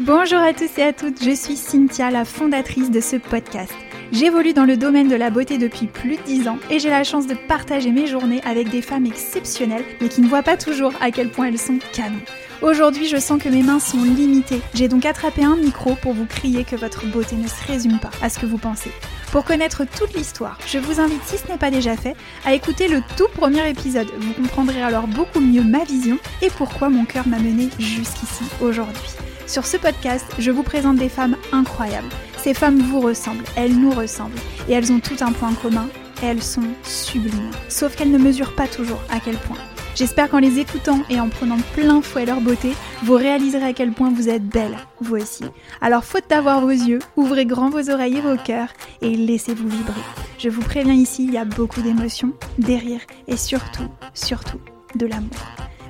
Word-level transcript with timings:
Bonjour 0.00 0.38
à 0.38 0.52
tous 0.52 0.78
et 0.78 0.82
à 0.82 0.92
toutes, 0.92 1.24
je 1.24 1.34
suis 1.34 1.56
Cynthia, 1.56 2.10
la 2.10 2.26
fondatrice 2.26 2.90
de 2.90 3.00
ce 3.00 3.16
podcast. 3.16 3.72
J'évolue 4.12 4.52
dans 4.52 4.64
le 4.66 4.76
domaine 4.76 5.08
de 5.08 5.16
la 5.16 5.30
beauté 5.30 5.56
depuis 5.56 5.86
plus 5.86 6.16
de 6.16 6.22
10 6.22 6.48
ans 6.48 6.58
et 6.70 6.78
j'ai 6.78 6.90
la 6.90 7.04
chance 7.04 7.26
de 7.26 7.34
partager 7.34 7.90
mes 7.90 8.06
journées 8.06 8.42
avec 8.44 8.68
des 8.68 8.82
femmes 8.82 9.06
exceptionnelles 9.06 9.84
mais 10.02 10.08
qui 10.08 10.20
ne 10.20 10.28
voient 10.28 10.42
pas 10.42 10.58
toujours 10.58 10.92
à 11.00 11.10
quel 11.10 11.30
point 11.30 11.46
elles 11.46 11.58
sont 11.58 11.78
canons. 11.94 12.20
Aujourd'hui, 12.60 13.06
je 13.06 13.16
sens 13.16 13.42
que 13.42 13.48
mes 13.48 13.62
mains 13.62 13.80
sont 13.80 14.02
limitées. 14.02 14.60
J'ai 14.74 14.88
donc 14.88 15.06
attrapé 15.06 15.42
un 15.42 15.56
micro 15.56 15.94
pour 15.94 16.12
vous 16.12 16.26
crier 16.26 16.64
que 16.64 16.76
votre 16.76 17.06
beauté 17.06 17.36
ne 17.36 17.48
se 17.48 17.66
résume 17.66 17.98
pas 17.98 18.10
à 18.20 18.28
ce 18.28 18.38
que 18.38 18.46
vous 18.46 18.58
pensez. 18.58 18.90
Pour 19.34 19.44
connaître 19.44 19.82
toute 19.84 20.14
l'histoire, 20.14 20.56
je 20.64 20.78
vous 20.78 21.00
invite, 21.00 21.24
si 21.24 21.38
ce 21.38 21.48
n'est 21.48 21.58
pas 21.58 21.72
déjà 21.72 21.96
fait, 21.96 22.14
à 22.44 22.54
écouter 22.54 22.86
le 22.86 23.02
tout 23.16 23.26
premier 23.34 23.68
épisode. 23.68 24.06
Vous 24.16 24.32
comprendrez 24.32 24.80
alors 24.80 25.08
beaucoup 25.08 25.40
mieux 25.40 25.64
ma 25.64 25.82
vision 25.82 26.18
et 26.40 26.50
pourquoi 26.50 26.88
mon 26.88 27.04
cœur 27.04 27.26
m'a 27.26 27.40
mené 27.40 27.68
jusqu'ici 27.80 28.44
aujourd'hui. 28.60 29.10
Sur 29.48 29.66
ce 29.66 29.76
podcast, 29.76 30.24
je 30.38 30.52
vous 30.52 30.62
présente 30.62 30.98
des 30.98 31.08
femmes 31.08 31.36
incroyables. 31.50 32.10
Ces 32.36 32.54
femmes 32.54 32.78
vous 32.78 33.00
ressemblent, 33.00 33.42
elles 33.56 33.76
nous 33.76 33.90
ressemblent, 33.90 34.38
et 34.68 34.72
elles 34.74 34.92
ont 34.92 35.00
tout 35.00 35.16
un 35.20 35.32
point 35.32 35.52
commun, 35.54 35.88
elles 36.22 36.40
sont 36.40 36.68
sublimes. 36.84 37.50
Sauf 37.68 37.96
qu'elles 37.96 38.12
ne 38.12 38.18
mesurent 38.18 38.54
pas 38.54 38.68
toujours 38.68 39.02
à 39.10 39.18
quel 39.18 39.36
point. 39.38 39.58
J'espère 39.94 40.28
qu'en 40.28 40.40
les 40.40 40.58
écoutant 40.58 41.02
et 41.08 41.20
en 41.20 41.28
prenant 41.28 41.58
plein 41.72 42.02
fouet 42.02 42.26
leur 42.26 42.40
beauté, 42.40 42.72
vous 43.04 43.14
réaliserez 43.14 43.66
à 43.66 43.72
quel 43.72 43.92
point 43.92 44.10
vous 44.10 44.28
êtes 44.28 44.44
belle, 44.44 44.76
vous 45.00 45.16
aussi. 45.16 45.44
Alors 45.80 46.04
faute 46.04 46.28
d'avoir 46.28 46.60
vos 46.60 46.70
yeux, 46.70 46.98
ouvrez 47.16 47.46
grand 47.46 47.70
vos 47.70 47.90
oreilles 47.90 48.16
et 48.16 48.20
vos 48.20 48.36
cœurs 48.36 48.72
et 49.02 49.14
laissez-vous 49.14 49.68
vibrer. 49.68 50.00
Je 50.38 50.48
vous 50.48 50.62
préviens 50.62 50.94
ici, 50.94 51.24
il 51.24 51.32
y 51.32 51.38
a 51.38 51.44
beaucoup 51.44 51.80
d'émotions, 51.80 52.32
des 52.58 52.76
rires 52.76 53.06
et 53.28 53.36
surtout, 53.36 53.88
surtout, 54.14 54.58
de 54.96 55.06
l'amour. 55.06 55.30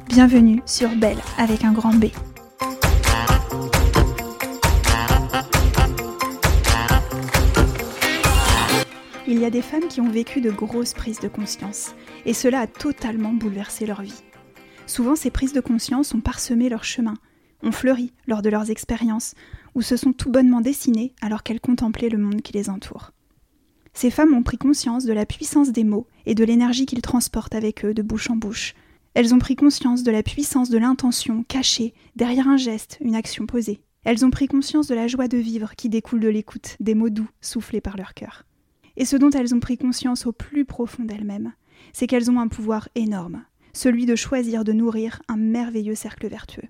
Bienvenue 0.08 0.60
sur 0.66 0.90
Belle 0.90 1.18
avec 1.38 1.64
un 1.64 1.72
grand 1.72 1.94
B. 1.94 2.06
Il 9.26 9.38
y 9.38 9.46
a 9.46 9.50
des 9.50 9.62
femmes 9.62 9.88
qui 9.88 10.02
ont 10.02 10.10
vécu 10.10 10.42
de 10.42 10.50
grosses 10.50 10.92
prises 10.92 11.20
de 11.20 11.28
conscience, 11.28 11.94
et 12.26 12.34
cela 12.34 12.60
a 12.60 12.66
totalement 12.66 13.32
bouleversé 13.32 13.86
leur 13.86 14.02
vie. 14.02 14.22
Souvent, 14.86 15.16
ces 15.16 15.30
prises 15.30 15.54
de 15.54 15.62
conscience 15.62 16.12
ont 16.12 16.20
parsemé 16.20 16.68
leur 16.68 16.84
chemin, 16.84 17.14
ont 17.62 17.72
fleuri 17.72 18.12
lors 18.26 18.42
de 18.42 18.50
leurs 18.50 18.70
expériences, 18.70 19.34
ou 19.74 19.80
se 19.80 19.96
sont 19.96 20.12
tout 20.12 20.30
bonnement 20.30 20.60
dessinées 20.60 21.14
alors 21.22 21.42
qu'elles 21.42 21.62
contemplaient 21.62 22.10
le 22.10 22.18
monde 22.18 22.42
qui 22.42 22.52
les 22.52 22.68
entoure. 22.68 23.12
Ces 23.94 24.10
femmes 24.10 24.34
ont 24.34 24.42
pris 24.42 24.58
conscience 24.58 25.06
de 25.06 25.14
la 25.14 25.24
puissance 25.24 25.72
des 25.72 25.84
mots 25.84 26.06
et 26.26 26.34
de 26.34 26.44
l'énergie 26.44 26.84
qu'ils 26.84 27.00
transportent 27.00 27.54
avec 27.54 27.82
eux 27.86 27.94
de 27.94 28.02
bouche 28.02 28.28
en 28.28 28.36
bouche. 28.36 28.74
Elles 29.14 29.32
ont 29.32 29.38
pris 29.38 29.56
conscience 29.56 30.02
de 30.02 30.10
la 30.10 30.22
puissance 30.22 30.68
de 30.68 30.76
l'intention 30.76 31.44
cachée 31.44 31.94
derrière 32.14 32.48
un 32.48 32.58
geste, 32.58 32.98
une 33.00 33.14
action 33.14 33.46
posée. 33.46 33.80
Elles 34.04 34.26
ont 34.26 34.30
pris 34.30 34.48
conscience 34.48 34.86
de 34.86 34.94
la 34.94 35.06
joie 35.06 35.28
de 35.28 35.38
vivre 35.38 35.76
qui 35.76 35.88
découle 35.88 36.20
de 36.20 36.28
l'écoute 36.28 36.76
des 36.78 36.94
mots 36.94 37.08
doux 37.08 37.28
soufflés 37.40 37.80
par 37.80 37.96
leur 37.96 38.12
cœur. 38.12 38.44
Et 38.96 39.04
ce 39.04 39.16
dont 39.16 39.30
elles 39.30 39.54
ont 39.54 39.60
pris 39.60 39.76
conscience 39.76 40.26
au 40.26 40.32
plus 40.32 40.64
profond 40.64 41.04
d'elles-mêmes, 41.04 41.52
c'est 41.92 42.06
qu'elles 42.06 42.30
ont 42.30 42.40
un 42.40 42.48
pouvoir 42.48 42.88
énorme, 42.94 43.44
celui 43.72 44.06
de 44.06 44.16
choisir 44.16 44.64
de 44.64 44.72
nourrir 44.72 45.20
un 45.28 45.36
merveilleux 45.36 45.94
cercle 45.94 46.28
vertueux. 46.28 46.68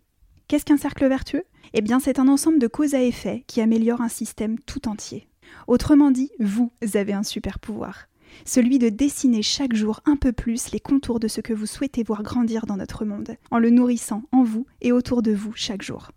Qu'est-ce 0.48 0.64
qu'un 0.64 0.76
cercle 0.76 1.06
vertueux? 1.06 1.44
Eh 1.72 1.80
bien, 1.80 2.00
c'est 2.00 2.18
un 2.18 2.28
ensemble 2.28 2.58
de 2.58 2.66
causes 2.66 2.94
à 2.94 3.02
effet 3.02 3.44
qui 3.46 3.60
améliore 3.60 4.00
un 4.00 4.08
système 4.08 4.58
tout 4.60 4.88
entier. 4.88 5.28
Autrement 5.66 6.10
dit, 6.10 6.30
vous 6.38 6.70
avez 6.94 7.12
un 7.12 7.22
super 7.22 7.58
pouvoir, 7.58 8.08
celui 8.44 8.78
de 8.78 8.88
dessiner 8.88 9.42
chaque 9.42 9.74
jour 9.74 10.00
un 10.04 10.16
peu 10.16 10.32
plus 10.32 10.70
les 10.72 10.80
contours 10.80 11.20
de 11.20 11.28
ce 11.28 11.40
que 11.40 11.52
vous 11.52 11.66
souhaitez 11.66 12.02
voir 12.02 12.22
grandir 12.22 12.66
dans 12.66 12.76
notre 12.76 13.04
monde, 13.04 13.36
en 13.50 13.58
le 13.58 13.70
nourrissant 13.70 14.22
en 14.32 14.42
vous 14.42 14.66
et 14.80 14.92
autour 14.92 15.22
de 15.22 15.32
vous 15.32 15.52
chaque 15.54 15.82
jour. 15.82 16.10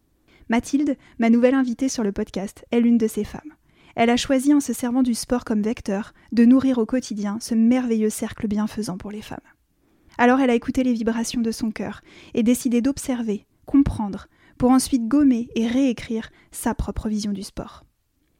Mathilde, 0.49 0.95
ma 1.19 1.29
nouvelle 1.29 1.55
invitée 1.55 1.89
sur 1.89 2.03
le 2.03 2.11
podcast, 2.11 2.65
est 2.71 2.79
l'une 2.79 2.97
de 2.97 3.07
ces 3.07 3.23
femmes. 3.23 3.56
Elle 3.99 4.11
a 4.11 4.15
choisi, 4.15 4.53
en 4.53 4.59
se 4.59 4.73
servant 4.73 5.01
du 5.01 5.15
sport 5.15 5.43
comme 5.43 5.63
vecteur, 5.63 6.13
de 6.31 6.45
nourrir 6.45 6.77
au 6.77 6.85
quotidien 6.85 7.39
ce 7.41 7.55
merveilleux 7.55 8.11
cercle 8.11 8.47
bienfaisant 8.47 8.95
pour 8.95 9.09
les 9.09 9.23
femmes. 9.23 9.39
Alors 10.19 10.39
elle 10.39 10.51
a 10.51 10.55
écouté 10.55 10.83
les 10.83 10.93
vibrations 10.93 11.41
de 11.41 11.49
son 11.49 11.71
cœur 11.71 12.01
et 12.35 12.43
décidé 12.43 12.79
d'observer, 12.79 13.47
comprendre, 13.65 14.27
pour 14.59 14.69
ensuite 14.69 15.07
gommer 15.07 15.49
et 15.55 15.65
réécrire 15.65 16.29
sa 16.51 16.75
propre 16.75 17.09
vision 17.09 17.31
du 17.31 17.41
sport. 17.41 17.85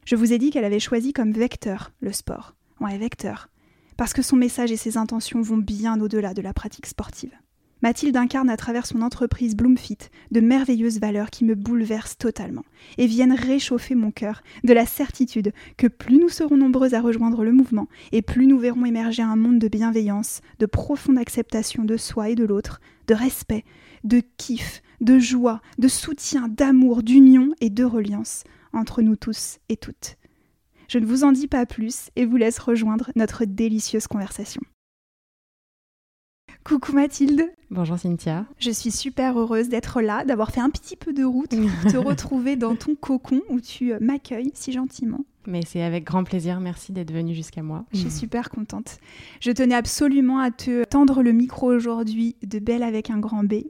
Je 0.04 0.14
vous 0.14 0.32
ai 0.32 0.38
dit 0.38 0.50
qu'elle 0.50 0.64
avait 0.64 0.78
choisi 0.78 1.12
comme 1.12 1.32
vecteur 1.32 1.90
le 2.00 2.12
sport. 2.12 2.54
Ouais, 2.78 2.96
vecteur. 2.96 3.48
Parce 3.96 4.12
que 4.12 4.22
son 4.22 4.36
message 4.36 4.70
et 4.70 4.76
ses 4.76 4.96
intentions 4.96 5.42
vont 5.42 5.58
bien 5.58 6.00
au-delà 6.00 6.34
de 6.34 6.42
la 6.42 6.52
pratique 6.52 6.86
sportive. 6.86 7.34
Mathilde 7.80 8.16
incarne 8.16 8.50
à 8.50 8.56
travers 8.56 8.86
son 8.86 9.02
entreprise 9.02 9.54
Bloomfit 9.54 9.98
de 10.32 10.40
merveilleuses 10.40 10.98
valeurs 10.98 11.30
qui 11.30 11.44
me 11.44 11.54
bouleversent 11.54 12.18
totalement 12.18 12.64
et 12.96 13.06
viennent 13.06 13.32
réchauffer 13.32 13.94
mon 13.94 14.10
cœur 14.10 14.42
de 14.64 14.72
la 14.72 14.84
certitude 14.84 15.52
que 15.76 15.86
plus 15.86 16.18
nous 16.18 16.28
serons 16.28 16.56
nombreuses 16.56 16.94
à 16.94 17.00
rejoindre 17.00 17.44
le 17.44 17.52
mouvement 17.52 17.88
et 18.10 18.22
plus 18.22 18.46
nous 18.46 18.58
verrons 18.58 18.84
émerger 18.84 19.22
un 19.22 19.36
monde 19.36 19.60
de 19.60 19.68
bienveillance, 19.68 20.40
de 20.58 20.66
profonde 20.66 21.18
acceptation 21.18 21.84
de 21.84 21.96
soi 21.96 22.30
et 22.30 22.34
de 22.34 22.44
l'autre, 22.44 22.80
de 23.06 23.14
respect, 23.14 23.64
de 24.02 24.22
kiff, 24.36 24.82
de 25.00 25.18
joie, 25.20 25.60
de 25.78 25.88
soutien, 25.88 26.48
d'amour, 26.48 27.04
d'union 27.04 27.54
et 27.60 27.70
de 27.70 27.84
reliance 27.84 28.42
entre 28.72 29.02
nous 29.02 29.16
tous 29.16 29.58
et 29.68 29.76
toutes. 29.76 30.16
Je 30.88 30.98
ne 30.98 31.06
vous 31.06 31.22
en 31.22 31.32
dis 31.32 31.48
pas 31.48 31.66
plus 31.66 32.10
et 32.16 32.24
vous 32.24 32.36
laisse 32.36 32.58
rejoindre 32.58 33.10
notre 33.14 33.44
délicieuse 33.44 34.06
conversation. 34.06 34.62
Coucou 36.68 36.92
Mathilde. 36.92 37.50
Bonjour 37.70 37.98
Cynthia. 37.98 38.44
Je 38.58 38.70
suis 38.70 38.90
super 38.90 39.38
heureuse 39.38 39.70
d'être 39.70 40.02
là, 40.02 40.26
d'avoir 40.26 40.50
fait 40.50 40.60
un 40.60 40.68
petit 40.68 40.96
peu 40.96 41.14
de 41.14 41.24
route 41.24 41.48
pour 41.48 41.90
te 41.92 41.96
retrouver 41.96 42.56
dans 42.56 42.76
ton 42.76 42.94
cocon 42.94 43.40
où 43.48 43.58
tu 43.58 43.94
euh, 43.94 43.98
m'accueilles 44.02 44.50
si 44.52 44.70
gentiment. 44.70 45.24
Mais 45.46 45.62
c'est 45.64 45.80
avec 45.80 46.04
grand 46.04 46.24
plaisir, 46.24 46.60
merci 46.60 46.92
d'être 46.92 47.10
venue 47.10 47.34
jusqu'à 47.34 47.62
moi. 47.62 47.86
Je 47.94 48.00
suis 48.00 48.10
super 48.18 48.50
contente. 48.50 48.98
Je 49.40 49.50
tenais 49.50 49.74
absolument 49.74 50.40
à 50.40 50.50
te 50.50 50.84
tendre 50.84 51.22
le 51.22 51.32
micro 51.32 51.72
aujourd'hui 51.72 52.36
de 52.46 52.58
Belle 52.58 52.82
avec 52.82 53.08
un 53.08 53.18
grand 53.18 53.44
B 53.44 53.62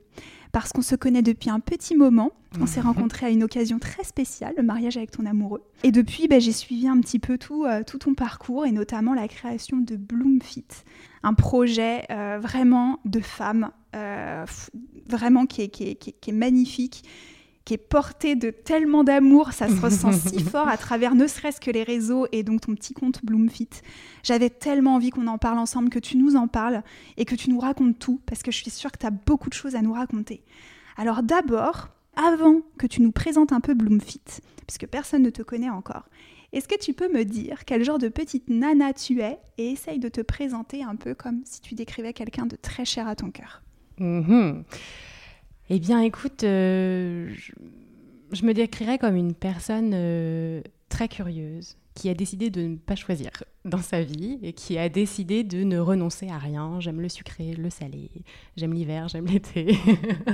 parce 0.53 0.73
qu'on 0.73 0.83
se 0.83 0.95
connaît 0.95 1.23
depuis 1.23 1.51
un 1.51 1.61
petit 1.61 1.95
moment. 1.95 2.33
On 2.61 2.67
s'est 2.67 2.81
rencontrés 2.81 3.27
à 3.27 3.31
une 3.31 3.43
occasion 3.43 3.79
très 3.79 4.05
spéciale, 4.05 4.55
le 4.57 4.63
mariage 4.63 4.97
avec 4.97 5.11
ton 5.11 5.27
amoureux. 5.27 5.63
Et 5.83 5.93
depuis, 5.93 6.29
ben, 6.29 6.41
j'ai 6.41 6.53
suivi 6.53 6.89
un 6.89 6.99
petit 7.01 7.19
peu 7.19 7.37
tout, 7.37 7.65
euh, 7.65 7.83
tout 7.87 7.99
ton 7.99 8.15
parcours 8.15 8.65
et 8.65 8.73
notamment 8.73 9.13
la 9.13 9.29
création 9.29 9.77
de 9.77 9.97
Bloomfit, 9.97 10.65
un 11.23 11.35
projet 11.35 12.05
euh, 12.11 12.39
vraiment 12.41 13.01
de 13.05 13.21
femme, 13.21 13.71
euh, 13.95 14.47
vraiment 15.09 15.45
qui 15.45 15.63
est, 15.63 15.69
qui 15.69 15.91
est, 15.91 15.95
qui 15.95 16.31
est 16.31 16.33
magnifique 16.33 17.05
qui 17.69 17.75
est 17.75 17.77
porté 17.77 18.35
de 18.35 18.49
tellement 18.49 19.05
d'amour, 19.05 19.53
ça 19.53 19.69
se 19.69 19.79
ressent 19.79 20.11
si 20.13 20.41
fort 20.43 20.69
à 20.69 20.79
travers 20.79 21.15
ne 21.15 21.27
serait-ce 21.27 21.61
que 21.61 21.71
les 21.71 21.83
réseaux 21.83 22.27
et 22.33 22.43
donc 22.43 22.63
ton 22.63 22.75
petit 22.75 22.95
compte 22.95 23.23
Bloomfit. 23.23 23.69
J'avais 24.23 24.49
tellement 24.49 24.95
envie 24.95 25.11
qu'on 25.11 25.27
en 25.27 25.37
parle 25.37 25.59
ensemble, 25.59 25.91
que 25.91 25.99
tu 25.99 26.17
nous 26.17 26.35
en 26.35 26.49
parles 26.49 26.83
et 27.19 27.27
que 27.27 27.35
tu 27.35 27.51
nous 27.51 27.61
racontes 27.61 27.99
tout, 27.99 28.23
parce 28.25 28.43
que 28.43 28.51
je 28.51 28.57
suis 28.57 28.71
sûre 28.71 28.91
que 28.91 28.97
tu 28.97 29.05
as 29.05 29.11
beaucoup 29.11 29.51
de 29.51 29.55
choses 29.55 29.75
à 29.75 29.83
nous 29.83 29.93
raconter. 29.93 30.43
Alors 30.97 31.23
d'abord, 31.23 31.91
avant 32.17 32.63
que 32.79 32.87
tu 32.87 33.03
nous 33.03 33.13
présentes 33.13 33.53
un 33.53 33.61
peu 33.61 33.75
Bloomfit, 33.75 34.23
puisque 34.67 34.87
personne 34.87 35.21
ne 35.21 35.29
te 35.29 35.43
connaît 35.43 35.69
encore, 35.69 36.09
est-ce 36.55 36.69
que 36.69 36.79
tu 36.79 36.95
peux 36.95 37.13
me 37.13 37.25
dire 37.25 37.67
quel 37.67 37.85
genre 37.85 37.99
de 37.99 38.09
petite 38.09 38.49
nana 38.49 38.95
tu 38.95 39.21
es 39.21 39.39
et 39.59 39.73
essaye 39.73 39.99
de 39.99 40.09
te 40.09 40.23
présenter 40.23 40.85
un 40.85 40.97
peu 40.97 41.15
comme 41.15 41.43
si 41.45 41.61
tu 41.61 41.75
décrivais 41.75 42.15
quelqu'un 42.15 42.47
de 42.47 42.57
très 42.57 42.87
cher 42.87 43.07
à 43.07 43.15
ton 43.15 43.31
cœur? 43.31 43.61
Mm-hmm. 44.01 44.63
Eh 45.71 45.79
bien, 45.79 46.01
écoute, 46.01 46.45
euh, 46.45 47.31
je, 48.33 48.45
me 48.45 48.55
décrirais 48.55 48.99
comme 48.99 49.17
une 49.17 49.35
personne 49.35 49.93
euh, 49.95 50.63
très 50.89 51.09
curieuse, 51.09 51.77
qui 51.99 52.09
a 52.09 52.15
décidé 52.15 52.49
de 52.49 52.63
ne 52.63 52.77
pas 52.77 52.95
choisir 52.95 53.31
dans 53.65 53.83
sa 53.83 54.03
vie 54.03 54.39
et 54.45 54.53
qui 54.53 54.79
a 54.79 54.89
décidé 54.89 55.43
de 55.43 55.65
ne 55.65 55.81
renoncer 55.81 56.29
à 56.29 56.39
rien. 56.39 56.79
J'aime 56.79 57.01
le 57.01 57.09
sucré, 57.09 57.55
le 57.55 57.71
salé, 57.71 58.09
j'aime 58.57 58.73
l'hiver, 58.73 59.09
j'aime 59.09 59.27
l'été. 59.27 59.77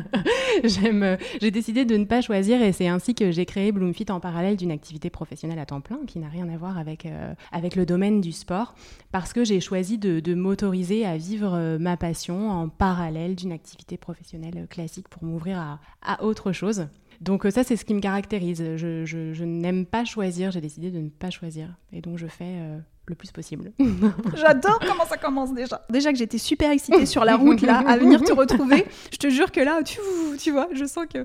j'aime, 0.64 1.16
j'ai 1.40 1.50
décidé 1.50 1.86
de 1.86 1.96
ne 1.96 2.04
pas 2.04 2.20
choisir 2.20 2.60
et 2.60 2.72
c'est 2.72 2.86
ainsi 2.86 3.14
que 3.14 3.30
j'ai 3.30 3.46
créé 3.46 3.72
Bloomfit 3.72 4.04
en 4.10 4.20
parallèle 4.20 4.58
d'une 4.58 4.70
activité 4.70 5.08
professionnelle 5.08 5.58
à 5.58 5.64
temps 5.64 5.80
plein 5.80 6.00
qui 6.06 6.18
n'a 6.18 6.28
rien 6.28 6.50
à 6.50 6.56
voir 6.58 6.76
avec, 6.76 7.06
euh, 7.06 7.34
avec 7.50 7.76
le 7.76 7.86
domaine 7.86 8.20
du 8.20 8.32
sport 8.32 8.74
parce 9.10 9.32
que 9.32 9.42
j'ai 9.42 9.60
choisi 9.60 9.96
de, 9.96 10.20
de 10.20 10.34
m'autoriser 10.34 11.06
à 11.06 11.16
vivre 11.16 11.54
euh, 11.54 11.78
ma 11.78 11.96
passion 11.96 12.50
en 12.50 12.68
parallèle 12.68 13.36
d'une 13.36 13.52
activité 13.52 13.96
professionnelle 13.96 14.66
classique 14.68 15.08
pour 15.08 15.24
m'ouvrir 15.24 15.58
à, 15.58 15.80
à 16.02 16.24
autre 16.24 16.52
chose. 16.52 16.88
Donc 17.24 17.46
euh, 17.46 17.50
ça, 17.50 17.64
c'est 17.64 17.76
ce 17.76 17.84
qui 17.86 17.94
me 17.94 18.00
caractérise. 18.00 18.62
Je, 18.76 19.44
n'aime 19.44 19.86
pas 19.86 20.04
choisir, 20.04 20.50
j'ai 20.50 20.60
décidé 20.60 20.90
de 20.90 20.98
ne 20.98 21.08
pas 21.08 21.30
choisir. 21.30 21.68
Et 21.92 22.02
donc 22.02 22.18
je 22.18 22.26
fais 22.26 22.44
euh, 22.44 22.78
le 23.06 23.14
plus 23.14 23.32
possible. 23.32 23.72
J'adore 24.36 24.78
comment 24.86 25.06
ça 25.06 25.16
commence 25.16 25.54
déjà. 25.54 25.80
Déjà 25.88 26.12
que 26.12 26.18
j'étais 26.18 26.36
super 26.36 26.70
excitée 26.70 27.06
sur 27.06 27.24
la 27.24 27.36
route 27.36 27.62
là 27.62 27.78
à 27.86 27.96
venir 27.96 28.22
te 28.22 28.32
retrouver, 28.36 28.84
je 29.10 29.16
te 29.16 29.30
jure 29.30 29.50
que 29.52 29.60
là, 29.60 29.82
tu, 29.82 29.98
tu 30.38 30.50
vois, 30.50 30.68
je 30.72 30.84
sens 30.84 31.06
que 31.12 31.24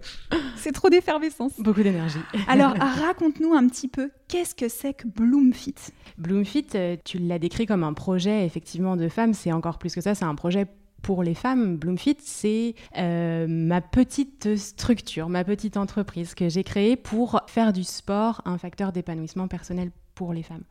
c'est 0.55 0.71
trop 0.71 0.89
d'effervescence. 0.89 1.59
Beaucoup 1.59 1.83
d'énergie. 1.83 2.19
Alors 2.47 2.73
raconte-nous 2.79 3.53
un 3.53 3.67
petit 3.67 3.89
peu, 3.89 4.09
qu'est-ce 4.29 4.55
que 4.55 4.69
c'est 4.69 4.93
que 4.93 5.07
Bloomfit? 5.07 5.75
Bloomfit, 6.17 6.67
euh, 6.75 6.95
tu 7.03 7.17
l'as 7.17 7.39
décrit 7.39 7.65
comme 7.65 7.83
un 7.83 7.93
projet 7.93 8.45
effectivement 8.45 8.95
de 8.95 9.09
femme, 9.09 9.33
c'est 9.33 9.51
encore 9.51 9.79
plus 9.79 9.93
que 9.93 10.01
ça, 10.01 10.15
c'est 10.15 10.25
un 10.25 10.35
projet 10.35 10.65
pour 11.01 11.23
les 11.23 11.33
femmes, 11.33 11.77
Bloomfit, 11.77 12.17
c'est 12.19 12.75
euh, 12.97 13.45
ma 13.47 13.81
petite 13.81 14.55
structure, 14.55 15.29
ma 15.29 15.43
petite 15.43 15.77
entreprise 15.77 16.35
que 16.35 16.49
j'ai 16.49 16.63
créée 16.63 16.95
pour 16.95 17.41
faire 17.47 17.73
du 17.73 17.83
sport 17.83 18.41
un 18.45 18.57
facteur 18.57 18.91
d'épanouissement 18.91 19.47
personnel 19.47 19.91
les 20.33 20.43
femmes. 20.43 20.63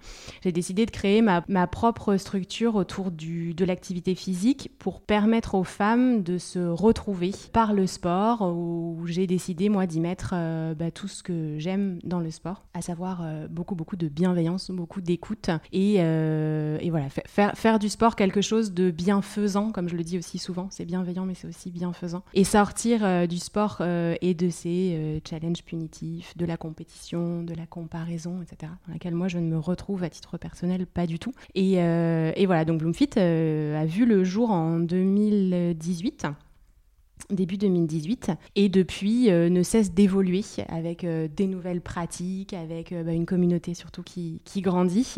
J'ai 0.42 0.52
décidé 0.52 0.86
de 0.86 0.90
créer 0.90 1.22
ma, 1.22 1.66
propre 1.66 2.16
structure 2.16 2.76
autour 2.76 3.10
de 3.10 3.64
l'activité 3.64 4.14
physique 4.14 4.70
pour 4.78 5.00
permettre 5.00 5.54
aux 5.54 5.64
femmes 5.64 6.22
de 6.22 6.38
se 6.38 6.58
retrouver 6.58 7.32
par 7.52 7.72
le 7.72 7.86
sport, 7.86 8.42
où 8.42 9.02
j'ai 9.06 9.26
décidé, 9.26 9.68
moi, 9.68 9.86
d'y 9.86 10.00
mettre 10.00 10.32
euh, 10.34 10.74
bah, 10.74 10.90
tout 10.90 11.08
ce 11.08 11.22
que 11.22 11.58
j'aime 11.58 11.98
dans 12.04 12.20
le 12.20 12.30
sport, 12.30 12.64
à 12.74 12.82
savoir 12.82 13.22
euh, 13.22 13.48
beaucoup, 13.48 13.74
beaucoup 13.74 13.96
de 13.96 14.08
bienveillance, 14.08 14.70
beaucoup 14.70 15.00
d'écoute, 15.00 15.50
et, 15.72 15.96
euh, 15.98 16.78
et, 16.80 16.90
voilà, 16.90 17.08
faire, 17.08 17.52
faire 17.56 17.78
du 17.78 17.88
sport 17.88 18.16
quelque 18.16 18.40
chose 18.40 18.72
de 18.72 18.90
bienfaisant, 18.90 19.70
comme 19.72 19.88
je 19.88 19.96
le 19.96 20.04
dis 20.04 20.18
aussi 20.18 20.38
souvent, 20.38 20.68
c'est 20.70 20.84
bienveillant, 20.84 21.24
mais 21.24 21.34
c'est 21.34 21.48
aussi 21.48 21.70
bienfaisant, 21.70 22.22
et 22.34 22.44
sortir 22.44 23.28
du 23.28 23.38
sport 23.38 23.80
et 23.80 24.34
de 24.34 24.50
ces 24.50 25.20
challenges 25.28 25.62
punitifs, 25.64 26.36
de 26.36 26.46
la 26.46 26.56
compétition, 26.56 27.42
de 27.42 27.54
la 27.54 27.66
comparaison, 27.66 28.42
etc., 28.42 28.72
dans 28.86 28.92
laquelle 28.92 29.14
moi, 29.14 29.28
je 29.28 29.37
ne 29.40 29.48
me 29.48 29.58
retrouve 29.58 30.04
à 30.04 30.10
titre 30.10 30.38
personnel 30.38 30.86
pas 30.86 31.06
du 31.06 31.18
tout. 31.18 31.32
Et, 31.54 31.82
euh, 31.82 32.32
voilà, 32.46 32.64
donc 32.64 32.78
Bloomfit 32.78 33.10
euh, 33.16 33.80
a 33.80 33.84
vu 33.84 34.06
le 34.06 34.24
jour 34.24 34.50
en 34.50 34.78
2018 34.78 36.26
début 37.30 37.56
2018 37.56 38.30
et 38.56 38.68
depuis 38.68 39.30
euh, 39.30 39.48
ne 39.48 39.62
cesse 39.62 39.92
d'évoluer 39.92 40.44
avec 40.68 41.04
euh, 41.04 41.28
des 41.34 41.46
nouvelles 41.46 41.80
pratiques, 41.80 42.52
avec 42.52 42.92
euh, 42.92 43.02
bah, 43.02 43.12
une 43.12 43.26
communauté 43.26 43.74
surtout 43.74 44.02
qui, 44.02 44.40
qui 44.44 44.60
grandit 44.60 45.14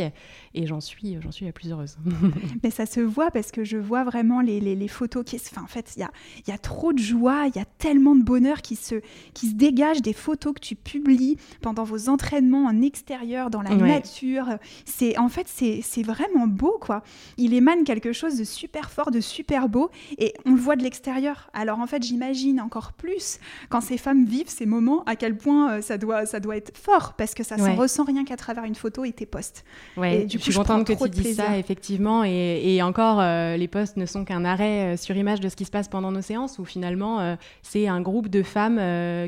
et 0.55 0.67
j'en 0.67 0.81
suis, 0.81 1.19
j'en 1.21 1.31
suis 1.31 1.47
la 1.47 1.53
plus 1.53 1.73
heureuse. 1.73 1.97
Mais 2.63 2.71
ça 2.71 2.87
se 2.87 3.01
voit 3.01 3.31
parce 3.31 3.51
que 3.51 3.65
je 3.65 3.77
vois 3.77 4.05
vraiment 4.05 4.41
les, 4.41 4.61
les, 4.61 4.75
les 4.75 4.89
photos 4.89 5.25
qui... 5.25 5.37
Enfin, 5.37 5.63
en 5.63 5.67
fait, 5.67 5.95
il 5.97 6.01
y 6.01 6.03
a, 6.03 6.11
y 6.47 6.53
a 6.53 6.59
trop 6.59 6.93
de 6.93 6.99
joie, 6.99 7.47
il 7.47 7.57
y 7.57 7.63
a 7.63 7.65
tellement 7.65 8.15
de 8.15 8.23
bonheur 8.23 8.63
qui 8.63 8.77
se, 8.77 8.97
qui 9.35 9.49
se 9.49 9.55
dégage 9.55 10.03
des 10.03 10.13
photos 10.13 10.55
que 10.55 10.61
tu 10.61 10.77
publies 10.77 11.37
pendant 11.61 11.85
vos 11.85 12.09
entraînements 12.09 12.67
en 12.67 12.83
extérieur, 12.83 13.51
dans 13.51 13.63
la 13.63 13.75
nature. 13.75 14.47
C'est 14.85 15.19
En 15.19 15.29
fait, 15.29 15.47
c'est 15.49 16.03
vraiment 16.03 16.47
beau, 16.47 16.79
quoi. 16.81 17.03
Il 17.37 17.55
émane 17.55 17.85
quelque 17.85 18.13
chose 18.13 18.37
de 18.39 18.45
super 18.45 18.91
fort, 18.91 19.11
de 19.11 19.21
super 19.21 19.69
beau 19.69 19.91
et 20.19 20.35
on 20.45 20.53
le 20.53 20.61
voit 20.61 20.77
de 20.77 20.83
l'extérieur. 20.83 21.51
Alors 21.53 21.81
en 21.81 21.87
fait, 21.91 22.03
j'imagine 22.03 22.61
encore 22.61 22.93
plus 22.93 23.39
quand 23.69 23.81
ces 23.81 23.99
femmes 23.99 24.25
vivent 24.25 24.49
ces 24.49 24.67
moments, 24.67 25.03
à 25.05 25.17
quel 25.17 25.37
point 25.37 25.73
euh, 25.73 25.83
ça 25.83 25.99
doit, 25.99 26.27
ça 26.27 26.41
doit 26.41 26.57
être 26.57 26.77
fort, 26.77 27.15
parce 27.17 27.35
que 27.35 27.43
ça 27.43 27.59
s'en 27.59 27.75
ressent 27.75 28.05
rien 28.05 28.25
qu'à 28.25 28.37
travers 28.37 28.65
une 28.65 28.75
photo 28.75 29.05
et 29.05 29.13
tes 29.13 29.27
posts. 29.27 29.65
Ouais, 29.97 30.25
du 30.25 30.39
coup, 30.39 30.45
je 30.47 30.51
suis 30.51 30.59
contente 30.59 30.87
que 30.87 30.93
tu 30.93 31.11
dises 31.11 31.37
ça, 31.37 31.59
effectivement. 31.59 32.25
Et, 32.25 32.81
encore, 32.83 33.21
euh, 33.21 33.57
les 33.57 33.69
posts 33.69 33.97
ne 33.97 34.07
sont 34.07 34.25
qu'un 34.25 34.45
arrêt 34.45 34.95
euh, 34.95 34.97
sur 34.97 35.17
image 35.17 35.41
de 35.41 35.49
ce 35.49 35.57
qui 35.57 35.65
se 35.65 35.71
passe 35.71 35.89
pendant 35.89 36.13
nos 36.13 36.23
séances, 36.23 36.59
où 36.59 36.65
finalement, 36.65 37.37
c'est 37.63 37.89
un 37.89 38.01
groupe 38.01 38.29
de 38.29 38.43
femmes 38.43 38.81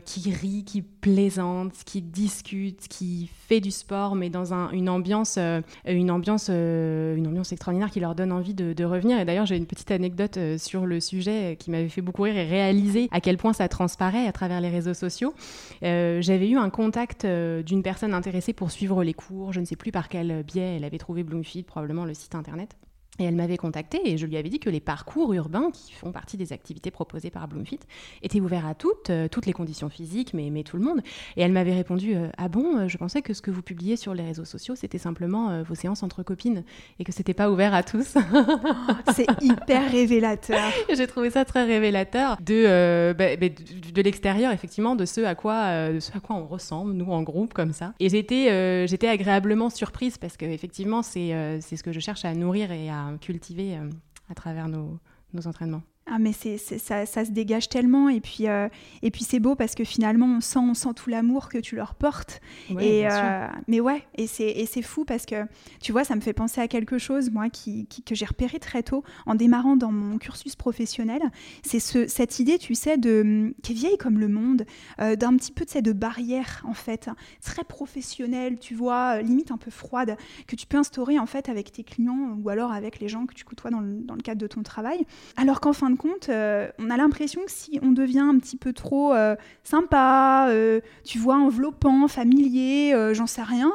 qui 0.04 0.32
rient, 0.32 0.64
qui 0.64 0.82
plaisantent, 0.82 1.74
qui 1.84 2.00
discutent, 2.00 2.86
qui 2.88 3.28
fait 3.48 3.60
du 3.60 3.70
sport, 3.70 4.14
mais 4.14 4.30
dans 4.30 4.54
une 4.72 4.88
ambiance, 4.88 5.38
une 5.86 6.10
ambiance, 6.10 6.48
une 6.48 7.26
ambiance 7.26 7.52
extraordinaire 7.52 7.90
qui 7.90 8.00
leur 8.00 8.14
donne 8.14 8.32
envie 8.32 8.54
de, 8.54 8.72
de 8.72 8.84
revenir. 8.84 9.18
Et 9.18 9.24
d'ailleurs, 9.24 9.46
j'ai 9.46 9.56
une 9.56 9.66
petite 9.66 9.90
anecdote 9.90 10.38
sur 10.58 10.86
le 10.86 11.00
sujet 11.00 11.56
qui 11.58 11.70
m'avait 11.70 11.88
fait 11.88 12.00
beaucoup 12.00 12.22
rire 12.22 12.36
et 12.36 12.46
réaliser 12.52 13.08
à 13.10 13.20
quel 13.20 13.36
point 13.36 13.52
ça 13.52 13.68
transparaît 13.68 14.26
à 14.26 14.32
travers 14.32 14.60
les 14.60 14.68
réseaux 14.68 14.94
sociaux. 14.94 15.34
Euh, 15.82 16.20
j'avais 16.20 16.48
eu 16.48 16.56
un 16.56 16.70
contact 16.70 17.24
euh, 17.24 17.62
d'une 17.62 17.82
personne 17.82 18.14
intéressée 18.14 18.52
pour 18.52 18.70
suivre 18.70 19.02
les 19.02 19.14
cours, 19.14 19.52
je 19.52 19.60
ne 19.60 19.64
sais 19.64 19.76
plus 19.76 19.92
par 19.92 20.08
quel 20.08 20.42
biais 20.42 20.76
elle 20.76 20.84
avait 20.84 20.98
trouvé 20.98 21.22
Bloomfield, 21.22 21.66
probablement 21.66 22.04
le 22.04 22.14
site 22.14 22.34
internet. 22.34 22.76
Et 23.18 23.24
elle 23.24 23.34
m'avait 23.34 23.58
contacté 23.58 24.00
et 24.06 24.16
je 24.16 24.24
lui 24.24 24.38
avais 24.38 24.48
dit 24.48 24.58
que 24.58 24.70
les 24.70 24.80
parcours 24.80 25.34
urbains, 25.34 25.70
qui 25.70 25.92
font 25.92 26.12
partie 26.12 26.38
des 26.38 26.54
activités 26.54 26.90
proposées 26.90 27.28
par 27.28 27.46
Bloomfit, 27.46 27.80
étaient 28.22 28.40
ouverts 28.40 28.66
à 28.66 28.74
toutes, 28.74 29.10
euh, 29.10 29.28
toutes 29.28 29.44
les 29.44 29.52
conditions 29.52 29.90
physiques, 29.90 30.32
mais, 30.32 30.48
mais, 30.48 30.62
tout 30.62 30.78
le 30.78 30.82
monde. 30.82 31.02
Et 31.36 31.42
elle 31.42 31.52
m'avait 31.52 31.74
répondu 31.74 32.14
euh, 32.14 32.28
Ah 32.38 32.48
bon, 32.48 32.78
euh, 32.78 32.88
je 32.88 32.96
pensais 32.96 33.20
que 33.20 33.34
ce 33.34 33.42
que 33.42 33.50
vous 33.50 33.60
publiez 33.60 33.96
sur 33.96 34.14
les 34.14 34.22
réseaux 34.22 34.46
sociaux, 34.46 34.76
c'était 34.76 34.96
simplement 34.96 35.62
vos 35.62 35.74
séances 35.74 36.02
entre 36.02 36.22
copines 36.22 36.64
et 36.98 37.04
que 37.04 37.12
c'était 37.12 37.34
pas 37.34 37.50
ouvert 37.50 37.74
à 37.74 37.82
tous. 37.82 38.14
C'est 39.14 39.26
hyper 39.42 39.90
révélateur. 39.90 40.70
J'ai 40.96 41.06
trouvé 41.06 41.28
ça 41.28 41.44
très 41.44 41.64
révélateur 41.64 42.38
de, 42.40 43.12
bah, 43.12 43.36
bah, 43.36 43.48
de, 43.48 43.90
de 43.92 44.02
l'extérieur, 44.02 44.52
effectivement, 44.52 44.96
de 44.96 45.04
ce, 45.04 45.20
à 45.20 45.34
quoi, 45.34 45.92
de 45.92 46.00
ce 46.00 46.16
à 46.16 46.20
quoi 46.20 46.36
on 46.36 46.46
ressemble, 46.46 46.92
nous, 46.94 47.12
en 47.12 47.22
groupe, 47.22 47.52
comme 47.52 47.72
ça. 47.72 47.92
Et 48.00 48.08
j'étais 48.08 49.08
agréablement 49.08 49.68
surprise 49.68 50.16
parce 50.16 50.38
qu'effectivement, 50.38 51.02
c'est 51.02 51.60
c'est 51.60 51.76
ce 51.76 51.82
que 51.82 51.92
je 51.92 52.00
cherche 52.00 52.24
à 52.24 52.34
nourrir 52.34 52.72
et 52.72 52.88
à 52.88 53.01
cultiver 53.20 53.78
euh, 53.78 53.90
à 54.28 54.34
travers 54.34 54.68
nos, 54.68 54.98
nos 55.32 55.46
entraînements. 55.46 55.82
Ah 56.14 56.18
mais 56.18 56.32
c'est, 56.34 56.58
ça, 56.58 57.06
ça, 57.06 57.24
se 57.24 57.30
dégage 57.30 57.70
tellement. 57.70 58.10
Et 58.10 58.20
puis 58.20 58.46
euh, 58.46 58.68
et 59.00 59.10
puis 59.10 59.24
c'est 59.24 59.40
beau 59.40 59.54
parce 59.54 59.74
que 59.74 59.82
finalement 59.82 60.26
on 60.26 60.40
sent 60.42 60.58
on 60.58 60.74
sent 60.74 60.90
tout 60.94 61.08
l'amour 61.08 61.48
que 61.48 61.56
tu 61.56 61.74
leur 61.74 61.94
portes. 61.94 62.42
Et 62.78 63.10
euh, 63.10 63.46
mais 63.66 63.80
ouais 63.80 64.06
et 64.18 64.26
c'est 64.26 64.82
fou 64.82 65.06
parce 65.06 65.24
que 65.24 65.46
tu 65.80 65.90
vois 65.90 66.04
ça 66.04 66.14
me 66.14 66.20
fait 66.20 66.34
penser 66.34 66.60
à 66.60 66.68
quelque 66.68 66.98
chose 66.98 67.30
moi 67.30 67.48
qui, 67.48 67.88
que 68.04 68.14
j'ai 68.14 68.26
repéré 68.26 68.58
très 68.58 68.82
tôt 68.82 69.04
en 69.24 69.34
démarrant 69.34 69.74
dans 69.74 69.90
mon 69.90 70.18
cursus 70.18 70.54
professionnel. 70.54 71.22
C'est 71.62 71.80
ce, 71.80 72.06
cette 72.06 72.38
idée 72.38 72.58
tu 72.58 72.74
sais 72.74 72.98
de 72.98 73.54
qui 73.62 73.72
est 73.72 73.74
vieille 73.74 73.98
comme 73.98 74.18
le 74.18 74.28
monde 74.28 74.66
euh, 75.00 75.16
d'un 75.16 75.34
petit 75.36 75.50
peu 75.50 75.64
de 75.64 75.80
de 75.80 75.92
barrière 75.92 76.62
en 76.68 76.74
fait 76.74 77.08
très 77.40 77.64
professionnelle 77.64 78.58
tu 78.58 78.74
vois 78.74 79.22
limite 79.22 79.50
un 79.50 79.56
peu 79.56 79.70
froide 79.70 80.16
que 80.46 80.56
tu 80.56 80.66
peux 80.66 80.76
instaurer 80.76 81.18
en 81.18 81.26
fait 81.26 81.48
avec 81.48 81.72
tes 81.72 81.84
clients 81.84 82.36
ou 82.38 82.50
alors 82.50 82.72
avec 82.72 83.00
les 83.00 83.08
gens 83.08 83.24
que 83.24 83.32
tu 83.32 83.44
côtoies 83.44 83.70
dans 83.70 83.80
le, 83.80 83.94
dans 84.00 84.14
le 84.14 84.20
cadre 84.20 84.40
de 84.40 84.46
ton 84.46 84.62
travail. 84.62 85.06
Alors 85.36 85.60
qu'en 85.60 85.72
fin 85.72 85.88
euh, 86.28 86.68
on 86.78 86.90
a 86.90 86.96
l'impression 86.96 87.44
que 87.44 87.50
si 87.50 87.78
on 87.82 87.92
devient 87.92 88.20
un 88.20 88.38
petit 88.38 88.56
peu 88.56 88.72
trop 88.72 89.12
euh, 89.12 89.36
sympa, 89.64 90.46
euh, 90.48 90.80
tu 91.04 91.18
vois, 91.18 91.36
enveloppant, 91.36 92.08
familier, 92.08 92.94
j'en 93.12 93.26
sais 93.26 93.42
rien, 93.42 93.72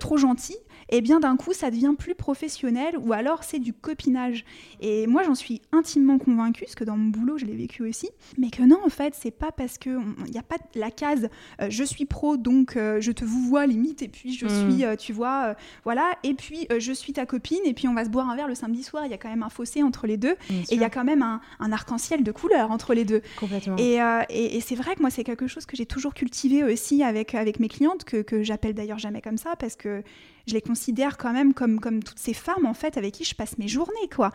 trop 0.00 0.16
gentil, 0.16 0.56
et 0.92 0.98
eh 0.98 1.00
bien 1.00 1.18
d'un 1.18 1.36
coup 1.36 1.52
ça 1.52 1.70
devient 1.70 1.94
plus 1.98 2.14
professionnel 2.14 2.96
ou 2.98 3.12
alors 3.12 3.42
c'est 3.42 3.58
du 3.58 3.72
copinage. 3.72 4.44
Et 4.80 5.06
moi 5.06 5.22
j'en 5.24 5.34
suis 5.34 5.60
intimement 5.72 6.18
convaincue, 6.18 6.64
parce 6.64 6.74
que 6.74 6.84
dans 6.84 6.96
mon 6.96 7.08
boulot 7.08 7.38
je 7.38 7.46
l'ai 7.46 7.56
vécu 7.56 7.82
aussi, 7.82 8.10
mais 8.38 8.50
que 8.50 8.62
non 8.62 8.78
en 8.84 8.90
fait 8.90 9.14
c'est 9.18 9.30
pas 9.30 9.52
parce 9.52 9.78
que 9.78 9.90
il 10.26 10.30
n'y 10.30 10.38
a 10.38 10.42
pas 10.42 10.56
la 10.74 10.90
case 10.90 11.28
je 11.68 11.84
suis 11.84 12.04
pro 12.04 12.36
donc 12.36 12.74
je 12.76 13.12
te 13.12 13.24
vous 13.24 13.42
vois 13.48 13.66
limite 13.66 14.02
et 14.02 14.08
puis 14.08 14.34
je 14.34 14.46
mm. 14.46 14.70
suis 14.70 14.84
tu 14.98 15.12
vois 15.12 15.56
voilà 15.84 16.04
et 16.22 16.34
puis 16.34 16.68
je 16.78 16.92
suis 16.92 17.12
ta 17.12 17.26
copine 17.26 17.60
et 17.64 17.74
puis 17.74 17.88
on 17.88 17.94
va 17.94 18.04
se 18.04 18.10
boire 18.10 18.28
un 18.28 18.36
verre 18.36 18.48
le 18.48 18.54
samedi 18.54 18.82
soir, 18.82 19.04
il 19.06 19.10
y 19.10 19.14
a 19.14 19.18
quand 19.18 19.30
même 19.30 19.42
un 19.42 19.48
fossé 19.48 19.82
entre 19.82 20.06
les 20.06 20.16
deux 20.16 20.36
et 20.50 20.74
il 20.74 20.80
y 20.80 20.84
a 20.84 20.90
quand 20.90 21.04
même 21.04 21.22
un, 21.22 21.40
un 21.58 21.72
arc-en-ciel 21.72 22.22
de 22.22 22.32
couleurs 22.32 22.70
entre 22.70 22.94
les 22.94 23.04
deux. 23.04 23.22
Complètement. 23.38 23.76
Euh, 23.78 24.22
et, 24.28 24.56
et, 24.56 24.60
c'est 24.60 24.74
vrai 24.74 24.94
que 24.94 25.00
moi, 25.00 25.10
c'est 25.10 25.24
quelque 25.24 25.46
chose 25.46 25.66
que 25.66 25.76
j'ai 25.76 25.86
toujours 25.86 26.14
cultivé 26.14 26.64
aussi 26.64 27.02
avec, 27.02 27.34
avec 27.34 27.60
mes 27.60 27.68
clientes, 27.68 28.04
que, 28.04 28.22
que 28.22 28.42
j'appelle 28.42 28.74
d'ailleurs 28.74 28.98
jamais 28.98 29.20
comme 29.20 29.38
ça, 29.38 29.56
parce 29.56 29.76
que 29.76 30.02
je 30.46 30.54
les 30.54 30.60
considère 30.60 30.81
quand 31.18 31.32
même 31.32 31.54
comme, 31.54 31.80
comme 31.80 32.02
toutes 32.02 32.18
ces 32.18 32.34
femmes, 32.34 32.66
en 32.66 32.74
fait, 32.74 32.96
avec 32.96 33.14
qui 33.14 33.24
je 33.24 33.34
passe 33.34 33.58
mes 33.58 33.68
journées, 33.68 34.08
quoi. 34.14 34.32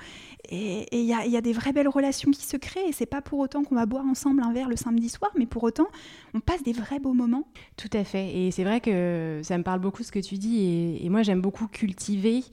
Et 0.50 0.86
il 0.92 1.06
y 1.06 1.14
a, 1.14 1.26
y 1.26 1.38
a, 1.38 1.42
des 1.42 1.54
vraies 1.54 1.74
belles 1.74 1.88
relations 1.88 2.32
qui 2.32 2.46
se 2.46 2.58
créent, 2.58 2.88
et 2.88 2.92
c'est 2.92 3.06
pas 3.06 3.22
pour 3.22 3.40
autant 3.40 3.64
qu'on 3.64 3.76
va 3.76 3.86
boire 3.86 4.06
ensemble 4.06 4.42
un 4.44 4.54
verre 4.54 4.70
le 4.70 4.76
samedi 4.76 5.10
soir, 5.10 5.32
mais 5.38 5.46
pour 5.46 5.64
autant, 5.64 5.88
on 6.34 6.40
passe 6.40 6.64
des 6.64 6.74
vrais 6.74 7.00
beaux 7.00 7.14
moments. 7.14 7.48
Tout 7.76 7.90
à 7.94 8.04
fait. 8.04 8.36
Et 8.36 8.52
c'est 8.52 8.64
vrai 8.64 8.80
que 8.82 9.42
ça 9.44 9.58
me 9.58 9.64
parle 9.64 9.80
beaucoup 9.80 10.04
ce 10.04 10.12
que 10.12 10.20
tu 10.20 10.36
dis, 10.36 11.00
et, 11.02 11.10
moi, 11.10 11.24
j'aime 11.24 11.42
beaucoup 11.42 11.68
cultiver 11.68 12.44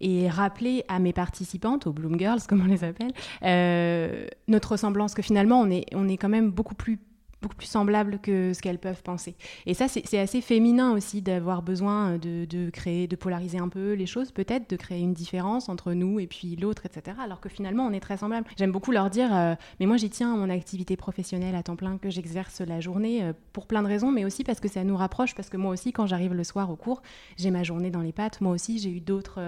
et 0.00 0.28
rappeler 0.28 0.84
à 0.88 0.98
mes 0.98 1.12
participantes, 1.12 1.86
aux 1.86 1.92
Bloom 1.92 2.18
Girls, 2.18 2.40
comme 2.48 2.62
on 2.62 2.66
les 2.66 2.84
appelle, 2.84 3.12
euh, 3.42 4.26
notre 4.48 4.72
ressemblance, 4.72 5.14
que 5.14 5.22
finalement, 5.22 5.60
on 5.60 5.70
est, 5.70 5.86
on 5.94 6.08
est 6.08 6.16
quand 6.16 6.28
même 6.28 6.50
beaucoup 6.50 6.74
plus 6.74 6.98
beaucoup 7.42 7.56
plus 7.56 7.66
semblables 7.66 8.18
que 8.18 8.52
ce 8.52 8.60
qu'elles 8.60 8.78
peuvent 8.78 9.02
penser. 9.02 9.34
Et 9.66 9.74
ça, 9.74 9.88
c'est 9.88 10.18
assez 10.18 10.40
féminin 10.40 10.92
aussi 10.92 11.22
d'avoir 11.22 11.62
besoin 11.62 12.18
de, 12.18 12.70
créer, 12.70 13.06
de 13.06 13.16
polariser 13.16 13.58
un 13.58 13.68
peu 13.68 13.92
les 13.92 14.06
choses, 14.06 14.30
peut-être, 14.30 14.68
de 14.68 14.76
créer 14.76 15.00
une 15.00 15.14
différence 15.14 15.68
entre 15.68 15.92
nous 15.92 16.20
et 16.20 16.26
puis 16.26 16.56
l'autre, 16.56 16.86
etc. 16.86 17.16
Alors 17.22 17.40
que 17.40 17.48
finalement, 17.48 17.86
on 17.86 17.92
est 17.92 18.00
très 18.00 18.18
semblables. 18.18 18.46
J'aime 18.56 18.72
beaucoup 18.72 18.92
leur 18.92 19.10
dire, 19.10 19.34
euh, 19.34 19.54
mais 19.78 19.86
moi, 19.86 19.96
j'y 19.96 20.10
tiens 20.10 20.34
à 20.34 20.36
mon 20.36 20.50
activité 20.50 20.96
professionnelle 20.96 21.54
à 21.54 21.62
temps 21.62 21.76
plein 21.76 21.98
que 21.98 22.10
j'exerce 22.10 22.60
la 22.60 22.80
journée 22.80 23.22
euh, 23.22 23.32
pour 23.52 23.66
plein 23.66 23.82
de 23.82 23.88
raisons, 23.88 24.10
mais 24.10 24.24
aussi 24.24 24.44
parce 24.44 24.60
que 24.60 24.68
ça 24.68 24.84
nous 24.84 24.96
rapproche, 24.96 25.34
parce 25.34 25.48
que 25.48 25.56
moi 25.56 25.72
aussi, 25.72 25.92
quand 25.92 26.06
j'arrive 26.06 26.34
le 26.34 26.44
soir 26.44 26.70
au 26.70 26.76
cours, 26.76 27.02
j'ai 27.36 27.50
ma 27.50 27.62
journée 27.62 27.90
dans 27.90 28.02
les 28.02 28.12
pattes. 28.12 28.40
Moi 28.40 28.52
aussi, 28.52 28.78
j'ai 28.78 28.90
eu 28.90 29.00
d'autres 29.00 29.40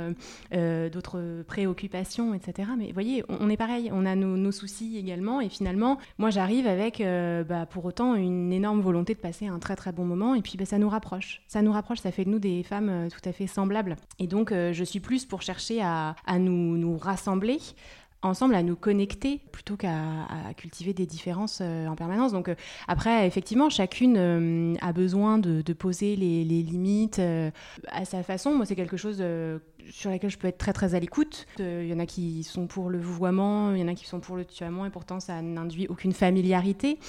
euh, 0.53 0.89
d'autres 0.89 1.43
préoccupations, 1.47 2.35
etc. 2.35 2.71
Mais 2.79 2.87
vous 2.87 2.95
voyez, 2.95 3.25
on, 3.29 3.51
est 3.51 3.57
pareil, 3.57 3.91
on 3.93 4.07
a 4.07 4.15
nos, 4.15 4.37
nos, 4.37 4.53
soucis 4.53 4.97
également, 4.97 5.41
et 5.41 5.49
finalement, 5.49 5.99
moi, 6.19 6.31
j'arrive 6.31 6.67
avec, 6.67 7.03
bah, 7.49 7.67
pour 7.67 7.82
autant 7.85 8.15
une 8.15 8.53
énorme 8.53 8.81
volonté 8.81 9.15
de 9.15 9.19
passer 9.19 9.47
un 9.47 9.59
très 9.59 9.77
très 9.77 9.93
bon 9.93 10.05
moment. 10.05 10.35
Et 10.35 10.43
puis 10.43 10.57
ben, 10.57 10.67
ça 10.67 10.79
nous 10.79 10.89
rapproche. 10.89 11.43
Ça 11.49 11.63
nous 11.63 11.73
rapproche, 11.73 12.01
ça 12.01 12.13
fait 12.13 12.25
de 12.25 12.31
nous 12.31 12.39
des 12.39 12.63
femmes 12.63 12.89
euh, 12.89 13.09
tout 13.09 13.29
à 13.29 13.33
fait 13.33 13.47
semblables. 13.47 13.97
Et 14.19 14.27
donc 14.27 14.53
euh, 14.53 14.73
je 14.73 14.85
suis 14.85 15.01
plus 15.01 15.25
pour 15.25 15.43
chercher 15.43 15.83
à, 15.83 16.15
nous, 16.39 16.77
nous 16.77 16.97
rassembler 16.97 17.59
ensemble 18.25 18.55
à 18.55 18.63
nous 18.63 18.77
connecter 18.77 19.41
plutôt 19.51 19.77
qu'à 19.77 20.29
cultiver 20.57 20.93
des 20.93 21.07
différences 21.07 21.59
euh, 21.61 21.89
en 21.89 21.97
permanence. 21.97 22.31
Donc 22.31 22.55
après, 22.87 23.27
effectivement, 23.27 23.69
chacune 23.69 24.77
a 24.81 24.93
besoin 24.93 25.39
de, 25.39 25.73
poser 25.73 26.15
les, 26.15 26.45
limites 26.45 27.21
à 27.89 28.05
sa 28.05 28.23
façon. 28.23 28.55
Moi, 28.55 28.65
c'est 28.65 28.77
quelque 28.77 28.97
chose 28.97 29.21
sur 29.91 30.11
laquelle 30.11 30.31
je 30.31 30.39
peux 30.39 30.47
être 30.47 30.59
très 30.59 30.73
très 30.73 30.95
à 30.95 31.01
l'écoute. 31.01 31.47
Il 31.59 31.87
y 31.87 31.93
en 31.93 31.99
a 31.99 32.07
qui 32.07 32.45
sont 32.45 32.69
pour 32.69 32.91
le 32.91 32.99
vouvoiement, 33.01 33.75
il 33.75 33.81
y 33.81 33.83
en 33.83 33.89
a 33.89 33.95
qui 33.95 34.07
sont 34.07 34.21
pour 34.21 34.37
le 34.37 34.45
tutoiement, 34.45 34.87
et 34.87 34.91
pourtant 34.91 35.19
ça 35.19 35.43
n'induit 35.43 35.89
aucune 35.89 36.13
familiarité. 36.13 37.01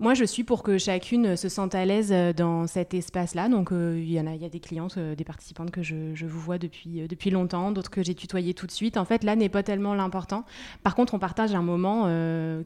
Moi, 0.00 0.14
je 0.14 0.24
suis 0.24 0.44
pour 0.44 0.62
que 0.62 0.78
chacune 0.78 1.36
se 1.36 1.50
sente 1.50 1.74
à 1.74 1.84
l'aise 1.84 2.10
euh, 2.10 2.32
dans 2.32 2.66
cet 2.66 2.94
espace-là. 2.94 3.50
Donc, 3.50 3.70
euh, 3.70 4.00
il 4.02 4.10
y 4.10 4.18
a, 4.18 4.48
des 4.48 4.58
clientes, 4.58 4.94
euh, 4.96 5.14
des 5.14 5.24
participantes 5.24 5.70
que 5.70 5.82
je, 5.82 6.24
vous 6.24 6.40
vois 6.40 6.56
depuis, 6.56 7.06
depuis 7.06 7.28
longtemps, 7.28 7.70
d'autres 7.70 7.90
que 7.90 8.02
j'ai 8.02 8.14
tutoyées 8.14 8.54
tout 8.54 8.66
de 8.66 8.70
suite. 8.70 8.96
En 8.96 9.04
fait, 9.04 9.24
là 9.24 9.36
n'est 9.36 9.50
pas 9.50 9.62
tellement 9.62 9.92
l'important. 9.92 10.46
Par 10.82 10.94
contre, 10.94 11.12
on 11.12 11.18
partage 11.18 11.54
un 11.54 11.60
moment 11.60 12.04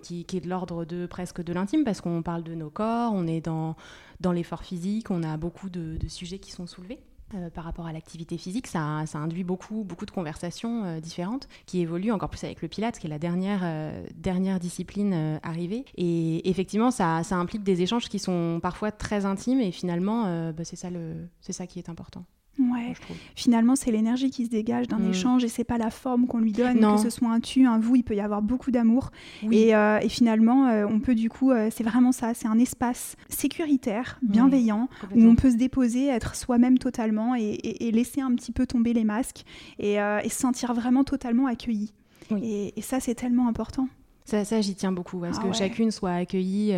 qui, 0.00 0.25
est 0.33 0.41
de 0.41 0.49
l'ordre 0.49 0.85
de 0.85 1.07
presque 1.07 1.43
de 1.43 1.53
l'intime 1.53 1.83
parce 1.83 2.00
qu'on 2.00 2.23
parle 2.23 2.45
de 2.45 2.55
nos 2.55 2.71
corps, 2.71 3.11
on 3.12 3.26
est 3.26 3.41
dans, 3.41 3.75
dans 4.21 4.31
l'effort 4.31 4.62
physique, 4.62 5.11
on 5.11 5.25
a 5.25 5.37
beaucoup 5.37 5.71
de 5.71 5.99
sujets 6.07 6.38
qui 6.38 6.53
sont 6.53 6.69
soulevés. 6.69 7.00
Euh, 7.35 7.49
par 7.50 7.64
rapport 7.64 7.87
à 7.87 7.93
l'activité 7.93 8.37
physique, 8.37 8.66
ça, 8.66 8.81
induit 9.14 9.45
beaucoup, 9.45 9.83
beaucoup 9.83 10.04
de 10.04 10.11
conversations 10.11 10.85
euh, 10.85 11.00
différentes 11.00 11.49
qui 11.66 11.81
évoluent 11.81 12.12
encore 12.12 12.28
plus 12.28 12.45
avec 12.45 12.61
le 12.61 12.69
Pilates, 12.69 12.99
qui 12.99 13.07
est 13.07 13.11
la 13.11 13.19
dernière, 13.19 13.62
euh, 13.64 14.59
discipline 14.59 15.40
arrivée. 15.43 15.85
Et 15.97 16.49
effectivement, 16.49 16.90
ça, 16.90 17.23
ça, 17.23 17.37
implique 17.37 17.62
des 17.62 17.83
échanges 17.83 18.09
qui 18.09 18.19
sont 18.19 18.61
parfois 18.62 18.93
très 18.93 19.25
intimes 19.25 19.61
et 19.61 19.73
finalement, 19.73 20.52
bah, 20.52 20.64
c'est 20.64 20.76
ça, 20.76 20.88
ça 21.40 21.66
qui 21.66 21.78
est 21.78 21.88
important. 21.88 22.25
Ouais. 22.58 22.94
Finalement, 23.34 23.75
c'est 23.75 23.90
l'énergie 23.90 24.30
qui 24.30 24.44
se 24.44 24.50
dégage 24.50 24.87
d'un 24.87 24.99
mm. 24.99 25.11
échange 25.11 25.44
et 25.44 25.49
c'est 25.49 25.64
pas 25.64 25.78
la 25.78 25.90
forme 25.90 26.26
qu'on 26.26 26.38
lui 26.38 26.52
donne, 26.52 26.80
que 26.80 27.00
ce 27.00 27.11
soit 27.11 27.28
un 27.28 27.40
tu, 27.40 27.66
un 27.66 27.78
vous. 27.78 27.96
Il 27.96 28.04
peut 28.04 28.14
y 28.14 28.20
avoir 28.20 28.42
beaucoup 28.42 28.70
d'amour 28.70 29.11
et, 29.50 29.75
euh, 29.75 29.99
et, 30.00 30.08
finalement, 30.08 30.68
euh, 30.68 30.87
on 30.88 31.00
peut 31.00 31.14
du 31.14 31.28
coup, 31.28 31.50
euh, 31.50 31.68
c'est 31.73 31.84
vraiment 31.84 32.12
ça, 32.12 32.32
c'est 32.34 32.46
un 32.46 32.58
espace 32.58 33.16
sécuritaire, 33.28 34.18
bienveillant, 34.23 34.88
où 35.14 35.25
on 35.25 35.34
peut 35.34 35.50
se 35.50 35.56
déposer, 35.56 36.06
être 36.06 36.37
soi-même 36.37 36.78
totalement 36.78 37.34
et, 37.34 37.58
et, 37.62 37.90
laisser 37.90 38.20
un 38.20 38.34
petit 38.34 38.52
peu 38.52 38.66
tomber 38.66 38.92
les 38.92 39.04
masques 39.04 39.44
et, 39.78 39.96
se 39.96 40.40
sentir 40.40 40.75
vraiment 40.75 41.04
totalement 41.04 41.46
accueilli. 41.46 41.92
Et, 42.42 42.73
ça, 42.82 43.00
c'est 43.00 43.14
tellement 43.14 43.49
important. 43.49 43.88
Ça, 44.25 44.44
ça 44.44 44.61
j'y 44.61 44.75
tiens 44.75 44.92
beaucoup, 44.92 45.18
parce 45.18 45.38
ah 45.40 45.46
que 45.46 45.52
chacune 45.52 45.90
soit 45.90 46.12
accueillie 46.12 46.73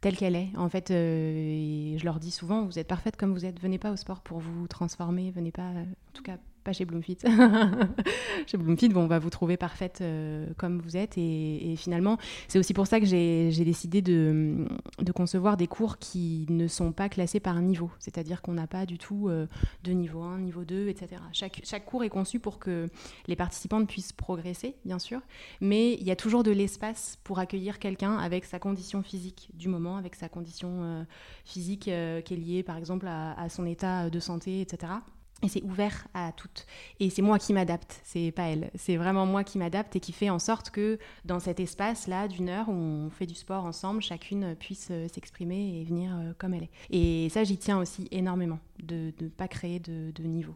telle 0.00 0.16
qu'elle 0.16 0.36
est. 0.36 0.50
En 0.56 0.68
fait, 0.68 0.90
euh, 0.90 1.96
je 1.98 2.04
leur 2.04 2.20
dis 2.20 2.30
souvent, 2.30 2.64
vous 2.64 2.78
êtes 2.78 2.88
parfaite 2.88 3.16
comme 3.16 3.32
vous 3.32 3.44
êtes. 3.44 3.60
Venez 3.60 3.78
pas 3.78 3.90
au 3.90 3.96
sport 3.96 4.20
pour 4.20 4.38
vous 4.38 4.66
transformer. 4.68 5.30
Venez 5.30 5.52
pas, 5.52 5.62
en 5.62 6.12
tout 6.12 6.22
cas, 6.22 6.38
pas 6.62 6.72
chez 6.72 6.84
Bloomfit. 6.84 7.18
chez 8.46 8.56
Bloomfit, 8.56 8.88
bon, 8.88 9.02
on 9.02 9.06
va 9.06 9.18
vous 9.18 9.30
trouver 9.30 9.56
parfaite 9.56 10.00
euh, 10.00 10.46
comme 10.56 10.80
vous 10.80 10.96
êtes. 10.96 11.16
Et, 11.16 11.74
finalement, 11.76 12.18
c'est 12.48 12.58
aussi 12.58 12.74
pour 12.74 12.86
ça 12.86 13.00
que 13.00 13.06
j'ai 13.06 13.64
décidé 13.64 14.02
de, 14.02 14.66
concevoir 15.14 15.56
des 15.56 15.66
cours 15.66 15.98
qui 15.98 16.46
ne 16.48 16.66
sont 16.68 16.92
pas 16.92 17.08
classés 17.08 17.40
par 17.40 17.60
niveau. 17.60 17.90
C'est-à-dire 17.98 18.42
qu'on 18.42 18.54
n'a 18.54 18.66
pas 18.66 18.86
du 18.86 18.98
tout 18.98 19.28
euh, 19.28 19.46
de 19.84 19.92
niveau 19.92 20.22
1, 20.22 20.38
niveau 20.38 20.64
2, 20.64 20.88
etc. 20.88 21.20
Chaque, 21.32 21.60
chaque 21.64 21.84
cours 21.84 22.04
est 22.04 22.08
conçu 22.08 22.38
pour 22.38 22.58
que 22.58 22.88
les 23.26 23.36
participantes 23.36 23.88
puissent 23.88 24.12
progresser, 24.12 24.76
bien 24.84 24.98
sûr. 24.98 25.20
Mais 25.60 25.94
il 25.94 26.04
y 26.04 26.10
a 26.10 26.16
toujours 26.16 26.42
de 26.42 26.50
l'espace 26.50 27.18
pour 27.24 27.38
accueillir 27.38 27.78
quelqu'un 27.78 28.16
avec 28.16 28.44
sa 28.44 28.58
condition 28.58 29.02
physique 29.02 29.50
du 29.54 29.68
moment, 29.68 29.96
avec 29.96 30.14
sa 30.14 30.28
condition 30.28 30.82
euh, 30.82 31.04
physique 31.44 31.84
qui 31.84 31.90
est 31.90 32.36
liée, 32.36 32.62
par 32.62 32.76
exemple, 32.76 33.06
à 33.08 33.48
son 33.48 33.66
état 33.66 34.10
de 34.10 34.20
santé, 34.20 34.60
etc. 34.60 34.92
Et 35.42 35.48
c'est 35.48 35.62
ouvert 35.62 36.06
à 36.12 36.32
toutes. 36.32 36.66
Et 36.98 37.08
c'est 37.08 37.22
moi 37.22 37.38
qui 37.38 37.52
m'adapte, 37.52 38.00
c'est 38.04 38.30
pas 38.30 38.48
elle. 38.48 38.70
C'est 38.74 38.96
vraiment 38.96 39.24
moi 39.24 39.42
qui 39.42 39.56
m'adapte 39.56 39.96
et 39.96 40.00
qui 40.00 40.12
fait 40.12 40.28
en 40.28 40.38
sorte 40.38 40.70
que 40.70 40.98
dans 41.24 41.40
cet 41.40 41.60
espace-là 41.60 42.28
d'une 42.28 42.50
heure 42.50 42.68
où 42.68 42.72
on 42.72 43.10
fait 43.10 43.26
du 43.26 43.34
sport 43.34 43.64
ensemble, 43.64 44.02
chacune 44.02 44.54
puisse 44.54 44.88
euh, 44.90 45.08
s'exprimer 45.12 45.80
et 45.80 45.84
venir 45.84 46.14
euh, 46.14 46.32
comme 46.36 46.52
elle 46.52 46.64
est. 46.64 46.70
Et 46.90 47.28
ça, 47.30 47.44
j'y 47.44 47.56
tiens 47.56 47.78
aussi 47.78 48.06
énormément, 48.10 48.58
de 48.82 49.12
ne 49.20 49.28
pas 49.28 49.48
créer 49.48 49.80
de, 49.80 50.10
de 50.10 50.22
niveau. 50.24 50.54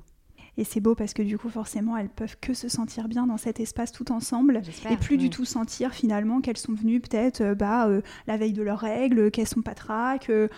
Et 0.56 0.64
c'est 0.64 0.80
beau 0.80 0.94
parce 0.94 1.14
que 1.14 1.22
du 1.22 1.36
coup, 1.36 1.48
forcément, 1.48 1.96
elles 1.96 2.08
peuvent 2.08 2.36
que 2.40 2.54
se 2.54 2.68
sentir 2.68 3.08
bien 3.08 3.26
dans 3.26 3.36
cet 3.36 3.60
espace 3.60 3.90
tout 3.90 4.12
ensemble 4.12 4.62
et 4.88 4.96
plus 4.96 5.16
du 5.16 5.30
tout 5.30 5.44
sentir 5.44 5.92
finalement 5.92 6.40
qu'elles 6.40 6.56
sont 6.56 6.74
venues 6.74 7.00
peut-être 7.00 7.40
euh, 7.40 7.54
bah, 7.54 7.88
euh, 7.88 8.02
la 8.26 8.36
veille 8.36 8.52
de 8.52 8.62
leurs 8.62 8.78
règles, 8.78 9.30
qu'elles 9.30 9.48
sont 9.48 9.62
pas 9.62 9.74
traques, 9.74 10.30
euh, 10.30 10.48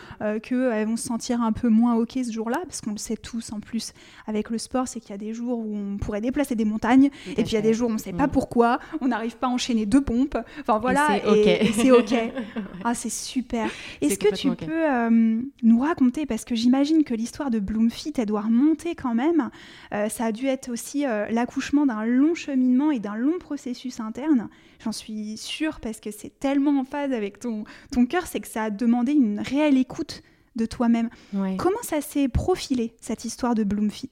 qu'elles 0.41 0.87
vont 0.87 0.97
se 0.97 1.07
sentir 1.07 1.41
un 1.41 1.53
peu 1.53 1.69
moins 1.69 1.95
ok 1.95 2.19
ce 2.25 2.33
jour-là, 2.33 2.59
parce 2.65 2.81
qu'on 2.81 2.93
le 2.93 2.99
sait 2.99 3.17
tous 3.17 3.53
en 3.53 3.61
plus 3.61 3.93
avec 4.27 4.51
le 4.51 4.59
sport, 4.59 4.87
c'est 4.89 5.01
qu'il 5.01 5.11
y 5.11 5.15
a 5.15 5.19
des 5.19 5.33
jours 5.33 5.59
où 5.59 5.75
on 5.77 5.97
pourrait 5.97 6.21
déplacer 6.21 6.55
des 6.55 6.65
montagnes 6.65 7.11
et 7.27 7.43
puis 7.43 7.53
il 7.53 7.55
y 7.55 7.57
a 7.57 7.63
des 7.63 7.75
jours 7.75 7.89
où 7.89 7.93
on 7.93 7.95
ne 7.95 8.01
sait 8.01 8.13
pas 8.13 8.27
mm. 8.27 8.31
pourquoi, 8.31 8.79
on 9.01 9.09
n'arrive 9.09 9.37
pas 9.37 9.47
à 9.47 9.51
enchaîner 9.51 9.87
deux 9.87 10.03
pompes. 10.03 10.37
Enfin 10.61 10.79
voilà, 10.79 11.19
et 11.27 11.73
c'est 11.73 11.91
ok. 11.91 12.15
ah, 12.85 12.95
c'est 12.95 13.11
super. 13.11 13.69
Est-ce 14.01 14.19
que 14.19 14.35
tu 14.35 14.51
peux 14.51 15.47
nous 15.63 15.81
raconter, 15.81 16.27
parce 16.27 16.45
que 16.45 16.55
j'imagine 16.55 17.05
que 17.05 17.15
l'histoire 17.15 17.51
de 17.51 17.59
Bloomfit, 17.59 18.13
elle 18.19 18.27
doit 18.27 18.43
remonter 18.43 18.95
quand 18.95 19.15
même 19.15 19.51
euh, 19.93 20.09
ça 20.09 20.27
a 20.27 20.33
dû 20.33 20.47
être 20.47 20.71
aussi 20.71 21.07
euh, 21.07 21.27
l'accouchement 21.31 21.87
d'un 21.87 22.05
long 22.05 22.35
cheminement 22.35 22.91
et 22.91 22.99
d'un 22.99 23.17
long 23.17 23.39
processus 23.39 24.01
interne. 24.01 24.49
J'en 24.85 24.93
suis 24.93 25.37
sûre 25.37 25.81
parce 25.81 26.01
que 26.01 26.11
c'est 26.11 26.39
tellement 26.39 26.81
en 26.81 26.85
phase 26.85 27.13
avec 27.13 27.39
ton, 27.39 27.65
ton 27.93 28.07
cœur, 28.07 28.27
c'est 28.27 28.41
que 28.41 28.49
ça 28.49 28.65
a 28.65 28.71
demandé 28.71 29.13
une 29.13 29.41
réelle 29.41 29.79
écoute 29.79 30.23
de 30.57 30.67
toi-même. 30.67 31.11
Comment 31.59 31.83
ça 31.83 32.01
s'est 32.01 32.29
profilé, 32.29 32.95
cette 33.01 33.25
histoire 33.25 33.55
de 33.55 33.65
Bloomfit? 33.65 34.11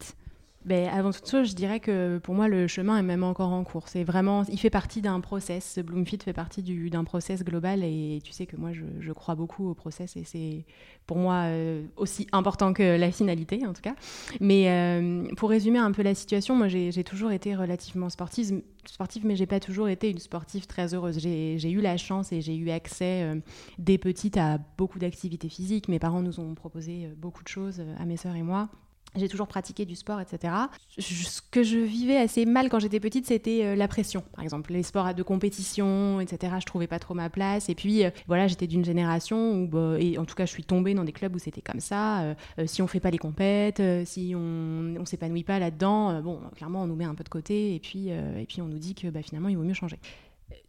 Ben, 0.65 0.89
avant 0.89 1.13
toute 1.13 1.29
chose, 1.29 1.51
je 1.51 1.55
dirais 1.55 1.79
que 1.79 2.19
pour 2.19 2.35
moi, 2.35 2.49
le 2.49 2.67
chemin 2.67 2.97
est 2.97 3.03
même 3.03 3.23
encore 3.23 3.53
en 3.53 3.65
cours. 3.65 3.89
C'est 3.89 4.03
vraiment, 4.03 4.45
il 4.45 4.59
fait 4.59 4.71
partie 4.71 5.03
d'un 5.03 5.21
process. 5.21 5.79
Bloomfit 5.79 6.19
fait 6.25 6.33
partie 6.33 6.63
d'un 6.63 7.05
process 7.05 7.45
global 7.45 7.85
et 7.85 8.21
tu 8.25 8.33
sais 8.33 8.47
que 8.47 8.57
moi, 8.57 8.71
je, 8.73 9.13
crois 9.13 9.35
beaucoup 9.35 9.69
au 9.69 9.75
process 9.75 10.17
et 10.17 10.25
c'est 10.25 10.65
pour 11.07 11.19
moi 11.19 11.45
euh, 11.45 11.85
aussi 11.97 12.27
important 12.33 12.73
que 12.73 12.97
la 12.99 13.13
finalité, 13.13 13.67
en 13.67 13.75
tout 13.75 13.83
cas. 13.83 13.95
Mais 14.41 14.71
euh, 14.71 15.29
pour 15.37 15.51
résumer 15.51 15.79
un 15.79 15.93
peu 15.93 16.03
la 16.03 16.15
situation, 16.15 16.57
moi, 16.57 16.69
j'ai 16.69 17.05
toujours 17.05 17.31
été 17.31 17.55
relativement 17.55 18.09
sportive, 18.09 18.63
sportive 18.87 19.27
mais 19.27 19.37
j'ai 19.37 19.47
pas 19.47 19.61
toujours 19.61 19.89
été 19.89 20.11
une 20.11 20.19
sportive 20.19 20.67
très 20.67 20.95
heureuse. 20.95 21.19
J'ai 21.19 21.71
eu 21.71 21.81
la 21.83 21.99
chance 21.99 22.33
et 22.33 22.41
j'ai 22.41 22.57
eu 22.57 22.71
accès 22.71 23.23
euh, 23.23 23.37
dès 23.79 23.99
petite 23.99 24.39
à 24.39 24.59
beaucoup 24.79 24.99
d'activités 24.99 25.51
physiques. 25.51 25.89
Mes 25.89 25.99
parents 25.99 26.23
nous 26.23 26.41
ont 26.41 26.55
proposé 26.55 27.09
beaucoup 27.19 27.43
de 27.43 27.49
choses 27.49 27.83
à 27.99 28.07
mes 28.07 28.17
sœurs 28.17 28.37
et 28.37 28.43
moi. 28.43 28.71
J'ai 29.17 29.29
toujours 29.29 29.47
pratiqué 29.47 29.85
du 29.85 29.95
sport, 29.95 30.21
etc. 30.21 30.53
Ce 30.99 31.41
que 31.51 31.63
je 31.63 31.79
vivais 31.79 32.17
assez 32.17 32.47
mal 32.47 32.69
quand 32.69 32.81
j'étais 32.81 32.99
petite, 32.99 33.27
c'était 33.27 33.65
euh, 33.65 33.77
la 33.77 33.87
pression, 33.87 34.25
par 34.35 34.43
exemple. 34.43 34.73
Les 34.73 34.83
sports 34.83 35.15
de 35.15 35.23
compétition, 35.23 36.21
etc. 36.21 36.55
Je 36.59 36.67
trouvais 36.67 36.87
pas 36.89 36.99
trop 36.99 37.15
ma 37.15 37.31
place. 37.31 37.69
Et 37.69 37.75
puis, 37.75 38.05
euh, 38.05 38.11
voilà, 38.27 38.49
j'étais 38.49 38.67
d'une 38.67 38.85
génération 38.85 39.53
où, 39.53 39.69
bah, 39.69 39.97
et 40.01 40.19
en 40.19 40.25
tout 40.25 40.35
cas, 40.35 40.47
je 40.47 40.51
suis 40.51 40.65
tombée 40.65 40.95
dans 40.95 41.05
des 41.05 41.13
clubs 41.13 41.35
où 41.35 41.39
c'était 41.39 41.61
comme 41.61 41.81
ça. 41.81 42.23
Euh, 42.23 42.35
si 42.67 42.83
on 42.83 42.89
fait 42.89 43.01
pas 43.01 43.11
les 43.11 43.19
compètes, 43.19 43.83
si 44.05 44.35
on, 44.37 44.97
on 44.99 45.05
s'épanouit 45.05 45.45
pas 45.45 45.59
là-dedans, 45.59 46.21
bon, 46.21 46.41
clairement, 46.57 46.83
on 46.83 46.87
nous 46.87 46.97
met 46.97 47.05
un 47.05 47.15
peu 47.15 47.25
de 47.25 47.29
côté. 47.29 47.75
Et 47.75 47.79
puis, 47.79 48.09
et 48.09 48.47
puis 48.49 48.63
on 48.63 48.67
nous 48.67 48.79
dit 48.79 48.95
que 48.95 49.09
bah, 49.09 49.23
finalement, 49.23 49.49
il 49.49 49.57
vaut 49.57 49.63
mieux 49.63 49.75
changer. 49.75 49.99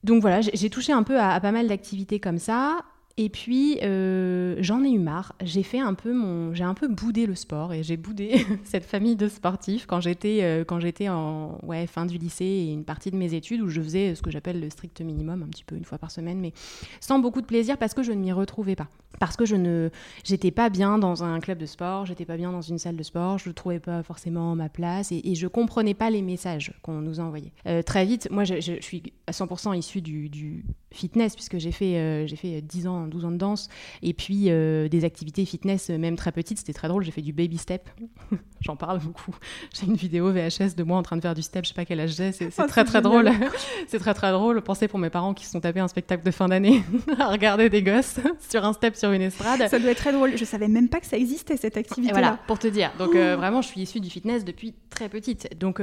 Donc 0.04 0.22
voilà, 0.22 0.42
j'ai 0.42 0.70
touché 0.70 0.94
un 0.94 1.04
peu 1.04 1.20
à 1.20 1.40
pas 1.40 1.52
mal 1.52 1.68
d'activités 1.68 2.20
comme 2.20 2.38
ça. 2.38 2.84
Et 3.18 3.30
puis, 3.30 3.80
euh, 3.82 4.58
j'en 4.60 4.84
ai 4.84 4.90
eu 4.90 5.00
marre. 5.00 5.36
J'ai 5.42 5.64
fait 5.64 5.80
un 5.80 5.94
peu 5.94 6.14
mon, 6.14 6.54
j'ai 6.54 6.66
un 6.66 6.74
peu 6.74 6.90
boudé 6.90 7.26
le 7.26 7.36
sport 7.36 7.72
et 7.72 7.82
j'ai 7.82 7.96
boudé 7.96 8.46
cette 8.66 8.84
famille 8.84 9.16
de 9.16 9.30
sportifs 9.30 9.86
quand 9.86 10.02
j'étais, 10.02 10.40
euh, 10.42 10.66
quand 10.66 10.82
j'étais 10.82 11.08
en 11.08 11.58
ouais, 11.64 11.88
fin 11.88 12.06
du 12.06 12.18
lycée 12.18 12.44
et 12.44 12.74
une 12.74 12.84
partie 12.84 13.12
de 13.12 13.16
mes 13.16 13.34
études 13.34 13.62
où 13.62 13.70
je 13.70 13.82
faisais 13.82 14.16
ce 14.16 14.22
que 14.22 14.32
j'appelle 14.32 14.60
le 14.60 14.70
strict 14.70 15.00
minimum, 15.00 15.44
un 15.44 15.48
petit 15.48 15.64
peu 15.64 15.78
une 15.78 15.86
fois 15.86 15.98
par 15.98 16.12
semaine, 16.12 16.42
mais 16.42 16.52
sans 17.00 17.20
beaucoup 17.20 17.40
de 17.40 17.46
plaisir 17.46 17.78
parce 17.78 17.94
que 17.94 18.04
je 18.04 18.12
ne 18.12 18.20
m'y 18.20 18.34
retrouvais 18.34 18.76
pas, 18.76 18.88
parce 19.22 19.38
que 19.38 19.46
je 19.46 19.56
ne, 19.56 19.90
j'étais 20.26 20.52
pas 20.52 20.70
bien 20.70 20.98
dans 20.98 21.24
un 21.24 21.40
club 21.40 21.58
de 21.58 21.66
sport, 21.66 22.06
j'étais 22.06 22.26
pas 22.26 22.36
bien 22.36 22.52
dans 22.52 22.62
une 22.62 22.80
salle 22.80 22.98
de 22.98 23.04
sport, 23.04 23.38
je 23.38 23.48
ne 23.48 23.54
trouvais 23.54 23.80
pas 23.80 24.04
forcément 24.04 24.56
ma 24.56 24.68
place 24.68 25.14
et, 25.14 25.22
et 25.24 25.36
je 25.36 25.48
comprenais 25.48 25.94
pas 25.94 26.10
les 26.10 26.22
messages 26.22 26.74
qu'on 26.82 27.00
nous 27.00 27.22
envoyait. 27.22 27.54
Euh, 27.66 27.82
très 27.82 28.06
vite, 28.06 28.28
moi, 28.30 28.44
je, 28.44 28.60
suis 28.82 29.04
à 29.26 29.32
100% 29.32 29.78
issue 29.78 30.02
du, 30.02 30.66
fitness 30.92 31.36
puisque 31.36 31.58
j'ai 31.58 31.74
fait, 31.74 32.26
j'ai 32.26 32.36
fait 32.38 32.62
10 32.62 32.88
ans 32.88 33.05
12 33.08 33.26
ans 33.26 33.32
de 33.32 33.38
danse, 33.38 33.70
et 34.02 34.14
puis 34.14 34.46
euh, 34.48 34.88
des 34.88 35.06
activités 35.06 35.46
fitness, 35.46 35.90
euh, 35.90 35.98
même 35.98 36.16
très 36.16 36.32
petites. 36.32 36.58
C'était 36.58 36.74
très 36.74 36.88
drôle. 36.88 37.04
J'ai 37.04 37.12
fait 37.12 37.22
du 37.22 37.34
baby 37.34 37.58
step. 37.58 37.90
J'en 38.62 38.76
parle 38.76 39.00
beaucoup. 39.00 39.36
J'ai 39.74 39.86
une 39.86 39.96
vidéo 39.96 40.32
VHS 40.32 40.76
de 40.76 40.84
moi 40.84 40.98
en 40.98 41.04
train 41.04 41.18
de 41.18 41.22
faire 41.22 41.36
du 41.36 41.42
step. 41.42 41.66
Je 41.66 41.70
sais 41.70 41.76
pas 41.76 41.86
quel 41.86 42.00
âge 42.00 42.16
j'ai. 42.16 42.32
C'est 42.32 42.50
oh, 42.58 42.64
très, 42.68 42.84
très 42.84 43.02
drôle. 43.02 43.32
c'est 43.88 44.00
très, 44.00 44.14
très 44.14 44.32
drôle. 44.32 44.62
Pensez 44.62 44.88
pour 44.88 45.00
mes 45.00 45.10
parents 45.10 45.34
qui 45.34 45.46
se 45.46 45.52
sont 45.52 45.60
tapés 45.60 45.80
un 45.80 45.88
spectacle 45.88 46.24
de 46.24 46.32
fin 46.32 46.48
d'année 46.48 46.84
à 47.20 47.30
regarder 47.30 47.70
des 47.70 47.84
gosses 47.84 48.20
sur 48.50 48.66
un 48.66 48.74
step 48.74 48.96
sur 48.96 49.12
une 49.12 49.22
estrade. 49.22 49.68
Ça 49.70 49.80
doit 49.80 49.92
être 49.92 49.98
très 49.98 50.14
drôle. 50.14 50.38
Je 50.38 50.46
savais 50.46 50.68
même 50.68 50.90
pas 50.90 51.00
que 51.00 51.06
ça 51.06 51.18
existait, 51.18 51.58
cette 51.58 51.78
activité-là. 51.78 52.20
Voilà, 52.20 52.40
pour 52.48 52.60
te 52.60 52.68
dire. 52.68 52.92
Donc, 52.98 53.16
euh, 53.16 53.36
vraiment, 53.36 53.62
je 53.62 53.68
suis 53.68 53.82
issue 53.82 54.00
du 54.00 54.10
fitness 54.10 54.46
depuis 54.46 54.74
très 54.90 55.10
petite. 55.10 55.58
Donc, 55.60 55.82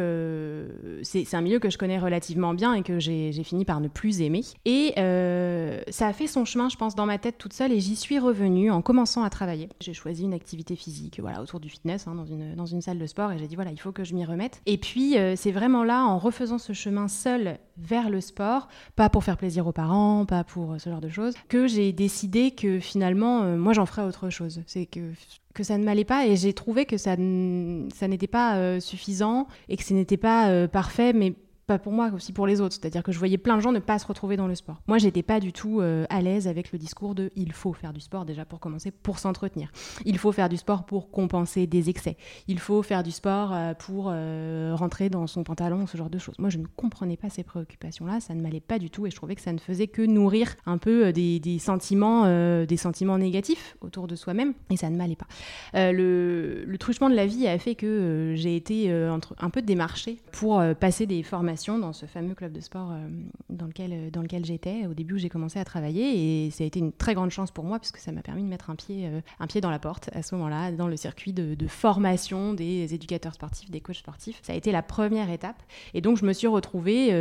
c'est 1.03 1.35
un 1.35 1.41
milieu 1.41 1.59
que 1.59 1.71
je 1.71 1.79
connais 1.79 1.99
relativement 1.99 2.55
bien 2.55 2.75
et 2.75 2.83
que 2.83 2.99
j'ai 2.99 3.33
fini 3.45 3.65
par 3.65 3.81
ne 3.81 3.89
plus 3.89 4.21
aimer. 4.23 4.43
Et 4.65 4.93
ça 4.97 6.07
a 6.07 6.13
fait 6.13 6.27
son 6.27 6.45
chemin, 6.45 6.69
je 6.69 6.77
pense, 6.77 6.95
dans 6.95 7.07
ma 7.07 7.12
tête 7.19 7.39
toute 7.39 7.53
seule 7.53 7.73
et 7.73 7.81
j'y 7.81 7.97
suis 7.97 8.19
revenue 8.19 8.71
en 8.71 8.83
commençant 8.83 9.23
à 9.23 9.31
travailler. 9.31 9.69
J'ai 9.81 9.95
choisi 9.95 10.25
une 10.25 10.35
activité 10.35 10.77
physique, 10.77 11.21
voilà, 11.21 11.43
autour 11.43 11.61
du 11.61 11.69
fitness, 11.69 12.07
hein, 12.07 12.15
dans, 12.15 12.25
une, 12.25 12.55
dans 12.55 12.67
une 12.67 12.81
salle 12.81 12.99
de 12.99 13.07
sport 13.07 13.33
et 13.33 13.39
j'ai 13.39 13.47
dit 13.47 13.55
voilà, 13.55 13.71
il 13.71 13.81
faut 13.81 13.93
que 13.93 14.05
je 14.05 14.15
m'y 14.15 14.25
remette. 14.25 14.61
Et 14.67 14.79
puis, 14.79 15.19
euh, 15.19 15.35
c'est 15.37 15.53
vraiment 15.53 15.85
là, 15.85 16.05
en 16.05 16.19
refaisant 16.19 16.59
ce 16.59 16.73
chemin 16.73 17.09
seul 17.09 17.59
vers 17.79 18.11
le 18.11 18.21
sport, 18.21 18.69
pas 18.97 19.09
pour 19.09 19.25
faire 19.25 19.37
plaisir 19.37 19.67
aux 19.67 19.73
parents, 19.73 20.27
pas 20.27 20.45
pour 20.45 20.81
ce 20.81 20.91
genre 20.91 21.01
de 21.01 21.09
choses, 21.09 21.35
que 21.49 21.67
j'ai 21.67 21.93
décidé 21.93 22.51
que 22.51 22.81
finalement, 22.81 23.43
moi, 23.57 23.73
j'en 23.73 23.87
ferais 23.87 24.03
autre 24.03 24.31
chose. 24.31 24.63
C'est 24.67 24.87
que 24.87 25.13
que 25.55 25.65
ça 25.65 25.77
ne 25.77 25.85
m'allait 25.85 26.07
pas 26.07 26.27
et 26.27 26.35
j'ai 26.35 26.55
trouvé 26.55 26.87
que 26.87 26.97
ça 26.97 27.15
n'était 27.17 28.27
pas 28.27 28.81
suffisant 28.81 29.49
et 29.69 29.77
que 29.77 29.85
ce 29.85 29.93
n'était 29.93 30.17
pas 30.17 30.67
parfait, 30.67 31.13
mais 31.13 31.35
pas 31.67 31.79
pour 31.79 31.93
moi, 31.93 32.11
aussi 32.15 32.33
pour 32.33 32.47
les 32.47 32.61
autres. 32.61 32.75
C'est-à-dire 32.75 33.03
que 33.03 33.13
je 33.13 33.19
voyais 33.19 33.39
plein 33.39 33.57
de 33.57 33.63
gens 33.63 33.73
ne 33.73 33.79
pas 33.79 33.99
se 33.99 34.07
retrouver 34.07 34.37
dans 34.37 34.49
le 34.49 34.55
sport. 34.55 34.81
Moi, 34.89 34.99
j'étais 34.99 35.23
pas 35.23 35.41
du 35.41 35.53
tout 35.53 35.81
euh, 35.81 36.05
à 36.11 36.21
l'aise 36.21 36.49
avec 36.49 36.73
le 36.73 36.79
discours 36.79 37.15
de 37.15 37.31
il 37.37 37.53
faut 37.53 37.73
faire 37.73 37.93
du 37.93 38.01
sport 38.01 38.25
déjà 38.25 38.45
pour 38.45 38.59
commencer, 38.59 38.91
pour 38.91 39.19
s'entretenir. 39.19 39.71
Il 40.05 40.19
faut 40.19 40.33
faire 40.33 40.49
du 40.49 40.57
sport 40.57 40.85
pour 40.85 41.11
compenser 41.11 41.67
des 41.67 41.89
excès. 41.89 42.17
Il 42.49 42.59
faut 42.59 42.83
faire 42.83 43.03
du 43.03 43.13
sport 43.13 43.53
euh, 43.53 43.75
pour 43.75 44.11
euh, 44.11 44.75
rentrer 44.75 45.09
dans 45.09 45.27
son 45.27 45.45
pantalon, 45.45 45.87
ce 45.87 45.97
genre 45.97 46.11
de 46.11 46.19
choses. 46.19 46.35
Moi, 46.39 46.51
je 46.51 46.59
ne 46.59 46.67
comprenais 46.67 47.17
pas 47.17 47.31
ces 47.31 47.45
préoccupations-là, 47.45 48.21
ça 48.21 48.35
ne 48.35 48.43
m'allait 48.43 48.61
pas 48.61 48.79
du 48.79 48.91
tout 48.91 49.07
et 49.07 49.11
je 49.11 49.17
trouvais 49.17 49.37
que 49.37 49.41
ça 49.43 49.53
ne 49.53 49.59
faisait 49.59 49.87
que 49.87 50.03
nourrir 50.03 50.55
un 50.67 50.79
peu 50.79 51.13
des, 51.13 51.39
des 51.39 51.59
sentiments, 51.59 52.25
des 52.65 52.77
sentiments 52.77 53.19
négatifs 53.19 53.77
autour 53.81 54.09
de 54.09 54.17
soi-même 54.17 54.55
et 54.71 54.77
ça 54.77 54.91
ne 54.91 54.97
m'allait 54.97 55.17
pas. 55.17 55.27
le, 55.75 56.65
le, 56.65 56.79
truchement 56.79 57.09
de 57.09 57.15
la 57.15 57.27
vie 57.27 57.47
a 57.47 57.59
fait 57.59 57.75
que 57.75 58.35
j'ai 58.37 58.57
été 58.57 58.93
entre, 59.09 59.35
un 59.39 59.51
peu 59.51 59.63
démarchée 59.63 60.21
pour 60.33 60.63
passer 60.81 61.07
des 61.07 61.23
formations 61.23 61.52
dans 61.53 61.93
ce 61.93 62.07
fameux 62.07 62.35
club 62.35 62.53
de 62.53 62.61
sport 62.61 62.93
euh, 62.93 63.09
dans 63.51 63.67
lequel, 63.67 63.93
euh, 63.93 64.11
dans 64.11 64.23
lequel 64.23 64.45
j'étais 64.45 64.87
au 64.87 64.95
début 64.95 65.15
où 65.15 65.19
j'ai 65.19 65.29
commencé 65.29 65.59
à 65.59 65.65
travailler. 65.65 66.47
Et 66.47 66.51
ça 66.51 66.65
a 66.65 66.67
été 66.67 66.79
une 66.79 66.93
très 66.93 67.15
grande 67.15 67.31
chance 67.31 67.51
pour 67.51 67.65
moi 67.65 67.79
puisque 67.79 67.99
ça 67.99 68.11
m'a 68.11 68.23
permis 68.23 68.43
de 68.43 68.49
mettre 68.49 68.71
un 68.71 68.75
pied, 68.75 69.07
euh, 69.07 69.21
un 69.39 69.47
pied 69.47 69.61
dans 69.61 69.71
la 69.71 69.79
porte 69.79 70.09
à 70.15 70.23
ce 70.23 70.35
moment-là, 70.35 70.73
dans 70.73 70.89
le 70.89 70.97
circuit 70.97 71.33
de, 71.33 71.57
formation 71.69 72.55
des 72.55 72.93
éducateurs 72.95 73.35
sportifs, 73.35 73.71
des 73.71 73.81
coachs 73.81 73.97
sportifs. 73.97 74.41
Ça 74.43 74.53
a 74.53 74.57
été 74.57 74.73
la 74.73 74.83
première 74.83 75.31
étape. 75.31 75.63
Et 75.95 76.01
donc, 76.01 76.17
je 76.17 76.25
me 76.25 76.33
suis 76.33 76.47
retrouvée 76.47 77.13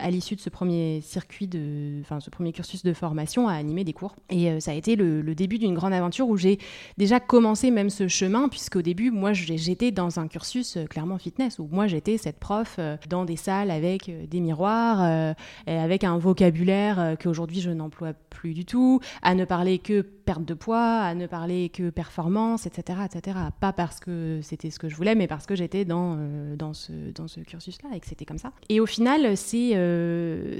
à 0.00 0.10
l'issue 0.10 0.36
de 0.36 0.40
ce 0.40 0.50
premier 0.50 1.00
circuit, 1.02 1.46
de, 1.46 2.00
enfin, 2.00 2.18
ce 2.18 2.30
premier 2.30 2.52
cursus 2.52 2.82
de 2.82 2.92
formation 2.92 3.46
à 3.46 3.52
animer 3.52 3.84
des 3.84 3.92
cours. 3.92 4.16
Et 4.30 4.58
ça 4.60 4.72
a 4.72 4.74
été 4.74 4.96
le, 4.96 5.34
début 5.34 5.58
d'une 5.58 5.74
grande 5.74 5.92
aventure 5.92 6.28
où 6.28 6.36
j'ai 6.36 6.58
déjà 6.96 7.20
commencé 7.20 7.70
même 7.70 7.90
ce 7.90 8.08
chemin, 8.08 8.48
puisqu'au 8.48 8.82
début, 8.82 9.10
moi, 9.10 9.32
j'étais 9.32 9.90
dans 9.90 10.18
un 10.18 10.28
cursus 10.28 10.78
clairement 10.88 11.18
fitness, 11.18 11.58
où 11.58 11.68
moi, 11.70 11.86
j'étais 11.86 12.16
cette 12.16 12.38
prof 12.38 12.80
dans 13.08 13.24
des 13.24 13.36
salles 13.36 13.70
avec 13.80 14.08
euh, 14.08 14.26
des 14.26 14.40
miroirs, 14.40 15.02
euh, 15.02 15.32
avec 15.66 16.04
un 16.04 16.18
vocabulaire 16.18 17.00
euh, 17.00 17.14
qu'aujourd'hui 17.16 17.60
je 17.60 17.70
n'emploie 17.70 18.12
plus 18.12 18.54
du 18.54 18.64
tout, 18.64 19.00
à 19.22 19.34
ne 19.34 19.44
parler 19.44 19.78
que 19.78 20.02
perte 20.02 20.44
de 20.44 20.54
poids, 20.54 21.00
à 21.00 21.14
ne 21.14 21.26
parler 21.26 21.70
que 21.70 21.90
performance, 21.90 22.66
etc. 22.66 23.00
etc. 23.04 23.38
Pas 23.58 23.72
parce 23.72 24.00
que 24.00 24.40
c'était 24.42 24.70
ce 24.70 24.78
que 24.78 24.88
je 24.88 24.96
voulais, 24.96 25.14
mais 25.14 25.26
parce 25.26 25.46
que 25.46 25.54
j'étais 25.54 25.84
dans, 25.84 26.18
dans 26.56 26.74
ce, 26.74 26.92
dans 27.14 27.26
ce 27.26 27.40
cursus-là 27.40 27.90
et 27.94 28.00
que 28.00 28.06
c'était 28.06 28.24
comme 28.24 28.38
ça. 28.38 28.52
Et 28.68 28.80
au 28.80 28.86
final, 28.86 29.36
c'est 29.36 29.70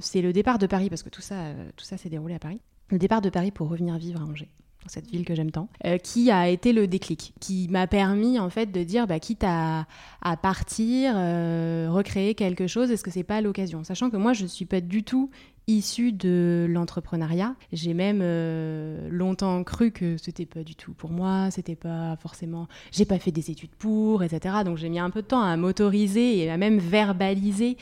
c'est 0.01 0.23
le 0.23 0.33
départ 0.33 0.59
de 0.59 0.67
Paris, 0.67 0.89
parce 0.89 1.03
que 1.03 1.11
tout 1.11 1.21
ça, 1.21 1.37
tout 1.77 1.85
ça 1.85 1.97
s'est 1.97 2.09
déroulé 2.09 2.35
à 2.35 2.39
Paris. 2.39 2.61
Le 2.89 2.99
départ 2.99 3.21
de 3.21 3.31
Paris 3.31 3.51
pour 3.51 3.69
revenir 3.69 3.97
vivre 3.99 4.21
à 4.21 4.25
Angers 4.25 4.49
cette 4.87 5.11
ville 5.11 5.25
que 5.25 5.35
j'aime 5.35 5.51
tant, 5.51 5.69
euh, 5.85 5.99
qui 5.99 6.31
a 6.31 6.49
été 6.49 6.73
le 6.73 6.87
déclic, 6.87 7.35
qui 7.41 7.69
m'a 7.69 7.87
permis 7.87 8.39
en 8.39 8.51
fait 8.51 8.67
de 8.67 8.83
dire, 8.83 9.07
bah, 9.07 9.21
quitte 9.21 9.45
à, 9.45 9.87
à 10.23 10.37
partir, 10.37 11.13
euh, 11.17 11.89
recréer 11.91 12.35
quelque 12.35 12.67
chose, 12.67 12.91
est-ce 12.91 13.05
que 13.05 13.11
c'est 13.11 13.23
pas 13.23 13.41
l'occasion? 13.41 13.85
Sachant 13.85 14.11
que 14.11 14.17
moi, 14.17 14.33
je 14.33 14.47
suis 14.47 14.65
pas 14.65 14.81
du 14.81 15.03
tout 15.03 15.31
issue 15.67 16.11
de 16.11 16.67
l'entrepreneuriat. 16.69 17.55
J'ai 17.73 17.95
même 17.95 18.21
euh, 18.23 19.09
longtemps 19.09 19.63
cru 19.63 19.93
que 19.93 20.17
c'était 20.17 20.47
pas 20.47 20.65
du 20.65 20.75
tout 20.75 20.95
pour 20.95 21.11
moi, 21.11 21.51
c'était 21.53 21.77
pas 21.77 22.17
forcément. 22.17 22.67
J'ai 22.91 23.05
pas 23.05 23.21
fait 23.21 23.31
des 23.31 23.53
études 23.53 23.75
pour, 23.77 24.25
etc. 24.25 24.57
Donc 24.65 24.79
j'ai 24.79 24.89
mis 24.89 24.99
un 24.99 25.11
peu 25.11 25.23
de 25.23 25.29
temps 25.29 25.43
à 25.43 25.57
m'autoriser 25.57 26.39
et 26.39 26.51
à 26.51 26.57
même 26.57 26.79
verbaliser 26.79 27.77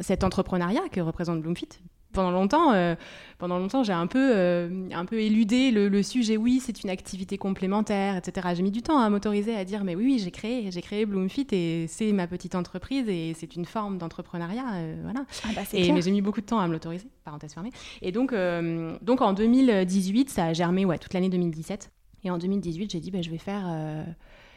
cet 0.00 0.24
entrepreneuriat 0.24 0.88
que 0.90 1.00
représente 1.00 1.42
Bloomfit, 1.42 1.68
pendant 2.12 2.30
longtemps, 2.30 2.72
euh, 2.72 2.94
pendant 3.38 3.58
longtemps, 3.58 3.82
j'ai 3.82 3.92
un 3.92 4.06
peu, 4.06 4.32
euh, 4.34 4.88
un 4.92 5.04
peu 5.04 5.20
éludé 5.20 5.70
le, 5.70 6.02
sujet. 6.02 6.36
Oui, 6.36 6.60
c'est 6.62 6.82
une 6.82 6.90
activité 6.90 7.38
complémentaire, 7.38 8.16
etc. 8.16 8.48
J'ai 8.54 8.62
mis 8.62 8.70
du 8.70 8.82
temps 8.82 8.98
à 8.98 9.08
m'autoriser 9.10 9.56
à 9.56 9.64
dire, 9.64 9.84
mais 9.84 9.94
oui, 9.94 10.04
oui, 10.04 10.18
j'ai 10.18 10.30
créé, 10.30 10.70
j'ai 10.70 10.82
créé 10.82 11.06
Bloomfit 11.06 11.46
et 11.52 11.86
c'est 11.88 12.12
ma 12.12 12.26
petite 12.26 12.54
entreprise 12.54 13.08
et 13.08 13.34
c'est 13.36 13.56
une 13.56 13.64
forme 13.64 13.98
d'entrepreneuriat, 13.98 14.64
euh, 14.74 15.00
voilà. 15.02 15.24
Ah 15.44 15.48
bah, 15.54 15.62
et 15.72 15.92
mais 15.92 16.02
j'ai 16.02 16.10
mis 16.10 16.22
beaucoup 16.22 16.40
de 16.40 16.46
temps 16.46 16.60
à 16.60 16.66
me 16.66 16.72
l'autoriser, 16.72 17.06
parenthèse 17.24 17.54
fermée. 17.54 17.70
Et 18.00 18.12
donc, 18.12 18.34
donc 19.02 19.20
en 19.20 19.32
2018, 19.32 20.30
ça 20.30 20.46
a 20.46 20.52
germé, 20.52 20.84
ouais, 20.84 20.98
toute 20.98 21.14
l'année 21.14 21.30
2017. 21.30 21.90
Et 22.24 22.30
en 22.30 22.38
2018, 22.38 22.92
j'ai 22.92 23.00
dit, 23.00 23.10
bah, 23.10 23.22
je 23.22 23.30
vais 23.30 23.38
faire, 23.38 23.66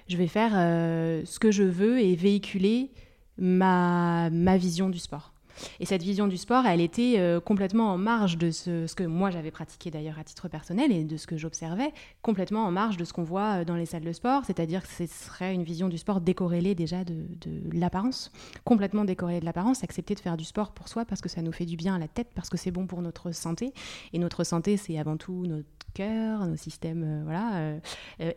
je 0.07 0.17
vais 0.17 0.27
faire 0.27 0.51
ce 0.51 1.39
que 1.39 1.51
je 1.51 1.63
veux 1.63 1.99
et 1.99 2.15
véhiculer 2.15 2.91
ma, 3.37 4.29
ma 4.29 4.57
vision 4.57 4.89
du 4.89 4.99
sport. 4.99 5.34
Et 5.79 5.85
cette 5.85 6.03
vision 6.03 6.27
du 6.27 6.37
sport, 6.37 6.65
elle 6.65 6.81
était 6.81 7.15
euh, 7.17 7.39
complètement 7.39 7.91
en 7.91 7.97
marge 7.97 8.37
de 8.37 8.51
ce, 8.51 8.93
que 8.93 9.03
moi 9.03 9.29
j'avais 9.29 9.51
pratiqué 9.51 9.91
d'ailleurs 9.91 10.19
à 10.19 10.23
titre 10.23 10.47
personnel 10.47 10.91
et 10.91 11.03
de 11.03 11.17
ce 11.17 11.27
que 11.27 11.37
j'observais, 11.37 11.93
complètement 12.21 12.65
en 12.65 12.71
marge 12.71 12.97
de 12.97 13.05
ce 13.05 13.13
qu'on 13.13 13.23
voit 13.23 13.61
euh, 13.61 13.65
dans 13.65 13.75
les 13.75 13.85
salles 13.85 14.03
de 14.03 14.13
sport, 14.13 14.43
c'est-à-dire 14.45 14.81
que 14.81 14.87
ce 14.87 15.05
serait 15.05 15.53
une 15.53 15.63
vision 15.63 15.89
du 15.89 15.97
sport 15.97 16.21
décorrélée 16.21 16.75
déjà 16.75 17.03
de, 17.03 17.25
de 17.41 17.61
l'apparence, 17.73 18.31
complètement 18.63 19.05
décorrélée 19.05 19.39
de 19.39 19.45
l'apparence, 19.45 19.83
accepter 19.83 20.15
de 20.15 20.19
faire 20.19 20.37
du 20.37 20.45
sport 20.45 20.71
pour 20.71 20.87
soi 20.87 21.05
parce 21.05 21.21
que 21.21 21.29
ça 21.29 21.41
nous 21.41 21.51
fait 21.51 21.65
du 21.65 21.75
bien 21.75 21.95
à 21.95 21.99
la 21.99 22.07
tête, 22.07 22.29
parce 22.35 22.49
que 22.49 22.57
c'est 22.57 22.71
bon 22.71 22.87
pour 22.87 23.01
notre 23.01 23.31
santé. 23.31 23.73
Et 24.13 24.19
notre 24.19 24.43
santé, 24.43 24.77
c'est 24.77 24.97
avant 24.97 25.17
tout 25.17 25.45
notre 25.45 25.65
nos 25.99 26.55
systèmes 26.55 27.03
euh, 27.05 27.21
voilà, 27.23 27.79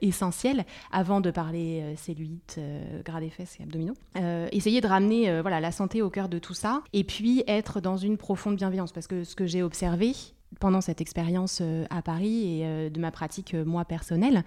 essentiels, 0.02 0.64
avant 0.92 1.20
de 1.20 1.30
parler 1.30 1.94
cellulite, 1.96 2.60
gras 3.04 3.20
des 3.20 3.30
fesses 3.30 3.56
et 3.60 3.62
abdominaux. 3.62 3.94
essayer 4.52 4.80
de 4.80 4.86
ramener 4.86 5.40
voilà, 5.40 5.60
la 5.60 5.72
santé 5.72 6.02
au 6.02 6.10
cœur 6.10 6.28
de 6.28 6.38
tout 6.38 6.54
ça. 6.54 6.82
Et 6.92 7.04
puis 7.04 7.44
être 7.46 7.80
dans 7.80 7.96
une 7.96 8.16
profonde 8.16 8.56
bienveillance. 8.56 8.92
Parce 8.92 9.06
que 9.06 9.24
ce 9.24 9.34
que 9.34 9.46
j'ai 9.46 9.62
observé 9.62 10.14
pendant 10.60 10.80
cette 10.80 11.00
expérience 11.00 11.58
euh, 11.60 11.84
à 11.90 12.02
Paris 12.02 12.60
et 12.60 12.66
euh, 12.66 12.90
de 12.90 13.00
ma 13.00 13.10
pratique, 13.10 13.54
euh, 13.54 13.64
moi, 13.64 13.84
personnelle, 13.84 14.44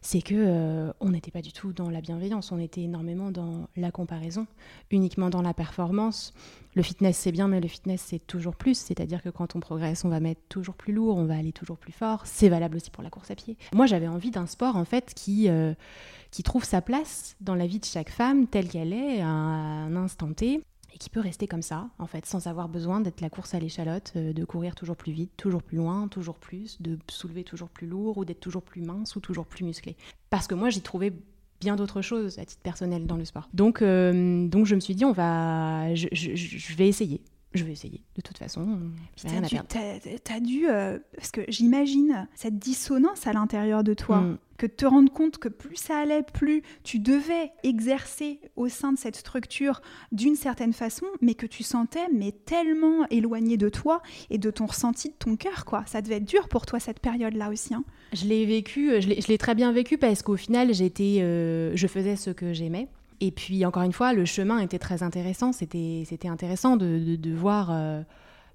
c'est 0.00 0.22
que 0.22 0.92
on 1.00 1.10
n'était 1.10 1.30
pas 1.30 1.42
du 1.42 1.52
tout 1.52 1.72
dans 1.72 1.90
la 1.90 2.00
bienveillance, 2.00 2.52
on 2.52 2.58
était 2.58 2.82
énormément 2.82 3.30
dans 3.30 3.68
la 3.76 3.90
comparaison, 3.90 4.46
uniquement 4.90 5.30
dans 5.30 5.42
la 5.42 5.54
performance. 5.54 6.32
Le 6.74 6.82
fitness 6.82 7.16
c'est 7.16 7.32
bien, 7.32 7.48
mais 7.48 7.60
le 7.60 7.68
fitness 7.68 8.02
c'est 8.06 8.24
toujours 8.26 8.56
plus, 8.56 8.78
c'est-à-dire 8.78 9.22
que 9.22 9.28
quand 9.30 9.56
on 9.56 9.60
progresse, 9.60 10.04
on 10.04 10.08
va 10.08 10.20
mettre 10.20 10.40
toujours 10.48 10.74
plus 10.74 10.92
lourd, 10.92 11.16
on 11.16 11.24
va 11.24 11.36
aller 11.36 11.52
toujours 11.52 11.78
plus 11.78 11.92
fort. 11.92 12.22
C'est 12.24 12.48
valable 12.48 12.76
aussi 12.76 12.90
pour 12.90 13.02
la 13.02 13.10
course 13.10 13.30
à 13.30 13.34
pied. 13.34 13.56
Moi, 13.74 13.86
j'avais 13.86 14.08
envie 14.08 14.30
d'un 14.30 14.46
sport 14.46 14.76
en 14.76 14.84
fait 14.84 15.12
qui 15.14 15.48
qui 16.30 16.42
trouve 16.42 16.64
sa 16.64 16.82
place 16.82 17.36
dans 17.40 17.54
la 17.54 17.66
vie 17.66 17.78
de 17.78 17.84
chaque 17.84 18.10
femme 18.10 18.46
telle 18.46 18.68
qu'elle 18.68 18.92
est 18.92 19.20
à 19.20 19.28
un 19.28 19.96
instant 19.96 20.32
T 20.32 20.62
qui 20.98 21.10
peut 21.10 21.20
rester 21.20 21.46
comme 21.46 21.62
ça, 21.62 21.88
en 21.98 22.06
fait, 22.06 22.26
sans 22.26 22.46
avoir 22.46 22.68
besoin 22.68 23.00
d'être 23.00 23.20
la 23.20 23.30
course 23.30 23.54
à 23.54 23.58
l'échalote, 23.58 24.12
euh, 24.16 24.32
de 24.32 24.44
courir 24.44 24.74
toujours 24.74 24.96
plus 24.96 25.12
vite, 25.12 25.30
toujours 25.36 25.62
plus 25.62 25.78
loin, 25.78 26.08
toujours 26.08 26.36
plus, 26.36 26.80
de 26.82 26.98
soulever 27.08 27.44
toujours 27.44 27.68
plus 27.68 27.86
lourd 27.86 28.18
ou 28.18 28.24
d'être 28.24 28.40
toujours 28.40 28.62
plus 28.62 28.82
mince 28.82 29.16
ou 29.16 29.20
toujours 29.20 29.46
plus 29.46 29.64
musclé. 29.64 29.96
Parce 30.30 30.46
que 30.46 30.54
moi, 30.54 30.70
j'y 30.70 30.80
trouvais 30.80 31.12
bien 31.60 31.76
d'autres 31.76 32.02
choses 32.02 32.38
à 32.38 32.44
titre 32.44 32.62
personnel 32.62 33.06
dans 33.06 33.16
le 33.16 33.24
sport. 33.24 33.48
Donc, 33.54 33.82
euh, 33.82 34.48
je 34.64 34.74
me 34.74 34.80
suis 34.80 34.94
dit, 34.94 35.04
on 35.04 35.12
va, 35.12 35.94
je 35.94 36.76
vais 36.76 36.88
essayer 36.88 37.20
je 37.54 37.64
vais 37.64 37.72
essayer, 37.72 38.02
de 38.14 38.20
toute 38.20 38.36
façon. 38.36 38.78
T'as 39.16 39.40
dû, 39.40 39.56
as, 39.56 40.40
dû 40.40 40.68
euh, 40.68 40.98
parce 41.16 41.30
que 41.30 41.40
j'imagine 41.48 42.28
cette 42.34 42.58
dissonance 42.58 43.26
à 43.26 43.32
l'intérieur 43.32 43.82
de 43.82 43.94
toi, 43.94 44.20
mm. 44.20 44.38
que 44.58 44.66
te 44.66 44.84
rendre 44.84 45.10
compte 45.10 45.38
que 45.38 45.48
plus 45.48 45.76
ça 45.76 45.98
allait, 45.98 46.22
plus 46.22 46.62
tu 46.84 46.98
devais 46.98 47.52
exercer 47.62 48.40
au 48.56 48.68
sein 48.68 48.92
de 48.92 48.98
cette 48.98 49.16
structure 49.16 49.80
d'une 50.12 50.34
certaine 50.34 50.74
façon, 50.74 51.06
mais 51.22 51.34
que 51.34 51.46
tu 51.46 51.62
sentais 51.62 52.08
mais 52.12 52.32
tellement 52.32 53.06
éloigné 53.08 53.56
de 53.56 53.70
toi 53.70 54.02
et 54.28 54.36
de 54.36 54.50
ton 54.50 54.66
ressenti, 54.66 55.08
de 55.08 55.14
ton 55.18 55.36
cœur, 55.36 55.64
quoi. 55.64 55.84
Ça 55.86 56.02
devait 56.02 56.16
être 56.16 56.28
dur 56.28 56.48
pour 56.48 56.66
toi 56.66 56.80
cette 56.80 57.00
période-là 57.00 57.48
aussi. 57.48 57.72
Hein. 57.72 57.84
Je 58.12 58.26
l'ai 58.26 58.44
vécu, 58.44 59.00
je 59.00 59.08
l'ai 59.08 59.38
très 59.38 59.54
bien 59.54 59.72
vécu 59.72 59.96
parce 59.96 60.20
qu'au 60.20 60.36
final, 60.36 60.74
j'étais, 60.74 61.20
euh, 61.20 61.72
je 61.74 61.86
faisais 61.86 62.16
ce 62.16 62.30
que 62.30 62.52
j'aimais. 62.52 62.88
Et 63.20 63.30
puis, 63.30 63.64
encore 63.64 63.82
une 63.82 63.92
fois, 63.92 64.12
le 64.12 64.24
chemin 64.24 64.58
était 64.60 64.78
très 64.78 65.02
intéressant. 65.02 65.52
C'était 65.52 66.28
intéressant 66.28 66.76
de, 66.76 67.16
de, 67.16 67.34
voir 67.34 67.70
euh, 67.70 68.02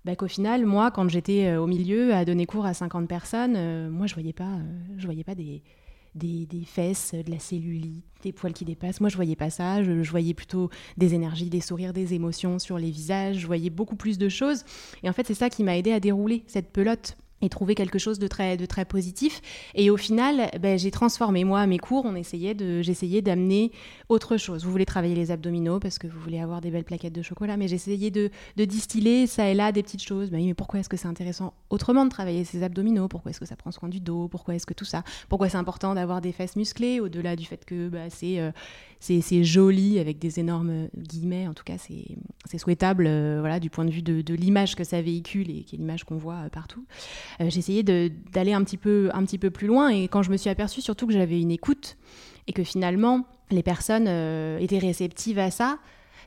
bah, 0.06 0.16
qu'au 0.16 0.28
final, 0.28 0.66
moi, 0.66 0.90
quand 0.92 1.10
j'étais 1.10 1.48
euh, 1.48 1.62
au 1.62 1.68
milieu 1.68 2.14
à 2.14 2.24
donner 2.24 2.46
cours 2.46 2.66
à 2.66 2.74
50 2.74 3.08
personnes, 3.08 3.56
euh, 3.58 3.90
moi, 3.90 4.08
je 4.08 4.14
voyais 4.14 4.34
pas, 4.34 4.58
voyais 5.00 5.26
pas 5.26 5.36
des, 5.36 5.62
des, 6.16 6.46
des, 6.46 6.64
fesses, 6.64 7.14
de 7.14 7.30
la 7.30 7.40
cellulite, 7.40 8.06
des 8.24 8.32
poils 8.32 8.54
qui 8.54 8.64
dépassent. 8.64 9.02
Moi, 9.02 9.10
je 9.10 9.18
voyais 9.18 9.36
pas 9.36 9.50
ça. 9.50 9.84
Je, 9.84 10.02
je, 10.02 10.12
voyais 10.12 10.34
plutôt 10.34 10.70
des 10.96 11.14
énergies, 11.14 11.50
des 11.50 11.62
sourires, 11.62 11.92
des 11.92 12.14
émotions 12.14 12.58
sur 12.58 12.78
les 12.78 12.90
visages. 12.90 13.40
Je 13.40 13.48
voyais 13.48 13.70
beaucoup 13.70 13.98
plus 13.98 14.18
de 14.18 14.30
choses. 14.30 14.64
Et 15.04 15.10
en 15.10 15.14
fait, 15.14 15.28
c'est 15.28 15.34
ça 15.34 15.50
qui 15.50 15.64
m'a 15.66 15.78
aidé 15.78 15.92
à 15.92 16.00
dérouler 16.00 16.44
cette 16.48 16.72
pelote 16.72 17.18
et 17.44 17.50
trouver 17.50 17.76
quelque 17.76 18.00
chose 18.00 18.20
de 18.20 18.28
très, 18.28 18.58
de 18.58 18.66
très 18.66 18.86
positif. 18.86 19.42
Et 19.76 19.90
au 19.90 19.98
final, 19.98 20.50
ben, 20.60 20.78
j'ai 20.80 20.92
transformé. 20.92 21.44
Moi, 21.44 21.66
mes 21.68 21.78
cours, 21.78 22.06
on 22.06 22.16
essayait 22.16 22.54
de, 22.54 22.82
j'essayais 22.82 23.22
d'amener 23.22 23.72
autre 24.10 24.38
chose. 24.38 24.64
Vous 24.64 24.72
voulez 24.72 24.86
travailler 24.86 25.16
les 25.16 25.32
abdominaux 25.32 25.80
parce 25.80 26.00
que 26.00 26.08
vous 26.08 26.20
voulez 26.20 26.40
avoir 26.40 26.62
des 26.62 26.72
belles 26.72 26.84
plaquettes 26.84 27.14
de 27.14 27.22
chocolat, 27.22 27.58
mais 27.58 27.68
j'essayais 27.68 28.12
de, 28.12 28.30
de, 28.56 28.66
distiller 28.66 29.28
ça 29.28 29.50
et 29.50 29.54
là 29.54 29.72
des 29.72 29.84
petites 29.84 30.04
choses. 30.04 30.30
Ben, 30.30 30.44
mais 30.44 30.54
pourquoi 30.54 30.80
est-ce 30.80 30.90
que 30.90 30.98
c'est 30.98 31.08
intéressant 31.08 31.54
autrement 31.70 32.06
de 32.06 32.10
travailler 32.10 32.46
ces 32.46 32.64
abdominaux? 32.64 33.08
Pourquoi 33.08 33.32
est-ce 33.32 33.40
que 33.40 33.46
ça 33.46 33.56
prend 33.56 33.72
soin 33.72 33.90
du 33.90 34.00
dos? 34.00 34.28
Pourquoi 34.30 34.56
est-ce 34.56 34.66
que 34.66 34.74
tout 34.74 34.86
ça? 34.86 35.04
Pourquoi 35.28 35.50
c'est 35.50 35.58
important 35.58 35.94
d'avoir 35.94 36.22
des 36.22 36.32
fesses 36.32 36.56
musclées 36.56 37.00
au-delà 37.00 37.36
du 37.36 37.46
fait 37.46 37.66
que 37.66 37.90
bah, 37.90 38.10
c'est 38.10 38.40
euh, 38.40 38.52
c'est 39.04 39.44
joli 39.44 40.00
avec 40.00 40.18
des 40.18 40.40
énormes 40.40 40.88
guillemets. 40.98 41.48
En 41.48 41.54
tout 41.54 41.64
cas, 41.66 41.78
c'est 41.78 42.58
souhaitable 42.58 43.06
euh, 43.06 43.38
voilà, 43.40 43.60
du 43.60 43.70
point 43.70 43.84
de 43.84 43.92
vue 43.92 44.02
de, 44.02 44.34
l'image 44.34 44.76
que 44.76 44.84
ça 44.84 45.02
véhicule 45.02 45.50
et 45.50 45.64
qui 45.64 45.76
est 45.76 45.78
l'image 45.78 46.06
qu'on 46.06 46.18
voit 46.18 46.46
euh, 46.46 46.50
partout. 46.50 46.86
Euh, 47.42 47.50
j'ai 47.50 47.60
essayé 47.60 47.84
d'aller 47.84 48.54
un, 48.54 48.64
petit 48.64 48.78
peu, 48.78 49.10
un 49.14 49.24
petit 49.24 49.38
peu 49.38 49.50
plus 49.50 49.68
loin 49.68 49.90
et 49.90 50.08
quand 50.08 50.24
je 50.24 50.32
me 50.32 50.38
suis 50.38 50.50
aperçue 50.50 50.82
surtout 50.82 51.08
que 51.08 51.14
j'avais 51.14 51.40
une 51.42 51.52
écoute 51.52 51.98
et 52.48 52.54
que 52.54 52.64
finalement 52.64 53.26
les 53.52 53.64
personnes 53.64 54.08
étaient 54.60 54.80
réceptives 54.80 55.40
à 55.40 55.52
ça, 55.52 55.78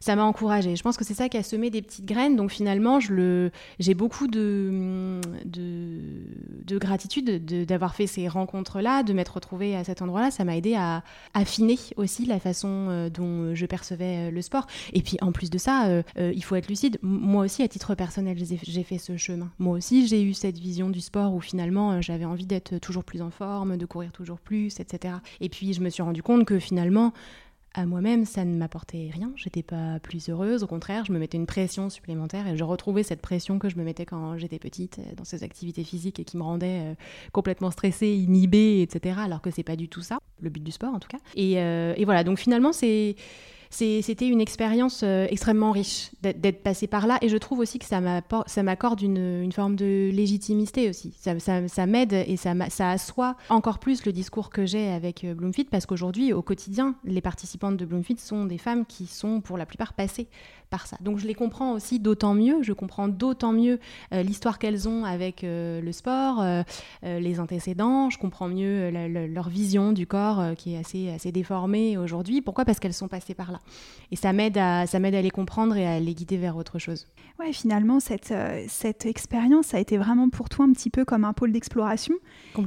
ça 0.01 0.17
m'a 0.17 0.25
encouragée. 0.25 0.77
Je 0.77 0.83
pense 0.83 0.97
que 0.97 1.05
c'est 1.05 1.15
ça 1.15 1.29
qui 1.29 1.37
a 1.37 1.43
semé 1.43 1.71
des 1.71 1.83
petites 1.83 2.05
graines. 2.05 2.37
Donc 2.37 2.51
finalement, 2.51 3.01
j'ai 3.01 3.95
beaucoup 3.95 4.27
de, 4.27 5.21
de, 5.45 6.79
gratitude 6.79 7.45
d'avoir 7.65 7.95
fait 7.95 8.07
ces 8.07 8.29
rencontres-là, 8.29 9.03
de 9.03 9.13
m'être 9.13 9.35
retrouvée 9.35 9.77
à 9.77 9.85
cet 9.85 10.03
endroit-là. 10.03 10.31
Ça 10.31 10.45
m'a 10.45 10.57
aidé 10.57 10.75
à 10.75 11.03
affiner 11.35 11.79
aussi 11.97 12.27
la 12.27 12.39
façon 12.39 12.89
euh, 12.91 13.11
dont 13.11 13.55
je 13.55 13.67
percevais 13.67 14.29
euh, 14.29 14.31
le 14.31 14.43
sport. 14.43 14.67
Et 14.93 15.03
puis 15.03 15.17
en 15.21 15.33
plus 15.33 15.51
de 15.51 15.59
ça, 15.59 15.87
euh, 15.87 16.03
il 16.17 16.43
faut 16.45 16.57
être 16.57 16.69
lucide. 16.69 16.99
Moi 17.03 17.45
aussi, 17.45 17.63
à 17.63 17.69
titre 17.69 17.95
personnel, 17.95 18.37
j'ai 18.37 18.83
fait 18.83 18.99
ce 18.99 19.17
chemin. 19.17 19.51
Moi 19.59 19.77
aussi, 19.77 20.07
j'ai 20.07 20.23
eu 20.23 20.35
cette 20.35 20.59
vision 20.59 20.91
du 20.91 21.01
sport 21.01 21.35
où 21.35 21.41
finalement, 21.41 22.01
j'avais 22.03 22.25
envie 22.25 22.47
d'être 22.47 22.79
toujours 22.79 23.05
plus 23.05 23.23
en 23.23 23.31
forme, 23.31 23.77
de 23.77 23.87
courir 23.87 24.13
toujours 24.13 24.39
plus, 24.39 24.81
etc. 24.81 25.15
Et 25.41 25.49
puis 25.49 25.73
je 25.73 25.81
me 25.81 25.91
suis 25.91 26.03
rendu 26.03 26.23
compte 26.23 26.45
que 26.45 26.59
finalement, 26.59 27.13
à 27.77 27.85
moi-même, 27.85 28.25
ça 28.25 28.45
ne 28.45 28.57
m'apportait 28.57 29.11
rien. 29.13 29.31
J'étais 29.37 29.63
pas 29.63 30.01
plus 30.01 30.31
heureuse. 30.31 30.63
Au 30.63 30.67
contraire, 30.67 31.05
je 31.05 31.13
me 31.13 31.19
mettais 31.19 31.37
une 31.37 31.47
pression 31.47 31.91
supplémentaire 31.91 32.47
et 32.49 32.57
je 32.57 32.65
retrouvais 32.65 33.03
cette 33.03 33.21
pression 33.21 33.59
que 33.59 33.69
je 33.69 33.77
me 33.77 33.85
mettais 33.85 34.07
quand 34.07 34.39
j'étais 34.39 34.59
petite 34.59 34.99
euh, 34.99 35.15
dans 35.15 35.25
ces 35.25 35.45
activités 35.45 35.85
physiques 35.85 36.19
et 36.19 36.25
qui 36.25 36.39
me 36.39 36.43
rendaient 36.43 36.93
euh, 36.93 36.95
complètement 37.33 37.71
stressée, 37.71 38.09
inhibée, 38.09 38.81
etc. 38.81 39.21
Alors 39.23 39.43
que 39.43 39.51
c'est 39.51 39.63
pas 39.63 39.77
du 39.77 39.89
tout 39.89 40.01
ça, 40.01 40.19
le 40.41 40.49
but 40.49 40.65
du 40.65 40.73
sport 40.73 40.95
en 40.95 40.99
tout 40.99 41.09
cas. 41.09 41.19
Et, 41.35 41.61
euh, 41.61 41.93
et 41.97 42.07
voilà. 42.07 42.25
Donc 42.25 42.39
finalement, 42.39 42.73
c'est 42.73 43.15
c'était 43.71 44.29
une 44.29 44.41
expérience 44.41 45.03
euh, 45.03 45.27
extrêmement 45.31 45.73
riche 45.73 46.11
d'être 46.23 46.63
passé 46.63 46.87
par 46.87 47.07
là. 47.07 47.19
Et 47.23 47.29
je 47.29 47.37
trouve 47.37 47.61
aussi 47.61 47.79
que 47.79 47.85
ça 47.85 48.01
m'accorde 48.01 49.01
une, 49.03 49.53
forme 49.53 49.77
de 49.77 50.11
légitimité 50.13 50.89
aussi. 50.89 51.15
Ça, 51.19 51.87
m'aide 51.87 52.13
et 52.13 52.37
ça, 52.37 52.53
ça, 52.69 52.91
assoit 52.91 53.37
encore 53.49 53.79
plus 53.79 54.05
le 54.05 54.13
discours 54.13 54.51
que 54.51 54.67
j'ai 54.67 54.89
avec 54.89 55.25
euh, 55.25 55.35
Bloomfit 55.35 55.65
parce 55.65 55.87
qu'aujourd'hui, 55.87 56.33
au 56.33 56.43
quotidien, 56.43 56.95
les 57.05 57.21
participantes 57.21 57.77
de 57.77 57.85
Bloomfit 57.85 58.19
sont 58.19 58.45
des 58.45 58.59
femmes 58.59 58.85
qui 58.87 59.07
sont 59.07 59.41
pour 59.41 59.57
la 59.57 59.67
plupart 59.67 59.93
passées 59.95 60.29
par 60.71 60.87
ça. 60.87 60.97
Donc 61.01 61.19
je 61.19 61.27
les 61.27 61.35
comprends 61.35 61.73
aussi 61.73 62.01
d'autant 62.01 62.35
mieux, 62.35 62.63
je 62.63 62.73
comprends 62.73 63.09
d'autant 63.09 63.53
mieux 63.53 63.79
euh, 64.13 64.23
l'histoire 64.23 64.59
qu'elles 64.59 64.89
ont 64.89 65.05
avec 65.05 65.45
euh, 65.45 65.81
le 65.81 65.93
sport, 65.93 66.41
euh, 66.41 66.63
les 67.03 67.41
antécédents, 67.41 68.11
je 68.11 68.19
comprends 68.19 68.49
mieux 68.49 68.91
leur 69.29 69.49
vision 69.49 69.93
du 69.93 70.07
corps 70.07 70.55
qui 70.57 70.75
est 70.75 70.79
assez, 70.79 71.11
assez 71.11 71.33
déformée 71.33 71.97
aujourd'hui. 71.97 72.41
Pourquoi? 72.41 72.65
Parce 72.65 72.79
qu'elles 72.79 72.95
sont 72.95 73.09
passées 73.09 73.35
par 73.35 73.53
là. 73.53 73.61
Et 74.11 74.17
ça 74.17 74.33
m'aide 74.33 74.59
à, 74.59 74.87
ça 74.87 74.99
m'aide 74.99 75.15
à 75.15 75.23
les 75.23 75.31
comprendre 75.31 75.77
et 75.77 75.87
à 75.87 76.01
les 76.01 76.15
guider 76.15 76.37
vers 76.37 76.57
autre 76.57 76.79
chose. 76.79 77.07
Ouais, 77.39 77.53
finalement, 77.53 78.01
cette, 78.01 78.33
cette 78.69 79.07
expérience 79.07 79.75
a 79.75 79.81
été 79.81 79.99
vraiment 79.99 80.29
pour 80.29 80.49
toi 80.49 80.65
un 80.65 80.73
petit 80.73 80.91
peu 80.91 81.05
comme 81.05 81.25
un 81.25 81.33
pôle 81.33 81.53
d'exploration 81.53 82.15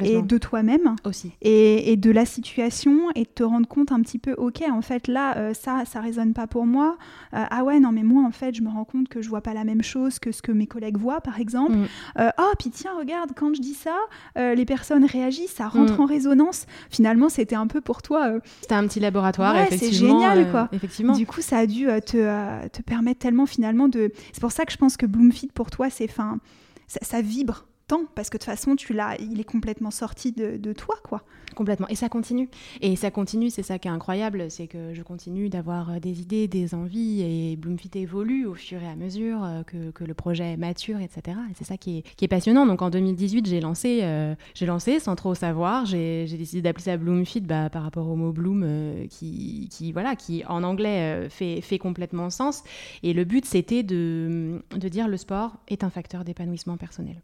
et 0.01 0.21
de 0.21 0.37
toi-même 0.37 0.95
aussi. 1.05 1.31
Et, 1.41 1.91
et, 1.91 1.97
de 1.97 2.11
la 2.11 2.25
situation 2.25 3.09
et 3.15 3.23
de 3.23 3.29
te 3.29 3.43
rendre 3.43 3.67
compte 3.67 3.91
un 3.91 4.01
petit 4.01 4.19
peu, 4.19 4.33
ok, 4.33 4.63
en 4.71 4.81
fait 4.81 5.07
là, 5.07 5.53
ça, 5.53 5.83
ça 5.85 6.01
résonne 6.01 6.33
pas 6.33 6.47
pour 6.47 6.65
moi. 6.65 6.97
ah 7.31 7.63
ouais, 7.63 7.79
non 7.79 7.91
mais 7.91 8.03
moi, 8.03 8.23
en 8.23 8.31
fait, 8.31 8.53
je 8.55 8.61
me 8.61 8.69
rends 8.69 8.85
compte 8.85 9.09
que 9.09 9.21
je 9.21 9.29
vois 9.29 9.41
pas 9.41 9.53
la 9.53 9.63
même 9.63 9.81
chose 9.81 10.19
que 10.19 10.31
ce 10.31 10.41
que 10.41 10.51
mes 10.51 10.67
collègues 10.67 10.97
voient, 10.97 11.21
par 11.21 11.39
exemple. 11.39 11.73
Mm. 11.73 11.87
Euh, 12.19 12.29
oh, 12.39 12.51
puis 12.57 12.69
tiens, 12.69 12.91
regarde, 12.97 13.31
quand 13.35 13.53
je 13.53 13.61
dis 13.61 13.73
ça, 13.73 13.95
euh, 14.37 14.55
les 14.55 14.65
personnes 14.65 15.05
réagissent, 15.05 15.53
ça 15.53 15.67
rentre 15.67 15.97
mm. 15.97 16.01
en 16.01 16.05
résonance. 16.05 16.65
Finalement, 16.89 17.29
c'était 17.29 17.55
un 17.55 17.67
peu 17.67 17.81
pour 17.81 18.01
toi. 18.01 18.27
Euh, 18.27 18.39
c'était 18.61 18.75
un 18.75 18.87
petit 18.87 18.99
laboratoire, 18.99 19.55
ouais, 19.55 19.77
C'est 19.77 19.91
génial, 19.91 20.49
quoi. 20.51 20.69
Effectivement. 20.71 21.13
Du 21.13 21.25
coup, 21.25 21.41
ça 21.41 21.57
a 21.59 21.65
dû 21.65 21.85
te, 22.05 22.67
te, 22.67 22.81
permettre 22.81 23.19
tellement, 23.19 23.45
finalement, 23.45 23.87
de. 23.87 24.11
C'est 24.33 24.41
pour 24.41 24.51
ça 24.51 24.58
que 24.65 24.71
je 24.71 24.77
pense 24.77 24.97
que 24.97 25.05
Bloomfit, 25.05 25.49
pour 25.53 25.71
toi, 25.71 25.89
c'est. 25.89 26.07
Fin, 26.07 26.39
ça 26.87 27.21
vibre 27.21 27.68
parce 28.15 28.29
que 28.29 28.37
de 28.37 28.43
toute 28.43 28.45
façon, 28.49 28.75
tu 28.75 28.93
l'as, 28.93 29.15
il 29.19 29.39
est 29.39 29.45
complètement 29.45 29.91
sorti 29.91 30.31
de, 30.31 30.73
toi, 30.73 30.95
quoi. 31.03 31.23
Complètement. 31.55 31.87
Et 31.87 31.95
ça 31.95 32.09
continue. 32.09 32.47
Et 32.81 32.95
ça 32.95 33.09
continue, 33.09 33.49
c'est 33.49 33.63
ça 33.63 33.79
qui 33.79 33.87
est 33.87 33.91
incroyable, 33.91 34.51
c'est 34.51 34.67
que 34.67 34.93
je 34.93 35.01
continue 35.01 35.49
d'avoir 35.49 35.89
euh, 35.89 35.99
des 35.99 36.21
idées, 36.21 36.47
des 36.47 36.75
envies, 36.75 37.21
et 37.21 37.55
Bloomfit 37.55 37.89
évolue 37.95 38.45
au 38.45 38.53
fur 38.53 38.81
et 38.81 38.87
à 38.87 38.95
mesure 38.95 39.43
euh, 39.43 39.63
que, 39.63 40.03
le 40.03 40.13
projet 40.13 40.55
mature, 40.57 40.99
etc. 40.99 41.37
Et 41.49 41.53
c'est 41.55 41.65
ça 41.65 41.77
qui 41.77 42.03
est, 42.21 42.27
passionnant. 42.27 42.65
Donc 42.67 42.81
en 42.81 42.91
2018, 42.91 43.47
j'ai 43.47 43.59
lancé, 43.59 44.01
euh, 44.03 44.35
j'ai 44.53 44.67
lancé 44.67 44.99
sans 44.99 45.15
trop 45.15 45.33
savoir. 45.33 45.85
J'ai, 45.85 46.25
décidé 46.25 46.61
d'appeler 46.61 46.83
ça 46.83 46.97
Bloomfit 46.97 47.41
bah, 47.41 47.69
par 47.69 47.83
rapport 47.83 48.07
au 48.07 48.15
mot 48.15 48.31
Bloom, 48.31 49.07
qui, 49.09 49.91
voilà, 49.91 50.15
qui 50.15 50.43
en 50.47 50.63
anglais 50.63 51.27
fait, 51.29 51.61
fait 51.61 51.79
complètement 51.79 52.29
sens. 52.29 52.63
Et 53.01 53.13
le 53.13 53.23
but, 53.23 53.45
c'était 53.45 53.83
de, 53.83 54.61
de 54.75 54.87
dire 54.87 55.07
le 55.07 55.17
sport 55.17 55.57
est 55.67 55.83
un 55.83 55.89
facteur 55.89 56.23
d'épanouissement 56.23 56.77
personnel. 56.77 57.21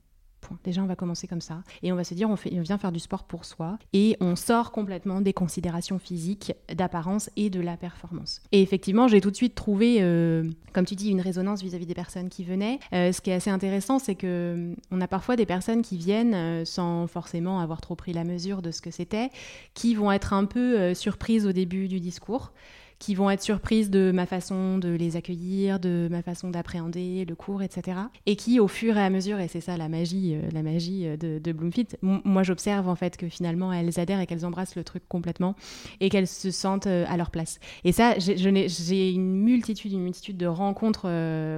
Déjà, 0.64 0.82
on 0.82 0.86
va 0.86 0.96
commencer 0.96 1.28
comme 1.28 1.42
ça. 1.42 1.64
Et 1.84 1.92
on 1.92 1.96
va 1.96 2.04
se 2.04 2.14
dire, 2.14 2.30
on, 2.30 2.36
vient 2.36 2.78
faire 2.78 2.92
du 2.92 3.00
sport 3.00 3.24
pour 3.24 3.46
soi. 3.46 3.78
Et 3.94 4.18
on 4.20 4.36
sort 4.36 4.72
complètement 4.72 5.22
des 5.22 5.34
considérations 5.34 6.00
physiques, 6.00 6.54
d'apparence 6.74 7.30
et 7.36 7.50
de 7.50 7.60
la 7.60 7.78
performance. 7.78 8.42
Et 8.52 8.62
effectivement, 8.62 9.08
j'ai 9.08 9.22
tout 9.22 9.32
de 9.32 9.36
suite 9.36 9.56
trouvé, 9.56 9.98
euh, 10.02 10.50
comme 10.74 10.86
tu 10.86 10.96
dis, 10.96 11.10
une 11.10 11.22
résonance 11.22 11.62
vis-à-vis 11.62 11.86
des 11.86 11.94
personnes 11.94 12.30
qui 12.30 12.44
venaient. 12.44 12.80
Euh, 12.94 13.12
ce 13.12 13.22
qui 13.22 13.30
est 13.30 13.34
assez 13.34 13.50
intéressant, 13.50 14.00
c'est 14.00 14.16
que 14.16 14.76
on 14.92 15.02
a 15.02 15.08
parfois 15.08 15.36
des 15.36 15.46
personnes 15.46 15.82
qui 15.82 15.98
viennent 15.98 16.34
euh, 16.34 16.66
sans 16.66 17.08
forcément 17.08 17.60
avoir 17.60 17.82
trop 17.82 17.96
pris 17.96 18.14
la 18.14 18.24
mesure 18.24 18.62
de 18.62 18.72
ce 18.72 18.82
que 18.82 18.92
c'était, 18.92 19.30
qui 19.74 19.96
vont 19.96 20.12
être 20.12 20.34
un 20.34 20.46
peu 20.46 20.94
surprises 20.94 21.46
au 21.46 21.52
début 21.52 21.88
du 21.88 22.00
discours 22.00 22.52
qui 23.00 23.16
vont 23.16 23.30
être 23.30 23.42
surprises 23.42 23.90
de 23.90 24.12
ma 24.14 24.26
façon 24.26 24.78
de 24.78 24.90
les 24.90 25.16
accueillir, 25.16 25.80
de 25.80 26.08
ma 26.10 26.22
façon 26.22 26.50
d'appréhender 26.50 27.26
le 27.26 27.36
cours, 27.36 27.62
etc. 27.62 27.98
Et 28.26 28.36
qui, 28.36 28.60
au 28.60 28.68
fur 28.68 28.98
et 28.98 29.02
à 29.02 29.10
mesure, 29.10 29.40
et 29.40 29.48
c'est 29.48 29.62
ça 29.62 29.78
la 29.78 29.90
magie, 29.90 30.36
euh, 30.36 30.50
la 30.54 30.64
magie 30.64 31.08
euh, 31.08 31.18
de, 31.18 31.52
Bloomfit, 31.52 31.88
moi 32.02 32.44
j'observe 32.44 32.90
en 32.90 32.96
fait 32.96 33.18
que 33.18 33.30
finalement 33.30 33.72
elles 33.72 34.00
adhèrent 34.00 34.20
et 34.20 34.28
qu'elles 34.28 34.46
embrassent 34.46 34.76
le 34.76 34.84
truc 34.84 35.04
complètement 35.08 35.56
et 36.00 36.10
qu'elles 36.10 36.28
se 36.28 36.52
sentent 36.52 36.88
euh, 36.88 37.06
à 37.08 37.18
leur 37.18 37.32
place. 37.32 37.60
Et 37.84 37.92
ça, 37.92 38.16
j'ai 38.18 39.12
une 39.12 39.36
multitude, 39.36 39.92
une 39.92 40.04
multitude 40.04 40.38
de 40.38 40.48
rencontres 40.48 41.10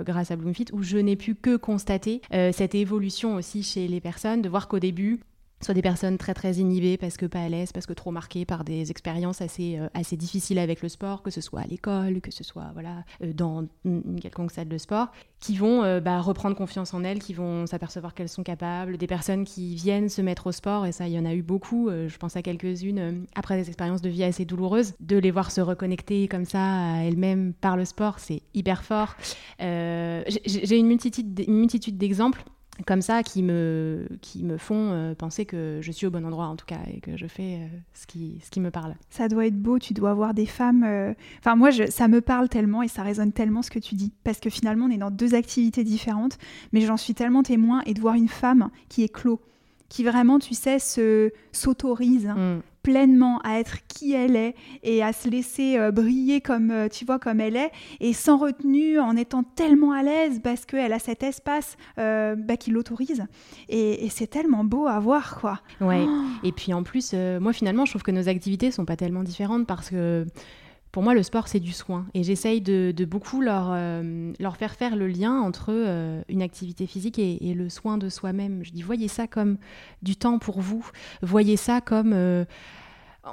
grâce 0.04 0.32
à 0.32 0.36
Bloomfit 0.36 0.66
où 0.74 0.84
je 0.84 0.98
n'ai 0.98 1.16
pu 1.16 1.36
que 1.36 1.56
constater 1.56 2.22
cette 2.32 2.76
évolution 2.76 3.36
aussi 3.36 3.64
chez 3.64 3.88
les 3.88 4.02
personnes, 4.02 4.42
de 4.42 4.50
voir 4.50 4.68
qu'au 4.68 4.80
début, 4.80 5.20
soit 5.62 5.74
des 5.74 5.82
personnes 5.82 6.18
très 6.18 6.34
très 6.34 6.56
inhibées 6.56 6.98
parce 6.98 7.18
que 7.18 7.26
pas 7.26 7.42
à 7.42 7.50
l'aise, 7.50 7.72
parce 7.72 7.86
que 7.86 7.94
trop 7.94 8.12
marquées 8.12 8.46
par 8.46 8.64
des 8.64 8.92
expériences 8.92 9.42
assez, 9.42 9.78
euh, 9.78 9.88
assez 9.94 10.16
difficiles 10.16 10.60
avec 10.60 10.82
le 10.82 10.90
sport, 10.90 11.24
que 11.24 11.32
ce 11.32 11.42
soit 11.42 11.62
à 11.62 11.66
l'école, 11.66 12.22
que 12.22 12.32
ce 12.32 12.44
soit 12.44 12.70
voilà, 12.74 13.04
euh, 13.24 13.34
dans 13.34 13.66
une 13.86 14.20
quelconque 14.20 14.52
salle 14.52 14.68
de 14.68 14.78
sport, 14.78 15.08
qui 15.40 15.58
vont 15.58 15.84
euh, 15.84 16.00
bah, 16.00 16.22
reprendre 16.22 16.56
confiance 16.56 16.94
en 16.94 17.04
elles, 17.04 17.20
qui 17.20 17.34
vont 17.34 17.66
s'apercevoir 17.66 18.14
qu'elles 18.14 18.30
sont 18.30 18.44
capables, 18.44 18.98
des 18.98 19.08
personnes 19.08 19.46
qui 19.46 19.76
viennent 19.76 20.10
se 20.10 20.22
mettre 20.22 20.48
au 20.48 20.52
sport, 20.52 20.86
et 20.86 20.92
ça 20.92 21.08
il 21.08 21.14
y 21.14 21.20
en 21.20 21.26
a 21.26 21.34
eu 21.34 21.42
beaucoup, 21.42 21.90
je 21.90 22.18
pense 22.18 22.36
à 22.36 22.42
quelques-unes, 22.42 23.26
après 23.36 23.58
des 23.58 23.68
expériences 23.68 24.02
de 24.02 24.10
vie 24.10 24.24
assez 24.24 24.46
douloureuses, 24.46 24.94
de 25.00 25.18
les 25.18 25.32
voir 25.32 25.52
se 25.52 25.62
reconnecter 25.62 26.28
comme 26.28 26.46
ça 26.46 26.62
à 26.62 27.04
elles-mêmes 27.04 27.54
par 27.54 27.78
le 27.78 27.86
sport, 27.86 28.20
c'est 28.20 28.42
hyper 28.54 28.84
fort. 28.84 29.16
J'ai 29.60 30.78
une 30.78 30.88
multitude, 30.88 31.44
une 31.48 31.56
multitude 31.60 31.98
d'exemples 31.98 32.44
comme 32.86 33.02
ça 33.02 33.24
qui 33.24 33.44
me, 33.44 34.08
qui 34.22 34.44
me 34.44 34.58
font 34.58 34.92
euh, 34.92 35.16
penser 35.16 35.46
que 35.46 35.80
je 35.82 35.92
suis 35.92 36.06
au 36.06 36.12
bon 36.12 36.26
endroit 36.26 36.48
en 36.48 36.56
tout 36.56 36.66
cas 36.66 36.80
et 36.94 37.00
que 37.00 37.18
je 37.18 37.28
fais 37.28 37.56
euh, 37.56 37.68
ce, 37.94 38.06
qui, 38.06 38.40
ce 38.44 38.50
qui 38.50 38.60
me 38.60 38.72
parle. 38.72 38.96
Ça 39.10 39.28
doit 39.28 39.48
être 39.48 39.60
beau, 39.60 39.80
tu 39.80 39.94
dois 39.94 40.12
avoir 40.12 40.34
des 40.34 40.46
femmes... 40.46 40.84
Euh, 40.84 41.14
enfin 41.40 41.56
moi, 41.56 41.72
je, 41.72 41.90
ça 41.90 42.08
me 42.08 42.22
parle 42.22 42.50
tellement 42.50 42.84
et 42.84 42.88
ça 42.88 43.04
résonne 43.04 43.32
tellement 43.32 43.62
ce 43.62 43.72
que 43.72 43.80
tu 43.80 43.96
dis 43.96 44.14
parce 44.24 44.40
que 44.40 44.50
finalement 44.50 44.86
on 44.86 44.92
est 44.92 44.98
dans 44.98 45.12
deux 45.12 45.34
activités 45.36 45.84
différentes 45.84 46.38
mais 46.72 46.82
j'en 46.82 46.98
suis 46.98 47.14
tellement 47.14 47.44
témoin 47.44 47.82
et 47.86 47.94
de 47.94 48.02
voir 48.02 48.16
une 48.16 48.30
femme 48.30 48.70
qui 48.90 49.04
est 49.04 49.10
clos 49.10 49.42
qui 49.90 50.04
vraiment, 50.04 50.38
tu 50.38 50.54
sais, 50.54 50.80
se 50.80 51.32
s'autorise 51.54 52.28
mm 52.28 52.60
pleinement 52.88 53.42
à 53.44 53.60
être 53.60 53.86
qui 53.90 54.14
elle 54.14 54.38
est 54.38 54.56
et 54.82 55.04
à 55.04 55.12
se 55.12 55.28
laisser 55.28 55.78
euh, 55.78 55.92
briller 55.92 56.40
comme 56.40 56.72
euh, 56.72 56.88
tu 56.88 57.04
vois 57.04 57.20
comme 57.20 57.42
elle 57.42 57.58
est 57.58 57.70
et 58.00 58.14
sans 58.14 58.38
retenue 58.38 58.98
en 58.98 59.18
étant 59.18 59.44
tellement 59.44 59.92
à 59.92 60.04
l'aise 60.04 60.40
parce 60.42 60.66
qu'elle 60.66 60.94
a 60.94 61.00
cet 61.00 61.22
espace 61.22 61.76
euh, 61.98 62.38
bah, 62.38 62.56
qui 62.56 62.72
l'autorise 62.72 63.26
et, 63.68 64.08
c'est 64.10 64.28
tellement 64.28 64.64
beau 64.64 64.88
à 64.88 65.02
voir 65.02 65.38
quoi 65.38 65.60
ouais 65.82 66.06
oh. 66.08 66.24
et 66.46 66.54
puis 66.54 66.74
en 66.74 66.84
plus 66.84 67.14
moi 67.42 67.52
finalement 67.52 67.84
je 67.84 67.92
trouve 67.92 68.04
que 68.04 68.12
nos 68.12 68.30
activités 68.30 68.72
sont 68.72 68.86
pas 68.86 68.96
tellement 68.96 69.24
différentes 69.24 69.68
parce 69.68 69.90
que 69.90 70.26
pour 70.98 71.04
moi, 71.04 71.14
le 71.14 71.22
sport, 71.22 71.48
c'est 71.48 71.60
du 71.60 71.74
soin. 71.74 72.08
Et 72.16 72.24
j'essaye 72.24 72.60
de, 72.60 73.06
beaucoup 73.06 73.40
leur, 73.40 73.68
euh, 73.70 74.34
leur 74.40 74.58
faire 74.58 74.74
faire 74.74 74.96
le 74.96 75.06
lien 75.06 75.40
entre 75.42 75.68
euh, 75.70 76.24
une 76.28 76.42
activité 76.42 76.88
physique 76.88 77.20
et, 77.20 77.54
le 77.54 77.70
soin 77.70 78.00
de 78.00 78.10
soi-même. 78.10 78.66
Je 78.66 78.72
dis, 78.72 78.82
voyez 78.82 79.08
ça 79.08 79.28
comme 79.28 79.58
du 80.02 80.16
temps 80.16 80.40
pour 80.40 80.60
vous. 80.60 80.90
Voyez 81.22 81.56
ça 81.56 81.82
comme... 81.82 82.14
Euh, 82.14 82.46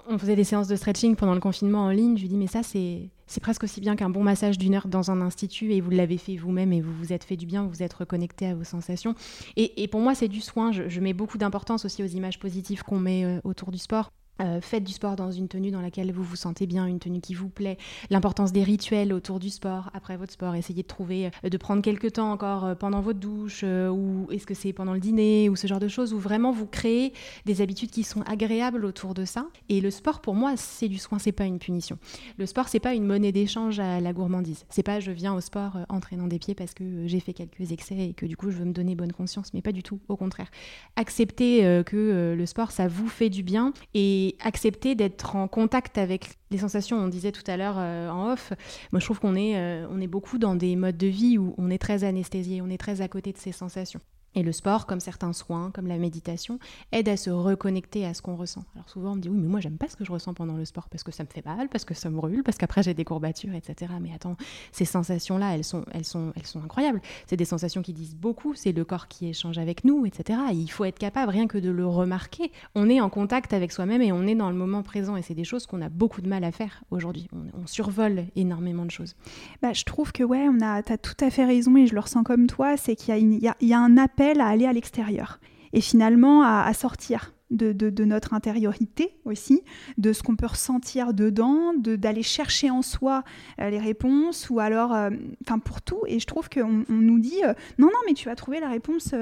on 0.07 0.19
faisait 0.19 0.37
des 0.37 0.45
séances 0.45 0.69
de 0.69 0.77
stretching 0.77 1.17
pendant 1.17 1.33
le 1.33 1.41
confinement 1.41 1.85
en 1.85 1.89
ligne. 1.89 2.19
Je 2.19 2.21
lui 2.21 2.29
dis, 2.29 2.37
mais 2.37 2.49
ça, 2.49 2.63
c'est 2.63 3.41
presque 3.41 3.65
aussi 3.65 3.81
bien 3.81 3.97
qu'un 3.97 4.11
bon 4.11 4.23
massage 4.23 4.59
d'une 4.59 4.75
heure 4.75 4.87
dans 4.87 5.11
un 5.11 5.23
institut 5.23 5.73
et 5.73 5.81
vous 5.81 5.89
l'avez 5.89 6.19
fait 6.19 6.37
vous-même 6.37 6.71
et 6.71 6.83
vous 6.83 6.93
vous 6.93 7.15
êtes 7.15 7.25
fait 7.25 7.37
du 7.37 7.47
bien, 7.47 7.63
vous 7.63 7.71
vous 7.71 7.83
êtes 7.83 7.95
reconnecté 7.95 8.45
à 8.45 8.55
vos 8.55 8.65
sensations. 8.65 9.15
Et, 9.57 9.89
pour 9.89 10.01
moi, 10.01 10.15
c'est 10.15 10.29
du 10.29 10.43
soin. 10.43 10.71
Je, 10.71 11.01
mets 11.01 11.15
beaucoup 11.15 11.39
d'importance 11.39 11.87
aussi 11.87 12.03
aux 12.03 12.09
images 12.09 12.39
positives 12.39 12.83
qu'on 12.83 13.01
met 13.01 13.41
autour 13.43 13.71
du 13.71 13.79
sport. 13.79 14.11
Euh, 14.41 14.61
faites 14.61 14.83
du 14.83 14.93
sport 14.93 15.15
dans 15.15 15.31
une 15.31 15.47
tenue 15.47 15.71
dans 15.71 15.81
laquelle 15.81 16.11
vous 16.13 16.25
vous 16.25 16.35
sentez 16.35 16.67
bien, 16.67 16.87
une 16.87 16.99
tenue 16.99 17.21
qui 17.21 17.35
vous 17.35 17.49
plaît, 17.49 17.79
l'importance 18.11 18.51
des 18.51 18.65
rituels 18.65 19.13
autour 19.13 19.39
du 19.39 19.49
sport, 19.49 19.91
après 19.95 20.17
votre 20.17 20.33
sport, 20.33 20.57
essayez 20.57 20.83
de 20.83 20.89
trouver, 20.89 21.31
euh, 21.45 21.49
de 21.49 21.57
prendre 21.57 21.83
quelques 21.83 22.15
temps 22.15 22.33
encore 22.33 22.65
euh, 22.65 22.75
pendant 22.75 23.01
votre 23.01 23.21
douche, 23.21 23.63
ou 23.65 24.27
est-ce 24.33 24.47
que 24.47 24.55
c'est 24.55 24.73
pendant 24.73 24.93
le 24.93 24.99
dîner, 24.99 25.49
ou 25.49 25.57
ce 25.57 25.67
genre 25.67 25.79
de 25.79 25.87
choses, 25.87 26.13
où 26.13 26.19
vraiment 26.19 26.51
vous 26.51 26.67
créez 26.67 27.13
des 27.45 27.61
habitudes 27.61 27.91
qui 27.91 28.03
sont 28.03 28.23
agréables 28.23 28.85
autour 28.85 29.15
de 29.15 29.25
ça. 29.25 29.47
Et 29.69 29.81
le 29.81 29.91
sport, 29.91 30.21
pour 30.21 30.35
moi, 30.35 30.55
c'est 30.57 30.89
du 30.89 30.99
soin, 30.99 31.19
c'est 31.19 31.33
pas 31.33 31.45
une 31.45 31.61
punition. 31.61 31.99
Le 32.37 32.47
sport, 32.47 32.69
c'est 32.69 32.81
pas 32.81 32.95
une 32.95 33.05
monnaie 33.05 33.33
d'échange 33.33 33.79
à 33.79 34.01
la 34.01 34.13
gourmandise. 34.13 34.65
C'est 34.69 34.83
pas 34.83 34.99
je 34.99 35.13
viens 35.13 35.35
au 35.35 35.41
sport 35.41 35.79
entraînant 35.89 36.27
des 36.27 36.39
pieds 36.39 36.55
parce 36.55 36.75
que 36.75 37.07
j'ai 37.07 37.21
fait 37.21 37.33
quelques 37.33 37.73
excès 37.73 37.97
et 37.97 38.15
que 38.15 38.27
du 38.27 38.37
coup 38.37 38.51
je 38.51 38.59
veux 38.59 38.65
me 38.65 38.73
donner 38.73 38.95
bonne 38.95 39.13
conscience, 39.13 39.55
mais 39.55 39.63
pas 39.63 39.73
du 39.73 39.83
tout, 39.83 40.01
au 40.09 40.17
contraire. 40.17 40.51
Acceptez 40.97 41.83
que 41.87 42.35
le 42.37 42.47
sport, 42.47 42.71
ça 42.71 42.89
vous 42.89 43.09
fait 43.09 43.31
du 43.31 43.43
bien 43.43 43.73
et 43.95 44.24
accepter 44.41 44.95
d'être 44.95 45.37
en 45.37 45.49
contact 45.49 45.99
avec 45.99 46.31
les 46.51 46.59
sensations. 46.59 46.99
On 46.99 47.09
disait 47.09 47.33
tout 47.33 47.43
à 47.47 47.57
l'heure 47.57 47.77
euh, 47.79 48.09
en 48.11 48.33
off, 48.33 48.53
moi 48.93 49.01
je 49.01 49.05
trouve 49.05 49.21
qu'on 49.21 49.35
est, 49.35 49.57
euh, 49.57 49.87
on 49.91 50.01
est 50.01 50.07
beaucoup 50.07 50.39
dans 50.39 50.55
des 50.55 50.77
modes 50.77 50.97
de 50.97 51.07
vie 51.07 51.39
où 51.39 51.55
on 51.59 51.71
est 51.71 51.79
très 51.79 52.05
anesthésié, 52.05 52.63
on 52.63 52.71
est 52.71 52.79
très 52.79 53.01
à 53.01 53.09
côté 53.09 53.33
de 53.33 53.39
ces 53.39 53.53
sensations. 53.53 54.01
Et 54.35 54.43
le 54.43 54.53
sport, 54.53 54.87
comme 54.87 55.01
certains 55.01 55.33
soins, 55.33 55.71
comme 55.71 55.87
la 55.87 55.99
méditation, 55.99 56.59
aide 56.93 57.09
à 57.09 57.17
se 57.17 57.31
reconnecter 57.31 58.05
à 58.05 58.15
ce 58.15 58.23
qu'on 58.23 58.37
ressent. 58.37 58.65
Alors 58.75 58.89
souvent 58.89 59.13
on 59.13 59.17
me 59.17 59.21
dit 59.21 59.29
oui 59.29 59.39
mais 59.39 59.49
moi 59.49 59.61
j'aime 59.61 59.79
pas 59.79 59.89
ce 59.89 59.97
que 59.97 60.05
je 60.05 60.11
ressens 60.11 60.35
pendant 60.35 60.57
le 60.57 60.65
sport 60.65 60.89
parce 60.89 61.05
que 61.05 61.13
ça 61.13 61.23
me 61.23 61.29
fait 61.29 61.45
mal, 61.45 61.69
parce 61.69 61.85
que 61.85 61.95
ça 61.95 62.11
me 62.11 62.17
brûle, 62.17 62.43
parce 62.43 62.59
qu'après 62.59 62.83
j'ai 62.83 62.95
des 62.95 63.05
courbatures, 63.05 63.55
etc. 63.55 63.93
Mais 64.01 64.11
attends, 64.15 64.37
ces 64.73 64.85
sensations-là, 64.85 65.55
elles 65.55 65.65
sont, 65.65 65.85
elles, 65.93 66.05
sont, 66.05 66.33
elles 66.37 66.47
sont 66.47 66.63
incroyables. 66.63 67.01
C'est 67.27 67.37
des 67.37 67.45
sensations 67.45 67.83
qui 67.83 67.93
disent 67.93 68.17
beaucoup, 68.17 68.55
c'est 68.55 68.73
le 68.73 68.85
corps 68.85 69.09
qui 69.09 69.29
échange 69.29 69.59
avec 69.59 69.85
nous, 69.85 70.07
etc. 70.07 70.39
il 70.53 70.71
faut 70.71 70.85
être 70.85 70.99
capable 70.99 71.31
rien 71.31 71.47
que 71.47 71.59
de 71.59 71.71
le 71.71 71.87
remarquer. 71.87 72.51
On 72.75 72.89
est 72.91 73.01
en 73.01 73.11
contact 73.11 73.53
avec 73.53 73.73
soi-même 73.73 74.03
et 74.03 74.13
on 74.13 74.27
est 74.27 74.35
dans 74.35 74.51
le 74.51 74.57
moment 74.57 74.83
présent 74.83 75.17
et 75.17 75.23
c'est 75.23 75.35
des 75.35 75.45
choses 75.45 75.67
qu'on 75.67 75.81
a 75.81 75.89
beaucoup 75.89 76.21
de 76.23 76.29
mal 76.29 76.45
à 76.45 76.51
faire 76.51 76.83
aujourd'hui. 76.91 77.29
On, 77.33 77.67
survole 77.67 78.27
énormément 78.37 78.85
de 78.85 78.91
choses. 78.91 79.17
Bah, 79.63 79.73
je 79.73 79.85
trouve 79.85 80.13
que 80.13 80.23
ouais, 80.23 80.47
on 80.51 80.61
a, 80.61 80.83
as 80.87 80.99
tout 80.99 81.17
à 81.25 81.31
fait 81.31 81.47
raison 81.47 81.77
et 81.77 81.87
je 81.87 81.95
le 81.95 82.01
ressens 82.01 82.23
comme 82.23 82.47
toi, 82.47 82.77
c'est 82.77 82.95
qu'il 82.95 83.17
y, 83.17 83.47
y, 83.47 83.67
y 83.67 83.73
a 83.73 83.81
un 83.81 83.97
appel 83.97 84.24
à 84.33 84.47
aller 84.47 84.67
à 84.67 84.73
l'extérieur 84.73 85.41
et 85.75 85.81
finalement 85.81 86.43
à, 86.45 86.73
sortir 86.73 87.35
de, 87.51 88.05
notre 88.05 88.33
intériorité 88.33 89.17
aussi, 89.25 89.63
de 89.99 90.13
ce 90.13 90.23
qu'on 90.23 90.37
peut 90.37 90.47
ressentir 90.47 91.13
dedans, 91.13 91.75
d'aller 91.75 92.23
chercher 92.23 92.71
en 92.71 92.83
soi 92.83 93.25
euh, 93.61 93.71
les 93.71 93.79
réponses, 93.79 94.49
ou 94.51 94.61
alors, 94.61 94.95
euh, 94.95 95.11
enfin 95.45 95.59
pour 95.59 95.83
tout. 95.83 96.01
Et 96.07 96.21
je 96.21 96.27
trouve 96.27 96.49
qu'on 96.49 96.85
nous 96.89 97.19
dit, 97.19 97.43
euh, 97.45 97.55
non, 97.79 97.89
non, 97.89 97.99
mais 98.07 98.15
tu 98.15 98.27
vas 98.27 98.37
trouver 98.37 98.61
la 98.61 98.69
réponse 98.69 99.15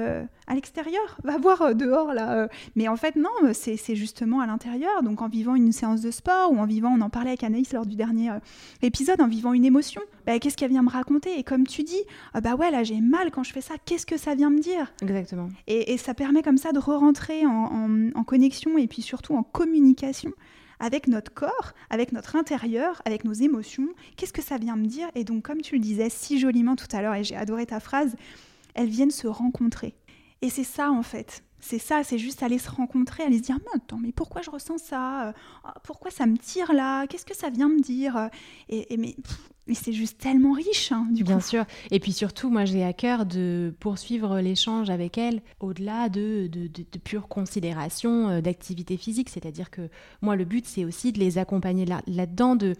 à 0.47 0.55
l'extérieur, 0.55 1.17
va 1.23 1.37
voir 1.37 1.75
dehors 1.75 2.13
là. 2.13 2.47
Mais 2.75 2.87
en 2.87 2.95
fait, 2.95 3.15
non, 3.15 3.29
c'est 3.53 3.95
justement 3.95 4.41
à 4.41 4.47
l'intérieur. 4.47 5.03
Donc 5.03 5.21
en 5.21 5.29
vivant 5.29 5.55
une 5.55 5.71
séance 5.71 6.01
de 6.01 6.11
sport, 6.11 6.51
ou 6.51 6.57
en 6.57 6.65
vivant, 6.65 6.93
on 6.97 7.01
en 7.01 7.09
parlait 7.09 7.31
avec 7.31 7.43
Anaïs 7.43 7.71
lors 7.73 7.85
du 7.85 7.95
dernier 7.95 8.31
épisode, 8.81 9.21
en 9.21 9.27
vivant 9.27 9.53
une 9.53 9.65
émotion, 9.65 10.01
bah, 10.25 10.39
qu'est-ce 10.39 10.57
qu'elle 10.57 10.71
vient 10.71 10.83
me 10.83 10.89
raconter? 10.89 11.37
Et 11.37 11.43
comme 11.43 11.65
tu 11.65 11.83
dis, 11.83 12.01
ah 12.33 12.41
bah 12.41 12.55
ouais, 12.55 12.71
là 12.71 12.83
j'ai 12.83 13.01
mal 13.01 13.31
quand 13.31 13.43
je 13.43 13.53
fais 13.53 13.61
ça, 13.61 13.75
qu'est-ce 13.85 14.05
que 14.05 14.17
ça 14.17 14.35
vient 14.35 14.49
me 14.49 14.59
dire? 14.59 14.93
Exactement. 15.01 15.49
Et, 15.67 15.97
ça 15.97 16.13
permet 16.13 16.41
comme 16.41 16.57
ça 16.57 16.71
de 16.71 16.79
re-rentrer 16.79 17.45
en, 17.45 18.09
en 18.13 18.23
connexion 18.23 18.77
et 18.77 18.87
puis 18.87 19.01
surtout 19.01 19.35
en 19.35 19.43
communication 19.43 20.33
avec 20.83 21.07
notre 21.07 21.33
corps, 21.33 21.71
avec 21.89 22.11
notre 22.11 22.35
intérieur, 22.35 23.01
avec 23.05 23.23
nos 23.23 23.31
émotions. 23.31 23.87
Qu'est-ce 24.17 24.33
que 24.33 24.41
ça 24.41 24.57
vient 24.57 24.75
me 24.75 24.85
dire? 24.85 25.07
Et 25.15 25.23
donc, 25.23 25.43
comme 25.43 25.61
tu 25.61 25.75
le 25.75 25.81
disais 25.81 26.09
si 26.09 26.39
joliment 26.39 26.75
tout 26.75 26.87
à 26.91 27.01
l'heure, 27.01 27.13
et 27.15 27.23
j'ai 27.23 27.37
adoré 27.37 27.65
ta 27.65 27.79
phrase, 27.79 28.15
elles 28.75 28.89
viennent 28.89 29.11
se 29.11 29.27
rencontrer. 29.27 29.93
Et 30.43 30.49
c'est 30.49 30.65
ça, 30.65 30.91
en 30.91 31.03
fait. 31.03 31.41
C'est 31.61 31.79
ça, 31.79 32.03
c'est 32.03 32.17
juste 32.17 32.43
aller 32.43 32.59
se 32.59 32.69
rencontrer, 32.69 33.23
aller 33.23 33.37
se 33.37 33.43
dire, 33.43 33.57
mais 33.59 33.71
attends, 33.81 33.97
mais 33.97 34.11
pourquoi 34.11 34.41
je 34.41 34.49
ressens 34.49 34.79
ça? 34.79 35.33
Pourquoi 35.83 36.11
ça 36.11 36.25
me 36.25 36.37
tire 36.37 36.73
là? 36.73 37.07
Qu'est-ce 37.07 37.25
que 37.25 37.33
ça 37.33 37.49
vient 37.49 37.69
me 37.69 37.79
dire? 37.79 38.29
Et 39.65 39.75
c'est 39.75 39.93
juste 39.93 40.17
tellement 40.17 40.51
riche, 40.51 40.91
hein, 40.91 41.07
du 41.11 41.23
Bien 41.23 41.39
sûr. 41.39 41.63
Et 41.89 42.01
puis 42.01 42.11
surtout, 42.11 42.49
moi, 42.49 42.65
j'ai 42.65 42.83
à 42.83 42.91
cœur 42.91 43.25
de 43.25 43.73
poursuivre 43.79 44.41
l'échange 44.41 44.89
avec 44.89 45.17
elle 45.17 45.41
au-delà 45.61 46.09
de, 46.09 46.47
de, 46.51 46.67
de, 46.67 46.83
de 46.91 46.99
pure 47.01 47.29
considération 47.29 48.27
euh, 48.27 48.41
d'activité 48.41 48.97
physique. 48.97 49.29
C'est-à-dire 49.29 49.71
que 49.71 49.89
moi, 50.21 50.35
le 50.35 50.43
but, 50.43 50.65
c'est 50.65 50.83
aussi 50.83 51.13
de 51.13 51.19
les 51.19 51.37
accompagner 51.37 51.85
là-dedans. 52.07 52.57
de, 52.57 52.75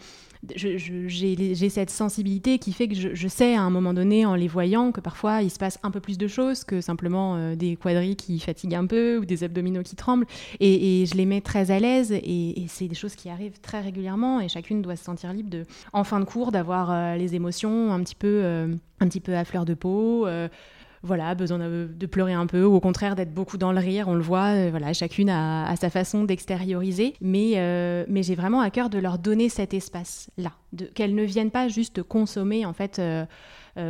j'ai 0.56 1.70
cette 1.70 1.90
sensibilité 1.90 2.60
qui 2.60 2.74
fait 2.74 2.90
que 2.90 2.96
je, 2.96 3.28
sais 3.30 3.56
à 3.56 3.62
un 3.62 3.70
moment 3.70 3.94
donné, 3.94 4.26
en 4.26 4.36
les 4.36 4.50
voyant, 4.50 4.92
que 4.92 5.00
parfois, 5.00 5.42
il 5.42 5.50
se 5.50 5.58
passe 5.58 5.80
un 5.84 5.92
peu 5.92 6.02
plus 6.02 6.18
de 6.18 6.28
choses 6.28 6.66
que 6.66 6.82
simplement 6.82 7.38
euh, 7.38 7.56
des 7.56 7.78
quadris 7.78 8.18
qui 8.18 8.40
fatiguent 8.40 8.76
un 8.76 8.88
peu 8.88 9.20
ou 9.20 9.26
des 9.26 9.46
abdominaux 9.46 9.84
qui 9.84 9.96
tremblent. 9.96 10.28
Et, 10.60 11.06
je 11.06 11.16
les 11.16 11.26
mets 11.26 11.42
très 11.42 11.72
à 11.72 11.80
l'aise. 11.80 12.12
Et, 12.12 12.62
et 12.62 12.68
c'est 12.68 12.90
des 12.90 12.96
choses 12.96 13.16
qui 13.16 13.30
arrivent 13.30 13.62
très 13.62 13.80
régulièrement. 13.80 14.42
Et 14.42 14.50
chacune 14.50 14.82
doit 14.82 14.98
se 14.98 15.06
sentir 15.06 15.32
libre, 15.32 15.50
de, 15.50 15.66
en 15.94 16.04
fin 16.04 16.20
de 16.20 16.26
cours, 16.26 16.52
d'avoir 16.52 16.73
euh, 16.74 17.16
les 17.16 17.36
émotions 17.36 17.92
un 17.92 18.02
petit 18.02 18.16
peu, 18.16 18.42
euh, 18.44 18.74
un 19.00 19.08
petit 19.08 19.20
peu 19.20 19.36
à 19.36 19.46
fleur 19.46 19.66
de 19.66 19.74
peau 19.74 20.26
euh, 20.28 20.48
voilà, 21.06 21.36
besoin 21.36 21.60
de, 21.60 22.06
pleurer 22.06 22.32
un 22.32 22.48
peu, 22.48 22.64
ou 22.64 22.76
au 22.76 22.80
contraire 22.80 23.18
d'être 23.18 23.34
beaucoup 23.34 23.58
dans 23.58 23.74
le 23.74 23.80
rire, 23.80 24.08
on 24.08 24.14
le 24.14 24.22
voit, 24.22 24.70
voilà, 24.70 24.94
chacune 24.94 25.30
a, 25.30 25.76
sa 25.76 25.90
façon 25.90 26.24
d'extérioriser, 26.24 27.14
mais, 27.20 28.06
mais 28.08 28.24
j'ai 28.24 28.36
vraiment 28.36 28.62
à 28.62 28.70
cœur 28.70 28.90
de 28.90 29.00
leur 29.00 29.20
donner 29.20 29.50
cet 29.50 29.74
espace-là, 29.74 30.54
qu'elles 30.94 31.14
ne 31.14 31.24
viennent 31.24 31.52
pas 31.52 31.68
juste 31.68 32.04
consommer, 32.04 32.66
en 32.66 32.72
fait, 32.72 33.02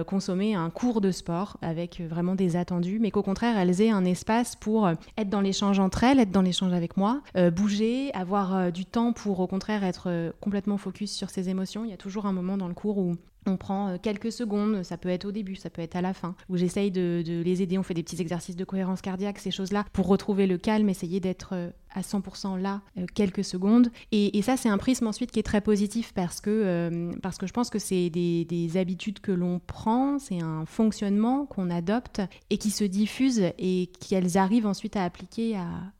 consommer 0.08 0.56
un 0.56 0.70
cours 0.70 1.02
de 1.02 1.12
sport 1.12 1.58
avec 1.62 2.02
vraiment 2.02 2.36
des 2.36 2.56
attendus, 2.56 3.00
mais 3.00 3.12
qu'au 3.12 3.24
contraire, 3.24 3.58
elles 3.58 3.82
aient 3.82 3.90
un 3.90 4.06
espace 4.06 4.56
pour 4.56 4.88
être 4.88 5.30
dans 5.30 5.42
l'échange 5.42 5.80
entre 5.80 6.04
elles, 6.04 6.20
être 6.20 6.32
dans 6.32 6.42
l'échange 6.42 6.74
avec 6.74 6.98
moi, 6.98 7.22
bouger, 7.54 8.14
avoir 8.14 8.72
du 8.72 8.86
temps 8.86 9.14
pour 9.14 9.40
au 9.40 9.48
contraire 9.48 9.84
être 9.84 10.34
complètement 10.40 10.78
focus 10.78 11.12
sur 11.12 11.30
ses 11.30 11.50
émotions. 11.50 11.84
Il 11.86 11.92
y 11.92 11.94
a 11.94 11.98
toujours 11.98 12.26
un 12.26 12.34
moment 12.34 12.58
dans 12.58 12.68
le 12.68 12.74
cours 12.74 12.98
où 12.98 13.16
on 13.46 13.58
prend 13.58 13.90
euh, 13.90 13.98
quelques 14.02 14.32
secondes, 14.32 14.84
ça 14.84 14.98
peut 14.98 15.10
être 15.10 15.26
au 15.26 15.32
début, 15.32 15.56
ça 15.56 15.70
peut 15.70 15.82
être 15.82 15.96
à 15.96 16.02
la 16.02 16.14
fin, 16.14 16.36
où 16.50 16.58
j'essaye 16.58 16.92
de, 16.92 17.24
les 17.26 17.62
aider, 17.62 17.78
on 17.78 17.84
fait 17.84 17.94
des 17.94 18.04
petits 18.04 18.22
exercices 18.22 18.56
de 18.56 18.66
cohérence 18.66 19.02
cardiaque, 19.02 19.40
ces 19.40 19.52
choses-là, 19.52 19.86
pour 19.94 20.08
retrouver 20.08 20.48
le 20.48 20.58
calme, 20.58 20.90
essayer 20.90 21.20
d'être 21.20 21.50
euh, 21.54 21.70
à 21.94 22.02
100% 22.02 22.60
là 22.60 22.82
euh, 22.98 23.06
quelques 23.14 23.44
secondes. 23.44 23.90
Et, 24.12 24.42
ça, 24.42 24.58
c'est 24.58 24.70
un 24.70 24.78
prisme 24.78 25.08
ensuite 25.08 25.32
qui 25.32 25.40
est 25.40 25.44
très 25.44 25.62
positif 25.62 26.12
parce 26.14 26.42
que, 26.42 27.12
parce 27.22 27.38
que 27.38 27.48
je 27.48 27.54
pense 27.54 27.70
que 27.70 27.80
c'est 27.80 28.10
des, 28.10 28.72
habitudes 28.76 29.20
que 29.20 29.32
l'on 29.32 29.60
prend, 29.60 30.20
c'est 30.20 30.42
un 30.42 30.66
fonctionnement 30.66 31.46
qu'on 31.46 31.70
adopte 31.70 32.22
et 32.50 32.58
qui 32.58 32.72
se 32.72 32.84
diffuse 32.84 33.44
et 33.58 33.90
qu'elles 34.00 34.38
arrivent 34.38 34.66
ensuite 34.66 34.98
à 34.98 35.04
appliquer 35.04 35.56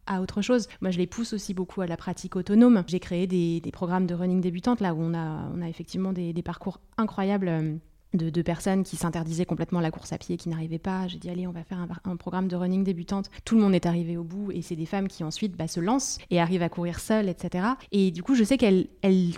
à, 0.08 0.22
autre 0.22 0.42
chose. 0.42 0.68
Moi, 0.82 0.92
je 0.92 0.98
les 0.98 1.08
pousse 1.08 1.32
aussi 1.32 1.54
beaucoup 1.54 1.80
à 1.82 1.88
la 1.88 1.96
pratique 1.96 2.36
autonome. 2.36 2.84
J'ai 2.88 3.00
créé 3.00 3.28
des, 3.28 3.62
programmes 3.72 4.08
de 4.08 4.14
running 4.14 4.42
débutante 4.42 4.82
là 4.82 4.94
où 4.94 5.02
on 5.02 5.14
a, 5.14 5.50
on 5.56 5.62
a 5.62 5.70
effectivement 5.70 6.12
des, 6.12 6.34
des 6.34 6.42
parcours 6.42 6.80
incroyables 6.98 7.33
euh, 7.42 7.78
de, 8.14 8.42
personnes 8.42 8.84
qui 8.84 8.96
s'interdisaient 8.96 9.46
complètement 9.46 9.80
la 9.80 9.92
course 9.92 10.14
à 10.14 10.18
pied, 10.18 10.38
qui 10.38 10.50
n'arrivaient 10.50 10.80
pas. 10.80 11.08
J'ai 11.08 11.18
dit, 11.18 11.30
allez, 11.30 11.48
on 11.48 11.52
va 11.52 11.64
faire 11.64 11.80
un, 11.80 12.16
programme 12.16 12.48
de 12.48 12.56
running 12.56 12.84
débutante. 12.84 13.30
Tout 13.46 13.56
le 13.56 13.62
monde 13.62 13.74
est 13.74 13.86
arrivé 13.86 14.18
au 14.18 14.24
bout 14.24 14.52
et 14.52 14.62
c'est 14.62 14.76
des 14.76 14.86
femmes 14.86 15.08
qui 15.08 15.24
ensuite 15.24 15.56
bah, 15.58 15.68
se 15.68 15.80
lancent 15.80 16.20
et 16.30 16.40
arrivent 16.40 16.62
à 16.62 16.70
courir 16.70 17.00
seules, 17.00 17.28
etc. 17.28 17.66
Et 17.92 18.12
du 18.12 18.24
coup, 18.24 18.36
je 18.36 18.44
sais 18.44 18.58
qu'elles 18.58 18.88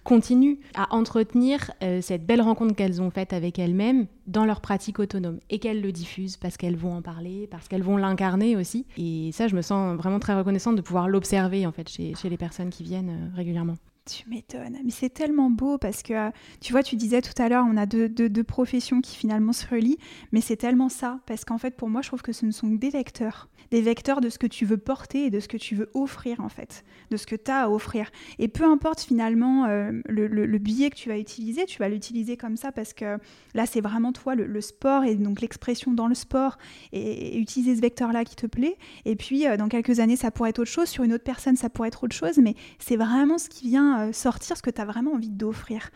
continuent 0.03 0.57
à 0.75 0.93
entretenir 0.93 1.71
euh, 1.83 2.01
cette 2.01 2.25
belle 2.25 2.41
rencontre 2.41 2.75
qu'elles 2.75 3.01
ont 3.01 3.09
faite 3.09 3.33
avec 3.33 3.59
elles-mêmes 3.59 4.07
dans 4.27 4.45
leur 4.45 4.61
pratique 4.61 4.99
autonome 4.99 5.39
et 5.49 5.59
qu'elles 5.59 5.81
le 5.81 5.91
diffusent 5.91 6.37
parce 6.37 6.57
qu'elles 6.57 6.77
vont 6.77 6.93
en 6.93 7.01
parler, 7.01 7.47
parce 7.49 7.67
qu'elles 7.67 7.83
vont 7.83 7.97
l'incarner 7.97 8.55
aussi. 8.55 8.85
Et 8.97 9.31
ça, 9.31 9.47
je 9.47 9.55
me 9.55 9.61
sens 9.61 9.95
vraiment 9.95 10.19
très 10.19 10.35
reconnaissante 10.35 10.75
de 10.75 10.81
pouvoir 10.81 11.07
l'observer 11.07 11.65
en 11.65 11.71
fait 11.71 11.87
chez, 11.89 12.13
les 12.23 12.37
personnes 12.37 12.69
qui 12.69 12.83
viennent 12.83 13.09
euh, 13.09 13.35
régulièrement. 13.35 13.75
Tu 14.05 14.29
m'étonnes. 14.29 14.77
Mais 14.83 14.91
c'est 14.91 15.09
tellement 15.09 15.49
beau 15.49 15.79
parce 15.79 16.03
que, 16.03 16.29
tu 16.61 16.71
vois, 16.71 16.83
tu 16.83 16.95
disais 16.95 17.21
tout 17.21 17.41
à 17.41 17.49
l'heure, 17.49 17.65
on 17.67 17.75
a 17.75 17.87
deux, 17.87 18.07
deux, 18.07 18.43
professions 18.43 19.01
qui 19.01 19.15
finalement 19.15 19.51
se 19.51 19.65
relient, 19.65 19.97
mais 20.31 20.41
c'est 20.41 20.57
tellement 20.57 20.89
ça. 20.89 21.21
Parce 21.25 21.43
qu'en 21.43 21.57
fait, 21.57 21.75
pour 21.75 21.89
moi, 21.89 22.03
je 22.03 22.09
trouve 22.09 22.21
que 22.21 22.31
ce 22.31 22.45
ne 22.45 22.51
sont 22.51 22.67
que 22.67 22.77
des 22.77 22.91
vecteurs. 22.91 23.49
Des 23.71 23.81
vecteurs 23.81 24.21
de 24.21 24.29
ce 24.29 24.39
que 24.39 24.47
tu 24.47 24.65
veux 24.65 24.77
porter 24.77 25.25
et 25.25 25.29
de 25.29 25.39
ce 25.39 25.47
que 25.47 25.57
tu 25.57 25.75
veux 25.75 25.89
offrir, 25.93 26.39
en 26.39 26.49
fait. 26.49 26.83
De 27.11 27.17
ce 27.17 27.27
que 27.27 27.35
tu 27.35 27.51
as 27.51 27.63
à 27.63 27.69
offrir. 27.69 28.09
Et 28.39 28.47
peu 28.47 28.65
importe 28.65 29.01
finalement 29.01 29.65
euh, 29.65 29.91
le, 30.07 30.27
le, 30.27 30.57
billet 30.57 30.89
que 30.89 30.95
tu 30.95 31.09
vas 31.09 31.19
utiliser, 31.19 31.65
tu 31.65 31.77
vas 31.77 31.89
l'utiliser 31.89 32.37
comme 32.37 32.57
ça 32.57 32.71
parce 32.71 32.93
que 32.93 33.17
là, 33.53 33.65
c'est 33.65 33.81
vraiment 33.81 34.11
toi, 34.11 34.33
le, 34.35 34.61
sport 34.61 35.03
et 35.03 35.15
donc 35.15 35.41
l'expression 35.41 35.93
dans 35.93 36.07
le 36.07 36.15
sport 36.15 36.57
et, 36.91 37.37
utiliser 37.37 37.75
ce 37.75 37.81
vecteur-là 37.81 38.25
qui 38.25 38.35
te 38.35 38.47
plaît. 38.47 38.77
Et 39.05 39.15
puis, 39.15 39.47
euh, 39.47 39.57
dans 39.57 39.67
quelques 39.67 39.99
années, 39.99 40.15
ça 40.15 40.31
pourrait 40.31 40.49
être 40.49 40.59
autre 40.59 40.71
chose. 40.71 40.89
Sur 40.89 41.03
une 41.03 41.13
autre 41.13 41.23
personne, 41.23 41.55
ça 41.55 41.69
pourrait 41.69 41.89
être 41.89 42.03
autre 42.03 42.15
chose. 42.15 42.37
Mais 42.37 42.55
c'est 42.79 42.97
vraiment 42.97 43.37
ce 43.37 43.47
qui 43.49 43.67
vient 43.67 43.75
bien 43.75 44.13
sortir 44.13 44.55
ce 44.55 44.61
que 44.61 44.69
tu 44.69 44.81
as 44.81 44.85
vraiment 44.85 45.13
envie 45.13 45.29
d'offrir. 45.29 45.89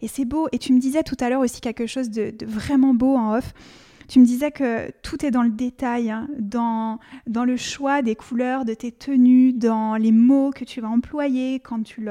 Et 0.00 0.08
c'est 0.08 0.24
beau. 0.24 0.48
Et 0.52 0.58
tu 0.58 0.72
me 0.72 0.78
disais 0.78 1.02
tout 1.02 1.16
à 1.20 1.28
l'heure 1.28 1.40
aussi 1.40 1.60
quelque 1.60 1.86
chose 1.86 2.10
de, 2.10 2.30
de 2.30 2.46
vraiment 2.46 2.94
beau 2.94 3.16
en 3.16 3.36
off. 3.36 3.52
Tu 4.08 4.20
me 4.20 4.24
disais 4.24 4.50
que 4.50 4.90
tout 5.02 5.24
est 5.24 5.30
dans 5.30 5.42
le 5.42 5.50
détail, 5.50 6.10
hein, 6.10 6.28
dans, 6.38 6.98
dans 7.26 7.44
le 7.44 7.56
choix 7.56 8.02
des 8.02 8.14
couleurs 8.14 8.64
de 8.64 8.74
tes 8.74 8.92
tenues, 8.92 9.52
dans 9.52 9.96
les 9.96 10.12
mots 10.12 10.50
que 10.50 10.64
tu 10.64 10.80
vas 10.80 10.88
employer 10.88 11.60
quand 11.60 11.82
tu 11.82 12.02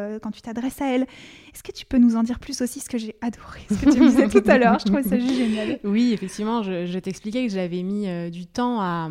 t'adresses 0.41 0.81
à 0.81 0.87
elle. 0.87 1.07
Est-ce 1.53 1.61
que 1.61 1.71
tu 1.71 1.85
peux 1.85 1.99
nous 1.99 2.15
en 2.15 2.23
dire 2.23 2.39
plus 2.39 2.61
aussi 2.61 2.79
ce 2.79 2.89
que 2.89 2.97
j'ai 2.97 3.15
adoré, 3.21 3.61
ce 3.69 3.75
que 3.75 3.91
tu 3.91 3.99
disais 3.99 4.27
tout 4.27 4.43
à 4.49 4.57
l'heure? 4.57 4.79
Je 4.79 4.85
trouvais 4.85 5.03
ça 5.03 5.19
juste 5.19 5.35
génial. 5.35 5.79
Oui, 5.83 6.11
effectivement, 6.13 6.63
je, 6.63 6.97
t'expliquais 6.97 7.45
que 7.45 7.53
j'avais 7.53 7.83
mis 7.83 8.07
euh, 8.07 8.29
du 8.29 8.47
temps 8.47 8.81
à, 8.81 9.09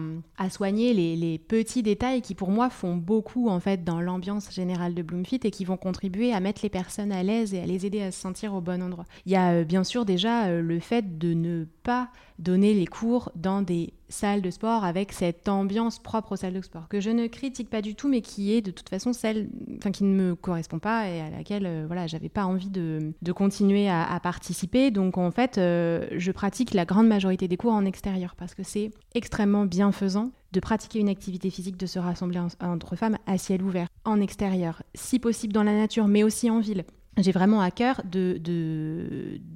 soigner 0.51 0.93
les, 0.93 1.15
les, 1.15 1.39
petits 1.39 1.83
détails 1.83 2.21
qui, 2.21 2.35
pour 2.35 2.51
moi, 2.51 2.69
font 2.69 2.97
beaucoup 2.97 3.49
en 3.49 3.61
fait 3.61 3.85
dans 3.85 4.01
l'ambiance 4.01 4.53
générale 4.53 4.95
de 4.95 5.03
Bloomfit 5.03 5.41
et 5.45 5.51
qui 5.51 5.65
vont 5.65 5.77
contribuer 5.77 6.33
à 6.33 6.41
mettre 6.41 6.61
les 6.63 6.69
personnes 6.69 7.13
à 7.13 7.23
l'aise 7.23 7.55
et 7.55 7.61
à 7.61 7.67
les 7.67 7.87
aider 7.87 8.03
à 8.03 8.11
se 8.11 8.21
sentir 8.21 8.55
au 8.55 8.61
bon 8.61 8.83
endroit. 8.83 9.05
Il 9.25 9.33
y 9.33 9.37
a 9.37 9.53
euh, 9.53 9.65
bien 9.65 9.85
sûr 9.85 10.05
déjà 10.05 10.47
euh, 10.47 10.61
le 10.61 10.81
fait 10.81 11.19
de 11.19 11.35
ne 11.35 11.67
pas 11.85 12.09
donner 12.39 12.75
les 12.75 12.87
cours 12.87 13.31
dans 13.37 13.63
des 13.63 13.93
salles 14.13 14.43
de 14.43 14.51
sport 14.51 14.85
avec 14.85 15.13
cette 15.13 15.49
ambiance 15.49 15.99
propre 15.99 16.33
aux 16.33 16.37
salles 16.37 16.53
de 16.55 16.61
sport 16.61 16.89
que 16.89 17.01
je 17.01 17.11
ne 17.11 17.27
critique 17.27 17.71
pas 17.71 17.83
du 17.83 17.95
tout 17.95 18.09
mais 18.09 18.21
qui 18.21 18.53
est 18.53 18.61
de 18.61 18.71
toute 18.71 18.89
façon 18.89 19.13
celle 19.13 19.49
qui 19.93 20.05
ne 20.05 20.15
me 20.15 20.35
correspond 20.35 20.79
pas 20.79 21.09
et 21.09 21.21
à 21.21 21.31
laquelle 21.31 21.67
euh, 21.67 21.85
voilà 21.87 22.07
j'avais 22.07 22.29
pas 22.29 22.45
envie 22.45 22.71
de, 22.71 23.13
de 23.21 23.33
continuer 23.33 23.89
à, 23.89 24.21
participer. 24.23 24.91
Donc 24.91 25.19
en 25.19 25.31
fait 25.31 25.59
euh, 25.59 26.07
je 26.13 26.31
pratique 26.31 26.75
la 26.75 26.85
grande 26.85 27.09
majorité 27.09 27.49
des 27.49 27.57
cours 27.57 27.73
en 27.73 27.85
extérieur 27.85 28.35
parce 28.37 28.55
que 28.55 28.63
c'est 28.63 28.91
extrêmement 29.15 29.65
bienfaisant 29.65 30.31
de 30.53 30.61
pratiquer 30.61 31.01
une 31.01 31.09
activité 31.09 31.51
physique, 31.51 31.77
de 31.79 31.87
se 31.87 31.99
rassembler 31.99 32.39
entre 32.61 32.97
femmes 32.97 33.17
à 33.27 33.39
ciel 33.39 33.63
ouvert, 33.63 33.89
en 34.05 34.21
extérieur, 34.21 34.83
si 34.95 35.19
possible 35.19 35.53
dans 35.53 35.63
la 35.63 35.73
nature, 35.73 36.09
mais 36.09 36.23
aussi 36.23 36.51
en 36.51 36.61
ville 36.61 36.85
j'ai 37.19 37.33
vraiment 37.33 37.61
à 37.61 37.71
cœur 37.71 38.01
de, 38.11 38.41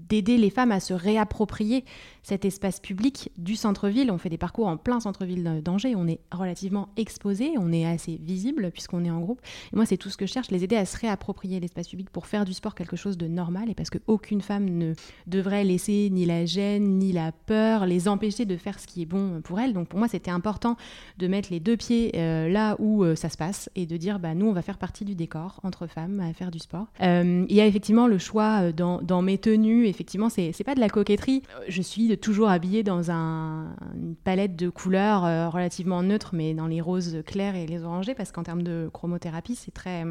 d'aider 0.09 0.37
les 0.37 0.51
femmes 0.51 0.73
à 0.73 0.81
se 0.81 0.93
réapproprier 0.93 1.85
cet 2.23 2.45
espace 2.45 2.81
public 2.81 3.31
du 3.39 3.57
centre-ville. 3.57 4.11
On 4.11 4.19
fait 4.19 4.29
des 4.29 4.37
parcours 4.37 4.67
en 4.67 4.77
plein 4.77 5.01
centre-ville 5.01 5.63
d'Angers, 5.65 5.95
on 5.97 6.07
est 6.07 6.21
relativement 6.33 6.89
exposé, 6.97 7.53
on 7.57 7.73
est 7.73 7.87
assez 7.87 8.21
visible 8.23 8.71
puisqu'on 8.73 9.05
est 9.05 9.11
en 9.11 9.21
groupe. 9.21 9.41
Et 9.73 9.77
moi, 9.77 9.87
c'est 9.87 9.97
tout 9.97 10.11
ce 10.11 10.17
que 10.17 10.27
je 10.27 10.33
cherche, 10.33 10.51
les 10.51 10.65
aider 10.65 10.77
à 10.77 10.85
se 10.85 10.99
réapproprier 10.99 11.61
l'espace 11.61 11.89
public 11.89 12.11
pour 12.11 12.27
faire 12.27 12.45
du 12.45 12.53
sport 12.53 12.75
quelque 12.75 12.97
chose 12.97 13.17
de 13.17 13.27
normal 13.27 13.71
et 13.71 13.75
parce 13.75 13.91
qu'aucune 13.91 14.43
femme 14.43 14.69
ne 14.69 14.93
devrait 15.27 15.65
laisser 15.65 16.11
ni 16.11 16.27
la 16.27 16.45
gêne, 16.45 16.99
ni 16.99 17.13
la 17.13 17.33
peur, 17.33 17.87
les 17.87 18.09
empêcher 18.09 18.45
de 18.45 18.57
faire 18.57 18.79
ce 18.79 18.87
qui 18.87 19.03
est 19.03 19.07
bon 19.07 19.41
pour 19.43 19.61
elles. 19.61 19.73
Donc 19.73 19.89
pour 19.89 19.99
moi, 19.99 20.09
c'était 20.09 20.31
important 20.31 20.77
de 21.17 21.27
mettre 21.27 21.49
les 21.51 21.61
deux 21.61 21.77
pieds 21.77 22.13
euh, 22.17 22.49
là 22.49 22.77
où 22.79 23.05
euh, 23.05 23.15
ça 23.15 23.31
se 23.31 23.37
passe 23.37 23.71
et 23.77 23.87
de 23.87 23.97
dire, 23.97 24.19
bah, 24.19 24.35
nous, 24.35 24.47
on 24.47 24.53
va 24.53 24.63
faire 24.63 24.79
partie 24.79 25.05
du 25.05 25.15
décor 25.15 25.61
entre 25.63 25.87
femmes 25.87 26.21
à 26.21 26.33
faire 26.33 26.51
du 26.51 26.59
sport. 26.59 26.89
Euh, 27.03 27.46
il 27.49 27.57
y 27.57 27.61
a 27.61 27.67
effectivement 27.67 28.07
le 28.07 28.19
choix 28.19 28.63
euh, 28.63 28.73
dans, 28.73 29.23
mes 29.23 29.39
tenues. 29.39 29.87
Effectivement, 29.87 30.29
c'est 30.29 30.65
pas 30.65 30.75
de 30.75 30.81
la 30.81 30.89
coquetterie. 30.89 31.43
Je 31.69 31.83
suis 31.83 32.17
toujours 32.19 32.49
habillée 32.49 32.83
dans 32.83 33.11
un, 33.11 33.75
une 33.95 34.15
palette 34.17 34.57
de 34.57 34.69
couleurs 34.69 35.25
euh, 35.25 35.49
relativement 35.49 36.03
neutre, 36.03 36.31
mais 36.33 36.55
dans 36.55 36.67
les 36.67 36.81
roses 36.81 37.23
clairs 37.27 37.57
et 37.57 37.67
les 37.67 37.83
orangés, 37.83 38.15
parce 38.15 38.33
qu'en 38.33 38.43
termes 38.43 38.63
de 38.63 38.91
chromothérapie, 38.93 39.57
c'est 39.57 39.73
très, 39.73 40.05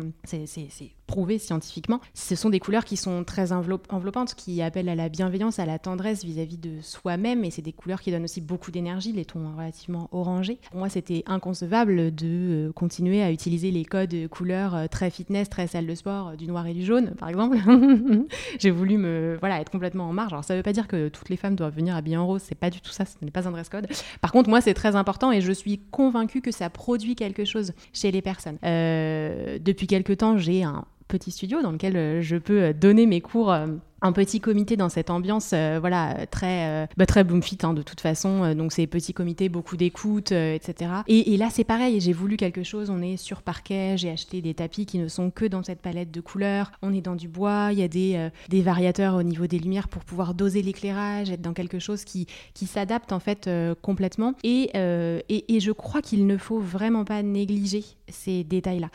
prouvé 1.08 1.40
scientifiquement. 1.40 2.00
Ce 2.14 2.36
sont 2.36 2.50
des 2.50 2.60
couleurs 2.60 2.86
qui 2.86 2.98
sont 2.98 3.24
très 3.24 3.52
enveloppantes, 3.52 4.36
qui 4.36 4.62
appellent 4.62 4.90
à 4.90 4.96
la 4.96 5.10
bienveillance, 5.10 5.60
à 5.60 5.66
la 5.66 5.80
tendresse 5.80 6.24
vis-à-vis 6.24 6.58
de 6.58 6.82
soi-même, 6.82 7.44
et 7.44 7.52
c'est 7.52 7.62
des 7.62 7.74
couleurs 7.74 8.02
qui 8.02 8.12
donnent 8.12 8.24
aussi 8.24 8.42
beaucoup 8.42 8.72
d'énergie, 8.72 9.12
les 9.12 9.26
tons 9.26 9.56
relativement 9.56 10.10
orangés. 10.12 10.60
Pour 10.72 10.80
moi, 10.80 10.90
c'était 10.90 11.24
inconcevable 11.28 12.14
de 12.14 12.68
euh, 12.70 12.72
continuer 12.74 13.22
à 13.22 13.32
utiliser 13.32 13.72
les 13.72 13.86
codes 13.86 14.28
couleurs 14.30 14.90
très 14.90 15.10
fitness, 15.10 15.50
très 15.50 15.68
salle 15.68 15.88
de 15.88 15.96
sport, 15.96 16.36
du 16.38 16.48
noir 16.48 16.68
et 16.68 16.74
du 16.74 16.84
jaune, 16.86 17.16
par 17.18 17.30
exemple 17.30 17.58
j'ai 18.60 18.72
voulu 18.72 18.98
me 18.98 19.38
voilà 19.40 19.60
être 19.62 19.72
complètement 19.72 20.06
en 20.10 20.14
marge. 20.14 20.34
Alors 20.34 20.44
ça 20.44 20.56
veut 20.56 20.64
pas 20.64 20.74
dire 20.74 20.88
que 20.88 21.10
toutes 21.10 21.30
les 21.30 21.38
femmes 21.38 21.56
doivent 21.56 21.76
venir 21.76 21.96
habillées 21.96 22.18
en 22.18 22.28
rose, 22.28 22.42
c'est 22.44 22.56
pas 22.56 22.70
du 22.70 22.82
tout 22.82 22.92
ça, 22.92 23.06
ce 23.06 23.14
n'est 23.22 23.32
pas 23.32 23.48
un 23.48 23.52
dress 23.52 23.70
code. 23.70 23.88
Par 24.22 24.32
contre, 24.32 24.50
moi 24.50 24.62
c'est 24.62 24.74
très 24.74 24.96
important 24.96 25.32
et 25.32 25.42
je 25.42 25.52
suis 25.52 25.80
convaincue 25.92 26.42
que 26.42 26.52
ça 26.52 26.70
produit 26.70 27.16
quelque 27.16 27.46
chose 27.46 27.74
chez 27.94 28.12
les 28.12 28.22
personnes. 28.22 28.58
Euh, 28.64 29.60
depuis 29.60 29.88
quelque 29.88 30.14
temps, 30.14 30.38
j'ai 30.38 30.64
un 30.64 30.86
petit 31.08 31.32
studio 31.32 31.62
dans 31.62 31.72
lequel 31.72 31.98
euh, 31.98 32.22
je 32.22 32.38
peux 32.38 32.74
donner 32.74 33.06
mes 33.06 33.22
cours 33.22 33.52
euh, 33.52 33.68
un 34.06 34.12
petit 34.12 34.40
comité 34.40 34.78
dans 34.78 34.90
cette 34.90 35.10
ambiance, 35.10 35.52
euh, 35.54 35.78
voilà, 35.80 36.28
très, 36.28 36.68
euh, 36.68 36.88
bah, 36.96 37.06
très 37.06 37.24
Bloomfit 37.24 37.58
hein, 37.64 37.74
de 37.74 37.82
toute 37.82 38.02
façon. 38.02 38.44
Euh, 38.44 38.54
donc 38.54 38.72
c'est 38.72 38.86
petits 38.88 39.14
comités, 39.14 39.50
beaucoup 39.50 39.78
d'écoute, 39.78 40.32
etc. 40.32 40.92
Et, 41.08 41.36
là 41.38 41.50
c'est 41.52 41.64
pareil, 41.64 42.00
j'ai 42.00 42.14
voulu 42.14 42.38
quelque 42.38 42.64
chose. 42.64 42.90
On 42.90 43.02
est 43.02 43.18
sur 43.18 43.42
parquet, 43.42 43.96
j'ai 43.98 44.12
acheté 44.12 44.42
des 44.42 44.54
tapis 44.54 44.86
qui 44.86 45.00
ne 45.00 45.08
sont 45.08 45.32
que 45.32 45.46
dans 45.46 45.64
cette 45.64 45.82
palette 45.82 46.12
de 46.12 46.22
couleurs. 46.22 46.72
On 46.82 46.94
est 46.94 47.02
dans 47.02 47.16
du 47.16 47.28
bois, 47.28 47.70
il 47.72 47.80
y 47.80 47.84
a 47.84 47.88
des, 47.88 48.62
variateurs 48.62 49.16
au 49.16 49.24
niveau 49.24 49.48
des 49.48 49.60
lumières 49.60 49.88
pour 49.88 50.04
pouvoir 50.04 50.34
doser 50.34 50.62
l'éclairage, 50.62 51.30
être 51.30 51.42
dans 51.42 51.54
quelque 51.54 51.80
chose 51.80 52.04
qui, 52.04 52.28
qui 52.54 52.68
s'adapte 52.68 53.12
en 53.12 53.20
fait 53.20 53.50
complètement. 53.82 54.34
Et, 54.44 54.72
et, 54.76 55.56
et, 55.56 55.60
je 55.60 55.72
crois 55.72 56.02
qu'il 56.02 56.28
ne 56.28 56.38
faut 56.38 56.60
vraiment 56.60 57.06
pas 57.06 57.22
négliger 57.24 57.84
ces 58.08 58.44
détails-là 58.44 58.90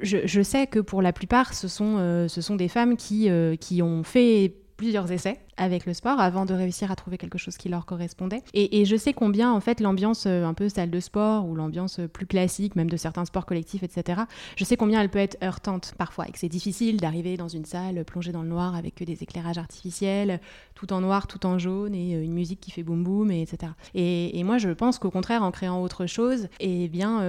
je, 0.00 0.42
sais 0.42 0.66
que 0.66 0.78
pour 0.78 1.02
la 1.02 1.12
plupart, 1.12 1.54
ce 1.54 1.68
sont, 1.68 1.96
euh, 1.98 2.28
ce 2.28 2.40
sont 2.40 2.56
des 2.56 2.68
femmes 2.68 2.96
qui, 2.96 3.30
euh, 3.30 3.56
qui 3.56 3.82
ont 3.82 4.02
fait 4.02 4.54
plusieurs 4.76 5.10
essais 5.10 5.40
avec 5.58 5.86
le 5.86 5.94
sport 5.94 6.20
avant 6.20 6.44
de 6.44 6.54
réussir 6.54 6.90
à 6.90 6.96
trouver 6.96 7.18
quelque 7.18 7.38
chose 7.38 7.56
qui 7.56 7.68
leur 7.68 7.84
correspondait. 7.84 8.42
Et, 8.54 8.84
je 8.84 8.96
sais 8.96 9.12
combien, 9.12 9.52
en 9.52 9.60
fait, 9.60 9.80
l'ambiance 9.80 10.24
euh, 10.26 10.44
un 10.44 10.54
peu 10.54 10.68
salle 10.68 10.90
de 10.90 11.00
sport 11.00 11.46
ou 11.46 11.54
l'ambiance 11.54 12.00
plus 12.12 12.26
classique, 12.26 12.76
même 12.76 12.88
de 12.88 12.96
certains 12.96 13.24
sports 13.24 13.46
collectifs, 13.46 13.82
etc., 13.82 14.22
je 14.56 14.64
sais 14.64 14.76
combien 14.76 15.00
elle 15.02 15.10
peut 15.10 15.18
être 15.18 15.36
heurtante 15.42 15.94
parfois 15.98 16.28
et 16.28 16.32
que 16.32 16.38
c'est 16.38 16.48
difficile 16.48 16.98
d'arriver 16.98 17.36
dans 17.36 17.48
une 17.48 17.64
salle 17.64 18.04
plongée 18.04 18.32
dans 18.32 18.42
le 18.42 18.48
noir 18.48 18.74
avec 18.74 18.94
que 18.94 19.04
des 19.04 19.22
éclairages 19.22 19.58
artificiels, 19.58 20.40
tout 20.74 20.92
en 20.92 21.00
noir, 21.00 21.26
tout 21.26 21.44
en 21.44 21.58
jaune 21.58 21.94
et 21.94 22.12
une 22.12 22.32
musique 22.32 22.60
qui 22.60 22.70
fait 22.70 22.82
boum 22.82 23.02
boum, 23.02 23.30
et 23.30 23.42
etc. 23.42 23.72
Et, 23.94 24.42
moi, 24.44 24.58
je 24.58 24.70
pense 24.70 24.98
qu'au 24.98 25.10
contraire, 25.10 25.42
en 25.42 25.50
créant 25.50 25.82
autre 25.82 26.06
chose, 26.06 26.48
eh 26.60 26.88
bien, 26.88 27.20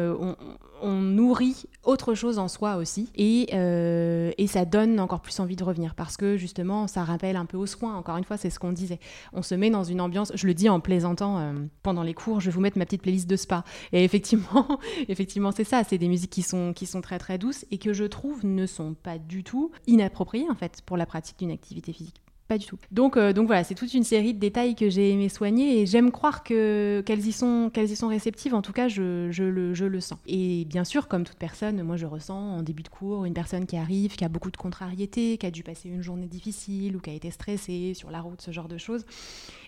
on 0.81 0.93
nourrit 0.93 1.65
autre 1.83 2.13
chose 2.13 2.39
en 2.39 2.47
soi 2.47 2.75
aussi 2.75 3.09
euh, 3.53 4.31
et, 4.37 4.47
ça 4.47 4.65
donne 4.65 4.99
encore 4.99 5.21
plus 5.21 5.39
envie 5.39 5.55
de 5.55 5.63
revenir 5.63 5.95
parce 5.95 6.17
que 6.17 6.37
justement 6.37 6.87
ça 6.87 7.03
rappelle 7.03 7.35
un 7.35 7.45
peu 7.45 7.57
aux 7.57 7.65
soins 7.65 7.95
encore 7.95 8.15
une 8.19 8.23
fois 8.23 8.37
c'est 8.37 8.51
ce 8.51 8.59
qu'on 8.59 8.71
disait. 8.71 8.99
On 9.33 9.41
se 9.41 9.55
met 9.55 9.71
dans 9.71 9.83
une 9.83 10.01
ambiance 10.01 10.31
je 10.35 10.45
le 10.45 10.53
dis 10.53 10.69
en 10.69 10.79
plaisantant 10.79 11.39
euh, 11.39 11.53
pendant 11.81 12.03
les 12.03 12.13
cours 12.13 12.39
je 12.39 12.45
vais 12.45 12.51
vous 12.51 12.61
mettre 12.61 12.77
ma 12.77 12.85
petite 12.85 13.01
playlist 13.01 13.27
de 13.27 13.35
spa. 13.35 13.63
Et 13.91 14.03
effectivement 14.03 14.67
effectivement 15.07 15.51
c'est 15.51 15.63
ça 15.63 15.83
c'est 15.83 15.97
des 15.97 16.07
musiques 16.07 16.31
qui 16.31 16.43
sont 16.43 16.73
qui 16.73 16.85
sont 16.85 17.01
très 17.01 17.17
très 17.17 17.37
douces 17.37 17.65
et 17.71 17.79
que 17.79 17.93
je 17.93 18.03
trouve 18.03 18.45
ne 18.45 18.65
sont 18.67 18.93
pas 18.93 19.17
du 19.17 19.43
tout 19.43 19.71
inappropriées 19.87 20.49
en 20.49 20.55
fait 20.55 20.81
pour 20.85 20.97
la 20.97 21.07
pratique 21.07 21.39
d'une 21.39 21.51
activité 21.51 21.93
physique 21.93 22.21
pas 22.49 22.57
du 22.57 22.65
tout. 22.65 22.79
Donc, 22.91 23.15
euh, 23.15 23.31
donc 23.31 23.45
voilà, 23.45 23.63
c'est 23.63 23.75
toute 23.75 23.93
une 23.93 24.03
série 24.03 24.33
de 24.33 24.39
détails 24.39 24.73
que 24.73 24.89
j'ai 24.89 25.11
aimé 25.11 25.29
soigner 25.29 25.79
et 25.79 25.85
j'aime 25.85 26.11
croire 26.11 26.43
que 26.43 27.03
qu'elles 27.05 27.25
y 27.27 27.31
sont 27.31 27.69
qu'elles 27.71 27.91
y 27.91 27.95
sont 27.95 28.07
réceptives. 28.07 28.55
En 28.55 28.63
tout 28.63 28.73
cas, 28.73 28.87
je, 28.87 29.29
je, 29.29 29.43
le, 29.43 29.75
je 29.75 29.85
le 29.85 30.01
sens. 30.01 30.17
Et 30.25 30.65
bien 30.65 30.83
sûr, 30.83 31.07
comme 31.07 31.25
toute 31.25 31.37
personne, 31.37 31.81
moi 31.83 31.95
je 31.95 32.07
ressens 32.07 32.57
en 32.57 32.63
début 32.63 32.81
de 32.81 32.89
cours 32.89 33.25
une 33.25 33.35
personne 33.35 33.67
qui 33.67 33.77
arrive, 33.77 34.15
qui 34.15 34.25
a 34.25 34.29
beaucoup 34.29 34.49
de 34.49 34.57
contrariétés, 34.57 35.37
qui 35.37 35.45
a 35.45 35.51
dû 35.51 35.61
passer 35.61 35.89
une 35.89 36.01
journée 36.01 36.27
difficile 36.27 36.97
ou 36.97 36.99
qui 36.99 37.11
a 37.11 37.13
été 37.13 37.29
stressée 37.29 37.93
sur 37.93 38.09
la 38.09 38.19
route, 38.19 38.41
ce 38.41 38.49
genre 38.49 38.67
de 38.67 38.79
choses. 38.79 39.05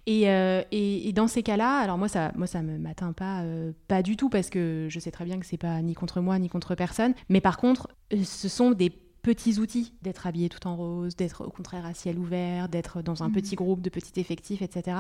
Et, 0.08 0.28
euh, 0.32 0.64
et, 0.72 1.14
dans 1.14 1.28
ces 1.28 1.44
cas-là, 1.44 1.78
alors 1.78 2.00
moi 2.00 2.08
ça, 2.08 2.32
moi 2.36 2.48
ça 2.48 2.64
me 2.64 2.80
m'atteint 2.80 3.14
pas, 3.14 3.44
euh, 3.44 3.74
pas 3.88 4.02
du 4.02 4.18
tout 4.18 4.30
parce 4.30 4.50
que 4.50 4.88
je 4.90 5.00
sais 5.00 5.12
très 5.12 5.26
bien 5.26 5.40
que 5.40 5.46
c'est 5.46 5.58
pas 5.58 5.80
ni 5.84 5.94
contre 5.94 6.20
moi 6.20 6.40
ni 6.40 6.50
contre 6.50 6.74
personne. 6.74 7.14
Mais 7.30 7.42
par 7.42 7.58
contre, 7.58 7.90
ce 8.12 8.50
sont 8.50 8.72
des 8.72 8.92
petits 9.22 9.60
outils, 9.60 9.94
d'être 10.02 10.26
habillé 10.26 10.50
tout 10.50 10.66
en 10.68 10.76
rose, 10.76 11.16
d'être 11.16 11.46
au 11.46 11.50
contraire 11.50 11.86
à 11.86 11.94
ciel 11.94 12.18
ouvert, 12.18 12.70
d'être 12.70 13.02
dans 13.02 13.24
un 13.24 13.30
mm. 13.30 13.34
petit 13.34 13.56
groupe 13.56 13.82
de 13.82 13.90
petits 13.90 14.20
effectifs, 14.20 14.62
etc., 14.62 14.98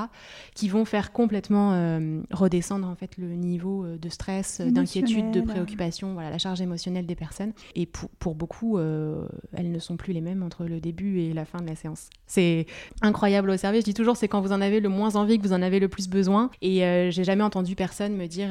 qui 0.53 0.69
vont 0.69 0.86
faire 0.86 1.12
complètement 1.12 1.73
euh, 1.73 2.21
redescendre 2.31 2.88
en 2.88 2.95
fait 2.95 3.17
le 3.17 3.34
niveau 3.34 3.84
euh, 3.84 3.97
de 3.97 4.10
stress, 4.10 4.62
d'inquiétude, 4.62 5.31
de 5.31 5.41
préoccupation, 5.41 6.13
voilà, 6.13 6.29
la 6.29 6.38
charge 6.38 6.62
émotionnelle 6.62 7.05
des 7.05 7.15
personnes. 7.15 7.53
Et 7.75 7.86
pour, 7.86 8.10
pour 8.12 8.36
beaucoup, 8.36 8.77
euh, 8.77 9.27
elles 9.53 9.71
ne 9.71 9.79
sont 9.79 9.97
plus 9.97 10.13
les 10.13 10.21
mêmes 10.21 10.43
entre 10.43 10.65
le 10.65 10.79
début 10.79 11.19
et 11.19 11.34
la 11.34 11.45
fin 11.45 11.60
de 11.60 11.67
la 11.67 11.75
séance. 11.75 12.10
C'est 12.27 12.67
incroyable 13.01 13.49
au 13.49 13.57
service. 13.57 13.81
Je 13.81 13.86
dis 13.86 13.93
toujours, 13.93 14.17
c'est 14.17 14.27
quand 14.27 14.41
vous 14.41 14.51
en 14.51 14.62
avez 14.62 14.79
le 14.79 14.89
moins 14.89 15.15
envie 15.15 15.38
que 15.38 15.43
vous 15.43 15.53
en 15.53 15.62
avez 15.62 15.79
le 15.79 15.88
plus 15.88 16.07
besoin. 16.07 16.51
Et 16.62 16.79
j'ai 17.12 17.23
jamais 17.23 17.43
entendu 17.43 17.75
personne 17.75 18.15
me 18.15 18.27
dire, 18.27 18.49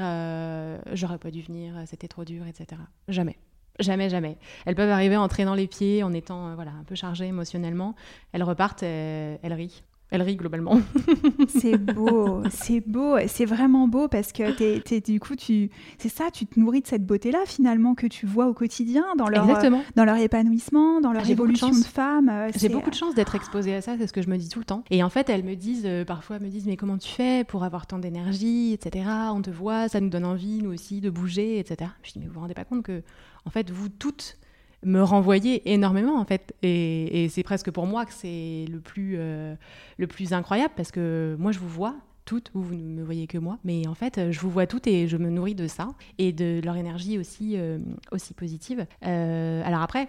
j'aurais 0.94 1.18
pas 1.18 1.30
dû 1.30 1.42
venir, 1.42 1.74
c'était 1.86 2.08
trop 2.08 2.24
dur, 2.24 2.46
etc. 2.46 2.80
Jamais. 3.08 3.36
Jamais, 3.78 4.08
jamais. 4.10 4.36
Elles 4.66 4.74
peuvent 4.74 4.90
arriver 4.90 5.16
en 5.16 5.28
traînant 5.28 5.54
les 5.54 5.66
pieds, 5.66 6.02
en 6.02 6.12
étant 6.12 6.48
euh, 6.48 6.54
voilà, 6.54 6.72
un 6.72 6.84
peu 6.84 6.94
chargées 6.94 7.26
émotionnellement. 7.26 7.94
Elles 8.32 8.42
repartent, 8.42 8.82
elles 8.82 9.38
rient. 9.52 9.82
Elle 10.10 10.22
rit 10.22 10.36
globalement. 10.36 10.80
c'est 11.48 11.78
beau, 11.78 12.42
c'est 12.50 12.80
beau, 12.80 13.16
c'est 13.28 13.44
vraiment 13.44 13.86
beau 13.86 14.08
parce 14.08 14.32
que 14.32 14.50
t'es, 14.80 15.00
du 15.00 15.20
coup, 15.20 15.36
tu, 15.36 15.70
c'est 15.98 16.08
ça, 16.08 16.30
tu 16.32 16.46
te 16.46 16.58
nourris 16.58 16.80
de 16.80 16.88
cette 16.88 17.06
beauté-là 17.06 17.38
finalement 17.46 17.94
que 17.94 18.08
tu 18.08 18.26
vois 18.26 18.48
au 18.48 18.54
quotidien 18.54 19.04
dans 19.16 19.28
leur, 19.28 19.46
dans 19.94 20.04
leur 20.04 20.16
épanouissement, 20.16 21.00
dans 21.00 21.12
leur 21.12 21.28
évolution 21.28 21.70
de, 21.70 21.74
femme. 21.76 22.28
Euh, 22.28 22.50
J'ai 22.56 22.68
beaucoup 22.68 22.90
de 22.90 22.96
chance 22.96 23.14
d'être 23.14 23.36
exposée 23.36 23.74
à 23.74 23.80
ça, 23.82 23.96
c'est 23.98 24.08
ce 24.08 24.12
que 24.12 24.22
je 24.22 24.28
me 24.28 24.36
dis 24.36 24.48
tout 24.48 24.58
le 24.58 24.64
temps. 24.64 24.82
Et 24.90 25.04
en 25.04 25.10
fait, 25.10 25.30
elles 25.30 25.44
me 25.44 25.54
disent, 25.54 25.86
euh, 25.86 26.04
parfois, 26.04 26.36
elles 26.36 26.42
me 26.42 26.48
disent, 26.48 26.66
mais 26.66 26.76
comment 26.76 26.98
tu 26.98 27.08
fais 27.08 27.44
pour 27.44 27.62
avoir 27.62 27.86
tant 27.86 28.00
d'énergie, 28.00 28.72
etc. 28.72 29.06
On 29.32 29.42
te 29.42 29.50
voit, 29.50 29.88
ça 29.88 30.00
nous 30.00 30.10
donne 30.10 30.24
envie, 30.24 30.60
nous 30.60 30.72
aussi, 30.72 31.00
de 31.00 31.10
bouger, 31.10 31.60
etc. 31.60 31.88
Je 32.02 32.12
dis, 32.12 32.18
mais 32.18 32.26
vous 32.26 32.34
vous 32.34 32.40
rendez 32.40 32.54
pas 32.54 32.64
compte 32.64 32.82
que, 32.82 33.02
en 33.44 33.50
fait, 33.50 33.70
vous 33.70 33.88
toutes, 33.88 34.36
me 34.84 35.02
renvoyer 35.02 35.72
énormément 35.72 36.18
en 36.18 36.24
fait. 36.24 36.54
Et, 36.62 37.28
c'est 37.30 37.42
presque 37.42 37.70
pour 37.70 37.86
moi 37.86 38.06
que 38.06 38.12
c'est 38.12 38.64
le 38.68 38.80
euh, 38.98 39.54
le 39.98 40.06
plus 40.06 40.32
incroyable 40.32 40.72
parce 40.76 40.90
que 40.90 41.36
moi 41.38 41.52
je 41.52 41.58
vous 41.58 41.68
vois 41.68 41.96
toutes, 42.30 42.52
vous, 42.54 42.76
ne 42.76 42.94
me 42.94 43.02
voyez 43.02 43.26
que 43.26 43.38
moi, 43.38 43.58
mais 43.64 43.88
en 43.88 43.94
fait 43.94 44.30
je 44.30 44.38
vous 44.38 44.50
vois 44.50 44.68
toutes 44.68 44.86
et 44.86 45.08
je 45.08 45.16
me 45.16 45.30
nourris 45.30 45.56
de 45.56 45.66
ça 45.66 45.88
et 46.18 46.32
de 46.32 46.60
leur 46.64 46.76
énergie 46.76 47.18
aussi, 47.18 47.54
euh, 47.56 47.78
aussi 48.12 48.34
positive. 48.34 48.86
Euh, 49.04 49.62
alors 49.64 49.82
après, 49.82 50.08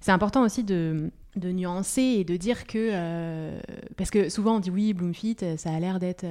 c'est 0.00 0.12
important 0.12 0.42
aussi 0.42 0.64
de 0.64 1.10
nuancer 1.36 2.02
et 2.02 2.24
de 2.24 2.36
dire 2.36 2.66
que 2.66 3.58
parce 3.96 4.10
que 4.10 4.28
souvent 4.28 4.56
on 4.56 4.60
dit 4.60 4.68
oui 4.68 4.92
Bloomfit 4.92 5.38
ça 5.56 5.70
a 5.72 5.80
l'air 5.80 5.98
d'être 5.98 6.26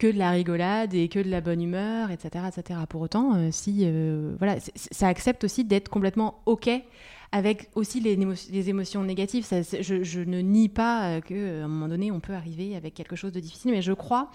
que 0.00 0.06
de 0.06 0.18
la 0.18 0.30
rigolade 0.30 0.94
et 0.94 1.08
que 1.08 1.20
de 1.20 1.30
la 1.30 1.40
bonne 1.40 1.62
humeur, 1.62 2.10
etc. 2.10 2.46
etc. 2.48 2.80
Pour 2.88 3.02
autant, 3.02 3.34
euh, 3.34 3.48
si 3.52 3.82
euh, 3.82 4.34
voilà, 4.38 4.56
ça 4.74 5.06
accepte 5.06 5.44
aussi 5.44 5.64
d'être 5.64 5.88
complètement 5.88 6.42
OK 6.46 6.68
avec 7.32 7.70
aussi 7.74 8.00
les, 8.00 8.68
émotions 8.68 9.04
négatives. 9.04 9.46
Je, 9.48 10.20
ne 10.20 10.40
nie 10.40 10.68
pas 10.68 11.10
euh, 11.10 11.20
qu'à 11.20 11.64
un 11.64 11.68
moment 11.68 11.88
donné, 11.88 12.10
on 12.10 12.20
peut 12.20 12.34
arriver 12.34 12.76
avec 12.76 12.94
quelque 12.94 13.16
chose 13.16 13.32
de 13.32 13.40
difficile, 13.40 13.70
mais 13.70 13.82
je 13.82 13.92
crois, 13.92 14.30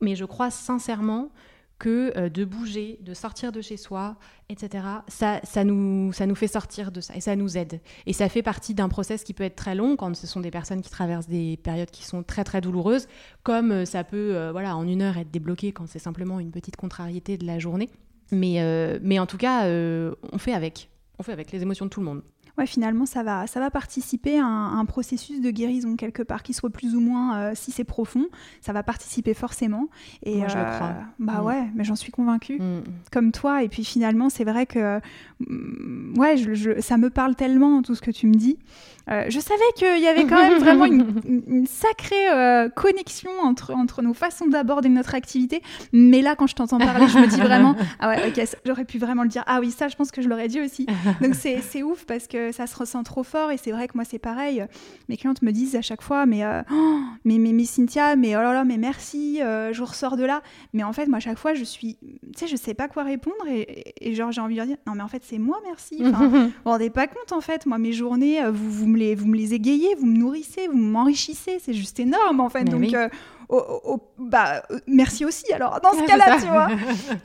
mais 0.00 0.16
je 0.16 0.24
crois 0.24 0.50
sincèrement 0.50 1.30
que 1.78 2.12
euh, 2.16 2.28
de 2.28 2.44
bouger, 2.44 2.98
de 3.02 3.14
sortir 3.14 3.52
de 3.52 3.60
chez 3.60 3.76
soi, 3.76 4.16
etc., 4.48 4.84
ça, 5.06 5.64
nous, 5.64 6.12
ça 6.12 6.26
nous 6.26 6.34
fait 6.34 6.48
sortir 6.48 6.90
de 6.90 7.00
ça 7.00 7.14
et 7.14 7.20
ça 7.20 7.36
nous 7.36 7.56
aide. 7.56 7.80
Et 8.06 8.12
ça 8.12 8.28
fait 8.28 8.42
partie 8.42 8.74
d'un 8.74 8.88
process 8.88 9.22
qui 9.22 9.32
peut 9.32 9.44
être 9.44 9.56
très 9.56 9.74
long 9.74 9.96
quand 9.96 10.14
ce 10.14 10.26
sont 10.26 10.40
des 10.40 10.50
personnes 10.50 10.82
qui 10.82 10.90
traversent 10.90 11.28
des 11.28 11.56
périodes 11.56 11.90
qui 11.90 12.04
sont 12.04 12.22
très 12.22 12.44
très 12.44 12.60
douloureuses, 12.60 13.06
comme 13.42 13.70
euh, 13.70 13.84
ça 13.84 14.04
peut 14.04 14.34
euh, 14.34 14.50
voilà, 14.52 14.76
en 14.76 14.86
une 14.86 15.02
heure 15.02 15.18
être 15.18 15.30
débloqué 15.30 15.72
quand 15.72 15.86
c'est 15.86 15.98
simplement 15.98 16.40
une 16.40 16.50
petite 16.50 16.76
contrariété 16.76 17.38
de 17.38 17.46
la 17.46 17.58
journée. 17.58 17.90
Mais, 18.30 18.60
mais 19.00 19.18
en 19.18 19.24
tout 19.24 19.38
cas, 19.38 19.66
on 19.66 20.36
fait 20.36 20.52
avec. 20.52 20.90
On 21.18 21.22
fait 21.22 21.32
avec 21.32 21.52
les 21.52 21.62
émotions 21.62 21.84
de 21.86 21.90
tout 21.90 22.00
le 22.00 22.06
monde 22.06 22.22
ouais, 22.58 22.66
finalement, 22.66 23.06
ça 23.06 23.22
va, 23.22 23.46
ça 23.46 23.60
va 23.60 23.70
participer 23.70 24.38
à 24.38 24.44
un, 24.44 24.84
processus 24.84 25.40
de 25.40 25.50
guérison 25.50 25.96
quelque 25.96 26.22
part, 26.22 26.42
qui 26.42 26.52
soit 26.52 26.70
plus 26.70 26.94
ou 26.94 27.00
moins, 27.00 27.38
euh, 27.38 27.52
si 27.54 27.70
c'est 27.70 27.84
profond, 27.84 28.26
ça 28.60 28.72
va 28.72 28.82
participer 28.82 29.34
forcément. 29.34 29.88
Et, 30.24 30.38
Moi, 30.38 30.48
je 30.48 30.56
le 30.56 30.62
euh, 30.62 30.74
crois. 30.74 30.94
Bah 31.18 31.40
mm. 31.40 31.44
ouais, 31.44 31.64
mais 31.74 31.84
j'en 31.84 31.94
suis 31.94 32.10
convaincue, 32.10 32.58
mm. 32.58 32.82
comme 33.12 33.32
toi. 33.32 33.62
Et 33.62 33.68
puis 33.68 33.84
finalement, 33.84 34.28
c'est 34.28 34.44
vrai 34.44 34.66
que, 34.66 35.00
mm, 35.40 36.18
ouais, 36.18 36.36
je, 36.36 36.80
ça 36.80 36.96
me 36.96 37.10
parle 37.10 37.36
tellement 37.36 37.82
tout 37.82 37.94
ce 37.94 38.02
que 38.02 38.10
tu 38.10 38.26
me 38.26 38.34
dis. 38.34 38.58
Euh, 39.10 39.24
je 39.28 39.40
savais 39.40 39.60
qu'il 39.76 40.02
y 40.02 40.06
avait 40.06 40.24
quand 40.24 40.42
même 40.42 40.58
vraiment 40.58 40.84
une, 40.84 41.66
sacrée 41.66 42.68
connexion 42.74 43.30
entre, 43.42 43.74
entre 43.74 44.02
nos 44.02 44.14
façons 44.14 44.46
d'aborder 44.46 44.88
notre 44.88 45.14
activité. 45.14 45.62
Mais 45.92 46.22
là, 46.22 46.36
quand 46.36 46.46
je 46.46 46.54
t'entends 46.54 46.78
parler, 46.78 47.08
je 47.08 47.18
me 47.18 47.26
dis 47.26 47.40
vraiment, 47.40 47.74
ah 48.00 48.08
ouais, 48.08 48.28
ok, 48.28 48.44
j'aurais 48.64 48.84
pu 48.84 48.98
vraiment 48.98 49.22
le 49.22 49.28
dire. 49.28 49.42
Ah 49.46 49.60
oui, 49.60 49.70
ça, 49.70 49.88
je 49.88 49.96
pense 49.96 50.10
que 50.10 50.22
je 50.22 50.28
l'aurais 50.28 50.48
dit 50.48 50.60
aussi. 50.60 50.86
Donc 51.20 51.34
c'est 51.34 51.82
ouf 51.82 52.04
parce 52.04 52.26
que 52.26 52.52
ça 52.52 52.66
se 52.66 52.76
ressent 52.76 53.02
trop 53.02 53.22
fort 53.22 53.50
et 53.50 53.56
c'est 53.56 53.70
vrai 53.70 53.88
que 53.88 53.92
moi 53.94 54.04
c'est 54.04 54.18
pareil. 54.18 54.64
Mes 55.08 55.16
clientes 55.16 55.42
me 55.42 55.52
disent 55.52 55.76
à 55.76 55.82
chaque 55.82 56.02
fois 56.02 56.26
mais 56.26 56.44
euh, 56.44 56.62
oh, 56.70 57.00
mais, 57.24 57.38
mais, 57.38 57.64
Cynthia 57.64 58.16
mais 58.16 58.36
oh 58.36 58.40
là 58.40 58.52
là 58.52 58.64
mais 58.64 58.76
merci 58.76 59.40
euh, 59.42 59.72
je 59.72 59.82
ressors 59.82 60.16
de 60.16 60.24
là. 60.24 60.42
Mais 60.72 60.82
en 60.82 60.92
fait 60.92 61.06
moi 61.06 61.18
à 61.18 61.20
chaque 61.20 61.38
fois 61.38 61.54
je 61.54 61.64
suis 61.64 61.98
tu 62.00 62.18
sais 62.36 62.46
je 62.46 62.56
sais 62.56 62.74
pas 62.74 62.88
quoi 62.88 63.02
répondre 63.02 63.36
et, 63.48 64.14
genre 64.14 64.32
j'ai 64.32 64.40
envie 64.40 64.56
de 64.56 64.64
dire 64.64 64.76
non 64.86 64.94
mais 64.94 65.02
en 65.02 65.08
fait 65.08 65.22
c'est 65.24 65.38
moi 65.38 65.58
merci. 65.64 66.02
Enfin, 66.04 66.28
vous 66.28 66.48
vous 66.48 66.52
rendez 66.64 66.90
pas 66.90 67.06
compte 67.06 67.32
en 67.32 67.40
fait 67.40 67.66
moi 67.66 67.78
mes 67.78 67.92
journées 67.92 68.42
euh, 68.42 68.50
vous, 68.50 68.70
vous 68.70 68.86
me 68.86 68.97
les 68.98 69.14
vous 69.14 69.26
me 69.26 69.36
les 69.36 69.54
égayez 69.54 69.94
vous 69.94 70.06
me 70.06 70.16
nourrissez 70.16 70.68
vous 70.68 70.76
m'enrichissez 70.76 71.58
c'est 71.60 71.72
juste 71.74 71.98
énorme 72.00 72.40
en 72.40 72.48
fait 72.48 72.64
donc 72.64 72.94
bah, 74.18 74.62
merci 74.86 75.24
aussi 75.24 75.50
alors 75.52 75.80
dans 75.80 75.92
ce 75.92 76.06
cas-là, 76.06 76.38
tu 76.40 76.46
vois. 76.48 76.68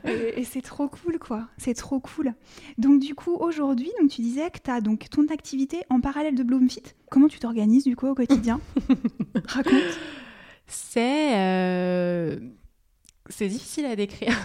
et, 0.36 0.44
c'est 0.44 0.62
trop 0.62 0.88
cool, 0.88 1.18
quoi. 1.18 1.48
C'est 1.58 1.74
trop 1.74 2.00
cool. 2.00 2.34
Donc 2.78 3.00
du 3.00 3.14
coup, 3.14 3.34
aujourd'hui, 3.34 3.90
donc 4.00 4.10
tu 4.10 4.22
disais 4.22 4.50
que 4.50 4.58
tu 4.62 4.70
as 4.70 4.80
donc 4.80 5.08
ton 5.10 5.26
activité 5.28 5.82
en 5.90 6.00
parallèle 6.00 6.34
de 6.34 6.42
Bloomfit. 6.42 6.82
Comment 7.10 7.28
tu 7.28 7.38
t'organises 7.38 7.84
du 7.84 7.94
coup 7.94 8.06
au 8.06 8.14
quotidien? 8.14 8.60
Raconte. 9.46 9.98
C'est 10.66 11.36
euh, 11.36 12.38
c'est 13.30 13.48
difficile 13.48 13.86
à 13.86 13.96
décrire. 13.96 14.36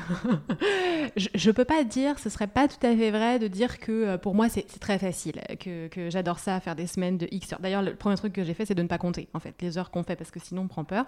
je 1.17 1.49
ne 1.49 1.53
peux 1.53 1.65
pas 1.65 1.84
dire, 1.84 2.17
ce 2.19 2.30
serait 2.30 2.47
pas 2.47 2.67
tout 2.67 2.86
à 2.86 2.95
fait 2.95 3.11
vrai 3.11 3.39
de 3.39 3.47
dire 3.47 3.77
que 3.80 3.91
euh, 3.91 4.17
pour 4.17 4.36
moi 4.36 4.47
c'est 4.47 4.65
très 4.80 4.97
facile, 4.97 5.41
que, 5.59 5.89
j'adore 6.09 6.39
ça, 6.39 6.59
faire 6.59 6.75
des 6.75 6.88
semaines 6.88 7.17
de 7.17 7.27
X 7.32 7.53
heures. 7.53 7.59
D'ailleurs, 7.59 7.82
le 7.82 7.95
premier 7.95 8.15
truc 8.15 8.34
que 8.34 8.43
j'ai 8.43 8.53
fait, 8.53 8.65
c'est 8.65 8.75
de 8.75 8.82
ne 8.82 8.88
pas 8.88 8.97
compter 8.97 9.27
en 9.34 9.39
fait 9.39 9.55
les 9.61 9.77
heures 9.77 9.91
qu'on 9.91 10.03
fait 10.03 10.15
parce 10.15 10.32
que 10.32 10.39
sinon 10.39 10.63
on 10.63 10.67
prend 10.67 10.86
peur. 10.86 11.05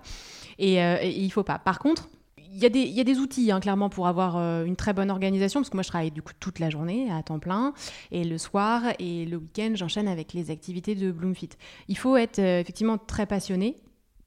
Et, 0.59 0.83
euh, 0.83 0.97
et 1.01 1.09
il 1.09 1.31
faut 1.31 1.43
pas. 1.43 1.59
Par 1.59 1.79
contre, 1.79 2.09
il 2.53 2.59
y, 2.59 2.65
a 2.65 3.03
des, 3.05 3.17
outils, 3.17 3.49
hein, 3.49 3.61
clairement, 3.61 3.89
pour 3.89 4.07
avoir 4.07 4.35
euh, 4.35 4.65
une 4.65 4.75
très 4.75 4.91
bonne 4.91 5.09
organisation, 5.09 5.61
parce 5.61 5.69
que 5.69 5.77
moi, 5.77 5.83
je 5.83 5.87
travaille 5.87 6.11
du 6.11 6.21
coup 6.21 6.33
toute 6.37 6.59
la 6.59 6.69
journée 6.69 7.09
à 7.09 7.23
temps 7.23 7.39
plein, 7.39 7.73
et 8.11 8.25
le 8.25 8.37
soir 8.37 8.83
et 8.99 9.25
le 9.25 9.37
week-end, 9.37 9.71
j'enchaîne 9.75 10.09
avec 10.09 10.33
les 10.33 10.51
activités 10.51 10.93
de 10.93 11.11
Bloomfit. 11.11 11.51
Il 11.87 11.97
faut 11.97 12.17
être 12.17 12.39
effectivement 12.39 12.97
très 12.97 13.25
passionné, 13.25 13.77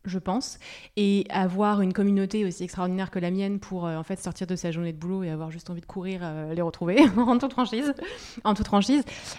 je 0.05 0.19
pense, 0.19 0.59
et 0.97 1.25
avoir 1.31 1.81
une 1.81 1.93
communauté 1.93 2.45
aussi 2.45 2.65
extraordinaire 2.65 3.11
que 3.11 3.19
la 3.19 3.31
mienne 3.31 3.59
pour 3.59 3.87
euh, 3.87 3.97
en 3.97 4.03
fait 4.03 4.21
sortir 4.21 4.47
de 4.47 4.57
sa 4.57 4.71
journée 4.71 4.93
de 4.93 4.99
boulot 4.99 5.23
et 5.23 5.31
avoir 5.31 5.51
juste 5.51 5.71
envie 5.71 5.81
de 5.81 5.87
courir 5.87 6.21
euh, 6.23 6.55
les 6.55 6.63
retrouver 6.63 6.99
en 7.17 7.39
toute 7.39 7.53
franchise, 7.53 7.95
en 8.45 8.55
toute. 8.55 8.65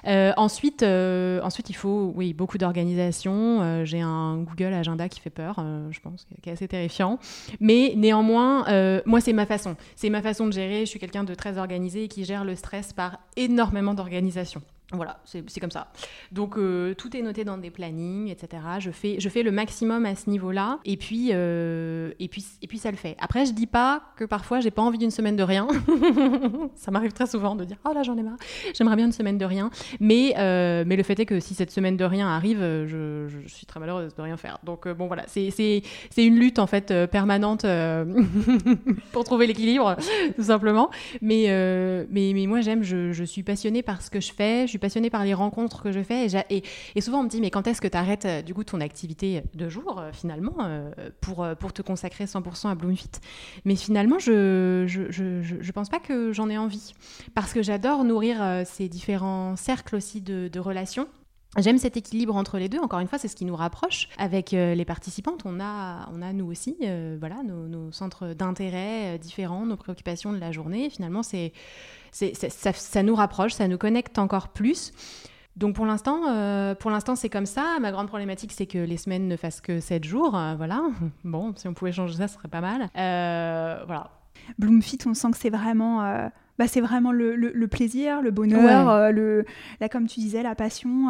Euh, 0.05 0.31
ensuite, 0.37 0.83
ensuite 0.83 1.69
il 1.69 1.75
faut 1.75 2.13
oui 2.15 2.33
beaucoup 2.33 2.57
d'organisation. 2.57 3.83
J'ai 3.83 3.99
un 3.99 4.37
Google 4.37 4.73
Agenda 4.73 5.09
qui 5.09 5.19
fait 5.19 5.29
peur, 5.29 5.63
je 5.91 5.99
pense, 5.99 6.25
qui 6.41 6.49
est 6.49 6.53
assez 6.53 6.67
terrifiant. 6.67 7.19
Mais 7.59 7.93
néanmoins, 7.97 8.65
moi 9.05 9.19
c'est 9.19 9.33
ma 9.33 9.45
façon, 9.45 9.75
c'est 9.95 10.09
ma 10.09 10.21
façon 10.21 10.47
de 10.47 10.53
gérer. 10.53 10.81
Je 10.81 10.85
suis 10.85 10.99
quelqu'un 10.99 11.23
de 11.23 11.35
très 11.35 11.57
organisé 11.57 12.05
et 12.05 12.07
qui 12.07 12.23
gère 12.23 12.45
le 12.45 12.55
stress 12.55 12.93
par 12.93 13.19
énormément 13.35 13.93
d'organisation. 13.93 14.61
Voilà, 14.91 15.17
c'est 15.25 15.59
comme 15.59 15.71
ça. 15.71 15.87
Donc 16.31 16.57
euh, 16.57 16.93
tout 16.93 17.17
est 17.17 17.21
noté 17.23 17.43
dans 17.43 17.57
des 17.57 17.71
plannings, 17.71 18.29
etc. 18.29 18.61
Je 18.79 18.91
fais, 18.91 19.19
je 19.19 19.29
fais 19.29 19.41
le 19.41 19.51
maximum 19.51 20.05
à 20.05 20.15
ce 20.15 20.29
niveau-là, 20.29 20.79
et 20.85 20.95
puis, 20.95 21.29
euh, 21.31 22.11
et 22.19 22.27
puis, 22.27 22.45
et 22.61 22.67
puis 22.67 22.77
ça 22.77 22.91
le 22.91 22.97
fait. 22.97 23.17
Après, 23.19 23.47
je 23.47 23.53
dis 23.53 23.65
pas 23.65 24.03
que 24.15 24.25
parfois 24.25 24.59
j'ai 24.59 24.69
pas 24.69 24.83
envie 24.83 24.99
d'une 24.99 25.09
semaine 25.09 25.35
de 25.35 25.41
rien. 25.41 25.67
ça 26.75 26.91
m'arrive 26.91 27.13
très 27.13 27.25
souvent 27.25 27.55
de 27.55 27.63
dire 27.65 27.77
oh 27.83 27.93
là 27.93 28.03
j'en 28.03 28.15
ai 28.15 28.21
marre, 28.21 28.37
j'aimerais 28.75 28.95
bien 28.95 29.07
une 29.07 29.11
semaine 29.11 29.39
de 29.39 29.45
rien. 29.45 29.71
Mais, 29.99 30.35
euh, 30.37 30.83
mais 30.85 30.95
le 30.95 31.03
fait 31.03 31.19
est 31.19 31.25
que 31.25 31.39
si 31.39 31.55
cette 31.55 31.71
semaine 31.71 31.97
de 31.97 32.05
rien 32.05 32.27
arrive, 32.27 32.59
je, 32.59 33.27
suis 33.47 33.65
très 33.65 33.79
malheureuse 33.79 34.13
de 34.13 34.21
rien 34.21 34.37
faire. 34.37 34.59
Donc 34.63 34.87
bon 34.87 35.07
voilà, 35.07 35.25
c'est 35.27 35.81
une 36.17 36.35
lutte 36.39 36.59
en 36.59 36.67
fait 36.67 36.93
permanente 37.07 37.65
pour 39.11 39.23
trouver 39.23 39.47
l'équilibre, 39.47 39.95
tout 40.35 40.43
simplement. 40.43 40.91
Mais, 41.23 41.47
mais, 42.11 42.33
mais 42.35 42.45
moi 42.45 42.61
j'aime, 42.61 42.83
je, 42.83 43.11
je, 43.11 43.23
suis 43.23 43.41
passionnée 43.41 43.81
par 43.81 44.03
ce 44.03 44.11
que 44.11 44.19
je 44.19 44.31
fais 44.31 44.67
suis 44.75 44.79
passionnée 44.79 45.09
par 45.09 45.23
les 45.23 45.33
rencontres 45.33 45.83
que 45.83 45.91
je 45.91 46.03
fais. 46.03 46.27
Et, 46.49 47.01
souvent, 47.01 47.19
on 47.19 47.23
me 47.23 47.29
dit, 47.29 47.39
mais 47.39 47.49
quand 47.49 47.67
est-ce 47.67 47.81
que 47.81 47.87
tu 47.87 47.97
arrêtes 47.97 48.25
euh, 48.25 48.41
du 48.41 48.53
coup 48.53 48.63
ton 48.63 48.81
activité 48.81 49.43
de 49.53 49.69
jour, 49.69 49.99
euh, 49.99 50.11
finalement, 50.11 50.55
euh, 50.61 50.91
pour, 51.21 51.73
te 51.73 51.81
consacrer 51.81 52.25
100% 52.25 52.69
à 52.69 52.75
Bloomfit? 52.75 53.09
Mais 53.63 53.75
finalement, 53.75 54.19
je 54.19 54.85
je, 54.85 55.71
pense 55.71 55.89
pas 55.89 55.99
que 55.99 56.33
j'en 56.33 56.49
ai 56.49 56.57
envie. 56.57 56.93
Parce 57.33 57.53
que 57.53 57.61
j'adore 57.61 58.03
nourrir 58.03 58.63
ces 58.65 58.87
différents 58.89 59.55
cercles 59.55 59.95
aussi 59.95 60.21
de, 60.21 60.59
relations. 60.59 61.07
J'aime 61.57 61.77
cet 61.77 61.95
équilibre 61.95 62.35
entre 62.35 62.57
les 62.57 62.67
deux. 62.67 62.79
Encore 62.79 62.99
une 62.99 63.07
fois, 63.07 63.17
c'est 63.17 63.27
ce 63.27 63.35
qui 63.35 63.45
nous 63.45 63.55
rapproche 63.55 64.09
avec 64.17 64.51
les 64.51 64.85
participantes. 64.85 65.41
On 65.45 65.59
a, 65.59 66.09
on 66.13 66.21
a 66.21 66.33
nous 66.33 66.49
aussi, 66.49 66.77
voilà, 67.19 67.43
nos 67.43 67.91
centres 67.91 68.33
d'intérêt 68.33 69.17
différents, 69.19 69.65
nos 69.65 69.77
préoccupations 69.77 70.33
de 70.33 70.37
la 70.37 70.51
journée. 70.51 70.89
Finalement, 70.89 71.23
c'est 71.23 71.53
ça, 72.15 73.03
nous 73.03 73.15
rapproche, 73.15 73.53
ça 73.53 73.67
nous 73.67 73.77
connecte 73.77 74.17
encore 74.19 74.49
plus. 74.49 74.93
Donc 75.57 75.75
pour 75.75 75.85
l'instant, 75.85 76.21
euh, 76.29 76.75
pour 76.75 76.91
l'instant 76.91 77.15
c'est 77.15 77.29
comme 77.29 77.45
ça. 77.45 77.77
Ma 77.81 77.91
grande 77.91 78.07
problématique 78.07 78.51
c'est 78.51 78.65
que 78.65 78.77
les 78.77 78.97
semaines 78.97 79.27
ne 79.27 79.37
fassent 79.37 79.61
que 79.61 79.79
7 79.79 80.03
jours. 80.03 80.35
Euh, 80.37 80.55
voilà. 80.55 80.83
Bon, 81.23 81.53
si 81.55 81.67
on 81.67 81.73
pouvait 81.73 81.91
changer 81.91 82.15
ça, 82.15 82.27
ce 82.27 82.35
serait 82.35 82.47
pas 82.47 82.61
mal. 82.61 82.89
Euh, 82.97 83.83
voilà. 83.85 84.11
Bloomfit, 84.59 84.99
on 85.05 85.13
sent 85.13 85.31
que 85.31 85.37
c'est 85.37 85.49
vraiment, 85.49 86.01
bah, 86.59 86.67
c'est 86.67 86.81
vraiment 86.81 87.11
le, 87.11 87.65
plaisir, 87.67 88.21
le 88.21 88.31
bonheur, 88.31 89.11
le, 89.11 89.45
là 89.79 89.89
comme 89.89 90.07
tu 90.07 90.19
disais, 90.19 90.43
la 90.43 90.55
passion. 90.55 91.09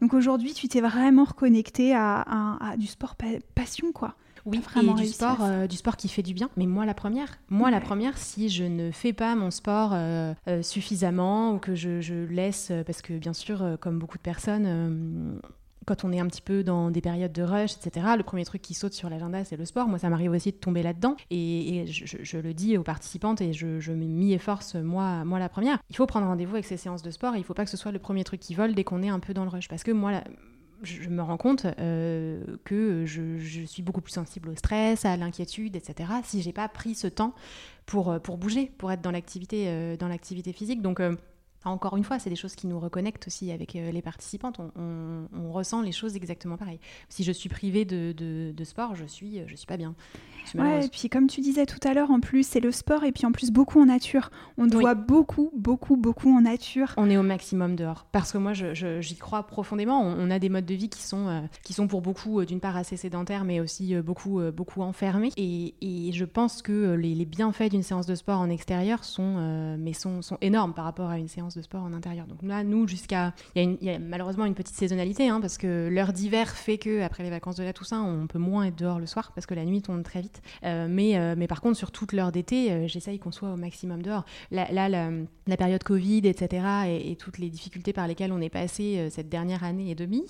Donc 0.00 0.14
aujourd'hui, 0.14 0.54
tu 0.54 0.66
t'es 0.66 0.80
vraiment 0.80 1.24
reconnecté 1.24 1.94
à, 1.94 2.24
à, 2.60 2.76
du 2.76 2.86
sport 2.86 3.16
passion, 3.54 3.92
quoi. 3.92 4.14
Oui, 4.44 4.60
et 4.76 4.94
du 4.94 5.06
sport, 5.06 5.42
euh, 5.42 5.66
du 5.66 5.76
sport 5.76 5.96
qui 5.96 6.08
fait 6.08 6.22
du 6.22 6.34
bien. 6.34 6.50
Mais 6.56 6.66
moi, 6.66 6.86
la 6.86 6.94
première, 6.94 7.38
moi, 7.48 7.70
la 7.70 7.80
première, 7.80 8.16
si 8.18 8.48
je 8.48 8.64
ne 8.64 8.90
fais 8.90 9.12
pas 9.12 9.34
mon 9.34 9.50
sport 9.50 9.90
euh, 9.92 10.34
euh, 10.48 10.62
suffisamment 10.62 11.52
ou 11.52 11.58
que 11.58 11.74
je, 11.74 12.26
laisse, 12.26 12.72
parce 12.86 13.02
que 13.02 13.14
bien 13.14 13.32
sûr, 13.32 13.76
comme 13.80 13.98
beaucoup 13.98 14.18
de 14.18 14.22
personnes, 14.22 15.40
quand 15.86 16.04
on 16.04 16.12
est 16.12 16.20
un 16.20 16.26
petit 16.26 16.42
peu 16.42 16.62
dans 16.62 16.90
des 16.90 17.00
périodes 17.00 17.32
de 17.32 17.42
rush, 17.42 17.74
etc., 17.74 18.06
le 18.16 18.22
premier 18.22 18.44
truc 18.44 18.60
qui 18.60 18.74
saute 18.74 18.92
sur 18.92 19.08
l'agenda, 19.08 19.44
c'est 19.44 19.56
le 19.56 19.64
sport. 19.64 19.88
Moi, 19.88 19.98
ça 19.98 20.10
m'arrive 20.10 20.32
aussi 20.32 20.52
de 20.52 20.56
tomber 20.56 20.82
là-dedans. 20.82 21.16
Et, 21.30 21.86
je, 21.86 22.38
le 22.38 22.54
dis 22.54 22.76
aux 22.76 22.82
participantes 22.82 23.40
et 23.40 23.52
je, 23.52 23.92
m'y 23.92 24.32
efforce, 24.32 24.74
moi, 24.74 25.24
moi 25.24 25.38
la 25.38 25.48
première. 25.48 25.78
Il 25.90 25.96
faut 25.96 26.06
prendre 26.06 26.26
rendez-vous 26.26 26.54
avec 26.54 26.66
ces 26.66 26.76
séances 26.76 27.02
de 27.02 27.10
sport 27.10 27.34
et 27.34 27.38
il 27.38 27.40
ne 27.40 27.46
faut 27.46 27.54
pas 27.54 27.64
que 27.64 27.70
ce 27.70 27.76
soit 27.76 27.92
le 27.92 27.98
premier 27.98 28.24
truc 28.24 28.40
qui 28.40 28.54
vole 28.54 28.74
dès 28.74 28.84
qu'on 28.84 29.02
est 29.02 29.08
un 29.08 29.20
peu 29.20 29.32
dans 29.32 29.44
le 29.44 29.50
rush. 29.50 29.68
Parce 29.68 29.82
que 29.82 29.92
moi, 29.92 30.12
la, 30.12 30.24
je, 30.82 31.08
me 31.08 31.22
rends 31.22 31.36
compte 31.36 31.66
euh, 31.78 32.42
que 32.64 33.04
je, 33.06 33.64
suis 33.66 33.82
beaucoup 33.82 34.00
plus 34.00 34.12
sensible 34.12 34.50
au 34.50 34.56
stress, 34.56 35.04
à 35.04 35.16
l'inquiétude, 35.16 35.76
etc. 35.76 36.10
Si 36.24 36.42
j'ai 36.42 36.52
pas 36.52 36.68
pris 36.68 36.94
ce 36.94 37.06
temps 37.06 37.34
pour, 37.86 38.10
euh, 38.10 38.18
pour 38.18 38.38
bouger, 38.38 38.72
pour 38.78 38.92
être 38.92 39.00
dans 39.00 39.10
l'activité, 39.10 39.64
euh, 39.68 39.96
dans 39.96 40.08
l'activité 40.08 40.52
physique. 40.52 40.82
Donc 40.82 41.00
encore 41.64 41.96
une 41.96 42.04
fois, 42.04 42.18
c'est 42.18 42.30
des 42.30 42.36
choses 42.36 42.54
qui 42.54 42.66
nous 42.66 42.78
reconnectent 42.78 43.26
aussi 43.26 43.50
avec 43.50 43.74
euh, 43.74 43.90
les 43.90 44.02
participantes. 44.02 44.60
On, 44.76 45.52
ressent 45.52 45.80
les 45.80 45.92
choses 45.92 46.14
exactement 46.14 46.56
pareil. 46.56 46.78
Si 47.08 47.24
je 47.24 47.32
suis 47.32 47.48
privée 47.48 47.84
de, 47.84 48.12
de, 48.12 48.64
sport, 48.64 48.94
je 48.94 49.06
suis, 49.06 49.40
je 49.46 49.56
suis 49.56 49.66
pas 49.66 49.78
bien. 49.78 49.94
Ouais, 50.54 50.84
et 50.84 50.88
puis 50.88 51.08
comme 51.08 51.26
tu 51.26 51.40
disais 51.40 51.66
tout 51.66 51.80
à 51.86 51.94
l'heure, 51.94 52.10
en 52.10 52.20
plus, 52.20 52.46
c'est 52.46 52.60
le 52.60 52.70
sport 52.70 53.04
et 53.04 53.12
puis 53.12 53.26
en 53.26 53.32
plus 53.32 53.50
beaucoup 53.50 53.80
en 53.80 53.86
nature. 53.86 54.30
On 54.56 54.66
doit 54.66 54.94
beaucoup, 54.94 55.50
beaucoup, 55.56 55.96
beaucoup 55.96 56.30
en 56.30 56.42
nature. 56.42 56.92
On 56.96 57.10
est 57.10 57.16
au 57.16 57.22
maximum 57.22 57.76
dehors. 57.76 58.06
Parce 58.12 58.32
que 58.32 58.38
moi, 58.38 58.52
j'y 58.52 59.16
crois 59.16 59.46
profondément. 59.46 60.00
On, 60.00 60.30
a 60.30 60.38
des 60.38 60.48
modes 60.48 60.66
de 60.66 60.74
vie 60.74 60.90
qui 60.90 61.02
sont, 61.02 61.28
euh, 61.28 61.40
qui 61.64 61.72
sont 61.72 61.88
pour 61.88 62.02
beaucoup, 62.02 62.40
euh, 62.40 62.46
d'une 62.46 62.60
part, 62.60 62.76
assez 62.76 62.96
sédentaires, 62.96 63.44
mais 63.44 63.60
aussi 63.60 63.96
beaucoup, 63.96 64.40
beaucoup 64.54 64.82
enfermés. 64.82 65.32
Et, 65.36 65.74
et, 65.80 66.12
je 66.12 66.24
pense 66.24 66.62
que 66.62 66.92
les, 66.92 67.14
les 67.14 67.24
bienfaits 67.24 67.70
d'une 67.70 67.82
séance 67.82 68.06
de 68.06 68.14
sport 68.14 68.38
en 68.38 68.50
extérieur 68.50 69.04
sont, 69.04 69.76
mais 69.78 69.94
sont, 69.94 70.22
sont 70.22 70.38
énormes 70.40 70.74
par 70.74 70.84
rapport 70.84 71.08
à 71.08 71.18
une 71.18 71.28
séance 71.28 71.47
de 71.54 71.62
sport 71.62 71.82
en 71.82 71.92
intérieur. 71.92 72.26
Donc 72.26 72.42
là, 72.42 72.64
nous, 72.64 72.86
jusqu'à. 72.86 73.34
Il 73.54 73.78
y, 73.82 73.90
a 73.90 73.98
malheureusement 73.98 74.44
une 74.44 74.54
petite 74.54 74.74
saisonnalité, 74.74 75.28
hein, 75.28 75.40
parce 75.40 75.58
que 75.58 75.88
l'heure 75.90 76.12
d'hiver 76.12 76.48
fait 76.48 76.78
que 76.78 77.02
après 77.02 77.22
les 77.22 77.30
vacances 77.30 77.56
de 77.56 77.64
la 77.64 77.72
Toussaint, 77.72 78.02
on 78.02 78.26
peut 78.26 78.38
moins 78.38 78.64
être 78.64 78.76
dehors 78.76 78.98
le 78.98 79.06
soir, 79.06 79.32
parce 79.34 79.46
que 79.46 79.54
la 79.54 79.64
nuit 79.64 79.82
tombe 79.82 80.02
très 80.02 80.20
vite. 80.20 80.42
Euh, 80.64 80.86
mais, 80.88 81.16
euh, 81.16 81.34
mais 81.36 81.46
par 81.46 81.60
contre, 81.60 81.76
sur 81.76 81.90
toute 81.90 82.12
l'heure 82.12 82.32
d'été, 82.32 82.70
euh, 82.70 82.86
j'essaye 82.86 83.18
qu'on 83.18 83.32
soit 83.32 83.52
au 83.52 83.56
maximum 83.56 84.02
dehors. 84.02 84.24
Là, 84.50 84.88
la, 84.88 85.56
période 85.56 85.82
Covid, 85.82 86.22
etc., 86.24 86.66
et, 86.88 87.16
toutes 87.16 87.38
les 87.38 87.50
difficultés 87.50 87.92
par 87.92 88.06
lesquelles 88.06 88.32
on 88.32 88.40
est 88.40 88.48
passé 88.48 89.08
cette 89.10 89.28
dernière 89.28 89.64
année 89.64 89.90
et 89.90 89.94
demie, 89.94 90.26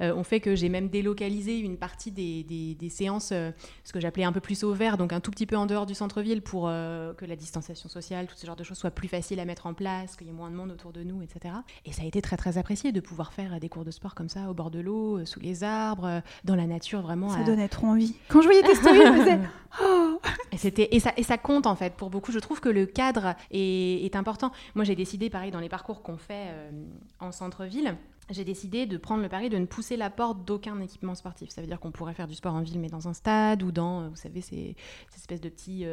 ont 0.00 0.24
fait 0.24 0.40
que 0.40 0.56
j'ai 0.56 0.68
même 0.68 0.88
délocalisé 0.88 1.58
une 1.58 1.76
partie 1.76 2.10
des, 2.10 2.42
des, 2.42 2.74
des 2.74 2.88
séances, 2.88 3.28
ce 3.28 3.92
que 3.92 4.00
j'appelais 4.00 4.24
un 4.24 4.32
peu 4.32 4.40
plus 4.40 4.64
au 4.64 4.72
vert, 4.72 4.96
donc 4.96 5.12
un 5.12 5.20
tout 5.20 5.30
petit 5.30 5.46
peu 5.46 5.56
en 5.56 5.66
dehors 5.66 5.86
du 5.86 5.94
centre-ville, 5.94 6.42
pour 6.42 6.64
que 6.64 7.24
la 7.24 7.36
distanciation 7.36 7.88
sociale, 7.88 8.26
tout 8.26 8.34
ce 8.36 8.46
genre 8.46 8.56
de 8.56 8.64
choses, 8.64 8.78
soit 8.78 8.90
plus 8.90 9.08
facile 9.08 9.38
à 9.38 9.44
mettre 9.44 9.66
en 9.66 9.74
place, 9.74 10.16
qu'il 10.16 10.26
y 10.26 10.30
ait 10.30 10.32
moins 10.32 10.50
de 10.54 10.58
monde 10.58 10.70
autour 10.70 10.92
de 10.92 11.02
nous, 11.02 11.20
etc. 11.22 11.54
Et 11.84 11.92
ça 11.92 12.02
a 12.02 12.06
été 12.06 12.22
très 12.22 12.36
très 12.36 12.56
apprécié 12.56 12.92
de 12.92 13.00
pouvoir 13.00 13.32
faire 13.32 13.58
des 13.60 13.68
cours 13.68 13.84
de 13.84 13.90
sport 13.90 14.14
comme 14.14 14.28
ça, 14.28 14.48
au 14.50 14.54
bord 14.54 14.70
de 14.70 14.80
l'eau, 14.80 15.18
euh, 15.18 15.24
sous 15.24 15.40
les 15.40 15.64
arbres, 15.64 16.06
euh, 16.06 16.20
dans 16.44 16.54
la 16.54 16.66
nature, 16.66 17.02
vraiment. 17.02 17.28
Ça 17.28 17.42
donnait 17.42 17.68
trop 17.68 17.88
envie. 17.88 18.14
Quand 18.28 18.40
je 18.40 18.46
voyais 18.46 18.62
tes 18.62 18.74
stories, 18.74 19.00
je. 19.00 19.38
Oh 19.82 20.20
et, 20.52 20.56
c'était, 20.56 20.88
et, 20.92 21.00
ça, 21.00 21.12
et 21.16 21.24
ça 21.24 21.36
compte 21.36 21.66
en 21.66 21.74
fait 21.74 21.94
pour 21.94 22.08
beaucoup. 22.08 22.30
Je 22.30 22.38
trouve 22.38 22.60
que 22.60 22.68
le 22.68 22.86
cadre 22.86 23.34
est, 23.50 24.04
est 24.04 24.14
important. 24.14 24.52
Moi 24.76 24.84
j'ai 24.84 24.94
décidé, 24.94 25.30
pareil, 25.30 25.50
dans 25.50 25.58
les 25.58 25.68
parcours 25.68 26.00
qu'on 26.00 26.16
fait 26.16 26.46
euh, 26.50 26.70
en 27.18 27.32
centre-ville, 27.32 27.96
j'ai 28.30 28.44
décidé 28.44 28.86
de 28.86 28.96
prendre 28.96 29.20
le 29.20 29.28
pari 29.28 29.50
de 29.50 29.58
ne 29.58 29.66
pousser 29.66 29.96
la 29.96 30.10
porte 30.10 30.44
d'aucun 30.44 30.80
équipement 30.80 31.16
sportif. 31.16 31.50
Ça 31.50 31.60
veut 31.60 31.66
dire 31.66 31.80
qu'on 31.80 31.90
pourrait 31.90 32.14
faire 32.14 32.28
du 32.28 32.36
sport 32.36 32.54
en 32.54 32.60
ville, 32.60 32.78
mais 32.78 32.86
dans 32.86 33.08
un 33.08 33.14
stade 33.14 33.64
ou 33.64 33.72
dans, 33.72 34.08
vous 34.10 34.16
savez, 34.16 34.42
ces, 34.42 34.76
ces 35.10 35.16
espèces 35.16 35.40
de 35.40 35.48
petits, 35.48 35.84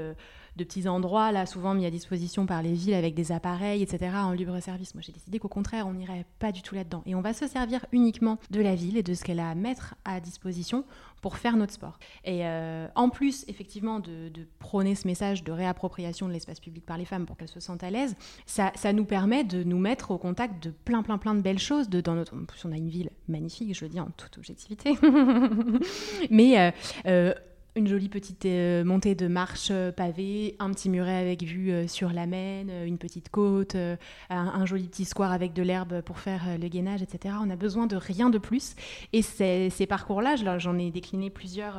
de 0.58 0.64
petits 0.64 0.88
endroits, 0.88 1.32
là, 1.32 1.46
souvent 1.46 1.74
mis 1.74 1.86
à 1.86 1.92
disposition 1.92 2.46
par 2.46 2.62
les 2.62 2.74
villes 2.74 2.94
avec 2.94 3.16
des 3.16 3.32
appareils, 3.32 3.82
etc., 3.82 4.12
en 4.16 4.32
libre 4.32 4.60
service. 4.60 4.94
Moi, 4.96 5.02
j'ai 5.06 5.14
décidé 5.14 5.40
qu'au 5.40 5.48
contraire, 5.48 5.88
on 5.88 5.94
n'irait 5.94 6.26
pas 6.40 6.52
du 6.52 6.62
tout 6.62 6.76
là-dedans. 6.76 7.04
Et 7.06 7.16
on 7.16 7.22
va 7.22 7.34
se 7.34 7.48
servir 7.48 7.86
uniquement 7.92 8.38
de 8.50 8.62
la 8.62 8.76
ville 8.76 8.98
et 8.98 9.04
de 9.04 9.14
ce 9.14 9.24
qu'elle 9.24 9.40
a 9.40 9.50
à 9.50 9.56
mettre 9.56 9.96
à 10.04 10.20
disposition 10.20 10.86
pour 11.22 11.38
faire 11.38 11.56
notre 11.56 11.74
sport. 11.74 11.98
Et 12.26 12.46
euh, 12.46 12.88
en 12.96 13.10
plus, 13.10 13.46
effectivement, 13.48 14.00
de, 14.00 14.32
prôner 14.60 14.96
ce 14.96 15.08
message 15.08 15.44
de 15.44 15.52
réappropriation 15.52 16.28
de 16.28 16.34
l'espace 16.34 16.60
public 16.60 16.86
par 16.86 16.98
les 16.98 17.06
femmes 17.06 17.26
pour 17.26 17.38
qu'elles 17.38 17.48
se 17.48 17.60
sentent 17.60 17.84
à 17.84 17.92
l'aise, 17.92 18.16
ça, 18.46 18.72
nous 18.94 19.06
permet 19.06 19.44
de 19.44 19.64
nous 19.64 19.78
mettre 19.78 20.12
au 20.12 20.18
contact 20.18 20.64
de 20.64 20.72
plein, 20.72 21.04
plein, 21.04 21.18
plein 21.18 21.36
de 21.36 21.42
belles 21.42 21.60
choses. 21.60 21.90
De, 21.90 22.02
dans 22.02 22.16
notre, 22.16 22.36
en 22.36 22.46
plus, 22.46 22.66
on 22.66 22.72
a 22.72 22.78
une 22.78 22.90
ville 22.90 23.12
magnifique, 23.28 23.74
je 23.76 23.86
le 23.86 23.90
dis 23.90 24.00
en 24.00 24.10
toute 24.18 24.38
objectivité. 24.38 24.98
Mais 26.30 26.60
euh, 26.60 26.72
euh, 27.06 27.34
une 27.76 27.88
jolie 27.88 28.10
petite 28.10 28.46
euh, 28.46 28.84
montée 28.84 29.16
de 29.16 29.28
marche 29.28 29.70
euh, 29.72 29.92
pavée, 29.92 30.56
un 30.60 30.72
petit 30.72 30.90
muret 30.90 31.16
avec 31.16 31.44
vue 31.44 31.72
euh, 31.72 31.88
sur 31.88 32.12
la 32.12 32.26
Maine, 32.26 32.70
une 32.86 32.98
petite 32.98 33.30
côte, 33.30 33.76
un, 34.30 34.66
joli 34.66 34.88
petit 34.88 35.06
square 35.06 35.32
avec 35.32 35.54
de 35.54 35.64
l'herbe 35.64 36.02
pour 36.02 36.20
faire 36.20 36.58
le 36.60 36.68
gainage, 36.68 37.02
etc. 37.02 37.36
On 37.42 37.50
a 37.50 37.56
besoin 37.56 37.88
de 37.88 37.96
rien 37.96 38.30
de 38.30 38.38
plus. 38.38 38.76
Et 39.14 39.22
ces 39.22 39.86
parcours-là, 39.88 40.36
j'en 40.58 40.78
ai 40.78 40.92
décliné 40.92 41.30
plusieurs 41.30 41.78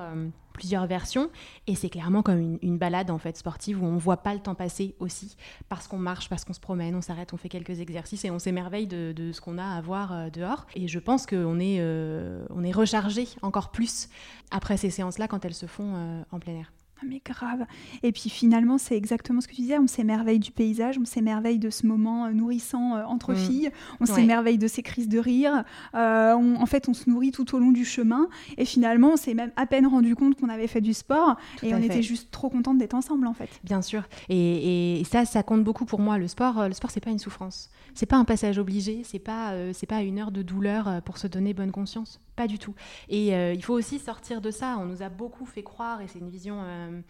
plusieurs 0.53 0.86
versions 0.86 1.30
et 1.66 1.74
c'est 1.74 1.90
clairement 1.90 2.22
comme 2.22 2.59
une, 2.62 2.78
balade 2.78 3.11
en 3.11 3.18
fait 3.18 3.36
sportive 3.36 3.82
où 3.82 3.86
on 3.86 3.96
voit 3.96 4.18
pas 4.18 4.34
le 4.34 4.40
temps 4.40 4.55
passer 4.55 4.94
aussi 4.98 5.36
parce 5.68 5.88
qu'on 5.88 5.98
marche, 5.98 6.28
parce 6.28 6.44
qu'on 6.44 6.53
se 6.53 6.61
promène, 6.61 6.94
on 6.94 7.00
s'arrête, 7.00 7.32
on 7.32 7.36
fait 7.36 7.48
quelques 7.48 7.80
exercices 7.80 8.24
et 8.24 8.30
on 8.30 8.38
s'émerveille 8.38 8.86
de, 8.86 9.32
ce 9.32 9.40
qu'on 9.40 9.59
a 9.59 9.64
à 9.64 9.80
voir 9.80 10.12
euh, 10.12 10.30
dehors. 10.30 10.66
Et 10.74 10.88
je 10.88 10.98
pense 10.98 11.26
qu'on 11.26 11.59
est, 11.61 11.78
euh, 11.80 12.44
on 12.50 12.64
est 12.64 12.72
rechargé 12.72 13.28
encore 13.42 13.70
plus 13.70 14.09
après 14.50 14.76
ces 14.76 14.90
séances-là 14.90 15.28
quand 15.28 15.44
elles 15.44 15.55
se 15.55 15.66
font 15.66 15.94
euh, 15.94 16.22
en 16.30 16.38
plein 16.38 16.55
air. 16.55 16.72
Ah, 17.03 17.07
mais 17.09 17.20
grave. 17.24 17.66
Et 18.03 18.12
puis 18.12 18.30
finalement, 18.30 18.78
c'est 18.78 18.96
exactement 18.96 19.40
ce 19.40 19.48
que 19.48 19.55
tu 19.55 19.62
disais. 19.62 19.78
On 19.78 19.88
s'émerveille 19.88 20.38
du 20.38 20.53
paysage, 20.53 20.98
on 21.00 21.05
s'émerveille 21.05 21.59
de 21.59 21.70
ce 21.70 21.86
moment 21.86 22.26
euh, 22.26 22.32
nourrissant 22.32 22.96
euh, 22.96 23.05
entre 23.05 23.32
mm. 23.32 23.36
filles, 23.36 23.70
on 24.00 24.07
s'émerveille 24.07 24.59
de 24.59 24.68
ces 24.68 24.82
crises 24.82 25.09
de 25.09 25.18
rire. 25.18 25.64
Euh, 25.94 26.34
en 26.34 26.66
fait, 26.66 26.88
on 26.88 26.94
se 26.94 27.11
nourrit 27.11 27.32
tout 27.32 27.55
au 27.57 27.59
long 27.59 27.72
du 27.72 27.84
chemin. 27.84 28.28
Et 28.57 28.64
finalement, 28.64 29.12
on 29.14 29.16
s'est 29.16 29.34
même 29.34 29.50
à 29.57 29.66
peine 29.66 29.86
rendu 29.86 30.14
compte 30.14 30.36
qu'on 30.38 30.48
avait 30.48 30.68
fait 30.68 30.80
du 30.80 30.94
sport. 30.94 31.36
et 31.62 31.74
on 31.74 31.82
était 31.82 32.03
juste 32.03 32.30
trop 32.30 32.48
contente 32.48 32.78
d'être 32.78 32.94
ensemble, 32.94 33.26
en 33.26 33.34
fait. 33.34 33.50
Bien 33.64 33.82
sûr. 33.82 34.05
Et, 34.28 35.03
ça, 35.11 35.24
ça 35.24 35.42
compte 35.42 35.64
beaucoup 35.64 35.84
pour 35.84 36.00
moi. 36.00 36.18
Le 36.18 36.28
sport, 36.28 36.68
le 36.68 36.74
sport, 36.74 36.90
c'est 36.90 37.00
pas 37.00 37.11
une 37.11 37.18
souffrance. 37.18 37.68
C'est 37.95 38.07
pas 38.07 38.16
un 38.16 38.24
passage 38.24 38.59
obligé. 38.59 39.03
C'est 39.05 39.18
pas, 39.18 39.55
c'est 39.72 39.86
pas 39.86 40.03
une 40.03 40.18
heure 40.18 40.30
de 40.30 40.43
douleur 40.43 41.03
pour 41.03 41.18
se 41.18 41.26
donner 41.26 41.55
bonne 41.55 41.72
conscience. 41.72 42.20
Pas 42.36 42.47
du 42.47 42.59
tout. 42.59 42.74
Et 43.09 43.34
euh, 43.34 43.53
il 43.53 43.62
faut 43.62 43.74
aussi 43.74 43.99
sortir 43.99 44.40
de 44.40 44.51
ça. 44.51 44.76
On 44.80 44.86
nous 44.86 45.03
a 45.03 45.09
beaucoup 45.09 45.45
fait 45.47 45.62
croire, 45.62 46.01
et 46.01 46.09
c'est 46.09 46.18
une 46.18 46.30
vision 46.30 46.61
euh, 46.62 47.01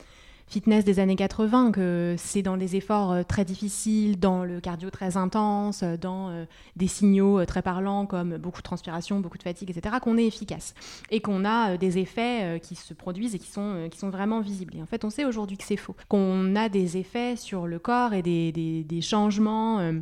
fitness 0.48 0.84
des 0.84 0.98
années 0.98 1.14
80, 1.14 1.70
que 1.70 2.16
c'est 2.18 2.42
dans 2.42 2.56
des 2.56 2.74
efforts 2.74 3.12
euh, 3.12 3.22
très 3.22 3.44
difficiles, 3.44 4.18
dans 4.18 4.44
le 4.44 4.60
cardio 4.60 4.90
très 4.90 5.16
intense, 5.16 5.84
dans 5.84 6.46
des 6.74 6.88
signaux 6.88 7.44
très 7.44 7.62
parlants 7.62 8.06
comme 8.06 8.36
beaucoup 8.36 8.60
de 8.60 8.64
transpiration, 8.64 9.20
beaucoup 9.20 9.38
de 9.38 9.44
fatigue, 9.44 9.70
etc., 9.70 9.96
qu'on 10.02 10.18
est 10.18 10.26
efficace. 10.26 10.74
Et 11.10 11.20
qu'on 11.20 11.44
a 11.44 11.76
des 11.76 11.98
effets 11.98 12.60
qui 12.60 12.74
se 12.74 12.92
produisent 12.92 13.36
et 13.36 13.38
qui 13.38 13.50
sont, 13.50 13.88
qui 13.90 13.98
sont 13.98 14.10
vraiment 14.10 14.40
visibles. 14.40 14.76
Et 14.76 14.82
en 14.82 14.86
fait, 14.86 15.04
on 15.04 15.10
sait 15.10 15.24
aujourd'hui 15.24 15.56
que 15.56 15.64
c'est 15.64 15.76
faux. 15.76 15.94
Qu'on 16.08 16.56
a 16.56 16.68
des 16.68 16.96
effets 16.96 17.36
sur 17.36 17.68
le 17.68 17.78
corps 17.78 18.12
et 18.12 18.22
des, 18.22 18.50
des, 18.50 18.82
des 18.82 19.00
changements 19.00 19.92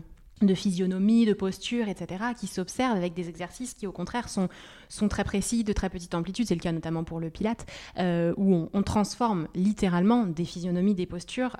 de 0.41 0.55
physionomie, 0.55 1.26
de 1.26 1.32
posture, 1.32 1.88
etc., 1.88 2.24
qui 2.38 2.47
s'observent 2.47 2.97
avec 2.97 3.14
des 3.14 3.28
exercices 3.28 3.74
qui, 3.74 3.86
au 3.86 3.93
contraire, 3.93 4.28
sont, 4.28 4.49
sont 4.88 5.09
très 5.09 5.24
précis, 5.24 5.64
de 5.64 5.72
très 5.72 5.91
petite 5.91 6.14
amplitude. 6.14 6.47
C'est 6.47 6.55
le 6.55 6.61
cas 6.61 6.72
notamment 6.72 7.05
pour 7.05 7.20
le 7.20 7.30
Pilate, 7.30 7.66
euh, 7.99 8.32
où 8.36 8.68
on, 8.72 8.82
transforme 8.82 9.49
littéralement 9.55 10.26
des 10.26 10.45
physionomies, 10.45 10.95
des 10.95 11.07
postures 11.07 11.57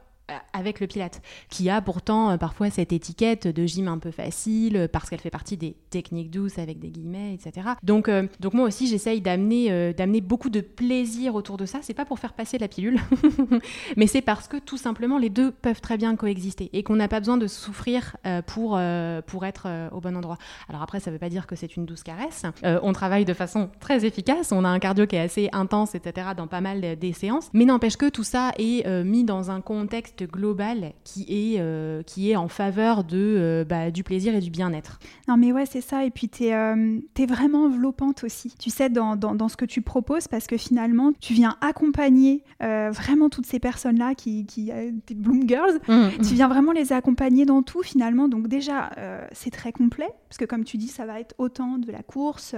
avec 0.53 0.81
le 0.81 0.87
Pilate, 0.87 1.23
qui 1.49 1.71
a 1.71 1.81
pourtant 1.81 2.31
euh, 2.31 2.37
parfois 2.37 2.71
cette 2.71 2.93
étiquette 2.93 3.47
de 3.47 3.67
gym 3.67 3.89
un 3.89 3.99
peu 3.99 4.11
facile, 4.11 4.77
euh, 4.77 4.89
parce 4.89 5.11
qu'elle 5.11 5.21
fait 5.21 5.31
partie 5.31 5.57
des 5.57 5.77
techniques 5.91 6.31
douces 6.31 6.59
avec 6.59 6.79
des 6.79 6.89
guillemets, 6.89 7.35
etc. 7.35 7.69
Donc, 7.83 8.11
donc 8.41 8.55
moi 8.55 8.67
aussi, 8.67 8.87
j'essaye 8.87 9.21
d'amener 9.21 9.93
d'amener 9.95 10.21
beaucoup 10.21 10.51
de 10.51 10.61
plaisir 10.61 11.35
autour 11.35 11.57
de 11.57 11.67
ça. 11.67 11.79
C'est 11.83 11.95
pas 11.95 12.05
pour 12.05 12.19
faire 12.19 12.33
passer 12.33 12.59
la 12.59 12.69
pilule, 12.69 13.01
mais 13.97 14.07
c'est 14.07 14.23
parce 14.23 14.49
que 14.49 14.57
tout 14.57 14.77
simplement 14.77 15.19
les 15.19 15.31
deux 15.31 15.51
peuvent 15.51 15.81
très 15.81 15.97
bien 15.97 16.15
coexister 16.17 16.71
et 16.73 16.83
qu'on 16.83 16.97
n'a 16.97 17.09
pas 17.09 17.19
besoin 17.19 17.37
de 17.37 17.47
souffrir 17.47 18.17
pour, 18.47 18.81
pour 19.27 19.47
être 19.47 19.69
au 19.93 20.01
bon 20.01 20.17
endroit. 20.17 20.39
Alors 20.69 20.83
après, 20.83 21.01
ça 21.01 21.11
veut 21.11 21.19
pas 21.19 21.29
dire 21.29 21.47
que 21.47 21.57
c'est 21.57 21.77
une 21.77 21.87
douce 21.87 22.03
caresse. 22.03 22.45
on 22.63 22.93
travaille 22.93 23.25
de 23.25 23.35
façon 23.35 23.71
très 23.81 24.05
efficace, 24.05 24.53
on 24.53 24.65
a 24.65 24.69
un 24.69 24.79
cardio 24.79 25.07
qui 25.07 25.17
est 25.17 25.21
assez 25.21 25.49
intense, 25.53 25.95
etc. 25.95 26.29
dans 26.37 26.47
pas 26.47 26.61
mal 26.61 26.97
des 26.99 27.13
séances, 27.13 27.51
mais 27.53 27.65
n'empêche 27.65 27.97
que 27.97 28.09
tout 28.09 28.25
ça 28.25 28.53
est 28.59 28.87
mis 29.05 29.25
dans 29.25 29.51
un 29.51 29.61
contexte 29.61 30.20
global 30.27 30.93
qui 31.05 31.23
est, 31.29 31.61
euh, 31.61 32.03
qui 32.03 32.31
est 32.31 32.37
en 32.37 32.49
faveur 32.49 33.05
de, 33.05 33.17
euh, 33.17 33.65
bah, 33.65 33.91
du 33.91 34.03
plaisir 34.03 34.35
et 34.35 34.41
du 34.41 34.51
bien-être. 34.51 34.99
Non 35.29 35.37
mais 35.37 35.53
ouais, 35.53 35.67
c'est 35.67 35.81
ça. 35.81 36.05
Et 36.05 36.11
puis 36.11 36.29
tu 36.29 36.45
es, 36.45 36.55
euh, 36.55 36.99
vraiment 37.29 37.67
enveloppante 37.67 38.25
aussi, 38.25 38.55
tu 38.59 38.71
sais, 38.71 38.89
dans, 38.89 39.15
dans, 39.15 39.35
dans, 39.35 39.49
ce 39.49 39.57
que 39.57 39.65
tu 39.65 39.83
proposes, 39.83 40.27
parce 40.27 40.47
que 40.47 40.57
finalement, 40.57 41.13
tu 41.21 41.33
viens 41.33 41.57
accompagner 41.61 42.43
vraiment 42.61 43.29
toutes 43.29 43.47
ces 43.47 43.61
personnes-là 43.61 44.15
qui, 44.15 44.47
qui 44.47 44.71
des 45.07 45.15
Bloom 45.15 45.47
Girls, 45.47 45.79
mmh, 45.87 45.93
mmh. 45.93 46.11
tu 46.27 46.35
viens 46.35 46.49
vraiment 46.49 46.73
les 46.73 46.93
accompagner 46.93 47.45
dans 47.45 47.63
tout 47.63 47.83
finalement. 47.83 48.27
Donc 48.27 48.49
déjà, 48.49 48.91
c'est 49.33 49.51
très 49.51 49.71
complet, 49.71 50.09
parce 50.29 50.39
que 50.39 50.45
comme 50.45 50.65
tu 50.65 50.77
dis, 50.77 50.89
ça 50.89 51.07
va 51.07 51.21
être 51.21 51.35
autant 51.39 51.79
de 51.79 51.93
la 51.93 52.03
course, 52.03 52.57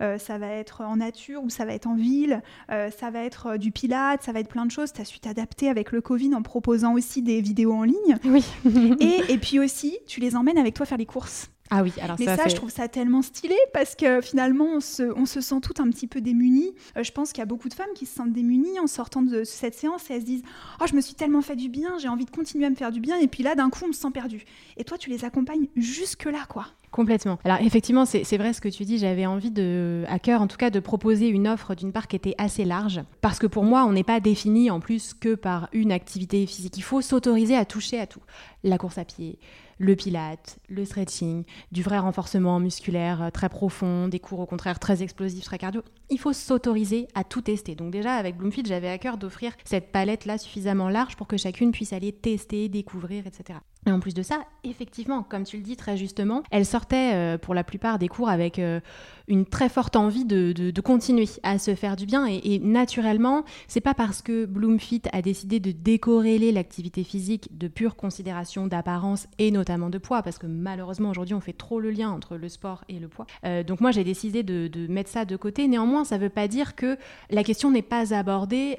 ça 0.00 0.38
va 0.38 0.48
être 0.48 0.82
en 0.82 0.96
nature 0.96 1.42
ou 1.42 1.48
ça 1.48 1.64
va 1.64 1.72
être 1.72 1.86
en 1.86 1.94
ville, 1.94 2.42
ça 2.68 3.10
va 3.10 3.22
être 3.22 3.56
du 3.56 3.70
pilate, 3.70 4.22
ça 4.22 4.32
va 4.32 4.40
être 4.40 4.50
plein 4.50 4.66
de 4.66 4.70
choses. 4.70 4.92
Tu 4.92 5.00
as 5.00 5.04
su 5.04 5.20
t'adapter 5.20 5.68
avec 5.68 5.92
le 5.92 6.00
Covid 6.00 6.34
en 6.34 6.42
proposant 6.42 6.89
aussi 6.92 7.00
aussi 7.00 7.22
des 7.22 7.40
vidéos 7.40 7.72
en 7.72 7.84
ligne. 7.84 8.18
Oui. 8.24 8.44
et, 9.00 9.32
et 9.32 9.38
puis 9.38 9.58
aussi, 9.58 9.98
tu 10.06 10.20
les 10.20 10.36
emmènes 10.36 10.58
avec 10.58 10.74
toi 10.74 10.86
faire 10.86 10.98
les 10.98 11.06
courses. 11.06 11.48
Ah 11.72 11.84
oui, 11.84 11.92
alors 12.00 12.16
Mais 12.18 12.26
ça, 12.26 12.48
je 12.48 12.56
trouve 12.56 12.70
ça 12.70 12.88
tellement 12.88 13.22
stylé 13.22 13.54
parce 13.72 13.94
que 13.94 14.20
finalement, 14.20 14.66
on 14.66 14.80
se, 14.80 15.04
on 15.16 15.24
se 15.24 15.40
sent 15.40 15.60
tout 15.62 15.80
un 15.80 15.88
petit 15.88 16.08
peu 16.08 16.20
démunis. 16.20 16.74
Euh, 16.96 17.04
je 17.04 17.12
pense 17.12 17.30
qu'il 17.32 17.38
y 17.38 17.42
a 17.42 17.46
beaucoup 17.46 17.68
de 17.68 17.74
femmes 17.74 17.92
qui 17.94 18.06
se 18.06 18.14
sentent 18.16 18.32
démunies 18.32 18.80
en 18.80 18.88
sortant 18.88 19.22
de 19.22 19.44
cette 19.44 19.74
séance 19.74 20.10
et 20.10 20.14
elles 20.14 20.22
se 20.22 20.26
disent 20.26 20.42
Oh, 20.80 20.86
je 20.88 20.96
me 20.96 21.00
suis 21.00 21.14
tellement 21.14 21.42
fait 21.42 21.54
du 21.54 21.68
bien, 21.68 21.96
j'ai 21.98 22.08
envie 22.08 22.24
de 22.24 22.30
continuer 22.30 22.66
à 22.66 22.70
me 22.70 22.74
faire 22.74 22.90
du 22.90 22.98
bien. 22.98 23.18
Et 23.18 23.28
puis 23.28 23.44
là, 23.44 23.54
d'un 23.54 23.70
coup, 23.70 23.84
on 23.84 23.88
me 23.88 23.92
sent 23.92 24.10
perdu. 24.12 24.44
Et 24.76 24.84
toi, 24.84 24.98
tu 24.98 25.10
les 25.10 25.24
accompagnes 25.24 25.68
jusque-là, 25.76 26.44
quoi. 26.48 26.66
Complètement. 26.90 27.38
Alors 27.44 27.58
effectivement, 27.60 28.04
c'est 28.04 28.36
vrai 28.36 28.52
ce 28.52 28.60
que 28.60 28.68
tu 28.68 28.84
dis. 28.84 28.98
J'avais 28.98 29.26
envie 29.26 29.50
de, 29.52 30.04
à 30.08 30.18
cœur 30.18 30.42
en 30.42 30.48
tout 30.48 30.56
cas, 30.56 30.70
de 30.70 30.80
proposer 30.80 31.28
une 31.28 31.46
offre 31.46 31.74
d'une 31.74 31.92
part 31.92 32.08
qui 32.08 32.16
était 32.16 32.34
assez 32.36 32.64
large, 32.64 33.00
parce 33.20 33.38
que 33.38 33.46
pour 33.46 33.64
moi, 33.64 33.84
on 33.84 33.92
n'est 33.92 34.04
pas 34.04 34.18
défini 34.18 34.70
en 34.70 34.80
plus 34.80 35.14
que 35.14 35.34
par 35.34 35.68
une 35.72 35.92
activité 35.92 36.44
physique. 36.46 36.76
Il 36.76 36.82
faut 36.82 37.00
s'autoriser 37.00 37.56
à 37.56 37.64
toucher 37.64 38.00
à 38.00 38.06
tout. 38.06 38.22
La 38.64 38.76
course 38.76 38.98
à 38.98 39.04
pied, 39.04 39.38
le 39.78 39.96
pilate, 39.96 40.58
le 40.68 40.84
stretching, 40.84 41.44
du 41.72 41.82
vrai 41.82 41.98
renforcement 41.98 42.60
musculaire 42.60 43.22
euh, 43.22 43.30
très 43.30 43.48
profond, 43.48 44.08
des 44.08 44.20
cours 44.20 44.40
au 44.40 44.46
contraire 44.46 44.78
très 44.78 45.02
explosifs, 45.02 45.44
très 45.44 45.58
cardio. 45.58 45.82
Il 46.10 46.18
faut 46.18 46.32
s'autoriser 46.32 47.08
à 47.14 47.24
tout 47.24 47.40
tester. 47.40 47.74
Donc 47.74 47.90
déjà 47.90 48.14
avec 48.14 48.36
Bloomfield, 48.36 48.68
j'avais 48.68 48.90
à 48.90 48.98
cœur 48.98 49.16
d'offrir 49.16 49.52
cette 49.64 49.90
palette 49.92 50.26
là 50.26 50.38
suffisamment 50.38 50.88
large 50.88 51.16
pour 51.16 51.26
que 51.26 51.38
chacune 51.38 51.72
puisse 51.72 51.92
aller 51.92 52.12
tester, 52.12 52.68
découvrir, 52.68 53.26
etc. 53.26 53.60
Et 53.86 53.92
en 53.92 53.98
plus 53.98 54.12
de 54.12 54.22
ça, 54.22 54.40
effectivement, 54.62 55.22
comme 55.22 55.44
tu 55.44 55.56
le 55.56 55.62
dis 55.62 55.76
très 55.76 55.96
justement, 55.96 56.42
elle 56.50 56.66
sortait 56.66 57.14
euh, 57.14 57.38
pour 57.38 57.54
la 57.54 57.64
plupart 57.64 57.98
des 57.98 58.08
cours 58.08 58.28
avec 58.28 58.58
euh, 58.58 58.78
une 59.26 59.46
très 59.46 59.70
forte 59.70 59.96
envie 59.96 60.26
de, 60.26 60.80
continuer 60.82 61.26
à 61.42 61.58
se 61.58 61.74
faire 61.74 61.96
du 61.96 62.04
bien. 62.04 62.26
Et, 62.26 62.40
et 62.44 62.58
naturellement, 62.58 63.44
c'est 63.68 63.80
pas 63.80 63.94
parce 63.94 64.20
que 64.20 64.44
Bloomfit 64.44 65.02
a 65.12 65.22
décidé 65.22 65.60
de 65.60 65.70
décorréler 65.70 66.52
l'activité 66.52 67.04
physique 67.04 67.56
de 67.56 67.68
pure 67.68 67.96
considération 67.96 68.66
d'apparence 68.66 69.28
et 69.38 69.50
notamment 69.50 69.88
de 69.88 69.96
poids, 69.96 70.22
parce 70.22 70.36
que 70.36 70.46
malheureusement 70.46 71.10
aujourd'hui 71.10 71.34
on 71.34 71.40
fait 71.40 71.54
trop 71.54 71.80
le 71.80 71.90
lien 71.90 72.10
entre 72.10 72.36
le 72.36 72.48
sport 72.50 72.84
et 72.90 72.98
le 72.98 73.08
poids. 73.08 73.26
Euh, 73.46 73.62
donc 73.62 73.80
moi 73.80 73.92
j'ai 73.92 74.04
décidé 74.04 74.42
de, 74.42 74.68
mettre 74.88 75.10
ça 75.10 75.24
de 75.24 75.36
côté. 75.36 75.68
Néanmoins, 75.68 76.04
ça 76.04 76.18
veut 76.18 76.28
pas 76.28 76.48
dire 76.48 76.74
que 76.74 76.98
la 77.30 77.44
question 77.44 77.70
n'est 77.70 77.82
pas 77.82 78.12
abordée 78.12 78.76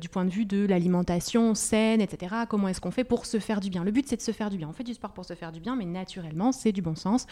du 0.00 0.08
point 0.08 0.24
de 0.24 0.30
vue 0.30 0.44
de 0.44 0.64
l'alimentation 0.64 1.54
saine, 1.54 2.00
etc. 2.00 2.34
Comment 2.48 2.68
est-ce 2.68 2.80
qu'on 2.80 2.90
fait 2.90 3.04
pour 3.04 3.26
se 3.26 3.40
faire 3.40 3.60
du 3.60 3.70
bien? 3.70 3.82
Le 3.82 3.90
but 3.90 4.11
c'est 4.12 4.16
de 4.18 4.22
se 4.22 4.32
faire 4.32 4.50
du 4.50 4.58
bien. 4.58 4.68
On 4.68 4.74
fait 4.74 4.84
du 4.84 4.92
sport 4.92 5.12
pour 5.12 5.24
se 5.24 5.32
faire 5.32 5.52
du 5.52 5.60
bien, 5.60 5.74
mais 5.74 5.86
naturellement, 5.86 6.52
c'est 6.52 6.70
du 6.70 6.82
bon 6.82 6.94
sens. 6.94 7.26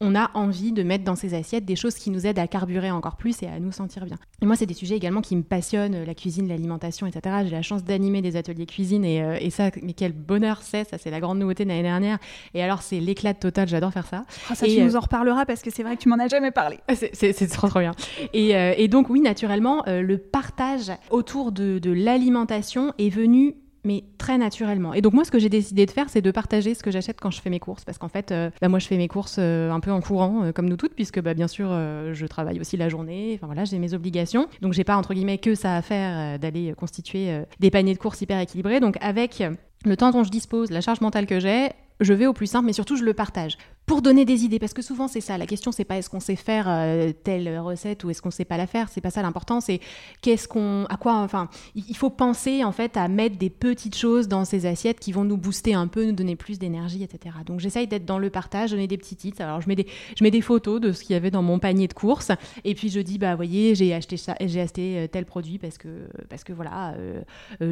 On 0.00 0.16
a 0.16 0.32
envie 0.34 0.72
de 0.72 0.82
mettre 0.82 1.04
dans 1.04 1.14
ses 1.14 1.32
assiettes 1.32 1.64
des 1.64 1.76
choses 1.76 1.94
qui 1.94 2.10
nous 2.10 2.26
aident 2.26 2.40
à 2.40 2.48
carburer 2.48 2.90
encore 2.90 3.16
plus 3.16 3.40
et 3.44 3.46
à 3.46 3.60
nous 3.60 3.70
sentir 3.70 4.04
bien. 4.04 4.16
Et 4.42 4.46
moi, 4.46 4.56
c'est 4.56 4.66
des 4.66 4.74
sujets 4.74 4.96
également 4.96 5.20
qui 5.20 5.36
me 5.36 5.44
passionnent, 5.44 6.02
la 6.02 6.14
cuisine, 6.14 6.48
l'alimentation, 6.48 7.06
etc. 7.06 7.36
J'ai 7.44 7.50
la 7.50 7.62
chance 7.62 7.84
d'animer 7.84 8.20
des 8.20 8.34
ateliers 8.34 8.66
cuisine 8.66 9.04
et, 9.04 9.22
euh, 9.22 9.36
et, 9.40 9.50
ça, 9.50 9.70
mais 9.80 9.92
quel 9.92 10.12
bonheur 10.12 10.62
c'est, 10.62 10.82
ça 10.88 10.98
c'est 10.98 11.10
la 11.12 11.20
grande 11.20 11.38
nouveauté 11.38 11.62
de 11.62 11.68
l'année 11.68 11.82
dernière. 11.82 12.18
Et 12.52 12.64
alors, 12.64 12.82
c'est 12.82 12.98
l'éclat 12.98 13.34
total, 13.34 13.68
j'adore 13.68 13.92
faire 13.92 14.06
ça. 14.06 14.24
Oh, 14.50 14.54
ça, 14.56 14.66
et, 14.66 14.74
tu 14.74 14.82
nous 14.82 14.96
euh, 14.96 14.98
en 14.98 15.02
reparleras 15.02 15.46
parce 15.46 15.62
que 15.62 15.70
c'est 15.70 15.84
vrai 15.84 15.96
que 15.96 16.02
tu 16.02 16.08
m'en 16.08 16.18
as 16.18 16.26
jamais 16.26 16.50
parlé. 16.50 16.80
C'est 17.12 17.46
trop, 17.46 17.68
trop 17.68 17.78
bien. 17.78 17.92
Et, 18.32 18.56
euh, 18.56 18.74
et, 18.76 18.88
donc, 18.88 19.08
oui, 19.08 19.20
naturellement, 19.20 19.84
le 19.86 20.18
partage 20.18 20.90
autour 21.10 21.52
de, 21.52 21.78
de 21.78 21.92
l'alimentation 21.92 22.92
est 22.98 23.08
venu 23.08 23.54
mais 23.84 24.04
très 24.18 24.38
naturellement. 24.38 24.94
Et 24.94 25.02
donc 25.02 25.12
moi, 25.12 25.24
ce 25.24 25.30
que 25.30 25.38
j'ai 25.38 25.48
décidé 25.48 25.86
de 25.86 25.90
faire, 25.90 26.08
c'est 26.08 26.22
de 26.22 26.30
partager 26.30 26.74
ce 26.74 26.82
que 26.82 26.90
j'achète 26.90 27.20
quand 27.20 27.30
je 27.30 27.40
fais 27.40 27.50
mes 27.50 27.60
courses, 27.60 27.84
parce 27.84 27.98
qu'en 27.98 28.08
fait, 28.08 28.32
euh, 28.32 28.50
bah, 28.60 28.68
moi, 28.68 28.78
je 28.78 28.86
fais 28.86 28.96
mes 28.96 29.08
courses 29.08 29.36
euh, 29.38 29.70
un 29.70 29.80
peu 29.80 29.90
en 29.90 30.00
courant, 30.00 30.44
euh, 30.44 30.52
comme 30.52 30.68
nous 30.68 30.76
toutes, 30.76 30.94
puisque 30.94 31.20
bah, 31.20 31.34
bien 31.34 31.48
sûr, 31.48 31.68
je 31.68 32.26
travaille 32.26 32.60
aussi 32.60 32.76
la 32.76 32.88
journée. 32.88 33.32
Enfin 33.34 33.46
voilà, 33.46 33.64
j'ai 33.64 33.78
mes 33.78 33.94
obligations, 33.94 34.48
donc 34.60 34.72
j'ai 34.72 34.84
pas 34.84 34.96
entre 34.96 35.14
guillemets 35.14 35.38
que 35.38 35.54
ça 35.54 35.76
à 35.76 35.82
faire 35.82 36.38
d'aller 36.38 36.74
constituer 36.76 37.42
des 37.60 37.70
paniers 37.70 37.94
de 37.94 37.98
courses 37.98 38.20
hyper 38.20 38.38
équilibrés. 38.38 38.80
Donc 38.80 38.96
avec 39.00 39.42
le 39.84 39.96
temps 39.96 40.10
dont 40.10 40.24
je 40.24 40.30
dispose, 40.30 40.70
la 40.70 40.80
charge 40.80 41.00
mentale 41.00 41.26
que 41.26 41.40
j'ai, 41.40 41.70
je 42.00 42.12
vais 42.12 42.26
au 42.26 42.32
plus 42.32 42.46
simple, 42.46 42.66
mais 42.66 42.72
surtout 42.72 42.96
je 42.96 43.04
le 43.04 43.14
partage 43.14 43.56
pour 43.86 44.00
donner 44.00 44.24
des 44.24 44.44
idées, 44.44 44.58
parce 44.58 44.72
que 44.72 44.82
souvent 44.82 45.08
c'est 45.08 45.20
ça. 45.20 45.36
La 45.38 45.46
question 45.46 45.72
c'est 45.72 45.84
pas 45.84 45.98
est-ce 45.98 46.08
qu'on 46.08 46.20
sait 46.20 46.36
faire 46.36 46.66
euh, 46.68 47.12
telle 47.12 47.58
recette 47.58 48.04
ou 48.04 48.10
est-ce 48.10 48.22
qu'on 48.22 48.30
sait 48.30 48.44
pas 48.44 48.56
la 48.56 48.66
faire. 48.66 48.88
C'est 48.88 49.00
pas 49.00 49.10
ça 49.10 49.22
l'important. 49.22 49.60
C'est 49.60 49.80
qu'est-ce 50.22 50.48
qu'on, 50.48 50.86
à 50.86 50.96
quoi, 50.96 51.16
enfin, 51.16 51.48
il 51.74 51.96
faut 51.96 52.10
penser 52.10 52.64
en 52.64 52.72
fait 52.72 52.96
à 52.96 53.08
mettre 53.08 53.36
des 53.36 53.50
petites 53.50 53.96
choses 53.96 54.28
dans 54.28 54.44
ces 54.44 54.66
assiettes 54.66 55.00
qui 55.00 55.12
vont 55.12 55.24
nous 55.24 55.36
booster 55.36 55.74
un 55.74 55.86
peu, 55.86 56.04
nous 56.04 56.12
donner 56.12 56.36
plus 56.36 56.58
d'énergie, 56.58 57.02
etc. 57.02 57.36
Donc 57.44 57.60
j'essaye 57.60 57.86
d'être 57.86 58.06
dans 58.06 58.18
le 58.18 58.30
partage, 58.30 58.70
donner 58.70 58.86
des 58.86 58.96
petits 58.96 59.16
titres. 59.16 59.42
Alors 59.42 59.60
je 59.60 59.68
mets 59.68 59.76
des, 59.76 59.86
je 60.16 60.24
mets 60.24 60.30
des 60.30 60.40
photos 60.40 60.80
de 60.80 60.92
ce 60.92 61.02
qu'il 61.02 61.12
y 61.12 61.16
avait 61.16 61.30
dans 61.30 61.42
mon 61.42 61.58
panier 61.58 61.88
de 61.88 61.94
courses, 61.94 62.32
et 62.64 62.74
puis 62.74 62.88
je 62.88 63.00
dis 63.00 63.18
bah 63.18 63.34
voyez 63.34 63.74
j'ai 63.74 63.92
acheté 63.92 64.16
ça, 64.16 64.34
j'ai 64.40 64.60
acheté 64.60 64.98
euh, 64.98 65.06
tel 65.06 65.26
produit 65.26 65.58
parce 65.58 65.78
que 65.78 66.08
parce 66.28 66.44
que 66.44 66.52
voilà 66.52 66.94
euh, 66.94 67.22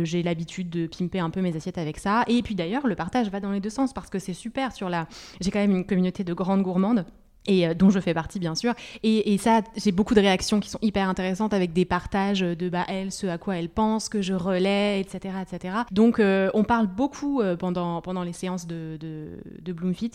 j'ai 0.05 0.23
l'habitude 0.23 0.69
de 0.69 0.87
pimper 0.87 1.21
un 1.21 1.31
peu 1.31 1.41
mes 1.41 1.57
assiettes 1.57 1.79
avec 1.79 1.99
ça. 1.99 2.25
Et 2.27 2.43
puis 2.43 2.55
d'ailleurs 2.55 2.87
le 2.87 2.95
partage 2.95 3.31
va 3.31 3.41
dans 3.41 3.51
les 3.51 3.61
deux 3.61 3.71
sens 3.71 3.93
parce 3.93 4.11
que 4.11 4.19
c'est 4.19 4.35
super 4.35 4.73
sur 4.73 4.89
la, 4.89 5.09
j'ai 5.41 5.51
quand 5.51 5.61
même 5.61 5.75
une 5.75 5.87
communauté 5.87 6.02
de 6.11 6.35
grandes 6.35 6.63
gourmandes 6.63 7.05
et 7.47 7.67
euh, 7.67 7.75
dont 7.75 7.91
je 7.91 8.01
fais 8.01 8.15
partie 8.15 8.39
bien 8.39 8.55
sûr. 8.55 8.75
Et, 9.03 9.37
ça, 9.39 9.63
j'ai 9.77 9.93
beaucoup 9.93 10.15
de 10.15 10.21
réactions 10.21 10.61
qui 10.61 10.71
sont 10.71 10.79
hyper 10.83 11.09
intéressantes 11.09 11.55
avec 11.55 11.73
des 11.73 11.85
partages 11.85 12.41
de 12.41 12.69
bah, 12.69 12.85
elle, 12.89 13.11
ce 13.11 13.27
à 13.27 13.39
quoi 13.39 13.57
elle 13.57 13.69
pense, 13.69 14.09
que 14.09 14.23
je 14.23 14.35
relais, 14.35 15.01
etc. 15.01 15.35
etc. 15.43 15.75
Donc 15.91 16.19
euh, 16.19 16.51
on 16.55 16.65
parle 16.65 16.87
beaucoup 16.87 17.41
euh, 17.41 17.57
pendant, 17.57 18.01
pendant 18.03 18.23
les 18.23 18.33
séances 18.33 18.67
de, 18.67 18.97
de, 19.01 19.29
de 19.61 19.73
Bloomfit 19.73 20.13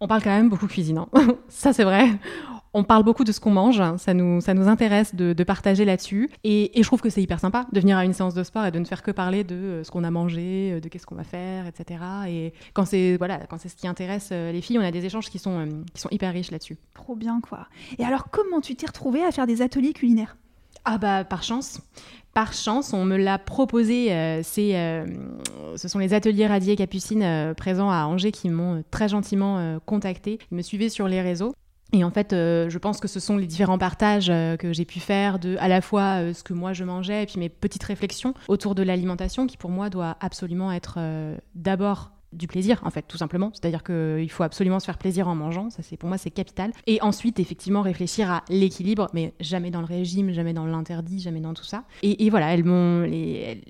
on 0.00 0.08
parle 0.08 0.22
quand 0.22 0.30
même 0.30 0.48
beaucoup 0.48 0.66
cuisine, 0.66 0.98
hein. 0.98 1.08
ça 1.48 1.72
c'est 1.72 1.84
vrai. 1.84 2.08
On 2.78 2.84
parle 2.84 3.04
beaucoup 3.04 3.24
de 3.24 3.32
ce 3.32 3.40
qu'on 3.40 3.52
mange, 3.52 3.82
ça 3.96 4.12
nous, 4.12 4.42
ça 4.42 4.52
nous 4.52 4.68
intéresse 4.68 5.14
de, 5.14 5.32
partager 5.44 5.86
là-dessus. 5.86 6.28
Et, 6.44 6.70
je 6.76 6.82
trouve 6.82 7.00
que 7.00 7.08
c'est 7.08 7.22
hyper 7.22 7.40
sympa 7.40 7.66
de 7.72 7.80
venir 7.80 7.96
à 7.96 8.04
une 8.04 8.12
séance 8.12 8.34
de 8.34 8.42
sport 8.42 8.66
et 8.66 8.70
de 8.70 8.78
ne 8.78 8.84
faire 8.84 9.02
que 9.02 9.10
parler 9.10 9.44
de 9.44 9.54
euh, 9.54 9.84
ce 9.84 9.90
qu'on 9.90 10.04
a 10.04 10.10
mangé, 10.10 10.72
euh, 10.72 10.80
de 10.80 10.88
qu'est-ce 10.88 11.06
qu'on 11.06 11.14
va 11.14 11.24
faire, 11.24 11.66
etc. 11.66 12.00
Et 12.28 12.52
quand 12.74 12.84
c'est 12.84 13.16
voilà, 13.16 13.38
quand 13.48 13.56
c'est 13.58 13.70
ce 13.70 13.76
qui 13.76 13.88
intéresse 13.88 14.28
euh, 14.32 14.52
les 14.52 14.60
filles, 14.60 14.78
on 14.78 14.82
a 14.82 14.90
des 14.90 15.06
échanges 15.06 15.30
qui 15.30 15.38
sont, 15.38 15.66
qui 15.94 16.02
sont 16.02 16.10
hyper 16.10 16.34
riches 16.34 16.50
là-dessus. 16.50 16.76
Trop 16.92 17.16
bien 17.16 17.40
quoi. 17.40 17.66
Et 17.98 18.04
alors 18.04 18.28
comment 18.30 18.60
tu 18.60 18.76
t'es 18.76 18.86
retrouvée 18.86 19.24
à 19.24 19.32
faire 19.32 19.46
des 19.46 19.62
ateliers 19.62 19.94
culinaires? 19.94 20.36
Ah 20.86 20.98
bah 20.98 21.24
par 21.24 21.42
chance. 21.42 21.80
Par 22.32 22.52
chance, 22.52 22.92
on 22.92 23.04
me 23.04 23.16
l'a 23.16 23.38
proposé. 23.38 24.12
Euh, 24.12 24.40
c'est, 24.42 24.76
euh, 24.76 25.06
ce 25.76 25.88
sont 25.88 25.98
les 25.98 26.14
ateliers 26.14 26.46
Radier 26.46 26.76
Capucine 26.76 27.22
euh, 27.22 27.54
présents 27.54 27.90
à 27.90 28.04
Angers 28.04 28.30
qui 28.30 28.48
m'ont 28.50 28.84
très 28.90 29.08
gentiment 29.08 29.78
contacté. 29.84 30.38
Ils 30.52 30.56
me 30.56 30.62
suivaient 30.62 30.88
sur 30.88 31.08
les 31.08 31.20
réseaux. 31.20 31.54
Et 31.92 32.04
en 32.04 32.10
fait, 32.10 32.32
je 32.32 32.78
pense 32.78 33.00
que 33.00 33.08
ce 33.08 33.20
sont 33.20 33.36
les 33.36 33.46
différents 33.46 33.78
partages 33.78 34.26
que 34.26 34.72
j'ai 34.72 34.84
pu 34.84 34.98
faire 34.98 35.38
de 35.38 35.56
à 35.60 35.68
la 35.68 35.80
fois 35.80 36.34
ce 36.34 36.42
que 36.42 36.52
moi 36.52 36.72
je 36.72 36.82
mangeais 36.82 37.22
et 37.22 37.26
puis 37.26 37.38
mes 37.38 37.48
petites 37.48 37.84
réflexions 37.84 38.34
autour 38.48 38.74
de 38.74 38.82
l'alimentation 38.82 39.46
qui 39.46 39.56
pour 39.56 39.70
moi 39.70 39.88
doit 39.88 40.16
absolument 40.20 40.72
être 40.72 40.98
d'abord 41.54 42.10
du 42.36 42.46
plaisir 42.46 42.80
en 42.84 42.90
fait 42.90 43.02
tout 43.06 43.16
simplement 43.16 43.50
c'est 43.54 43.64
à 43.66 43.70
dire 43.70 43.82
qu'il 43.82 44.30
faut 44.30 44.42
absolument 44.42 44.80
se 44.80 44.86
faire 44.86 44.98
plaisir 44.98 45.28
en 45.28 45.34
mangeant 45.34 45.70
ça 45.70 45.82
c'est 45.82 45.96
pour 45.96 46.08
moi 46.08 46.18
c'est 46.18 46.30
capital 46.30 46.72
et 46.86 47.00
ensuite 47.02 47.40
effectivement 47.40 47.82
réfléchir 47.82 48.30
à 48.30 48.44
l'équilibre 48.48 49.08
mais 49.12 49.34
jamais 49.40 49.70
dans 49.70 49.80
le 49.80 49.86
régime 49.86 50.32
jamais 50.32 50.52
dans 50.52 50.66
l'interdit 50.66 51.20
jamais 51.20 51.40
dans 51.40 51.54
tout 51.54 51.64
ça 51.64 51.84
et, 52.02 52.30
voilà 52.30 52.52
elles 52.54 52.64
m'ont 52.64 53.02
les, 53.02 53.60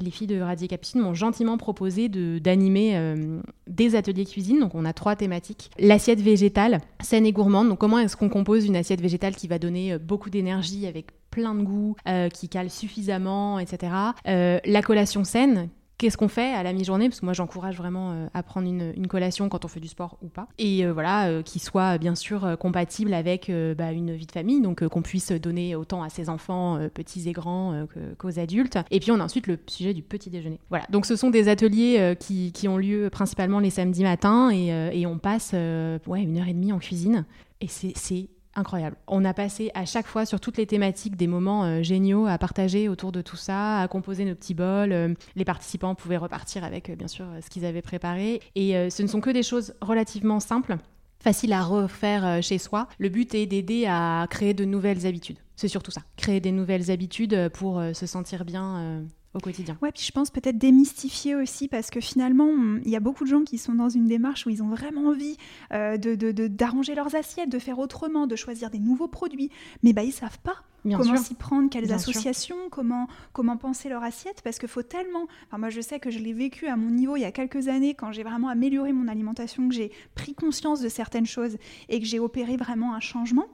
les 0.00 0.10
filles 0.10 0.26
de 0.26 0.40
Radier 0.40 0.68
Capucine 0.68 1.00
m'ont 1.00 1.14
gentiment 1.14 1.56
proposé 1.56 2.08
de, 2.08 2.38
d'animer 2.38 2.96
euh, 2.96 3.40
des 3.66 3.96
ateliers 3.96 4.24
cuisine. 4.24 4.60
Donc, 4.60 4.74
on 4.74 4.84
a 4.84 4.92
trois 4.92 5.16
thématiques. 5.16 5.70
L'assiette 5.78 6.20
végétale, 6.20 6.80
saine 7.00 7.26
et 7.26 7.32
gourmande. 7.32 7.68
Donc, 7.68 7.78
comment 7.78 7.98
est-ce 7.98 8.16
qu'on 8.16 8.28
compose 8.28 8.66
une 8.66 8.76
assiette 8.76 9.00
végétale 9.00 9.34
qui 9.34 9.48
va 9.48 9.58
donner 9.58 9.92
euh, 9.92 9.98
beaucoup 9.98 10.30
d'énergie 10.30 10.86
avec 10.86 11.06
plein 11.30 11.54
de 11.54 11.62
goût, 11.62 11.96
euh, 12.08 12.28
qui 12.28 12.48
cale 12.48 12.70
suffisamment, 12.70 13.58
etc. 13.58 13.92
la 14.24 14.82
collation 14.82 15.24
saine, 15.24 15.68
Qu'est-ce 15.96 16.16
qu'on 16.16 16.28
fait 16.28 16.52
à 16.52 16.62
la 16.64 16.72
mi-journée 16.72 17.08
Parce 17.08 17.20
que 17.20 17.24
moi, 17.24 17.34
j'encourage 17.34 17.76
vraiment 17.76 18.12
euh, 18.12 18.26
à 18.34 18.42
prendre 18.42 18.66
une, 18.66 19.06
collation 19.06 19.48
quand 19.48 19.64
on 19.64 19.68
fait 19.68 19.80
du 19.80 19.86
sport 19.86 20.18
ou 20.22 20.28
pas. 20.28 20.48
Et 20.58 20.84
euh, 20.84 20.92
voilà, 20.92 21.28
euh, 21.28 21.42
qui 21.42 21.60
soit 21.60 21.98
bien 21.98 22.16
sûr 22.16 22.56
compatible 22.58 23.14
avec 23.14 23.50
bah, 23.76 23.92
une 23.92 24.14
vie 24.14 24.26
de 24.26 24.32
famille, 24.32 24.60
donc 24.60 24.86
qu'on 24.88 25.02
puisse 25.02 25.30
donner 25.30 25.76
autant 25.76 26.02
à 26.02 26.08
ses 26.08 26.28
enfants, 26.28 26.78
petits 26.92 27.28
et 27.28 27.32
grands, 27.32 27.86
qu'aux 28.18 28.38
adultes. 28.38 28.78
Et 28.90 28.98
puis, 28.98 29.12
on 29.12 29.20
a 29.20 29.24
ensuite 29.24 29.46
le 29.46 29.58
sujet 29.66 29.94
du 29.94 30.02
petit 30.02 30.30
déjeuner. 30.30 30.58
Voilà, 30.68 30.84
donc 30.90 31.06
ce 31.06 31.16
sont 31.16 31.30
des 31.30 31.48
ateliers 31.48 32.16
qui, 32.18 32.52
qui, 32.52 32.66
ont 32.66 32.76
lieu 32.76 33.08
principalement 33.10 33.60
les 33.60 33.70
samedis 33.70 34.02
matins 34.02 34.50
et, 34.50 35.00
et 35.00 35.06
on 35.06 35.18
passe 35.18 35.52
ouais, 35.52 36.22
une 36.22 36.38
heure 36.38 36.48
et 36.48 36.54
demie 36.54 36.72
en 36.72 36.78
cuisine. 36.78 37.24
Et 37.60 37.68
c'est 37.68 38.28
incroyable. 38.56 38.96
On 39.06 39.24
a 39.24 39.34
passé 39.34 39.70
à 39.74 39.84
chaque 39.84 40.06
fois 40.06 40.26
sur 40.26 40.40
toutes 40.40 40.56
les 40.56 40.66
thématiques 40.66 41.16
des 41.16 41.26
moments 41.26 41.64
euh, 41.64 41.82
géniaux 41.82 42.26
à 42.26 42.38
partager 42.38 42.88
autour 42.88 43.12
de 43.12 43.22
tout 43.22 43.36
ça, 43.36 43.80
à 43.80 43.88
composer 43.88 44.24
nos 44.24 44.34
petits 44.34 44.54
bols. 44.54 44.92
Euh, 44.92 45.14
les 45.36 45.44
participants 45.44 45.94
pouvaient 45.94 46.16
repartir 46.16 46.64
avec 46.64 46.90
euh, 46.90 46.96
bien 46.96 47.08
sûr 47.08 47.26
ce 47.42 47.50
qu'ils 47.50 47.64
avaient 47.64 47.82
préparé. 47.82 48.40
Et 48.54 48.90
ce 48.90 49.02
ne 49.02 49.06
sont 49.06 49.20
que 49.20 49.30
des 49.30 49.42
choses 49.42 49.74
relativement 49.80 50.40
simples 50.40 50.76
faciles 51.20 51.52
à 51.52 51.62
refaire 51.62 52.42
chez 52.42 52.58
soi. 52.58 52.88
Le 52.98 53.08
but 53.08 53.34
est 53.34 53.46
d'aider 53.46 53.86
à 53.86 54.26
créer 54.28 54.54
de 54.54 54.64
nouvelles 54.64 55.06
habitudes. 55.06 55.38
C'est 55.56 55.68
surtout 55.68 55.90
ça, 55.90 56.02
créer 56.16 56.40
des 56.40 56.52
nouvelles 56.52 56.90
habitudes 56.90 57.48
pour 57.54 57.82
se 57.94 58.06
sentir 58.06 58.44
bien 58.44 59.04
au 59.34 59.40
quotidien. 59.40 59.76
Ouais, 59.82 59.92
puis 59.92 60.02
je 60.02 60.12
pense 60.12 60.30
peut-être 60.30 60.58
démystifier 60.58 61.34
aussi 61.34 61.68
parce 61.68 61.90
que 61.90 62.00
finalement, 62.00 62.50
il 62.84 62.90
y 62.90 62.96
a 62.96 63.00
beaucoup 63.00 63.24
de 63.24 63.28
gens 63.28 63.42
qui 63.42 63.58
sont 63.58 63.74
dans 63.74 63.88
une 63.88 64.06
démarche 64.06 64.46
où 64.46 64.50
ils 64.50 64.62
ont 64.62 64.68
vraiment 64.68 65.08
envie 65.08 65.36
euh, 65.72 65.96
de, 65.96 66.14
d'arranger 66.46 66.94
leurs 66.94 67.14
assiettes, 67.14 67.50
de 67.50 67.58
faire 67.58 67.78
autrement, 67.78 68.26
de 68.26 68.36
choisir 68.36 68.70
des 68.70 68.78
nouveaux 68.78 69.08
produits, 69.08 69.50
mais 69.82 69.92
bah 69.92 70.02
ils 70.02 70.12
savent 70.12 70.38
pas 70.40 70.62
comment 70.84 71.16
s'y 71.16 71.34
prendre, 71.34 71.70
quelles 71.70 71.92
associations, 71.92 72.56
comment, 72.70 73.08
comment 73.32 73.56
penser 73.56 73.88
leur 73.88 74.02
assiette, 74.02 74.42
parce 74.42 74.58
qu'il 74.58 74.68
faut 74.68 74.82
tellement... 74.82 75.26
Enfin, 75.46 75.58
moi, 75.58 75.70
je 75.70 75.80
sais 75.80 75.98
que 75.98 76.10
je 76.10 76.18
l'ai 76.18 76.32
vécu 76.32 76.66
à 76.66 76.76
mon 76.76 76.90
niveau 76.90 77.16
il 77.16 77.20
y 77.20 77.24
a 77.24 77.32
quelques 77.32 77.68
années, 77.68 77.94
quand 77.94 78.12
j'ai 78.12 78.22
vraiment 78.22 78.48
amélioré 78.48 78.92
mon 78.92 79.08
alimentation, 79.08 79.68
que 79.68 79.74
j'ai 79.74 79.90
pris 80.14 80.34
conscience 80.34 80.80
de 80.80 80.88
certaines 80.88 81.26
choses 81.26 81.56
et 81.88 82.00
que 82.00 82.06
j'ai 82.06 82.18
opéré 82.18 82.56
vraiment 82.56 82.94
un 82.94 83.00
changement. 83.00 83.46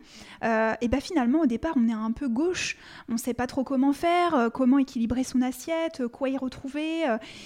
Euh, 0.44 0.74
et 0.80 0.88
bien 0.88 1.00
finalement, 1.00 1.40
au 1.40 1.46
départ, 1.46 1.74
on 1.76 1.88
est 1.88 1.92
un 1.92 2.12
peu 2.12 2.28
gauche, 2.28 2.76
on 3.08 3.12
ne 3.12 3.18
sait 3.18 3.34
pas 3.34 3.46
trop 3.46 3.64
comment 3.64 3.92
faire, 3.92 4.34
euh, 4.34 4.48
comment 4.50 4.78
équilibrer 4.78 5.24
son 5.24 5.42
assiette, 5.42 6.06
quoi 6.08 6.28
y 6.28 6.36
retrouver. 6.36 7.04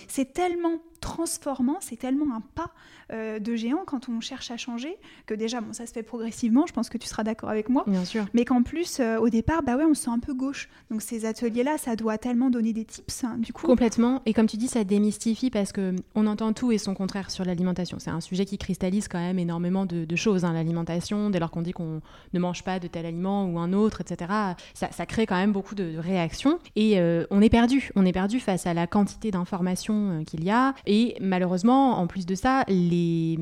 c'est 0.08 0.32
tellement 0.32 0.80
transformant, 1.04 1.76
c'est 1.80 1.98
tellement 1.98 2.34
un 2.34 2.40
pas 2.40 2.70
euh, 3.12 3.38
de 3.38 3.54
géant 3.54 3.82
quand 3.86 4.08
on 4.08 4.20
cherche 4.22 4.50
à 4.50 4.56
changer 4.56 4.96
que 5.26 5.34
déjà, 5.34 5.60
bon, 5.60 5.74
ça 5.74 5.86
se 5.86 5.92
fait 5.92 6.02
progressivement, 6.02 6.66
je 6.66 6.72
pense 6.72 6.88
que 6.88 6.96
tu 6.96 7.06
seras 7.06 7.22
d'accord 7.22 7.50
avec 7.50 7.68
moi. 7.68 7.84
Bien 7.86 8.06
sûr. 8.06 8.24
Mais 8.32 8.46
qu'en 8.46 8.62
plus, 8.62 9.00
euh, 9.00 9.18
au 9.18 9.28
départ, 9.28 9.62
bah 9.62 9.76
ouais, 9.76 9.84
on 9.84 9.92
se 9.92 10.04
sent 10.04 10.10
un 10.10 10.18
peu 10.18 10.32
gauche. 10.32 10.70
Donc 10.90 11.02
ces 11.02 11.26
ateliers-là, 11.26 11.76
ça 11.76 11.94
doit 11.94 12.16
tellement 12.16 12.48
donner 12.48 12.72
des 12.72 12.86
tips, 12.86 13.24
hein, 13.24 13.36
du 13.38 13.52
coup. 13.52 13.66
Complètement. 13.66 14.22
Et 14.24 14.32
comme 14.32 14.46
tu 14.46 14.56
dis, 14.56 14.66
ça 14.68 14.82
démystifie 14.82 15.50
parce 15.50 15.72
que 15.72 15.94
on 16.14 16.26
entend 16.26 16.54
tout 16.54 16.72
et 16.72 16.78
son 16.78 16.94
contraire 16.94 17.30
sur 17.30 17.44
l'alimentation. 17.44 17.98
C'est 17.98 18.10
un 18.10 18.22
sujet 18.22 18.46
qui 18.46 18.56
cristallise 18.56 19.06
quand 19.06 19.18
même 19.18 19.38
énormément 19.38 19.84
de, 19.84 20.16
choses, 20.16 20.46
hein, 20.46 20.54
l'alimentation. 20.54 21.28
Dès 21.28 21.38
lors 21.38 21.50
qu'on 21.50 21.62
dit 21.62 21.72
qu'on 21.72 22.00
ne 22.32 22.38
mange 22.38 22.64
pas 22.64 22.78
de 22.78 22.86
tel 22.86 23.04
aliment 23.04 23.44
ou 23.44 23.58
un 23.58 23.74
autre, 23.74 24.00
etc., 24.00 24.32
ça, 24.72 25.06
crée 25.06 25.26
quand 25.26 25.36
même 25.36 25.52
beaucoup 25.52 25.74
de, 25.74 25.98
réactions. 25.98 26.58
Et 26.76 26.98
euh, 26.98 27.26
on 27.30 27.42
est 27.42 27.50
perdu. 27.50 27.90
On 27.94 28.06
est 28.06 28.12
perdu 28.12 28.40
face 28.40 28.66
à 28.66 28.72
la 28.72 28.86
quantité 28.86 29.30
d'informations 29.30 30.24
qu'il 30.24 30.44
y 30.44 30.50
a. 30.50 30.74
Et 30.86 30.93
malheureusement, 31.20 31.98
en 31.98 32.06
plus 32.06 32.26
de 32.26 32.34
ça, 32.34 32.64
les, 32.68 33.38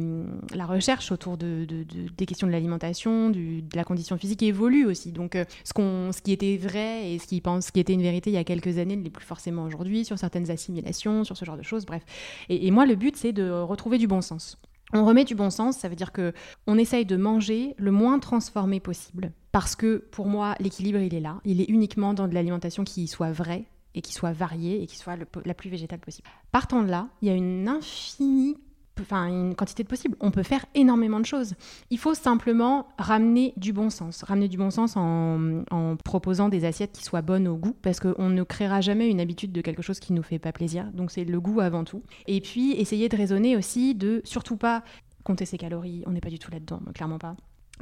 la 0.55 0.67
recherche 0.67 1.13
autour 1.13 1.37
de, 1.37 1.67
des 2.17 2.27
questions 2.27 2.47
de 2.47 2.53
l'alimentation, 2.53 3.31
de 3.31 3.63
la 3.75 3.85
condition 3.85 4.17
physique 4.17 4.43
évolue 4.43 4.87
aussi. 4.87 5.13
Donc, 5.13 5.37
euh, 5.37 5.45
ce, 5.65 5.73
qu'on, 5.73 6.11
qui 6.23 6.33
était 6.33 6.57
vrai 6.57 7.13
et 7.13 7.19
ce 7.19 7.27
qui, 7.27 7.43
était 7.81 7.93
une 7.93 8.03
vérité 8.03 8.31
il 8.31 8.35
y 8.35 8.39
a 8.39 8.45
quelques 8.45 8.79
années 8.79 8.97
ne 8.97 9.03
l'est 9.03 9.11
plus 9.11 9.25
forcément 9.25 9.65
aujourd'hui 9.65 10.05
sur 10.05 10.19
certaines 10.19 10.51
assimilations, 10.51 11.25
sur 11.25 11.37
ce 11.37 11.45
genre 11.45 11.57
de 11.57 11.63
choses, 11.63 11.85
bref. 11.87 12.03
Et, 12.49 12.71
moi, 12.71 12.87
le 12.87 12.95
but, 12.95 13.17
c'est 13.17 13.33
de 13.33 13.51
retrouver 13.51 13.99
du 13.99 14.07
bon 14.07 14.21
sens. 14.21 14.59
On 14.95 15.05
remet 15.05 15.25
du 15.25 15.35
bon 15.35 15.51
sens, 15.51 15.79
ça 15.79 15.89
veut 15.89 15.97
dire 15.97 16.13
que 16.13 16.35
on 16.67 16.77
essaye 16.77 17.07
de 17.07 17.17
manger 17.17 17.75
le 17.79 17.91
moins 17.91 18.19
transformé 18.19 18.79
possible. 18.79 19.33
Parce 19.51 19.75
que 19.75 19.97
pour 20.11 20.27
moi, 20.27 20.55
l'équilibre, 20.61 20.99
il 20.99 21.15
est 21.15 21.21
là. 21.21 21.41
Il 21.45 21.61
est 21.61 21.69
uniquement 21.69 22.13
dans 22.15 22.29
de 22.29 22.35
l'alimentation 22.35 22.85
qui 22.85 23.07
soit 23.07 23.33
vraie, 23.33 23.65
et 23.95 24.03
qui 24.03 24.13
soit 24.13 24.33
variée 24.33 24.83
et 24.83 24.87
qui 24.87 24.97
soit 24.97 25.17
la 25.45 25.55
plus 25.55 25.71
végétale 25.71 26.01
possible. 26.01 26.29
Partant 26.51 26.83
de 26.83 26.89
là, 26.89 27.09
il 27.21 27.29
y 27.29 27.31
a 27.31 27.35
une 27.35 27.69
infinie 27.69 28.57
enfin 29.01 29.27
une 29.27 29.55
quantité 29.55 29.83
de 29.83 29.89
possibles. 29.89 30.17
On 30.21 30.31
peut 30.31 30.43
faire 30.43 30.65
énormément 30.75 31.21
de 31.21 31.27
choses. 31.27 31.55
Il 31.91 31.99
faut 31.99 32.15
simplement 32.15 32.89
ramener 32.99 33.55
du 33.57 33.73
bon 33.73 33.91
sens. 33.91 34.23
Ramener 34.23 34.49
du 34.49 34.57
bon 34.57 34.71
sens 34.71 34.97
en, 34.97 35.65
en 35.71 35.97
proposant 35.97 36.49
des 36.49 36.65
assiettes 36.65 36.93
qui 36.93 37.03
soient 37.03 37.23
bonnes 37.23 37.49
au 37.49 37.57
goût, 37.57 37.75
parce 37.83 38.01
qu'on 38.01 38.29
ne 38.29 38.43
créera 38.43 38.81
jamais 38.81 39.09
une 39.09 39.21
habitude 39.21 39.53
de 39.53 39.61
quelque 39.61 39.83
chose 39.83 40.01
qui 40.01 40.13
nous 40.13 40.23
fait 40.23 40.39
pas 40.39 40.53
plaisir. 40.53 40.91
Donc 40.93 41.11
c'est 41.11 41.25
le 41.25 41.41
goût 41.41 41.61
avant 41.61 41.85
tout. 41.85 42.03
Et 42.27 42.41
puis 42.41 42.73
essayer 42.73 43.09
de 43.09 43.17
raisonner 43.17 43.57
aussi 43.57 43.95
de 43.95 44.21
surtout 44.25 44.57
pas 44.57 44.83
compter 45.25 45.45
ses 45.45 45.59
calories. 45.59 46.03
On 46.07 46.11
n'est 46.11 46.21
pas 46.21 46.31
du 46.31 46.39
tout 46.39 46.51
là-dedans, 46.51 46.81
clairement 46.95 47.19
pas 47.19 47.37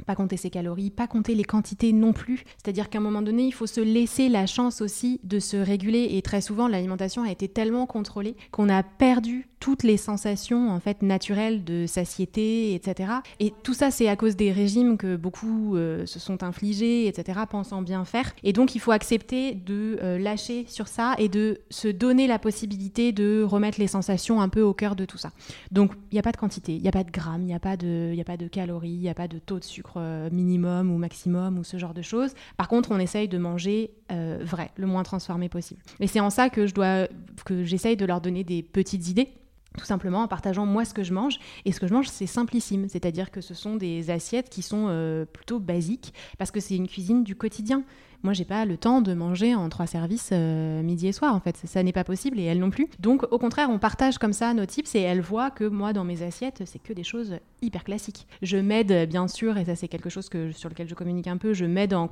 pas 0.05 0.15
compter 0.15 0.37
ses 0.37 0.49
calories, 0.49 0.89
pas 0.89 1.07
compter 1.07 1.35
les 1.35 1.43
quantités 1.43 1.93
non 1.93 2.13
plus. 2.13 2.43
C'est-à-dire 2.63 2.89
qu'à 2.89 2.99
un 2.99 3.01
moment 3.01 3.21
donné, 3.21 3.43
il 3.43 3.51
faut 3.51 3.67
se 3.67 3.81
laisser 3.81 4.29
la 4.29 4.45
chance 4.45 4.81
aussi 4.81 5.19
de 5.23 5.39
se 5.39 5.57
réguler. 5.57 6.09
Et 6.11 6.21
très 6.21 6.41
souvent, 6.41 6.67
l'alimentation 6.67 7.23
a 7.23 7.31
été 7.31 7.47
tellement 7.47 7.85
contrôlée 7.85 8.35
qu'on 8.51 8.69
a 8.69 8.83
perdu 8.83 9.47
toutes 9.61 9.83
les 9.83 9.95
sensations 9.95 10.71
en 10.71 10.79
fait 10.79 11.03
naturelles 11.03 11.63
de 11.63 11.85
satiété, 11.85 12.73
etc. 12.73 13.11
Et 13.39 13.53
tout 13.63 13.75
ça, 13.75 13.91
c'est 13.91 14.07
à 14.07 14.15
cause 14.15 14.35
des 14.35 14.51
régimes 14.51 14.97
que 14.97 15.15
beaucoup 15.15 15.77
euh, 15.77 16.05
se 16.07 16.19
sont 16.19 16.43
infligés, 16.43 17.07
etc. 17.07 17.41
Pensant 17.49 17.81
bien 17.83 18.03
faire. 18.03 18.33
Et 18.43 18.53
donc, 18.53 18.75
il 18.75 18.79
faut 18.79 18.91
accepter 18.91 19.53
de 19.53 19.99
euh, 20.01 20.17
lâcher 20.17 20.65
sur 20.67 20.87
ça 20.87 21.13
et 21.19 21.29
de 21.29 21.59
se 21.69 21.87
donner 21.87 22.25
la 22.25 22.39
possibilité 22.39 23.11
de 23.11 23.43
remettre 23.43 23.79
les 23.79 23.87
sensations 23.87 24.41
un 24.41 24.49
peu 24.49 24.61
au 24.61 24.73
cœur 24.73 24.95
de 24.95 25.05
tout 25.05 25.19
ça. 25.19 25.31
Donc, 25.71 25.91
il 26.11 26.15
n'y 26.15 26.19
a 26.19 26.23
pas 26.23 26.31
de 26.31 26.37
quantité, 26.37 26.73
il 26.75 26.81
n'y 26.81 26.89
a 26.89 26.91
pas 26.91 27.03
de 27.03 27.11
grammes, 27.11 27.41
il 27.43 27.47
n'y 27.47 27.53
a 27.53 27.59
pas 27.59 27.77
de, 27.77 28.19
a 28.19 28.23
pas 28.23 28.37
de 28.37 28.47
calories, 28.47 28.89
il 28.89 28.99
n'y 28.99 29.09
a 29.09 29.13
pas 29.13 29.27
de 29.27 29.37
taux 29.37 29.59
de 29.59 29.63
sucre 29.63 29.90
euh, 29.97 30.29
minimum 30.31 30.91
ou 30.91 30.97
maximum 30.97 31.57
ou 31.59 31.63
ce 31.63 31.77
genre 31.77 31.93
de 31.93 32.01
choses. 32.01 32.33
Par 32.57 32.67
contre, 32.67 32.91
on 32.91 32.99
essaye 32.99 33.27
de 33.27 33.37
manger 33.37 33.91
euh, 34.11 34.39
vrai, 34.41 34.71
le 34.75 34.87
moins 34.87 35.03
transformé 35.03 35.49
possible. 35.49 35.81
Et 35.99 36.07
c'est 36.07 36.19
en 36.19 36.29
ça 36.29 36.49
que 36.49 36.67
je 36.67 36.73
dois, 36.73 37.07
que 37.45 37.63
j'essaye 37.63 37.97
de 37.97 38.05
leur 38.05 38.21
donner 38.21 38.43
des 38.43 38.63
petites 38.63 39.07
idées 39.07 39.29
tout 39.77 39.85
simplement 39.85 40.23
en 40.23 40.27
partageant 40.27 40.65
moi 40.65 40.85
ce 40.85 40.93
que 40.93 41.03
je 41.03 41.13
mange. 41.13 41.39
Et 41.65 41.71
ce 41.71 41.79
que 41.79 41.87
je 41.87 41.93
mange, 41.93 42.07
c'est 42.07 42.25
simplissime, 42.25 42.89
c'est-à-dire 42.89 43.31
que 43.31 43.41
ce 43.41 43.53
sont 43.53 43.75
des 43.75 44.09
assiettes 44.09 44.49
qui 44.49 44.61
sont 44.61 44.87
euh, 44.89 45.25
plutôt 45.25 45.59
basiques, 45.59 46.13
parce 46.37 46.51
que 46.51 46.59
c'est 46.59 46.75
une 46.75 46.87
cuisine 46.87 47.23
du 47.23 47.35
quotidien. 47.35 47.83
Moi, 48.23 48.33
j'ai 48.33 48.45
pas 48.45 48.65
le 48.65 48.77
temps 48.77 49.01
de 49.01 49.13
manger 49.13 49.55
en 49.55 49.67
trois 49.69 49.87
services 49.87 50.29
euh, 50.31 50.83
midi 50.83 51.07
et 51.07 51.11
soir, 51.11 51.33
en 51.35 51.39
fait. 51.39 51.57
Ça, 51.65 51.81
n'est 51.81 51.91
pas 51.91 52.03
possible 52.03 52.39
et 52.39 52.43
elle 52.43 52.59
non 52.59 52.69
plus. 52.69 52.87
Donc, 52.99 53.23
au 53.31 53.39
contraire, 53.39 53.69
on 53.71 53.79
partage 53.79 54.17
comme 54.17 54.33
ça 54.33 54.53
nos 54.53 54.65
tips 54.65 54.93
et 54.95 55.01
elle 55.01 55.21
voit 55.21 55.49
que 55.49 55.63
moi, 55.63 55.91
dans 55.93 56.03
mes 56.03 56.21
assiettes, 56.21 56.61
c'est 56.65 56.79
que 56.79 56.93
des 56.93 57.03
choses 57.03 57.37
hyper 57.61 57.83
classiques. 57.83 58.27
Je 58.41 58.57
m'aide, 58.57 59.09
bien 59.09 59.27
sûr, 59.27 59.57
et 59.57 59.65
ça, 59.65 59.75
c'est 59.75 59.87
quelque 59.87 60.09
chose 60.09 60.29
que, 60.29 60.51
sur 60.51 60.69
lequel 60.69 60.87
je 60.87 60.93
communique 60.93 61.27
un 61.27 61.37
peu, 61.37 61.53
je 61.53 61.65
m'aide 61.65 61.93
en, 61.93 62.07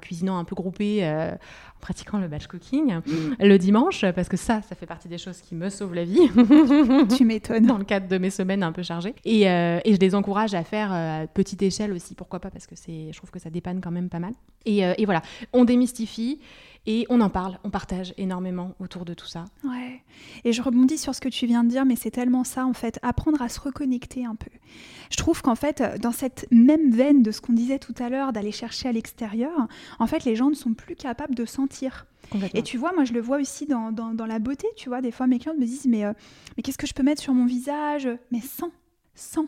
cuisinant 0.00 0.38
un 0.38 0.44
peu 0.44 0.54
groupé, 0.54 1.00
euh, 1.02 1.34
pratiquant 1.84 2.18
le 2.18 2.28
batch 2.28 2.46
cooking 2.46 2.94
mmh. 2.94 3.34
le 3.40 3.58
dimanche, 3.58 4.06
parce 4.14 4.30
que 4.30 4.38
ça, 4.38 4.62
ça 4.62 4.74
fait 4.74 4.86
partie 4.86 5.06
des 5.06 5.18
choses 5.18 5.42
qui 5.42 5.54
me 5.54 5.68
sauvent 5.68 5.92
la 5.92 6.04
vie. 6.04 6.18
tu 7.16 7.26
m'étonnes. 7.26 7.66
Dans 7.66 7.76
le 7.76 7.84
cadre 7.84 8.08
de 8.08 8.16
mes 8.16 8.30
semaines 8.30 8.62
un 8.62 8.72
peu 8.72 8.82
chargées. 8.82 9.14
Et, 9.26 9.50
euh, 9.50 9.80
et 9.84 9.92
je 9.92 10.00
les 10.00 10.14
encourage 10.14 10.54
à 10.54 10.64
faire 10.64 10.90
à 10.90 11.26
petite 11.26 11.60
échelle 11.60 11.92
aussi, 11.92 12.14
pourquoi 12.14 12.40
pas, 12.40 12.50
parce 12.50 12.66
que 12.66 12.74
je 12.74 13.14
trouve 13.14 13.30
que 13.30 13.38
ça 13.38 13.50
dépanne 13.50 13.82
quand 13.82 13.90
même 13.90 14.08
pas 14.08 14.18
mal. 14.18 14.32
Et, 14.64 14.78
et 14.78 15.04
voilà, 15.04 15.20
on 15.52 15.66
démystifie 15.66 16.40
et 16.86 17.06
on 17.08 17.20
en 17.20 17.30
parle, 17.30 17.58
on 17.64 17.70
partage 17.70 18.12
énormément 18.18 18.74
autour 18.78 19.04
de 19.04 19.14
tout 19.14 19.26
ça. 19.26 19.46
Ouais. 19.64 20.02
Et 20.44 20.52
je 20.52 20.60
rebondis 20.60 20.98
sur 20.98 21.14
ce 21.14 21.20
que 21.20 21.28
tu 21.28 21.46
viens 21.46 21.64
de 21.64 21.70
dire, 21.70 21.84
mais 21.84 21.96
c'est 21.96 22.10
tellement 22.10 22.44
ça 22.44 22.66
en 22.66 22.74
fait, 22.74 22.98
apprendre 23.02 23.40
à 23.40 23.48
se 23.48 23.60
reconnecter 23.60 24.24
un 24.24 24.34
peu. 24.34 24.50
Je 25.10 25.16
trouve 25.16 25.40
qu'en 25.42 25.54
fait, 25.54 25.82
dans 26.00 26.12
cette 26.12 26.46
même 26.50 26.90
veine 26.90 27.22
de 27.22 27.30
ce 27.30 27.40
qu'on 27.40 27.54
disait 27.54 27.78
tout 27.78 27.94
à 27.98 28.08
l'heure, 28.08 28.32
d'aller 28.32 28.52
chercher 28.52 28.88
à 28.88 28.92
l'extérieur, 28.92 29.66
en 29.98 30.06
fait, 30.06 30.24
les 30.24 30.36
gens 30.36 30.50
ne 30.50 30.54
sont 30.54 30.74
plus 30.74 30.96
capables 30.96 31.34
de 31.34 31.44
sentir. 31.44 32.06
Et 32.54 32.62
tu 32.62 32.78
vois, 32.78 32.92
moi 32.92 33.04
je 33.04 33.12
le 33.12 33.20
vois 33.20 33.38
aussi 33.38 33.66
dans, 33.66 33.92
dans, 33.92 34.26
la 34.26 34.38
beauté, 34.38 34.66
tu 34.76 34.88
vois, 34.88 35.00
des 35.00 35.10
fois 35.10 35.26
mes 35.26 35.38
clientes 35.38 35.58
me 35.58 35.66
disent, 35.66 35.86
mais, 35.86 36.04
euh, 36.04 36.12
mais 36.56 36.62
qu'est-ce 36.62 36.78
que 36.78 36.86
je 36.86 36.94
peux 36.94 37.02
mettre 37.02 37.22
sur 37.22 37.34
mon 37.34 37.46
visage? 37.46 38.08
Mais 38.30 38.40
sans, 38.40 38.70
sans. 39.14 39.46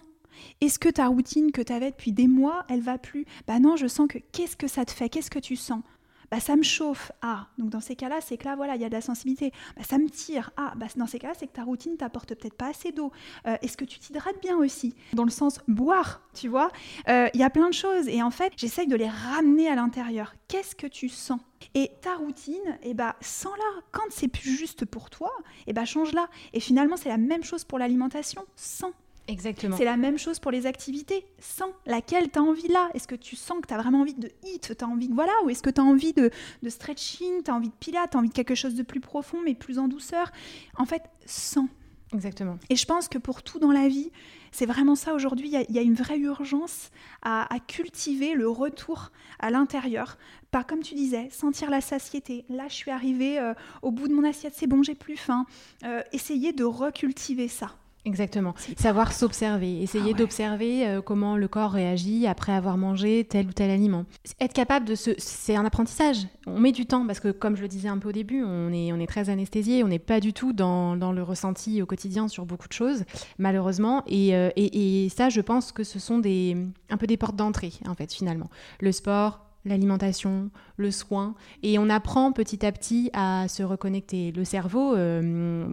Est-ce 0.60 0.78
que 0.78 0.88
ta 0.88 1.06
routine 1.06 1.52
que 1.52 1.62
tu 1.62 1.72
avais 1.72 1.90
depuis 1.90 2.12
des 2.12 2.28
mois, 2.28 2.64
elle 2.68 2.82
va 2.82 2.98
plus? 2.98 3.24
Bah 3.46 3.58
non, 3.58 3.76
je 3.76 3.86
sens 3.86 4.06
que 4.08 4.18
qu'est-ce 4.32 4.56
que 4.56 4.68
ça 4.68 4.84
te 4.84 4.90
fait? 4.90 5.08
Qu'est-ce 5.08 5.30
que 5.30 5.38
tu 5.38 5.56
sens? 5.56 5.80
Bah, 6.30 6.40
ça 6.40 6.56
me 6.56 6.62
chauffe. 6.62 7.12
Ah, 7.22 7.48
donc 7.58 7.70
dans 7.70 7.80
ces 7.80 7.96
cas-là, 7.96 8.20
c'est 8.20 8.36
que 8.36 8.44
là, 8.44 8.56
voilà, 8.56 8.76
il 8.76 8.82
y 8.82 8.84
a 8.84 8.88
de 8.88 8.94
la 8.94 9.00
sensibilité. 9.00 9.52
Bah, 9.76 9.82
ça 9.88 9.98
me 9.98 10.08
tire. 10.08 10.50
Ah, 10.56 10.72
bah, 10.76 10.86
dans 10.96 11.06
ces 11.06 11.18
cas-là, 11.18 11.34
c'est 11.38 11.46
que 11.46 11.52
ta 11.52 11.64
routine 11.64 11.96
t'apporte 11.96 12.34
peut-être 12.34 12.56
pas 12.56 12.68
assez 12.68 12.92
d'eau. 12.92 13.12
Euh, 13.46 13.56
est-ce 13.62 13.76
que 13.76 13.84
tu 13.84 13.98
t'hydrates 13.98 14.40
bien 14.40 14.56
aussi? 14.56 14.94
Dans 15.12 15.24
le 15.24 15.30
sens 15.30 15.60
boire, 15.68 16.20
tu 16.34 16.48
vois? 16.48 16.70
Euh, 17.08 17.28
Il 17.34 17.40
y 17.40 17.44
a 17.44 17.50
plein 17.50 17.68
de 17.68 17.74
choses. 17.74 18.08
Et 18.08 18.22
en 18.22 18.30
fait, 18.30 18.52
j'essaye 18.56 18.86
de 18.86 18.96
les 18.96 19.08
ramener 19.08 19.68
à 19.68 19.74
l'intérieur. 19.74 20.34
Qu'est-ce 20.48 20.74
que 20.74 20.86
tu 20.86 21.08
sens? 21.08 21.40
Et 21.74 21.90
ta 22.02 22.14
routine, 22.14 22.78
eh 22.82 22.94
bah, 22.94 23.16
sans-la. 23.20 23.82
Quand 23.92 24.04
c'est 24.10 24.28
plus 24.28 24.56
juste 24.56 24.84
pour 24.84 25.10
toi, 25.10 25.32
eh 25.66 25.72
bah, 25.72 25.84
change-la. 25.84 26.28
Et 26.52 26.60
finalement, 26.60 26.96
c'est 26.96 27.08
la 27.08 27.18
même 27.18 27.44
chose 27.44 27.64
pour 27.64 27.78
l'alimentation, 27.78 28.44
sans. 28.54 28.92
Exactement. 29.28 29.76
C'est 29.76 29.84
la 29.84 29.96
même 29.96 30.18
chose 30.18 30.38
pour 30.38 30.50
les 30.50 30.66
activités. 30.66 31.26
Sans 31.38 31.72
laquelle 31.84 32.30
tu 32.30 32.38
as 32.38 32.42
envie 32.42 32.68
là. 32.68 32.88
Est-ce 32.94 33.08
que 33.08 33.14
tu 33.14 33.36
sens 33.36 33.60
que 33.60 33.66
tu 33.66 33.74
as 33.74 33.78
vraiment 33.78 34.02
envie 34.02 34.14
de 34.14 34.30
hit 34.44 34.74
Tu 34.76 34.84
as 34.84 34.88
envie 34.88 35.08
de 35.08 35.14
voilà 35.14 35.32
Ou 35.44 35.50
est-ce 35.50 35.62
que 35.62 35.70
tu 35.70 35.80
as 35.80 35.84
envie 35.84 36.12
de, 36.12 36.30
de 36.62 36.68
stretching 36.68 37.42
Tu 37.44 37.50
as 37.50 37.54
envie 37.54 37.68
de 37.68 37.74
pilates 37.74 38.10
Tu 38.10 38.16
as 38.16 38.20
envie 38.20 38.28
de 38.28 38.34
quelque 38.34 38.54
chose 38.54 38.74
de 38.74 38.82
plus 38.82 39.00
profond 39.00 39.38
mais 39.44 39.54
plus 39.54 39.78
en 39.78 39.88
douceur? 39.88 40.30
En 40.76 40.86
fait, 40.86 41.02
sans. 41.24 41.68
Exactement. 42.12 42.58
Et 42.70 42.76
je 42.76 42.86
pense 42.86 43.08
que 43.08 43.18
pour 43.18 43.42
tout 43.42 43.58
dans 43.58 43.72
la 43.72 43.88
vie, 43.88 44.12
c'est 44.52 44.66
vraiment 44.66 44.94
ça 44.94 45.12
aujourd'hui. 45.12 45.48
Il 45.68 45.74
y, 45.74 45.78
a 45.78 45.82
une 45.82 45.94
vraie 45.94 46.18
urgence 46.18 46.90
à, 47.22 47.48
cultiver 47.66 48.34
le 48.34 48.48
retour 48.48 49.10
à 49.40 49.50
l'intérieur. 49.50 50.16
Pas 50.52 50.62
comme 50.62 50.80
tu 50.80 50.94
disais, 50.94 51.28
sentir 51.30 51.68
la 51.68 51.80
satiété. 51.80 52.44
Là, 52.48 52.68
je 52.68 52.74
suis 52.74 52.92
arrivée 52.92 53.40
euh, 53.40 53.54
au 53.82 53.90
bout 53.90 54.06
de 54.06 54.14
mon 54.14 54.22
assiette, 54.22 54.54
c'est 54.56 54.68
bon, 54.68 54.82
j'ai 54.84 54.94
plus 54.94 55.16
faim. 55.16 55.46
Euh, 55.84 56.02
essayer 56.12 56.52
de 56.52 56.64
recultiver 56.64 57.48
ça. 57.48 57.76
Exactement. 58.06 58.54
Savoir 58.76 59.12
s'observer, 59.12 59.82
essayer 59.82 60.12
ah 60.14 60.16
d'observer 60.16 60.86
euh, 60.86 61.02
comment 61.02 61.36
le 61.36 61.48
corps 61.48 61.72
réagit 61.72 62.28
après 62.28 62.52
avoir 62.52 62.78
mangé 62.78 63.26
tel 63.28 63.48
ou 63.48 63.52
tel 63.52 63.68
aliment. 63.68 64.04
Être 64.40 64.52
capable 64.52 64.86
de 64.86 64.94
se... 64.94 65.10
C'est 65.18 65.56
un 65.56 65.64
apprentissage. 65.64 66.18
On 66.46 66.60
met 66.60 66.70
du 66.70 66.86
temps 66.86 67.04
parce 67.04 67.18
que, 67.18 67.32
comme 67.32 67.56
je 67.56 67.62
le 67.62 67.68
disais 67.68 67.88
un 67.88 67.98
peu 67.98 68.10
au 68.10 68.12
début, 68.12 68.44
on 68.44 68.72
est, 68.72 68.92
on 68.92 69.00
est 69.00 69.08
très 69.08 69.28
anesthésié, 69.28 69.82
on 69.82 69.88
n'est 69.88 69.98
pas 69.98 70.20
du 70.20 70.32
tout 70.32 70.52
dans, 70.52 70.96
dans, 70.96 71.10
le 71.10 71.24
ressenti 71.24 71.82
au 71.82 71.86
quotidien 71.86 72.28
sur 72.28 72.46
beaucoup 72.46 72.68
de 72.68 72.72
choses, 72.72 73.02
malheureusement. 73.38 74.04
Et, 74.06 74.36
euh, 74.36 74.50
et, 74.54 75.06
et, 75.06 75.08
ça, 75.08 75.28
je 75.28 75.40
pense 75.40 75.72
que 75.72 75.82
ce 75.82 75.98
sont 75.98 76.18
des, 76.18 76.56
un 76.90 76.96
peu 76.98 77.08
des 77.08 77.16
portes 77.16 77.36
d'entrée, 77.36 77.72
en 77.88 77.94
fait, 77.94 78.12
finalement. 78.12 78.50
Le 78.78 78.92
sport, 78.92 79.40
l'alimentation, 79.64 80.50
le 80.76 80.92
soin, 80.92 81.34
et 81.64 81.76
on 81.80 81.90
apprend 81.90 82.30
petit 82.30 82.64
à 82.64 82.70
petit 82.70 83.10
à 83.14 83.48
se 83.48 83.64
reconnecter. 83.64 84.30
Le 84.30 84.44
cerveau, 84.44 84.94
euh, 84.94 85.66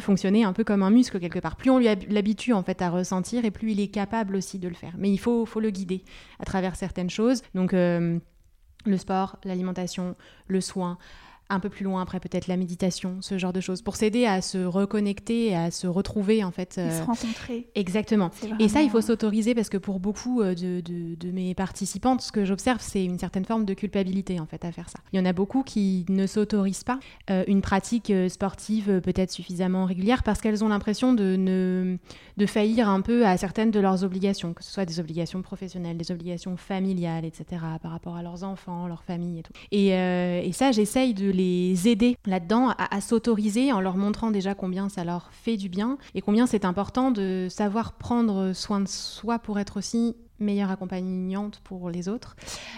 fonctionner 0.00 0.44
un 0.44 0.52
peu 0.52 0.64
comme 0.64 0.82
un 0.82 0.90
muscle 0.90 1.18
quelque 1.20 1.38
part. 1.38 1.56
Plus 1.56 1.70
on 1.70 1.78
lui 1.78 1.86
l'habitue 2.08 2.52
en 2.52 2.62
fait 2.62 2.82
à 2.82 2.90
ressentir 2.90 3.44
et 3.44 3.50
plus 3.50 3.72
il 3.72 3.80
est 3.80 3.88
capable 3.88 4.36
aussi 4.36 4.58
de 4.58 4.68
le 4.68 4.74
faire. 4.74 4.94
Mais 4.98 5.10
il 5.10 5.18
faut, 5.18 5.46
faut 5.46 5.60
le 5.60 5.70
guider 5.70 6.04
à 6.38 6.44
travers 6.44 6.76
certaines 6.76 7.10
choses. 7.10 7.42
Donc 7.54 7.74
euh, 7.74 8.18
le 8.84 8.96
sport, 8.96 9.38
l'alimentation, 9.44 10.16
le 10.48 10.60
soin, 10.60 10.98
un 11.52 11.60
peu 11.60 11.68
plus 11.68 11.84
loin 11.84 12.02
après 12.02 12.20
peut-être 12.20 12.46
la 12.46 12.56
méditation, 12.56 13.18
ce 13.20 13.38
genre 13.38 13.52
de 13.52 13.60
choses, 13.60 13.82
pour 13.82 13.96
s'aider 13.96 14.26
à 14.26 14.40
se 14.40 14.58
reconnecter, 14.58 15.54
à 15.54 15.70
se 15.70 15.86
retrouver 15.86 16.44
en 16.44 16.50
fait. 16.50 16.78
Et 16.78 16.90
se 16.90 17.02
rencontrer. 17.02 17.68
Exactement. 17.74 18.30
Et 18.58 18.68
ça, 18.68 18.82
il 18.82 18.90
faut 18.90 19.00
s'autoriser 19.00 19.54
parce 19.54 19.68
que 19.68 19.76
pour 19.76 20.00
beaucoup 20.00 20.42
de, 20.42 20.80
de, 20.80 21.14
de, 21.14 21.30
mes 21.30 21.54
participantes, 21.54 22.20
ce 22.20 22.32
que 22.32 22.44
j'observe, 22.44 22.78
c'est 22.80 23.04
une 23.04 23.18
certaine 23.18 23.44
forme 23.44 23.64
de 23.64 23.74
culpabilité 23.74 24.40
en 24.40 24.46
fait 24.46 24.64
à 24.64 24.72
faire 24.72 24.88
ça. 24.88 24.98
Il 25.12 25.18
y 25.18 25.22
en 25.22 25.24
a 25.24 25.32
beaucoup 25.32 25.62
qui 25.62 26.04
ne 26.08 26.26
s'autorisent 26.26 26.84
pas 26.84 26.98
euh, 27.30 27.44
une 27.46 27.62
pratique 27.62 28.12
sportive 28.28 29.00
peut-être 29.00 29.30
suffisamment 29.30 29.84
régulière 29.84 30.22
parce 30.22 30.40
qu'elles 30.40 30.64
ont 30.64 30.68
l'impression 30.68 31.12
de, 31.12 31.36
ne, 31.36 31.96
de 32.36 32.46
faillir 32.46 32.88
un 32.88 33.00
peu 33.00 33.26
à 33.26 33.36
certaines 33.36 33.70
de 33.70 33.80
leurs 33.80 34.04
obligations, 34.04 34.54
que 34.54 34.64
ce 34.64 34.72
soit 34.72 34.84
des 34.84 35.00
obligations 35.00 35.42
professionnelles, 35.42 35.96
des 35.96 36.10
obligations 36.10 36.56
familiales, 36.56 37.24
etc., 37.24 37.44
par 37.82 37.92
rapport 37.92 38.16
à 38.16 38.22
leurs 38.22 38.44
enfants, 38.44 38.86
leur 38.86 39.02
famille 39.02 39.40
et 39.40 39.42
tout. 39.42 39.52
Et, 39.70 39.94
euh, 39.94 40.40
et 40.42 40.52
ça, 40.52 40.72
j'essaye 40.72 41.14
de 41.14 41.30
les 41.30 41.41
aider 41.84 42.16
là-dedans 42.26 42.74
à, 42.76 43.00
s'autoriser 43.00 43.72
en 43.72 43.80
leur 43.80 43.96
montrant 43.96 44.30
déjà 44.30 44.54
combien 44.54 44.88
ça 44.88 45.04
leur 45.04 45.30
fait 45.32 45.56
du 45.56 45.68
bien 45.68 45.98
et 46.14 46.20
combien 46.20 46.46
c'est 46.46 46.64
important 46.64 47.10
de 47.10 47.48
savoir 47.50 47.92
prendre 47.92 48.52
soin 48.52 48.80
de 48.80 48.88
soi 48.88 49.38
pour 49.38 49.58
être 49.58 49.78
aussi 49.78 50.16
meilleure 50.42 50.70
accompagnante 50.70 51.60
pour 51.64 51.90
les 51.90 52.08
autres. 52.08 52.36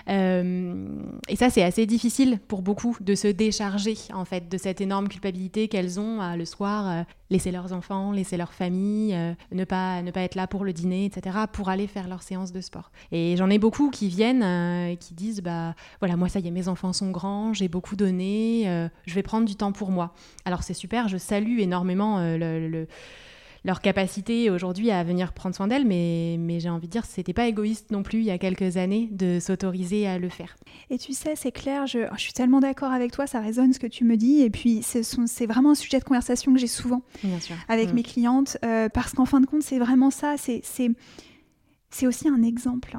Euh, 0.08 0.86
et 1.28 1.36
ça, 1.36 1.50
c'est 1.50 1.62
assez 1.62 1.86
difficile 1.86 2.38
pour 2.48 2.62
beaucoup 2.62 2.96
de 3.00 3.14
se 3.14 3.28
décharger 3.28 3.96
en 4.12 4.24
fait 4.24 4.48
de 4.48 4.58
cette 4.58 4.80
énorme 4.80 5.08
culpabilité 5.08 5.68
qu'elles 5.68 5.98
ont 5.98 6.20
à 6.20 6.36
le 6.36 6.44
soir 6.44 6.88
euh, 6.88 7.02
laisser 7.30 7.50
leurs 7.50 7.72
enfants, 7.72 8.12
laisser 8.12 8.36
leur 8.36 8.52
famille, 8.52 9.14
euh, 9.14 9.32
ne 9.52 9.64
pas 9.64 10.02
ne 10.02 10.10
pas 10.10 10.20
être 10.20 10.34
là 10.34 10.46
pour 10.46 10.64
le 10.64 10.72
dîner, 10.72 11.06
etc. 11.06 11.36
pour 11.52 11.68
aller 11.68 11.86
faire 11.86 12.08
leur 12.08 12.22
séance 12.22 12.52
de 12.52 12.60
sport. 12.60 12.90
Et 13.12 13.36
j'en 13.36 13.50
ai 13.50 13.58
beaucoup 13.58 13.90
qui 13.90 14.08
viennent 14.08 14.42
et 14.42 14.96
qui 14.98 15.14
disent 15.14 15.42
bah 15.42 15.74
voilà 16.00 16.16
moi 16.16 16.28
ça 16.28 16.38
y 16.38 16.48
est 16.48 16.50
mes 16.50 16.68
enfants 16.68 16.92
sont 16.92 17.10
grands, 17.10 17.52
j'ai 17.52 17.68
beaucoup 17.68 17.96
donné, 17.96 18.88
je 19.06 19.14
vais 19.14 19.22
prendre 19.22 19.46
du 19.46 19.56
temps 19.56 19.72
pour 19.72 19.90
moi. 19.90 20.14
Alors 20.44 20.62
c'est 20.62 20.74
super, 20.74 21.08
je 21.08 21.16
salue 21.16 21.58
énormément 21.60 22.18
le 22.20 22.86
leur 23.64 23.80
capacité 23.80 24.50
aujourd'hui 24.50 24.90
à 24.90 25.02
venir 25.04 25.32
prendre 25.32 25.54
soin 25.54 25.66
d'elles, 25.66 25.86
mais, 25.86 26.36
mais 26.38 26.60
j'ai 26.60 26.68
envie 26.68 26.86
de 26.86 26.92
dire, 26.92 27.06
c'était 27.06 27.32
pas 27.32 27.46
égoïste 27.46 27.90
non 27.90 28.02
plus 28.02 28.18
il 28.18 28.24
y 28.24 28.30
a 28.30 28.38
quelques 28.38 28.76
années 28.76 29.08
de 29.10 29.38
s'autoriser 29.40 30.06
à 30.06 30.18
le 30.18 30.28
faire. 30.28 30.56
Et 30.90 30.98
tu 30.98 31.14
sais, 31.14 31.34
c'est 31.34 31.52
clair, 31.52 31.86
je, 31.86 32.00
je, 32.14 32.20
suis 32.20 32.34
tellement 32.34 32.60
d'accord 32.60 32.92
avec 32.92 33.12
toi, 33.12 33.26
ça 33.26 33.40
résonne 33.40 33.72
ce 33.72 33.78
que 33.78 33.86
tu 33.86 34.04
me 34.04 34.16
dis, 34.16 34.42
et 34.42 34.50
puis 34.50 34.82
c'est 34.82 35.46
vraiment 35.46 35.70
un 35.70 35.74
sujet 35.74 35.98
de 35.98 36.04
conversation 36.04 36.52
que 36.52 36.58
j'ai 36.58 36.66
souvent 36.66 37.02
avec 37.68 37.90
mm. 37.90 37.94
mes 37.94 38.02
clientes, 38.02 38.58
euh, 38.64 38.88
parce 38.90 39.12
qu'en 39.12 39.24
fin 39.24 39.40
de 39.40 39.46
compte, 39.46 39.62
c'est 39.62 39.78
vraiment 39.78 40.10
ça, 40.10 40.34
c'est 40.36 42.06
aussi 42.06 42.28
un 42.28 42.42
exemple. 42.42 42.98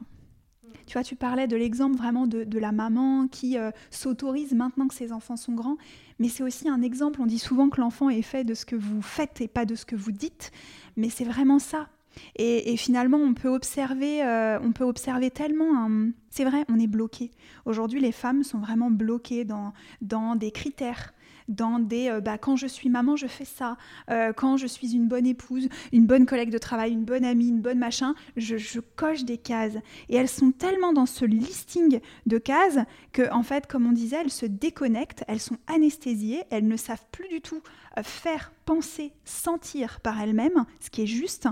Tu 0.85 0.93
vois, 0.93 1.03
tu 1.03 1.15
parlais 1.15 1.47
de 1.47 1.55
l'exemple 1.55 1.97
vraiment 1.97 2.27
de, 2.27 2.59
la 2.59 2.71
maman 2.71 3.27
qui 3.27 3.57
euh, 3.57 3.71
s'autorise 3.89 4.53
maintenant 4.53 4.87
que 4.87 4.93
ses 4.93 5.11
enfants 5.11 5.35
sont 5.35 5.53
grands, 5.53 5.77
mais 6.19 6.29
c'est 6.29 6.43
aussi 6.43 6.69
un 6.69 6.81
exemple. 6.81 7.21
On 7.21 7.25
dit 7.25 7.39
souvent 7.39 7.69
que 7.69 7.81
l'enfant 7.81 8.09
est 8.09 8.21
fait 8.21 8.43
de 8.43 8.53
ce 8.53 8.65
que 8.65 8.75
vous 8.75 9.01
faites 9.01 9.41
et 9.41 9.47
pas 9.47 9.65
de 9.65 9.75
ce 9.75 9.85
que 9.85 9.95
vous 9.95 10.11
dites, 10.11 10.51
mais 10.95 11.09
c'est 11.09 11.25
vraiment 11.25 11.59
ça. 11.59 11.89
Et, 12.37 12.77
finalement, 12.77 13.17
on 13.17 13.33
peut 13.33 13.49
observer, 13.49 14.23
euh, 14.23 14.57
on 14.61 14.71
peut 14.71 14.85
observer 14.85 15.31
tellement. 15.31 15.89
C'est 16.29 16.45
vrai, 16.45 16.63
on 16.69 16.79
est 16.79 16.87
bloqué. 16.87 17.31
Aujourd'hui, 17.65 17.99
les 17.99 18.13
femmes 18.13 18.43
sont 18.43 18.59
vraiment 18.59 18.89
bloquées 18.89 19.43
dans, 19.43 19.73
dans 20.01 20.37
des 20.37 20.51
critères 20.51 21.13
dans 21.47 21.79
des 21.79 22.09
euh, 22.09 22.21
bah, 22.21 22.37
quand 22.37 22.55
je 22.55 22.67
suis 22.67 22.89
maman, 22.89 23.15
je 23.15 23.27
fais 23.27 23.45
ça, 23.45 23.77
euh, 24.09 24.33
quand 24.33 24.57
je 24.57 24.67
suis 24.67 24.93
une 24.93 25.07
bonne 25.07 25.25
épouse, 25.25 25.69
une 25.91 26.05
bonne 26.05 26.25
collègue 26.25 26.49
de 26.49 26.57
travail, 26.57 26.91
une 26.91 27.05
bonne 27.05 27.25
amie, 27.25 27.49
une 27.49 27.61
bonne 27.61 27.79
machin, 27.79 28.15
je, 28.37 28.79
coche 28.95 29.23
des 29.23 29.37
cases. 29.37 29.77
Et 30.09 30.15
elles 30.15 30.29
sont 30.29 30.51
tellement 30.51 30.93
dans 30.93 31.05
ce 31.05 31.25
listing 31.25 31.99
de 32.25 32.37
cases 32.37 32.79
que, 33.11 33.31
en 33.31 33.43
fait, 33.43 33.67
comme 33.67 33.85
on 33.85 33.91
disait, 33.91 34.17
elles 34.21 34.31
se 34.31 34.45
déconnectent, 34.45 35.23
elles 35.27 35.39
sont 35.39 35.57
anesthésiées, 35.67 36.43
elles 36.49 36.67
ne 36.67 36.77
savent 36.77 37.05
plus 37.11 37.27
du 37.29 37.41
tout 37.41 37.61
euh, 37.97 38.03
faire, 38.03 38.51
penser, 38.65 39.13
sentir 39.23 39.99
par 40.01 40.21
elles-mêmes 40.21 40.65
ce 40.79 40.89
qui 40.89 41.03
est 41.03 41.07
juste, 41.07 41.47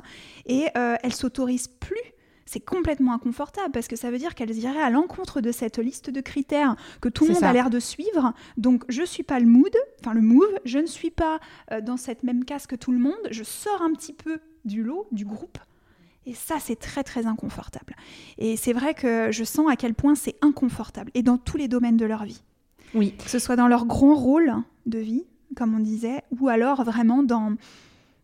et 0.46 0.68
elles 0.76 1.14
s'autorisent 1.14 1.68
plus 1.68 2.14
c'est 2.46 2.60
complètement 2.60 3.14
inconfortable 3.14 3.72
parce 3.72 3.88
que 3.88 3.96
ça 3.96 4.12
veut 4.12 4.18
dire 4.18 4.36
qu'elles 4.36 4.58
iraient 4.58 4.82
à 4.82 4.90
l'encontre 4.90 5.42
de 5.42 5.52
cette 5.52 5.78
liste 5.78 6.10
de 6.10 6.22
critères 6.22 6.76
que 7.02 7.10
tout 7.10 7.26
le 7.26 7.34
monde 7.34 7.44
a 7.44 7.54
l'air 7.54 7.70
de 7.70 7.80
suivre. 7.80 8.34
Donc 8.58 8.84
je 8.90 9.04
suis 9.04 9.24
pas 9.24 9.40
le 9.40 9.46
mood, 9.46 9.76
enfin 10.02 10.14
le 10.14 10.22
move, 10.22 10.60
je 10.66 10.80
ne 10.80 10.86
suis 10.86 11.12
pas 11.12 11.40
euh, 11.72 11.82
dans 11.82 11.98
cette 11.98 12.24
même 12.24 12.46
case 12.46 12.68
que 12.68 12.76
tout 12.76 12.92
le 12.92 13.00
monde, 13.00 13.14
je 13.32 13.44
sors 13.44 13.82
un 13.82 13.94
petit 13.94 14.14
peu 14.14 14.40
du 14.66 14.84
lot, 14.84 15.08
du 15.12 15.26
groupe. 15.26 15.58
Et 16.26 16.34
ça, 16.34 16.56
c'est 16.60 16.78
très 16.78 17.04
très 17.04 17.26
inconfortable. 17.26 17.96
Et 18.38 18.56
c'est 18.56 18.72
vrai 18.74 18.94
que 18.94 19.32
je 19.32 19.44
sens 19.44 19.70
à 19.70 19.76
quel 19.76 19.94
point 19.94 20.16
c'est 20.16 20.36
inconfortable, 20.42 21.12
et 21.16 21.24
dans 21.24 21.38
tous 21.38 21.58
les 21.58 21.68
domaines 21.68 21.98
de 21.98 22.06
leur 22.06 22.24
vie. 22.24 22.44
Oui. 22.94 23.16
Que 23.18 23.30
ce 23.30 23.40
soit 23.40 23.56
dans 23.56 23.68
leur 23.68 23.86
grand 23.86 24.16
rôle 24.16 24.54
de 24.86 25.00
vie, 25.00 25.26
comme 25.56 25.76
on 25.76 25.80
disait, 25.80 26.22
ou 26.40 26.48
alors 26.48 26.84
vraiment 26.84 27.24
dans 27.24 27.56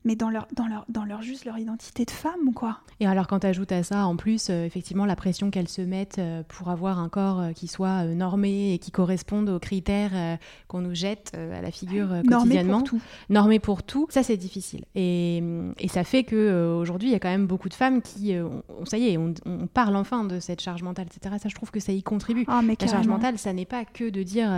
mais 0.06 0.16
dans 0.16 0.30
leur, 0.30 0.48
dans 0.56 0.68
leur, 0.68 0.86
dans 0.88 1.04
leur 1.04 1.22
juste 1.22 1.46
leur 1.46 1.58
identité 1.58 2.06
de 2.06 2.12
femme, 2.12 2.54
quoi? 2.56 2.80
Et 3.02 3.08
alors 3.08 3.28
quand 3.28 3.40
tu 3.40 3.48
ajoutes 3.48 3.72
à 3.72 3.84
ça, 3.84 4.06
en 4.06 4.16
plus, 4.16 4.50
euh, 4.50 4.66
effectivement, 4.66 5.06
la 5.06 5.16
pression 5.16 5.52
qu'elles 5.52 5.68
se 5.68 5.82
mettent 5.82 6.20
euh, 6.20 6.44
pour 6.48 6.70
avoir 6.70 7.00
un 7.00 7.10
corps 7.10 7.40
euh, 7.40 7.52
qui 7.52 7.68
soit 7.68 8.06
normé 8.06 8.74
et 8.74 8.80
qui 8.80 8.92
corresponde 8.92 9.50
aux 9.50 9.60
critères 9.60 10.38
qu'on 10.68 10.82
nous 10.82 10.96
jette 10.96 11.34
à 11.36 11.62
la 11.62 11.72
figure 11.72 12.08
quotidiennement. 12.28 12.80
Normé 12.80 12.84
pour 12.84 12.84
tout. 12.84 13.02
Normé 13.30 13.60
pour 13.60 13.84
tout, 13.84 14.08
ça 14.10 14.24
c'est 14.24 14.38
difficile. 14.38 14.86
Et, 14.96 15.44
et, 15.80 15.88
ça 15.88 16.04
fait 16.04 16.24
que 16.24 16.76
aujourd'hui 16.76 17.10
il 17.10 17.12
y 17.12 17.16
a 17.16 17.20
quand 17.20 17.30
même 17.30 17.48
beaucoup 17.48 17.70
de 17.70 17.74
femmes 17.74 18.02
qui, 18.02 18.36
on, 18.38 18.86
ça 18.86 18.98
y 18.98 19.10
est, 19.10 19.18
on, 19.18 19.34
parle 19.74 19.96
enfin 19.96 20.24
de 20.24 20.40
cette 20.40 20.62
charge 20.62 20.84
mentale, 20.84 21.08
etc. 21.08 21.36
Ça, 21.42 21.50
je 21.50 21.56
trouve 21.56 21.72
que 21.72 21.80
ça 21.80 21.92
y 21.92 22.04
contribue. 22.04 22.46
Ah, 22.48 22.62
mais 22.64 22.76
la 22.80 22.88
charge 22.88 23.08
mentale, 23.08 23.38
ça 23.38 23.54
n'est 23.54 23.66
pas 23.66 23.86
que 23.86 24.10
de 24.10 24.24
dire 24.24 24.50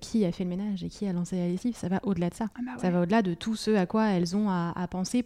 qui 0.00 0.24
a 0.24 0.32
fait 0.32 0.44
le 0.44 0.50
ménage 0.50 0.84
et 0.84 0.88
qui 0.88 1.06
a 1.06 1.12
lancé 1.12 1.36
la 1.36 1.48
lessive, 1.48 1.76
ça 1.76 1.88
va 1.88 2.00
au-delà 2.02 2.30
de 2.30 2.34
ça. 2.34 2.46
Ah, 2.54 2.60
bah 2.64 2.72
ça 2.78 2.90
va 2.90 3.02
au-delà 3.02 3.22
de 3.22 3.34
tout 3.34 3.56
ce 3.56 3.72
à 3.72 3.86
quoi 3.86 4.06
elles 4.08 4.36
ont 4.36 4.50
à 4.50 4.72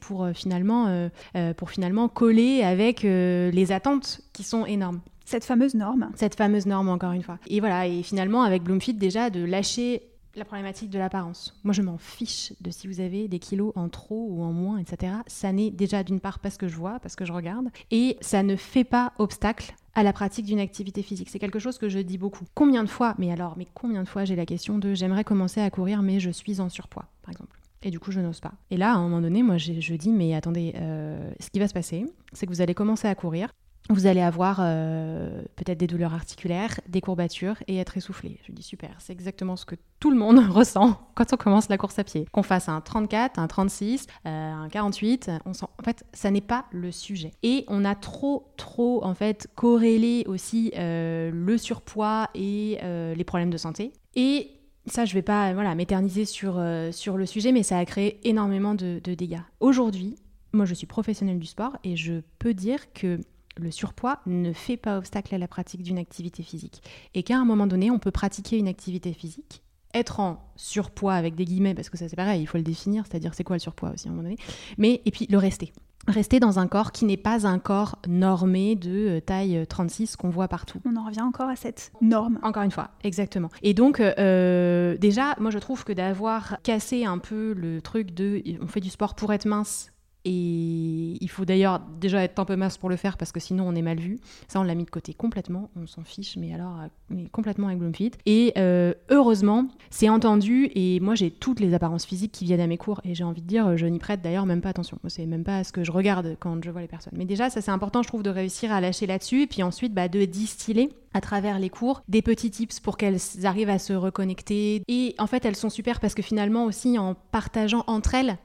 pour 0.01 0.25
euh, 0.25 0.33
finalement, 0.33 0.87
euh, 0.87 1.09
euh, 1.37 1.55
pour 1.55 1.71
finalement 1.71 2.09
coller 2.09 2.63
avec 2.63 3.03
les 3.03 3.73
attentes 3.73 4.21
qui 4.33 4.43
sont 4.43 4.65
énormes. 4.67 5.01
Cette 5.25 5.45
fameuse 5.45 5.75
norme. 5.75 6.11
Cette 6.15 6.35
fameuse 6.35 6.67
norme, 6.67 6.89
encore 6.89 7.13
une 7.13 7.23
fois. 7.23 7.39
Et 7.49 7.61
voilà, 7.61 7.87
et 7.87 8.03
finalement, 8.03 8.43
avec 8.43 8.63
Bloomfit, 8.63 8.95
déjà, 8.95 9.29
de 9.29 9.45
lâcher 9.45 10.03
la 10.35 10.45
problématique 10.45 10.89
de 10.89 10.99
l'apparence. 10.99 11.59
Moi, 11.65 11.75
je 11.75 11.83
m'en 11.83 11.99
fiche 11.99 12.55
de 12.61 12.71
si 12.71 12.87
vous 12.87 13.01
avez 13.01 13.29
des 13.29 13.39
kilos 13.39 13.73
en 13.77 13.89
trop 13.89 14.29
ou 14.31 14.43
en 14.43 14.53
moins, 14.53 14.79
etc. 14.79 15.13
Ça 15.27 15.53
n'est 15.53 15.71
déjà 15.71 16.03
d'une 16.03 16.21
part 16.21 16.39
parce 16.39 16.57
que 16.57 16.69
je 16.69 16.77
vois, 16.77 16.99
parce 17.01 17.17
que 17.17 17.25
je 17.25 17.33
regarde, 17.33 17.69
et 17.91 18.17
ça 18.21 18.43
ne 18.43 18.57
fait 18.57 18.85
pas 18.85 19.13
obstacle 19.19 19.75
à 19.95 20.03
la 20.03 20.13
pratique 20.13 20.47
d'une 20.47 20.61
activité 20.61 21.03
physique. 21.03 21.29
C'est 21.29 21.41
quelque 21.41 21.59
chose 21.59 21.77
que 21.77 21.89
je 21.89 21.99
dis 21.99 22.19
beaucoup. 22.19 22.45
Combien 22.55 22.85
de 22.85 22.89
fois, 22.89 23.15
mais 23.19 23.33
alors, 23.33 23.55
mais 23.59 23.67
combien 23.75 24.03
de 24.03 24.09
fois 24.09 24.25
j'ai 24.25 24.37
la 24.37 24.47
question 24.47 24.79
de 24.79 24.95
j'aimerais 24.95 25.25
commencer 25.25 25.61
à 25.61 25.69
courir, 25.71 26.03
mais 26.03 26.21
je 26.21 26.31
suis 26.31 26.61
en 26.61 26.69
surpoids, 26.69 27.07
par 27.23 27.33
exemple. 27.33 27.59
Et 27.83 27.91
du 27.91 28.01
coup, 28.01 28.11
je 28.11 28.21
n'ose 28.21 28.41
pas. 28.41 28.53
Et 28.71 28.77
là, 28.77 28.93
à 28.93 28.97
un 28.97 29.03
moment 29.03 29.21
donné, 29.21 29.43
moi, 29.43 29.57
je, 29.57 29.95
dis, 29.95 30.11
mais 30.11 30.35
attendez, 30.35 30.75
euh, 30.77 31.31
ce 31.41 31.51
qui 31.51 31.59
va 31.59 31.69
se 31.69 31.75
passer, 31.75 32.07
c'est 32.33 32.47
que 32.47 32.53
vous 32.53 32.61
allez 32.61 32.75
commencer 32.75 33.07
à 33.07 33.15
courir. 33.15 33.51
Vous 33.91 34.07
allez 34.07 34.21
avoir 34.21 34.59
euh, 34.61 35.43
peut-être 35.57 35.79
des 35.79 35.87
douleurs 35.87 36.13
articulaires, 36.13 36.79
des 36.89 37.01
courbatures 37.01 37.57
et 37.69 37.79
être 37.79 37.97
essoufflé. 37.97 38.39
Je 38.47 38.53
dis 38.53 38.63
super, 38.63 38.91
c'est 38.99 39.15
exactement 39.15 39.57
ce 39.57 39.65
que 39.65 39.77
tout 39.99 40.11
le 40.11 40.19
monde 40.19 40.39
ressent 40.51 41.01
quand 41.15 41.33
on 41.33 41.37
commence 41.39 41.71
la 41.71 41.79
course 41.79 41.99
à 41.99 42.05
pied. 42.05 42.27
Qu'on 42.31 42.43
fasse 42.43 42.69
un 42.69 42.83
34, 42.83 43.39
un 43.39 43.47
36, 43.47 44.07
euh, 44.27 44.53
un 44.53 44.69
48, 44.69 45.31
on 45.47 45.55
sent... 45.55 45.65
en 45.79 45.83
fait, 45.83 46.05
ça 46.13 46.31
n'est 46.31 46.43
pas 46.43 46.67
le 46.71 46.93
sujet. 46.93 47.31
Et 47.43 47.65
on 47.69 47.87
a 47.87 47.95
trop, 47.95 48.53
trop 48.59 49.03
en 49.05 49.15
fait 49.15 49.49
corrélé 49.55 50.25
aussi 50.27 50.73
le 50.77 51.57
surpoids 51.57 52.29
et 52.35 52.79
les 52.83 53.25
problèmes 53.25 53.51
de 53.51 53.57
santé. 53.57 53.95
Et 54.17 54.58
ça, 54.91 55.05
je 55.05 55.13
ne 55.13 55.15
vais 55.15 55.23
pas 55.23 55.53
voilà, 55.55 55.75
m'éterniser 55.75 56.25
sur, 56.25 56.59
euh, 56.59 56.93
sur 56.93 57.17
le 57.17 57.27
sujet, 57.27 57.53
mais 57.53 57.63
ça 57.63 57.79
a 57.79 57.85
créé 57.85 58.21
énormément 58.29 58.75
de, 58.75 59.01
dégâts. 59.01 59.41
Aujourd'hui, 59.61 60.17
moi, 60.53 60.65
je 60.65 60.75
suis 60.75 60.87
professionnelle 60.87 61.39
du 61.39 61.47
sport 61.47 61.77
et 61.85 61.97
je 61.97 62.21
peux 62.39 62.55
dire 62.55 62.93
que 62.93 63.21
le 63.57 63.71
surpoids 63.71 64.21
ne 64.27 64.53
fait 64.53 64.77
pas 64.77 64.99
obstacle 64.99 65.35
à 65.35 65.39
la 65.39 65.49
pratique 65.49 65.83
d'une 65.83 65.99
activité 65.99 66.43
physique. 66.43 66.83
Et 67.15 67.23
qu'à 67.23 67.39
un 67.39 67.45
moment 67.45 67.67
donné, 67.67 67.91
on 67.91 67.99
peut 67.99 68.11
pratiquer 68.11 68.57
une 68.57 68.69
activité 68.69 69.13
physique, 69.13 69.63
être 69.95 70.21
en 70.21 70.53
surpoids 70.57 71.15
avec 71.15 71.35
des 71.35 71.45
guillemets, 71.45 71.75
parce 71.75 71.91
que 71.91 71.99
ça 71.99 72.09
c'est 72.09 72.17
pareil, 72.17 72.43
il 72.43 72.47
faut 72.47 72.59
le 72.59 72.65
définir, 72.65 73.05
c'est-à-dire 73.07 73.35
c'est 73.35 73.45
quoi 73.45 73.57
le 73.57 73.61
surpoids 73.61 73.91
aussi 73.91 74.07
à 74.07 74.11
un 74.11 74.15
moment 74.15 74.23
donné, 74.23 74.37
mais 74.77 75.03
et 75.05 75.11
puis 75.11 75.27
le 75.29 75.39
rester 75.39 75.73
rester 76.09 76.41
dans 76.41 76.59
un 76.59 76.67
corps 76.67 76.93
qui 76.93 77.05
n'est 77.05 77.17
pas 77.17 77.47
un 77.47 77.59
corps 77.59 77.99
normé 78.09 78.77
de 78.77 79.19
euh, 79.19 79.21
taille 79.21 79.65
36 79.69 80.17
qu'on 80.17 80.31
voit 80.31 80.49
partout. 80.49 80.81
On 80.85 80.97
en 80.97 81.05
revient 81.05 81.23
encore 81.23 81.49
à 81.49 81.57
cette 81.57 81.93
norme. 82.01 82.39
Encore 82.43 82.63
une 82.63 82.71
fois, 82.71 82.91
exactement. 83.05 83.51
Et 83.63 83.75
donc, 83.75 84.01
euh, 84.01 84.97
déjà, 84.99 85.35
moi 85.39 85.51
je 85.51 85.59
trouve 85.59 85.85
que 85.85 85.93
d'avoir 85.93 86.59
cassé 86.63 87.05
un 87.05 87.19
peu 87.19 87.53
le 87.53 87.81
truc 87.81 88.15
de 88.15 88.43
on 88.61 88.67
fait 88.67 88.81
du 88.81 88.91
sport 88.91 89.15
pour 89.15 89.33
être 89.33 89.47
mince 89.47 89.93
Et 90.31 91.17
il 91.23 91.31
faut 91.31 91.47
d'ailleurs 91.47 91.81
déjà 92.01 92.23
être 92.23 92.39
un 92.39 92.45
peu 92.45 92.55
masse 92.55 92.77
pour 92.77 92.91
le 92.91 92.97
faire 92.97 93.17
parce 93.17 93.33
que 93.33 93.41
sinon 93.41 93.67
on 93.67 93.75
est 93.75 93.83
mal 93.83 93.99
vu. 93.99 94.19
Ça, 94.47 94.61
on 94.61 94.63
l'a 94.63 94.75
mis 94.75 94.85
de 94.85 94.91
côté 94.91 95.15
complètement. 95.15 95.71
On 95.75 95.87
s'en 95.87 96.05
fiche, 96.05 96.37
mais 96.37 96.53
alors 96.53 96.77
mais 97.09 97.29
complètement 97.31 97.69
avec 97.69 97.79
Bloomfit. 97.79 98.11
Et 98.27 98.53
euh, 98.59 98.93
heureusement, 99.09 99.69
c'est 99.89 100.11
entendu. 100.11 100.71
Et 100.75 101.01
moi, 101.01 101.15
j'ai 101.15 101.31
toutes 101.31 101.61
les 101.61 101.73
apparences 101.73 102.05
physiques 102.05 102.33
qui 102.33 102.45
viennent 102.45 102.61
à 102.61 102.67
mes 102.67 102.77
cours. 102.77 103.01
Et 103.05 103.15
j'ai 103.15 103.25
envie 103.25 103.41
de 103.41 103.47
dire, 103.47 103.79
je 103.79 103.87
n'y 103.87 103.99
prête 103.99 104.21
d'ailleurs 104.21 104.45
même 104.45 104.61
pas 104.61 104.69
attention. 104.69 104.99
C'est 105.09 105.25
même 105.25 105.45
pas 105.45 105.65
ce 105.65 105.73
que 105.73 105.83
je 105.83 105.93
regarde 105.93 106.37
quand 106.39 106.63
je 106.63 106.71
vois 106.71 106.83
les 106.83 106.89
personnes. 106.89 107.15
Mais 107.17 107.25
déjà, 107.25 107.49
ça 107.49 107.63
c'est 107.63 107.71
important, 107.71 108.03
je 108.03 108.09
trouve, 108.09 108.23
de 108.23 108.31
réussir 108.31 108.71
à 108.71 108.83
lâcher 108.83 109.07
là-dessus. 109.07 109.43
Et 109.43 109.47
puis 109.47 109.63
ensuite, 109.63 109.95
bah, 109.95 110.09
de 110.09 110.27
distiller 110.27 110.91
à 111.15 111.23
travers 111.23 111.59
les 111.59 111.71
cours 111.71 112.03
des 112.09 112.21
petits 112.21 112.51
tips 112.51 112.81
pour 112.81 112.99
qu'elles 112.99 113.19
arrivent 113.45 113.71
à 113.71 113.79
se 113.79 113.95
reconnecter. 113.95 114.83
Et 114.89 115.15
en 115.19 115.27
fait, 115.27 115.47
elles 115.47 115.57
sont 115.57 115.71
super 115.71 116.01
parce 116.01 116.15
que 116.15 116.23
finalement 116.23 116.65
aussi, 116.65 116.99
en 116.99 117.15
partageant 117.15 117.85
entre 117.87 118.15
elles, 118.15 118.37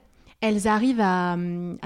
elles 0.44 0.68
arrivent 0.68 1.00
à, 1.00 1.38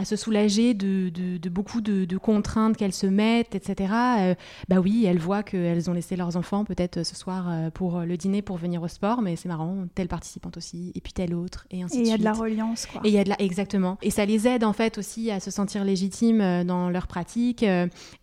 se 0.04 0.16
soulager 0.16 0.74
de, 0.74 1.50
beaucoup 1.50 1.80
de, 1.80 2.18
contraintes 2.18 2.76
qu'elles 2.76 2.94
se 2.94 3.06
mettent, 3.06 3.54
etc. 3.54 3.94
Euh, 4.20 4.36
bah 4.68 4.78
oui, 4.80 5.06
elles 5.06 5.20
voient 5.20 5.44
qu'elles 5.44 5.92
ont 5.92 5.94
laissé 5.94 6.16
leurs 6.16 6.38
enfants 6.38 6.66
peut-être 6.66 7.04
ce 7.04 7.16
soir 7.16 7.46
euh, 7.48 7.70
pour 7.70 8.00
le 8.00 8.18
dîner 8.18 8.42
pour 8.42 8.58
venir 8.58 8.82
au 8.82 8.88
sport, 8.88 9.22
mais 9.22 9.36
c'est 9.36 9.48
marrant, 9.48 9.86
telle 9.94 10.08
participante 10.08 10.58
aussi, 10.58 10.92
et 10.96 11.02
puis 11.02 11.14
telle 11.14 11.36
autre, 11.36 11.68
et 11.70 11.84
ainsi 11.84 12.00
de 12.00 12.06
suite. 12.06 12.08
Et 12.08 12.10
il 12.10 12.12
y 12.12 12.14
a 12.16 12.18
de 12.18 12.24
la 12.24 12.34
reliance, 12.34 12.88
quoi. 12.88 13.02
Et 13.04 13.10
il 13.10 13.14
y 13.14 13.20
a 13.20 13.24
de 13.24 13.30
la, 13.30 13.40
exactement. 13.40 14.00
Et 14.02 14.10
ça 14.10 14.26
les 14.26 14.48
aide 14.48 14.64
en 14.64 14.74
fait 14.74 14.98
aussi 14.98 15.30
à 15.30 15.40
se 15.40 15.52
sentir 15.52 15.84
légitimes 15.84 16.42
euh, 16.42 16.64
dans 16.64 16.90
leur 16.90 17.06
pratique 17.06 17.64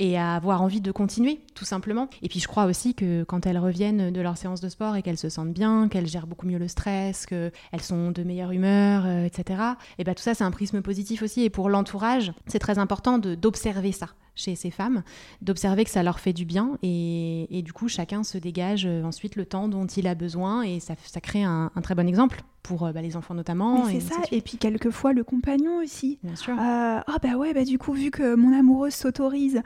et 0.01 0.19
à 0.19 0.35
avoir 0.35 0.63
envie 0.63 0.81
de 0.81 0.91
continuer, 0.91 1.43
tout 1.55 1.65
simplement. 1.65 2.09
Et 2.23 2.29
puis 2.29 2.41
je 2.41 2.49
crois 2.49 2.65
aussi 2.65 2.95
que 2.95 3.23
quand 3.23 3.47
elles 3.47 3.59
reviennent 3.59 4.11
de 4.11 4.21
leur 4.21 4.37
séance 4.37 4.61
de 4.61 4.69
sport 4.69 4.97
et 4.97 5.03
qu'elles 5.03 5.17
se 5.17 5.29
sentent 5.29 5.53
bien, 5.53 5.89
qu'elles 5.89 6.09
gèrent 6.09 6.27
beaucoup 6.27 6.47
mieux 6.47 6.59
le 6.59 6.67
stress, 6.67 7.25
qu'elles 7.25 7.53
sont 7.81 8.11
de 8.11 8.25
meilleure 8.25 8.51
humeur, 8.51 9.07
etc. 9.07 9.63
Et 9.99 10.05
bah 10.05 10.15
tout 10.15 10.24
ça, 10.25 10.35
c'est 10.35 10.45
un 10.45 10.51
prisme 10.51 10.81
positif 10.81 11.23
aussi. 11.23 11.43
Et 11.43 11.51
pour 11.51 11.69
l'entourage, 11.69 12.33
c'est 12.47 12.59
très 12.59 12.79
important 12.79 13.19
d'observer 13.19 13.93
ça 13.93 14.09
chez 14.35 14.55
ces 14.55 14.71
femmes, 14.71 15.03
d'observer 15.43 15.85
que 15.85 15.91
ça 15.91 16.03
leur 16.03 16.19
fait 16.19 16.33
du 16.33 16.45
bien 16.45 16.79
et, 16.83 17.63
du 17.65 17.73
coup 17.73 17.89
chacun 17.89 18.25
se 18.25 18.37
dégage 18.37 18.85
euh, 18.85 19.05
ensuite 19.05 19.37
le 19.37 19.47
temps 19.47 19.69
dont 19.69 19.87
il 19.87 20.07
a 20.07 20.15
besoin 20.15 20.63
et 20.63 20.81
ça, 20.81 20.95
ça 21.05 21.21
crée 21.21 21.45
un, 21.45 21.71
très 21.83 21.95
bon 21.95 22.07
exemple 22.07 22.43
pour 22.63 22.85
euh, 22.85 22.93
bah, 22.93 23.03
les 23.03 23.17
enfants 23.17 23.35
notamment. 23.35 23.87
C'est 23.87 24.01
ça, 24.01 24.17
et 24.33 24.41
puis 24.41 24.57
quelquefois 24.57 25.13
le 25.13 25.23
compagnon 25.23 25.79
aussi. 25.83 26.19
Bien 26.23 26.35
sûr. 26.35 26.55
Euh, 26.55 26.57
ah 26.59 27.17
bah 27.23 27.37
ouais, 27.37 27.53
bah 27.53 27.65
du 27.65 27.79
coup 27.79 27.93
vu 27.93 28.11
que 28.11 28.35
mon 28.35 28.59
amoureuse 28.59 28.95
s'autorise 28.95 29.63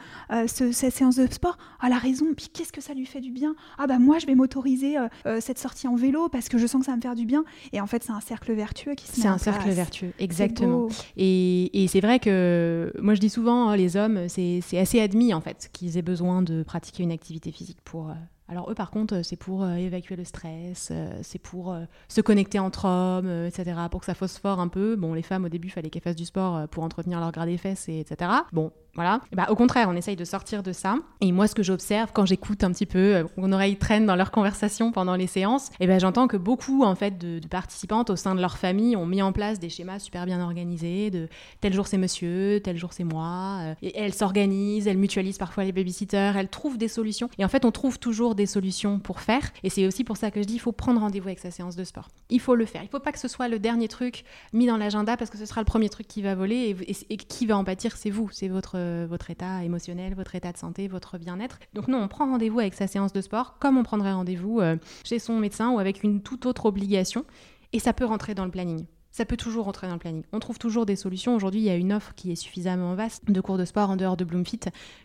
cette 0.46 0.92
séance 0.92 1.16
de 1.16 1.26
sport, 1.32 1.58
elle 1.82 1.92
a 1.92 1.98
raison, 1.98 2.26
puis 2.36 2.48
qu'est-ce 2.52 2.72
que 2.72 2.80
ça 2.80 2.94
lui 2.94 3.06
fait 3.06 3.20
du 3.20 3.30
bien? 3.30 3.54
Ah 3.78 3.86
bah 3.86 3.98
moi 3.98 4.18
je 4.18 4.26
vais 4.26 4.34
m'autoriser 4.34 4.96
cette 5.40 5.58
sortie 5.58 5.88
en 5.88 5.94
vélo 5.94 6.28
parce 6.28 6.48
que 6.48 6.58
je 6.58 6.66
sens 6.66 6.80
que 6.80 6.86
ça 6.86 6.92
va 6.92 6.96
me 6.96 7.02
faire 7.02 7.14
du 7.14 7.24
bien. 7.24 7.44
Et 7.72 7.80
en 7.80 7.86
fait 7.86 8.02
c'est 8.02 8.12
un 8.12 8.20
cercle 8.20 8.52
vertueux 8.52 8.94
qui 8.94 9.06
se 9.06 9.16
met 9.16 9.22
C'est 9.22 9.28
un 9.28 9.38
cercle 9.38 9.70
vertueux, 9.70 10.12
exactement. 10.18 10.88
Et, 11.16 11.84
et 11.84 11.88
c'est 11.88 12.00
vrai 12.00 12.18
que 12.18 12.92
moi 13.00 13.14
je 13.14 13.20
dis 13.20 13.30
souvent, 13.30 13.68
hein, 13.68 13.76
les 13.76 13.96
hommes, 13.96 14.28
c'est 14.28 14.57
c'est 14.60 14.78
assez 14.78 15.00
admis 15.00 15.34
en 15.34 15.40
fait 15.40 15.70
qu'ils 15.72 15.96
aient 15.96 16.02
besoin 16.02 16.42
de 16.42 16.62
pratiquer 16.62 17.02
une 17.02 17.12
activité 17.12 17.52
physique 17.52 17.80
pour. 17.84 18.12
Euh, 18.48 18.52
alors 18.52 18.70
eux 18.70 18.74
par 18.74 18.90
contre, 18.90 19.22
c'est 19.22 19.36
pour 19.36 19.62
euh, 19.62 19.74
évacuer 19.74 20.16
le 20.16 20.24
stress, 20.24 20.88
euh, 20.90 21.10
c'est 21.22 21.38
pour 21.38 21.76
se 22.08 22.20
connecter 22.20 22.58
entre 22.58 22.86
hommes, 22.86 23.46
etc. 23.46 23.78
Pour 23.90 24.00
que 24.00 24.06
ça 24.06 24.14
phosphore 24.14 24.60
un 24.60 24.68
peu. 24.68 24.96
Bon, 24.96 25.14
les 25.14 25.22
femmes 25.22 25.44
au 25.44 25.48
début, 25.48 25.68
fallait 25.70 25.90
qu'elles 25.90 26.02
fassent 26.02 26.16
du 26.16 26.24
sport 26.24 26.68
pour 26.68 26.82
entretenir 26.82 27.20
leur 27.20 27.32
gras 27.32 27.46
des 27.46 27.58
fesses, 27.58 27.88
etc. 27.88 28.30
Bon, 28.52 28.72
voilà. 28.98 29.20
Bah, 29.32 29.46
au 29.48 29.54
contraire, 29.54 29.86
on 29.88 29.94
essaye 29.94 30.16
de 30.16 30.24
sortir 30.24 30.64
de 30.64 30.72
ça. 30.72 30.96
Et 31.20 31.30
moi, 31.30 31.46
ce 31.46 31.54
que 31.54 31.62
j'observe 31.62 32.10
quand 32.12 32.26
j'écoute 32.26 32.64
un 32.64 32.72
petit 32.72 32.84
peu, 32.84 33.14
euh, 33.14 33.24
mon 33.36 33.52
oreille 33.52 33.76
traîne 33.76 34.06
dans 34.06 34.16
leurs 34.16 34.32
conversations 34.32 34.90
pendant 34.90 35.14
les 35.14 35.28
séances, 35.28 35.70
et 35.78 35.86
ben 35.86 36.00
j'entends 36.00 36.26
que 36.26 36.36
beaucoup 36.36 36.82
en 36.82 36.96
fait 36.96 37.16
de, 37.16 37.38
participantes 37.46 38.10
au 38.10 38.16
sein 38.16 38.34
de 38.34 38.40
leur 38.40 38.58
famille 38.58 38.96
ont 38.96 39.06
mis 39.06 39.22
en 39.22 39.30
place 39.30 39.60
des 39.60 39.68
schémas 39.68 40.00
super 40.00 40.26
bien 40.26 40.42
organisés 40.42 41.10
de 41.10 41.28
tel 41.60 41.72
jour 41.72 41.86
c'est 41.86 41.96
monsieur, 41.96 42.60
tel 42.64 42.76
jour 42.76 42.92
c'est 42.92 43.04
moi. 43.04 43.58
Euh, 43.60 43.74
et 43.82 43.96
elles 43.96 44.14
s'organisent, 44.14 44.88
elles 44.88 44.98
mutualisent 44.98 45.38
parfois 45.38 45.62
les 45.62 45.70
babysitters, 45.72 46.36
elles 46.36 46.48
trouvent 46.48 46.76
des 46.76 46.88
solutions. 46.88 47.28
Et 47.38 47.44
en 47.44 47.48
fait, 47.48 47.64
on 47.64 47.70
trouve 47.70 48.00
toujours 48.00 48.34
des 48.38 48.46
solutions 48.46 48.98
pour 48.98 49.20
faire. 49.20 49.42
Et 49.62 49.68
c'est 49.68 49.86
aussi 49.86 50.04
pour 50.04 50.16
ça 50.16 50.30
que 50.30 50.40
je 50.40 50.46
dis, 50.46 50.54
il 50.54 50.60
faut 50.60 50.72
prendre 50.72 51.00
rendez-vous 51.00 51.28
avec 51.28 51.38
sa 51.38 51.50
séance 51.50 51.76
de 51.76 51.84
sport. 51.84 52.08
Il 52.30 52.40
faut 52.40 52.54
le 52.54 52.64
faire. 52.64 52.82
Il 52.82 52.88
faut 52.88 53.00
pas 53.00 53.12
que 53.12 53.18
ce 53.18 53.28
soit 53.28 53.48
le 53.48 53.58
dernier 53.58 53.88
truc 53.88 54.24
mis 54.54 54.66
dans 54.66 54.78
l'agenda 54.78 55.16
parce 55.16 55.30
que 55.30 55.36
ce 55.36 55.44
sera 55.44 55.60
le 55.60 55.66
premier 55.66 55.90
truc 55.90 56.08
qui 56.08 56.22
va 56.22 56.34
voler 56.34 56.74
et, 56.88 56.96
et 57.12 57.16
qui 57.18 57.44
va 57.44 57.58
en 57.58 57.64
pâtir, 57.64 57.96
c'est 57.96 58.10
vous, 58.10 58.30
c'est 58.32 58.48
votre 58.48 58.78
euh, 58.78 59.06
votre 59.08 59.30
état 59.30 59.62
émotionnel, 59.64 60.14
votre 60.14 60.34
état 60.34 60.52
de 60.52 60.56
santé, 60.56 60.88
votre 60.88 61.18
bien-être. 61.18 61.58
Donc 61.74 61.88
non, 61.88 61.98
on 61.98 62.08
prend 62.08 62.26
rendez-vous 62.26 62.60
avec 62.60 62.74
sa 62.74 62.86
séance 62.86 63.12
de 63.12 63.20
sport 63.20 63.58
comme 63.58 63.76
on 63.76 63.82
prendrait 63.82 64.12
rendez-vous 64.12 64.60
euh, 64.60 64.76
chez 65.04 65.18
son 65.18 65.38
médecin 65.38 65.70
ou 65.70 65.78
avec 65.78 66.02
une 66.02 66.22
toute 66.22 66.46
autre 66.46 66.66
obligation. 66.66 67.24
Et 67.72 67.80
ça 67.80 67.92
peut 67.92 68.04
rentrer 68.04 68.34
dans 68.34 68.44
le 68.44 68.50
planning. 68.50 68.86
Ça 69.10 69.24
peut 69.24 69.36
toujours 69.36 69.64
rentrer 69.64 69.86
dans 69.86 69.94
le 69.94 69.98
planning. 69.98 70.22
On 70.32 70.38
trouve 70.38 70.58
toujours 70.58 70.86
des 70.86 70.96
solutions. 70.96 71.34
Aujourd'hui, 71.34 71.60
il 71.60 71.64
y 71.64 71.70
a 71.70 71.76
une 71.76 71.92
offre 71.92 72.14
qui 72.14 72.30
est 72.30 72.36
suffisamment 72.36 72.94
vaste 72.94 73.30
de 73.30 73.40
cours 73.40 73.58
de 73.58 73.64
sport 73.64 73.90
en 73.90 73.96
dehors 73.96 74.16
de 74.16 74.24
Bloomfit, 74.24 74.60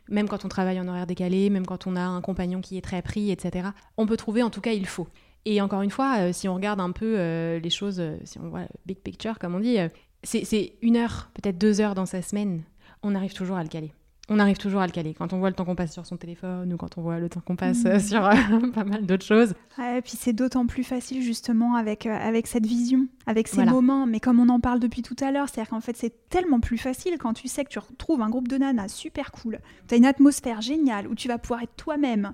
même 0.09 0.27
quand 0.27 0.45
on 0.45 0.49
travaille 0.49 0.79
en 0.79 0.87
horaire 0.87 1.07
décalé, 1.07 1.49
même 1.49 1.65
quand 1.65 1.87
on 1.87 1.95
a 1.95 2.01
un 2.01 2.21
compagnon 2.21 2.61
qui 2.61 2.77
est 2.77 2.81
très 2.81 3.01
pris, 3.01 3.31
etc. 3.31 3.69
On 3.97 4.05
peut 4.05 4.17
trouver, 4.17 4.43
en 4.43 4.49
tout 4.49 4.61
cas, 4.61 4.73
il 4.73 4.85
faut. 4.85 5.07
Et 5.45 5.61
encore 5.61 5.81
une 5.81 5.91
fois, 5.91 6.17
euh, 6.19 6.33
si 6.33 6.47
on 6.47 6.55
regarde 6.55 6.79
un 6.79 6.91
peu 6.91 7.15
les 7.57 7.69
choses, 7.69 8.01
si 8.23 8.39
on 8.39 8.49
voit 8.49 8.67
big 8.85 8.97
picture, 8.97 9.39
comme 9.39 9.55
on 9.55 9.59
dit, 9.59 9.77
c'est 10.23 10.75
une 10.81 10.97
heure, 10.97 11.29
peut-être 11.33 11.57
deux 11.57 11.81
heures 11.81 11.95
dans 11.95 12.05
sa 12.05 12.21
semaine 12.21 12.63
on 13.03 13.15
arrive 13.15 13.33
toujours 13.33 13.57
à 13.57 13.63
le 13.63 13.69
caler. 13.69 13.93
On 14.29 14.39
arrive 14.39 14.57
toujours 14.57 14.79
à 14.79 14.85
le 14.85 14.93
caler. 14.93 15.13
Quand 15.13 15.33
on 15.33 15.39
voit 15.39 15.49
le 15.49 15.55
temps 15.55 15.65
qu'on 15.65 15.75
passe 15.75 15.91
sur 15.91 16.05
son 16.05 16.15
téléphone 16.15 16.71
ou 16.71 16.77
quand 16.77 16.97
on 16.97 17.01
voit 17.01 17.19
le 17.19 17.27
temps 17.27 17.41
qu'on 17.41 17.57
passe 17.57 17.83
euh, 17.85 17.97
mm. 17.97 17.99
sur 17.99 18.25
euh, 18.25 18.33
pas 18.73 18.85
mal 18.85 19.05
d'autres 19.05 19.25
choses. 19.25 19.53
et 19.77 20.01
puis 20.01 20.13
c'est 20.17 20.31
d'autant 20.31 20.65
plus 20.65 20.85
facile 20.85 21.21
justement 21.21 21.75
avec, 21.75 22.05
euh, 22.05 22.17
avec 22.17 22.47
cette 22.47 22.65
vision, 22.65 23.07
avec 23.27 23.49
ces 23.49 23.65
moments. 23.65 24.05
Mais 24.05 24.21
comme 24.21 24.39
on 24.39 24.47
en 24.47 24.61
parle 24.61 24.79
depuis 24.79 25.01
tout 25.01 25.17
à 25.19 25.31
l'heure, 25.31 25.49
c'est-à-dire 25.49 25.71
qu'en 25.71 25.81
fait 25.81 25.97
c'est 25.97 26.29
tellement 26.29 26.61
plus 26.61 26.77
facile 26.77 27.17
quand 27.19 27.33
tu 27.33 27.49
sais 27.49 27.65
que 27.65 27.69
tu 27.69 27.79
retrouves 27.79 28.21
un 28.21 28.29
groupe 28.29 28.47
de 28.47 28.55
nanas 28.55 28.87
super 28.87 29.33
cool, 29.33 29.59
tu 29.89 29.95
as 29.95 29.97
une 29.97 30.05
atmosphère 30.05 30.61
géniale 30.61 31.07
où 31.07 31.15
tu 31.15 31.27
vas 31.27 31.37
pouvoir 31.37 31.61
être 31.61 31.75
toi-même, 31.75 32.31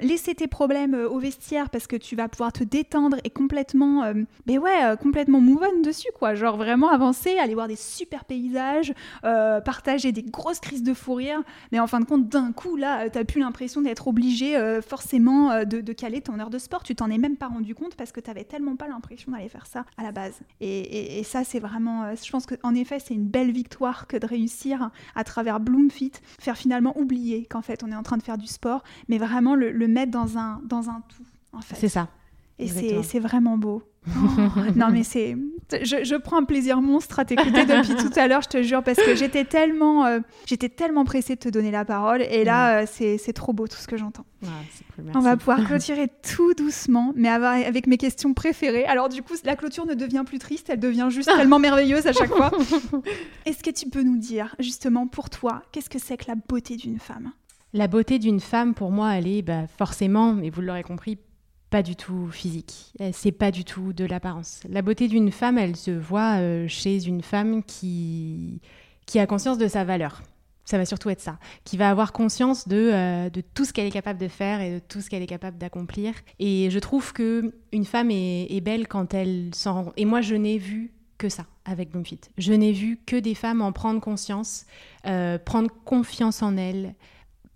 laisser 0.00 0.34
tes 0.34 0.46
problèmes 0.46 0.94
au 0.94 1.18
vestiaire 1.18 1.68
parce 1.68 1.86
que 1.86 1.96
tu 1.96 2.16
vas 2.16 2.28
pouvoir 2.28 2.52
te 2.52 2.64
détendre 2.64 3.18
et 3.24 3.30
complètement, 3.30 4.10
mais 4.46 4.56
ouais, 4.56 4.96
complètement 5.02 5.40
move 5.40 5.64
on 5.70 5.82
dessus 5.82 6.08
quoi. 6.18 6.34
Genre 6.34 6.56
vraiment 6.56 6.88
avancer, 6.88 7.36
aller 7.38 7.54
voir 7.54 7.68
des 7.68 7.76
super 7.76 8.24
paysages, 8.24 8.94
partager 9.22 10.12
des 10.12 10.22
grosses 10.22 10.60
crises 10.60 10.82
de 10.82 10.94
mais 11.72 11.80
en 11.80 11.86
fin 11.86 12.00
de 12.00 12.04
compte, 12.04 12.28
d'un 12.28 12.52
coup, 12.52 12.76
là, 12.76 13.02
euh, 13.02 13.08
tu 13.10 13.18
n'as 13.18 13.24
plus 13.24 13.40
l'impression 13.40 13.80
d'être 13.80 14.08
obligé 14.08 14.56
euh, 14.56 14.82
forcément 14.82 15.50
euh, 15.50 15.64
de, 15.64 15.92
caler 15.92 16.20
ton 16.20 16.38
heure 16.38 16.50
de 16.50 16.58
sport. 16.58 16.82
Tu 16.82 16.94
t'en 16.94 17.10
es 17.10 17.18
même 17.18 17.36
pas 17.36 17.48
rendu 17.48 17.74
compte 17.74 17.94
parce 17.94 18.12
que 18.12 18.20
tu 18.20 18.30
n'avais 18.30 18.44
tellement 18.44 18.76
pas 18.76 18.88
l'impression 18.88 19.32
d'aller 19.32 19.48
faire 19.48 19.66
ça 19.66 19.84
à 19.96 20.02
la 20.02 20.12
base. 20.12 20.40
Et, 20.60 21.22
ça, 21.24 21.44
c'est 21.44 21.60
vraiment, 21.60 22.14
je 22.14 22.30
pense 22.30 22.46
qu'en 22.46 22.74
effet, 22.74 22.98
c'est 23.00 23.14
une 23.14 23.26
belle 23.26 23.50
victoire 23.50 24.06
que 24.06 24.16
de 24.16 24.26
réussir 24.26 24.90
à 25.14 25.24
travers 25.24 25.60
Bloomfit, 25.60 26.12
faire 26.38 26.56
finalement 26.56 26.96
oublier 26.98 27.46
qu'en 27.46 27.62
fait, 27.62 27.82
on 27.82 27.90
est 27.90 27.96
en 27.96 28.02
train 28.02 28.16
de 28.16 28.22
faire 28.22 28.38
du 28.38 28.46
sport, 28.46 28.84
mais 29.08 29.18
vraiment 29.18 29.54
le, 29.54 29.72
mettre 29.88 30.12
dans 30.12 30.38
un, 30.38 30.60
dans 30.64 30.90
un 30.90 31.02
tout. 31.08 31.24
C'est 31.74 31.88
ça. 31.88 32.08
Et 32.58 32.68
c'est 33.02 33.20
vraiment 33.20 33.58
beau. 33.58 33.82
Oh, 34.08 34.60
non 34.76 34.90
mais 34.92 35.02
c'est, 35.02 35.36
je, 35.72 36.04
je, 36.04 36.14
prends 36.14 36.38
un 36.38 36.44
plaisir 36.44 36.80
monstre 36.80 37.18
à 37.18 37.24
t'écouter 37.24 37.64
depuis 37.66 37.96
tout 37.96 38.12
à 38.18 38.28
l'heure, 38.28 38.40
je 38.40 38.48
te 38.48 38.62
jure, 38.62 38.82
parce 38.84 38.98
que 38.98 39.16
j'étais 39.16 39.44
tellement, 39.44 40.06
euh, 40.06 40.20
j'étais 40.46 40.68
tellement 40.68 41.04
pressée 41.04 41.34
de 41.34 41.40
te 41.40 41.48
donner 41.48 41.72
la 41.72 41.84
parole, 41.84 42.22
et 42.22 42.44
là 42.44 42.82
euh, 42.82 42.86
c'est 42.86 43.32
trop 43.32 43.52
beau 43.52 43.66
tout 43.66 43.76
ce 43.76 43.88
que 43.88 43.96
j'entends. 43.96 44.24
On 45.14 45.20
va 45.20 45.36
pouvoir 45.36 45.64
clôturer 45.66 46.08
tout 46.22 46.54
doucement, 46.54 47.12
mais 47.16 47.28
avec 47.28 47.88
mes 47.88 47.96
questions 47.96 48.32
préférées. 48.32 48.84
Alors 48.84 49.08
du 49.08 49.22
coup, 49.22 49.34
la 49.44 49.56
clôture 49.56 49.86
ne 49.86 49.94
devient 49.94 50.22
plus 50.24 50.38
triste, 50.38 50.70
elle 50.70 50.80
devient 50.80 51.08
juste 51.10 51.28
tellement 51.36 51.58
merveilleuse 51.58 52.06
à 52.06 52.12
chaque 52.12 52.30
fois. 52.30 52.52
Est-ce 53.44 53.64
que 53.64 53.70
tu 53.70 53.88
peux 53.88 54.02
nous 54.02 54.18
dire 54.18 54.54
justement 54.60 55.08
pour 55.08 55.30
toi, 55.30 55.62
qu'est-ce 55.72 55.90
que 55.90 55.98
c'est 55.98 56.16
que 56.16 56.26
la 56.28 56.36
beauté 56.36 56.76
d'une 56.76 57.00
femme? 57.00 57.32
La 57.72 57.88
beauté 57.88 58.18
d'une 58.20 58.40
femme, 58.40 58.72
pour 58.72 58.92
moi, 58.92 59.16
elle 59.16 59.26
est 59.26 59.42
bah, 59.42 59.66
forcément, 59.66 60.38
et 60.38 60.50
vous 60.50 60.62
l'aurez 60.62 60.84
compris, 60.84 61.18
pas 61.70 61.82
du 61.82 61.96
tout 61.96 62.28
physique. 62.30 62.92
C'est 63.12 63.32
pas 63.32 63.50
du 63.50 63.64
tout 63.64 63.92
de 63.92 64.04
l'apparence. 64.04 64.60
La 64.68 64.82
beauté 64.82 65.08
d'une 65.08 65.32
femme, 65.32 65.58
elle 65.58 65.76
se 65.76 65.90
voit 65.90 66.38
euh, 66.38 66.68
chez 66.68 67.06
une 67.06 67.22
femme 67.22 67.62
qui, 67.64 68.60
qui 69.06 69.18
a 69.18 69.26
conscience 69.26 69.58
de 69.58 69.68
sa 69.68 69.84
valeur. 69.84 70.22
Ça 70.64 70.78
va 70.78 70.84
surtout 70.84 71.10
être 71.10 71.20
ça. 71.20 71.38
Qui 71.64 71.76
va 71.76 71.90
avoir 71.90 72.12
conscience 72.12 72.66
de, 72.66 72.90
euh, 72.92 73.30
de 73.30 73.40
tout 73.40 73.64
ce 73.64 73.72
qu'elle 73.72 73.86
est 73.86 73.90
capable 73.90 74.20
de 74.20 74.28
faire 74.28 74.60
et 74.60 74.74
de 74.74 74.78
tout 74.80 75.00
ce 75.00 75.08
qu'elle 75.08 75.22
est 75.22 75.28
capable 75.28 75.58
d'accomplir. 75.58 76.14
Et 76.40 76.70
je 76.70 76.78
trouve 76.78 77.12
que 77.12 77.54
une 77.72 77.84
femme 77.84 78.10
est, 78.10 78.60
belle 78.60 78.88
quand 78.88 79.14
elle 79.14 79.50
s'en. 79.54 79.92
Et 79.96 80.04
moi, 80.04 80.20
je 80.20 80.34
n'ai 80.34 80.58
vu 80.58 80.92
que 81.18 81.28
ça 81.28 81.46
avec 81.64 81.90
Bloomfit. 81.90 82.20
Je 82.36 82.52
n'ai 82.52 82.72
vu 82.72 82.98
que 83.06 83.16
des 83.16 83.34
femmes 83.34 83.62
en 83.62 83.72
prendre 83.72 84.00
conscience, 84.00 84.66
euh, 85.06 85.38
prendre 85.38 85.70
confiance 85.84 86.42
en 86.42 86.56
elles, 86.56 86.94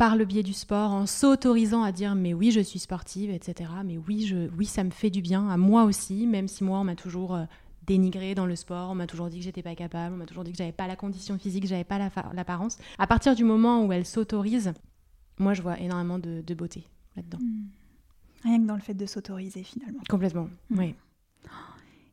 par 0.01 0.17
le 0.17 0.25
biais 0.25 0.43
du 0.43 0.55
sport, 0.55 0.93
en 0.93 1.05
s'autorisant 1.05 1.83
à 1.83 1.93
dire 1.93 2.15
mais 2.15 2.33
oui 2.33 2.53
je 2.53 2.61
suis 2.63 2.79
sportive, 2.79 3.29
etc. 3.29 3.69
Mais 3.85 3.99
oui, 3.99 4.25
je, 4.27 4.49
oui 4.57 4.65
ça 4.65 4.83
me 4.83 4.89
fait 4.89 5.11
du 5.11 5.21
bien, 5.21 5.51
à 5.51 5.59
moi 5.59 5.85
aussi, 5.85 6.27
même 6.27 6.49
si 6.49 6.65
moi 6.65 6.79
on 6.79 6.85
m'a 6.85 6.95
toujours 6.95 7.35
euh, 7.35 7.45
dénigré 7.87 8.35
dans 8.35 8.47
le 8.47 8.57
sport, 8.57 8.89
on 8.89 8.95
m'a 8.95 9.07
toujours 9.07 9.29
dit 9.29 9.41
que 9.41 9.45
j'étais 9.45 9.63
pas 9.63 9.75
capable, 9.75 10.15
on 10.15 10.17
m'a 10.17 10.25
toujours 10.25 10.43
dit 10.43 10.53
que 10.53 10.57
j'avais 10.57 10.73
pas 10.73 10.87
la 10.87 10.97
condition 10.97 11.37
physique, 11.37 11.67
j'avais 11.67 11.85
pas 11.85 11.99
l'apparence. 12.33 12.79
à 12.99 13.07
partir 13.07 13.35
du 13.35 13.45
moment 13.45 13.85
où 13.85 13.93
elle 13.93 14.07
s'autorise, 14.07 14.73
moi 15.39 15.53
je 15.53 15.61
vois 15.61 15.79
énormément 15.79 16.19
de, 16.19 16.55
beauté 16.55 16.87
là-dedans. 17.15 17.39
Hmm. 17.39 17.67
Rien 18.45 18.63
que 18.63 18.67
dans 18.67 18.77
le 18.77 18.81
fait 18.81 18.95
de 18.95 19.05
s'autoriser 19.05 19.65
finalement. 19.65 20.01
Complètement, 20.09 20.49
hmm. 20.71 20.79
oui. 20.79 20.95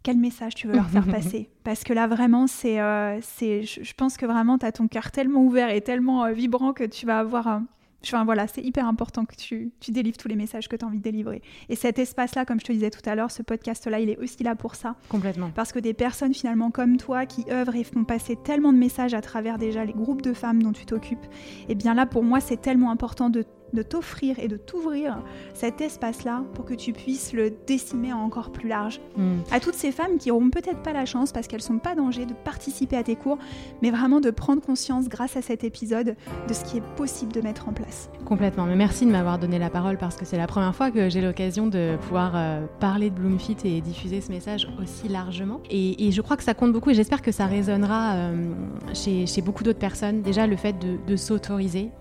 quel 0.04 0.18
message 0.18 0.56
tu 0.56 0.68
veux 0.68 0.76
leur 0.76 0.90
faire 0.90 1.08
passer? 1.10 1.50
Parce 1.64 1.86
que 1.86 1.94
là, 1.94 2.06
vraiment, 2.08 2.48
c'est, 2.48 2.82
euh, 2.82 3.18
c'est, 3.22 3.64
je 3.64 3.94
pense 3.94 4.18
que 4.18 4.26
vraiment, 4.26 4.58
tu 4.58 4.66
as 4.66 4.74
ton 4.74 4.90
cœur 4.90 5.10
tellement 5.10 5.46
ouvert 5.46 5.70
et 5.70 5.80
tellement 5.80 6.26
euh, 6.26 6.34
vibrant 6.34 6.74
que 6.74 6.84
tu 6.84 7.06
vas 7.06 7.20
avoir 7.20 7.48
un, 7.48 7.66
Enfin, 8.04 8.26
voilà, 8.26 8.48
c'est 8.48 8.62
hyper 8.62 8.88
important 8.88 9.26
que 9.26 9.36
tu, 9.36 9.72
tu, 9.80 9.92
délivres 9.92 10.18
tous 10.18 10.28
les 10.28 10.36
messages 10.36 10.68
que 10.68 10.76
tu 10.76 10.86
as 10.86 10.88
envie 10.88 11.00
de 11.00 11.04
délivrer. 11.04 11.42
Et 11.70 11.76
cet 11.76 12.00
espace-là, 12.00 12.46
comme 12.46 12.60
je 12.60 12.66
te 12.66 12.72
disais 12.72 12.90
tout 12.90 13.08
à 13.10 13.16
l'heure, 13.16 13.32
ce 13.32 13.42
podcast-là, 13.42 14.00
il 14.00 14.10
est 14.10 14.18
aussi 14.18 14.44
là 14.44 14.56
pour 14.56 14.76
ça. 14.76 14.96
Complètement. 15.10 15.52
Parce 15.54 15.72
que 15.72 15.80
des 15.80 15.94
personnes 15.94 16.34
finalement 16.34 16.72
comme 16.72 16.98
toi 16.98 17.26
qui 17.26 17.46
œuvrent 17.52 17.76
et 17.76 17.84
font 17.84 18.04
passer 18.04 18.36
tellement 18.36 18.72
de 18.72 18.78
messages 18.78 19.14
à 19.14 19.22
travers 19.22 19.58
déjà 19.58 19.84
les 19.84 19.94
groupes 19.94 20.22
de 20.22 20.34
femmes 20.34 20.62
dont 20.62 20.72
tu 20.72 20.86
t'occupes, 20.86 21.26
et 21.26 21.66
eh 21.70 21.76
bien 21.76 21.94
là, 21.94 22.06
pour 22.06 22.24
moi, 22.24 22.40
c'est 22.40 22.62
tellement 22.62 22.92
important 22.92 23.30
de 23.30 23.46
de 23.74 23.82
t'offrir 23.82 24.40
et 24.40 24.48
de 24.48 24.58
t'ouvrir 24.58 25.22
cet 25.54 25.82
espace-là 25.82 26.44
pour 26.54 26.66
que 26.66 26.74
tu 26.74 26.94
puisses 26.94 27.34
le 27.34 27.52
décimer 27.66 28.14
encore 28.14 28.52
plus 28.52 28.68
large. 28.68 29.02
Hmm. 29.16 29.40
À 29.52 29.60
toutes 29.60 29.76
ces 29.76 29.92
femmes 29.92 30.18
qui 30.18 30.30
n'auront 30.30 30.50
peut-être 30.50 30.82
pas 30.82 30.94
la 30.94 31.06
chance, 31.06 31.32
parce 31.32 31.48
qu'elles 31.48 31.62
sont 31.62 31.80
pas 31.80 31.96
d'enjeu 31.96 32.26
de 32.26 32.34
participer 32.34 32.98
à 32.98 33.04
tes 33.04 33.16
cours, 33.16 33.38
mais 33.82 33.92
vraiment 33.92 34.20
de 34.20 34.32
prendre 34.32 34.62
conscience 34.62 35.10
grâce 35.10 35.36
à 35.38 35.42
cet 35.42 35.64
épisode 35.64 36.16
de 36.48 36.54
ce 36.54 36.64
qui 36.64 36.78
est 36.78 36.84
possible 36.96 37.32
de 37.34 37.42
mettre 37.42 37.68
en 37.68 37.74
place. 37.74 38.10
Complètement. 38.26 38.66
Mais 38.66 38.76
merci 38.76 39.06
de 39.06 39.12
m'avoir 39.12 39.40
donné 39.40 39.60
la 39.60 39.70
parole 39.70 39.98
parce 39.98 40.16
que 40.16 40.26
c'est 40.26 40.38
la 40.38 40.48
première 40.48 40.76
fois 40.76 40.92
que 40.92 41.10
j'ai 41.10 41.22
l'occasion 41.22 41.68
de 41.68 41.98
pouvoir 42.02 42.34
euh, 42.36 42.66
parler 42.80 43.10
de 43.10 43.16
Bloomfit 43.16 43.58
et 43.64 43.82
diffuser 43.82 44.22
ce 44.22 44.32
message 44.32 44.68
aussi 44.82 45.08
largement. 45.08 45.62
Et, 45.70 46.12
je 46.12 46.22
crois 46.22 46.38
que 46.38 46.44
ça 46.44 46.54
compte 46.54 46.72
beaucoup 46.72 46.90
et 46.90 46.94
j'espère 46.94 47.22
que 47.22 47.32
ça 47.32 47.46
résonnera 47.46 48.16
euh, 48.16 48.54
chez, 48.94 49.42
beaucoup 49.42 49.64
d'autres 49.64 49.80
personnes. 49.80 50.22
Déjà, 50.22 50.48
le 50.48 50.56
fait 50.56 50.76
de 50.80 51.16
s'autoriser 51.16 51.92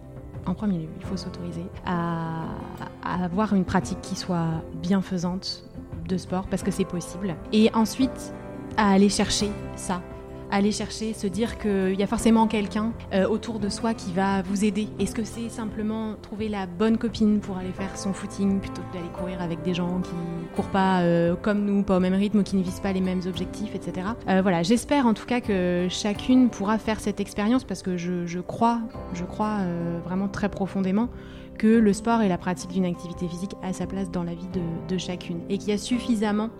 en 0.47 0.55
premier 0.55 0.79
lieu, 0.79 0.89
il 0.99 1.05
faut 1.05 1.17
s'autoriser 1.17 1.67
à, 1.85 2.47
avoir 3.03 3.55
une 3.55 3.65
pratique 3.65 4.01
qui 4.01 4.17
soit 4.17 4.63
bienfaisante 4.83 5.65
de 6.09 6.17
sport 6.17 6.47
parce 6.47 6.63
que 6.63 6.71
c'est 6.71 6.85
possible. 6.85 7.35
Et 7.53 7.71
ensuite, 7.75 8.33
à 8.77 8.91
aller 8.91 9.09
chercher 9.09 9.51
ça 9.75 10.01
aller 10.51 10.73
chercher, 10.73 11.13
se 11.13 11.27
dire 11.27 11.59
qu'il 11.59 11.99
y 11.99 12.03
a 12.03 12.07
forcément 12.07 12.47
quelqu'un 12.47 12.93
euh, 13.13 13.29
autour 13.29 13.59
de 13.59 13.69
soi 13.69 13.95
qui 13.95 14.13
va 14.13 14.43
vous 14.43 14.65
aider. 14.65 14.89
Est-ce 14.99 15.15
que 15.15 15.25
c'est 15.25 15.49
simplement 15.49 16.15
trouver 16.23 16.49
la 16.49 16.67
bonne 16.67 16.99
copine 16.99 17.41
pour 17.41 17.57
aller 17.57 17.73
faire 17.73 17.97
son 17.97 18.13
footing 18.13 18.61
plutôt 18.61 18.83
que 18.83 18.97
d'aller 18.97 19.11
courir 19.19 19.41
avec 19.43 19.63
des 19.63 19.75
gens 19.75 20.01
qui 20.01 20.11
courent 20.55 20.71
pas 20.71 21.01
euh, 21.01 21.35
comme 21.41 21.65
nous, 21.65 21.83
pas 21.83 21.97
au 21.97 22.01
même 22.01 22.15
rythme 22.15 22.43
qui 22.43 22.57
ne 22.57 22.63
visent 22.63 22.81
pas 22.81 22.93
les 22.93 23.01
mêmes 23.01 23.23
objectifs, 23.27 23.75
etc. 23.75 24.09
Euh, 24.29 24.43
voilà, 24.43 24.63
j'espère 24.63 25.07
en 25.07 25.15
tout 25.15 25.27
cas 25.27 25.41
que 25.41 25.87
chacune 25.91 26.49
pourra 26.51 26.79
faire 26.79 27.01
cette 27.01 27.21
expérience 27.21 27.65
parce 27.65 27.83
que 27.83 27.97
je, 27.97 28.41
crois, 28.41 28.81
je 29.15 29.25
crois 29.25 29.59
vraiment 30.05 30.29
très 30.29 30.49
profondément 30.49 31.09
que 31.59 31.67
le 31.67 31.93
sport 31.93 32.21
et 32.23 32.29
la 32.29 32.39
pratique 32.39 32.71
d'une 32.71 32.85
activité 32.85 33.27
physique 33.29 33.53
a 33.63 33.73
sa 33.73 33.87
place 33.87 34.11
dans 34.11 34.23
la 34.23 34.35
vie 34.35 34.49
de, 34.49 34.61
de 34.89 34.99
chacune 34.99 35.41
et 35.49 35.59
qu'il 35.59 35.71
y 35.71 35.73
a 35.73 35.79
suffisamment 35.79 36.51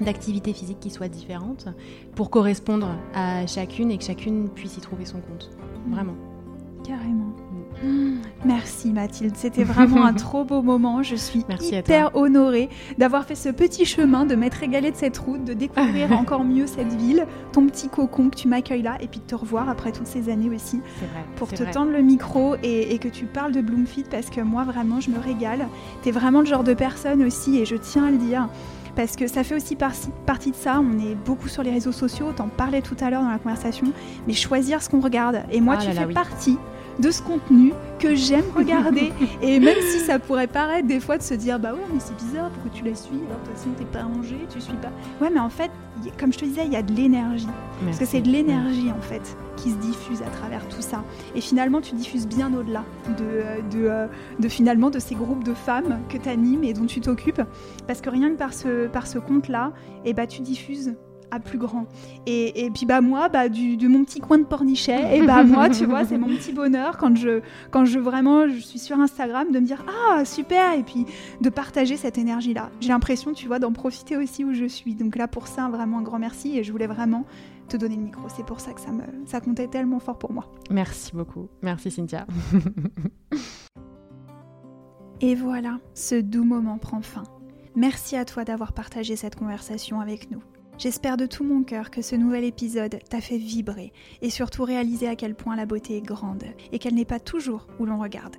d'activités 0.00 0.52
physiques 0.52 0.80
qui 0.80 0.90
soient 0.90 1.08
différentes 1.08 1.68
pour 2.14 2.30
correspondre 2.30 2.96
à 3.14 3.46
chacune 3.46 3.90
et 3.90 3.98
que 3.98 4.04
chacune 4.04 4.48
puisse 4.48 4.76
y 4.76 4.80
trouver 4.80 5.04
son 5.04 5.20
compte. 5.20 5.50
Vraiment. 5.88 6.14
Carrément. 6.84 7.34
Mm. 7.82 8.16
Merci 8.44 8.92
Mathilde, 8.92 9.36
c'était 9.36 9.64
vraiment 9.64 10.04
un 10.04 10.12
trop 10.14 10.44
beau 10.44 10.62
moment. 10.62 11.02
Je 11.02 11.16
suis 11.16 11.44
hyper 11.60 12.14
honorée 12.16 12.68
d'avoir 12.98 13.24
fait 13.24 13.34
ce 13.34 13.48
petit 13.48 13.84
chemin, 13.84 14.26
de 14.26 14.34
m'être 14.34 14.54
régalée 14.54 14.90
de 14.90 14.96
cette 14.96 15.18
route, 15.18 15.44
de 15.44 15.52
découvrir 15.52 16.12
encore 16.18 16.44
mieux 16.44 16.66
cette 16.66 16.92
ville, 16.94 17.26
ton 17.52 17.66
petit 17.66 17.88
cocon 17.88 18.30
que 18.30 18.36
tu 18.36 18.48
m'accueilles 18.48 18.82
là, 18.82 18.96
et 19.00 19.06
puis 19.06 19.20
de 19.20 19.26
te 19.26 19.34
revoir 19.34 19.68
après 19.68 19.92
toutes 19.92 20.06
ces 20.06 20.28
années 20.28 20.50
aussi, 20.50 20.78
vrai, 20.98 21.24
pour 21.36 21.48
te 21.48 21.62
tendre 21.64 21.92
le 21.92 22.02
micro 22.02 22.56
et, 22.62 22.94
et, 22.94 22.98
que 22.98 23.08
tu 23.08 23.26
parles 23.26 23.52
de 23.52 23.60
Bloomfit 23.60 24.04
parce 24.10 24.30
que 24.30 24.40
moi 24.40 24.64
vraiment 24.64 25.00
je 25.00 25.10
me 25.10 25.18
régale. 25.18 25.68
Tu 26.02 26.08
es 26.08 26.12
vraiment 26.12 26.40
le 26.40 26.46
genre 26.46 26.64
de 26.64 26.74
personne 26.74 27.22
aussi, 27.22 27.58
et 27.58 27.64
je 27.64 27.76
tiens 27.76 28.06
à 28.06 28.10
le 28.10 28.18
dire, 28.18 28.48
parce 28.98 29.14
que 29.14 29.28
ça 29.28 29.44
fait 29.44 29.54
aussi 29.54 29.76
partie 29.76 30.50
de 30.50 30.56
ça. 30.56 30.80
On 30.80 30.98
est 30.98 31.14
beaucoup 31.14 31.46
sur 31.46 31.62
les 31.62 31.70
réseaux 31.70 31.92
sociaux, 31.92 32.32
t'en 32.34 32.48
parlais 32.48 32.82
tout 32.82 32.96
à 33.00 33.10
l'heure 33.10 33.22
dans 33.22 33.30
la 33.30 33.38
conversation, 33.38 33.86
mais 34.26 34.32
choisir 34.32 34.82
ce 34.82 34.88
qu'on 34.88 34.98
regarde. 34.98 35.44
Et 35.52 35.60
moi, 35.60 35.76
ah 35.78 35.84
tu 35.84 35.92
fais 35.92 36.06
partie 36.06 36.58
de 36.98 37.10
ce 37.10 37.22
contenu 37.22 37.72
que 37.98 38.14
j'aime 38.14 38.44
regarder. 38.54 39.12
et 39.42 39.60
même 39.60 39.80
si 39.80 40.00
ça 40.00 40.18
pourrait 40.18 40.46
paraître 40.46 40.86
des 40.86 41.00
fois 41.00 41.18
de 41.18 41.22
se 41.22 41.34
dire, 41.34 41.58
bah 41.58 41.72
ouais, 41.72 41.80
mais 41.92 42.00
c'est 42.00 42.16
bizarre, 42.16 42.50
pourquoi 42.50 42.70
tu 42.72 42.84
la 42.84 42.94
suis? 42.94 43.16
Alors, 43.28 43.40
de 43.40 43.46
toute 43.46 43.56
façon, 43.56 43.70
t'es 43.78 43.84
pas 43.84 44.02
rangé, 44.02 44.36
tu 44.52 44.60
suis 44.60 44.72
pas. 44.74 44.90
Ouais, 45.20 45.30
mais 45.32 45.40
en 45.40 45.50
fait, 45.50 45.70
comme 46.18 46.32
je 46.32 46.38
te 46.38 46.44
disais, 46.44 46.62
il 46.64 46.72
y 46.72 46.76
a 46.76 46.82
de 46.82 46.92
l'énergie. 46.92 47.48
Parce 47.84 47.98
que 47.98 48.04
c'est 48.04 48.20
de 48.20 48.28
l'énergie, 48.28 48.90
en 48.90 49.00
fait, 49.00 49.36
qui 49.56 49.70
se 49.70 49.76
diffuse 49.76 50.22
à 50.22 50.30
travers 50.30 50.66
tout 50.68 50.82
ça. 50.82 51.04
Et 51.34 51.40
finalement, 51.40 51.80
tu 51.80 51.94
diffuses 51.94 52.26
bien 52.26 52.52
au-delà 52.54 52.84
de, 53.18 53.60
de, 53.70 53.86
euh, 53.86 54.06
de, 54.38 54.48
finalement 54.48 54.90
de 54.90 54.98
ces 54.98 55.14
groupes 55.14 55.44
de 55.44 55.54
femmes 55.54 56.00
que 56.08 56.18
tu 56.18 56.28
animes 56.28 56.64
et 56.64 56.72
dont 56.72 56.86
tu 56.86 57.00
t'occupes. 57.00 57.42
Parce 57.86 58.00
que 58.00 58.10
rien 58.10 58.30
que 58.30 58.36
par 58.36 58.54
ce, 58.54 58.86
par 58.86 59.06
ce 59.06 59.18
compte-là, 59.18 59.72
et 60.04 60.10
eh 60.10 60.14
bah, 60.14 60.26
tu 60.26 60.42
diffuses 60.42 60.94
à 61.30 61.40
plus 61.40 61.58
grand. 61.58 61.86
Et, 62.26 62.64
et 62.64 62.70
puis 62.70 62.86
bah 62.86 63.00
moi, 63.00 63.28
bah, 63.28 63.48
du, 63.48 63.76
de 63.76 63.88
mon 63.88 64.04
petit 64.04 64.20
coin 64.20 64.38
de 64.38 64.44
pornichet, 64.44 65.16
et 65.16 65.22
bah 65.22 65.44
moi, 65.44 65.68
tu 65.68 65.84
vois, 65.84 66.04
c'est 66.04 66.18
mon 66.18 66.28
petit 66.28 66.52
bonheur 66.52 66.96
quand 66.96 67.16
je, 67.16 67.40
quand 67.70 67.84
je 67.84 67.98
vraiment, 67.98 68.48
je 68.48 68.58
suis 68.58 68.78
sur 68.78 68.98
Instagram, 68.98 69.50
de 69.52 69.60
me 69.60 69.66
dire 69.66 69.84
ah 69.88 70.24
super, 70.24 70.74
et 70.74 70.82
puis 70.82 71.06
de 71.40 71.48
partager 71.48 71.96
cette 71.96 72.18
énergie-là. 72.18 72.70
J'ai 72.80 72.88
l'impression, 72.88 73.32
tu 73.32 73.46
vois, 73.46 73.58
d'en 73.58 73.72
profiter 73.72 74.16
aussi 74.16 74.44
où 74.44 74.54
je 74.54 74.66
suis. 74.66 74.94
Donc 74.94 75.16
là 75.16 75.28
pour 75.28 75.46
ça, 75.46 75.68
vraiment 75.68 75.98
un 75.98 76.02
grand 76.02 76.18
merci, 76.18 76.58
et 76.58 76.64
je 76.64 76.72
voulais 76.72 76.86
vraiment 76.86 77.24
te 77.68 77.76
donner 77.76 77.96
le 77.96 78.02
micro. 78.02 78.22
C'est 78.34 78.46
pour 78.46 78.60
ça 78.60 78.72
que 78.72 78.80
ça 78.80 78.90
me, 78.90 79.02
ça 79.26 79.40
comptait 79.40 79.68
tellement 79.68 80.00
fort 80.00 80.18
pour 80.18 80.32
moi. 80.32 80.50
Merci 80.70 81.14
beaucoup, 81.14 81.48
merci 81.62 81.90
Cynthia. 81.90 82.26
et 85.20 85.34
voilà, 85.34 85.78
ce 85.94 86.14
doux 86.14 86.44
moment 86.44 86.78
prend 86.78 87.02
fin. 87.02 87.24
Merci 87.76 88.16
à 88.16 88.24
toi 88.24 88.44
d'avoir 88.44 88.72
partagé 88.72 89.14
cette 89.14 89.36
conversation 89.36 90.00
avec 90.00 90.30
nous. 90.30 90.42
J'espère 90.78 91.16
de 91.16 91.26
tout 91.26 91.42
mon 91.42 91.64
cœur 91.64 91.90
que 91.90 92.02
ce 92.02 92.14
nouvel 92.14 92.44
épisode 92.44 93.00
t'a 93.10 93.20
fait 93.20 93.36
vibrer 93.36 93.92
et 94.22 94.30
surtout 94.30 94.62
réaliser 94.62 95.08
à 95.08 95.16
quel 95.16 95.34
point 95.34 95.56
la 95.56 95.66
beauté 95.66 95.96
est 95.96 96.06
grande 96.06 96.44
et 96.70 96.78
qu'elle 96.78 96.94
n'est 96.94 97.04
pas 97.04 97.18
toujours 97.18 97.66
où 97.80 97.84
l'on 97.84 97.98
regarde. 97.98 98.36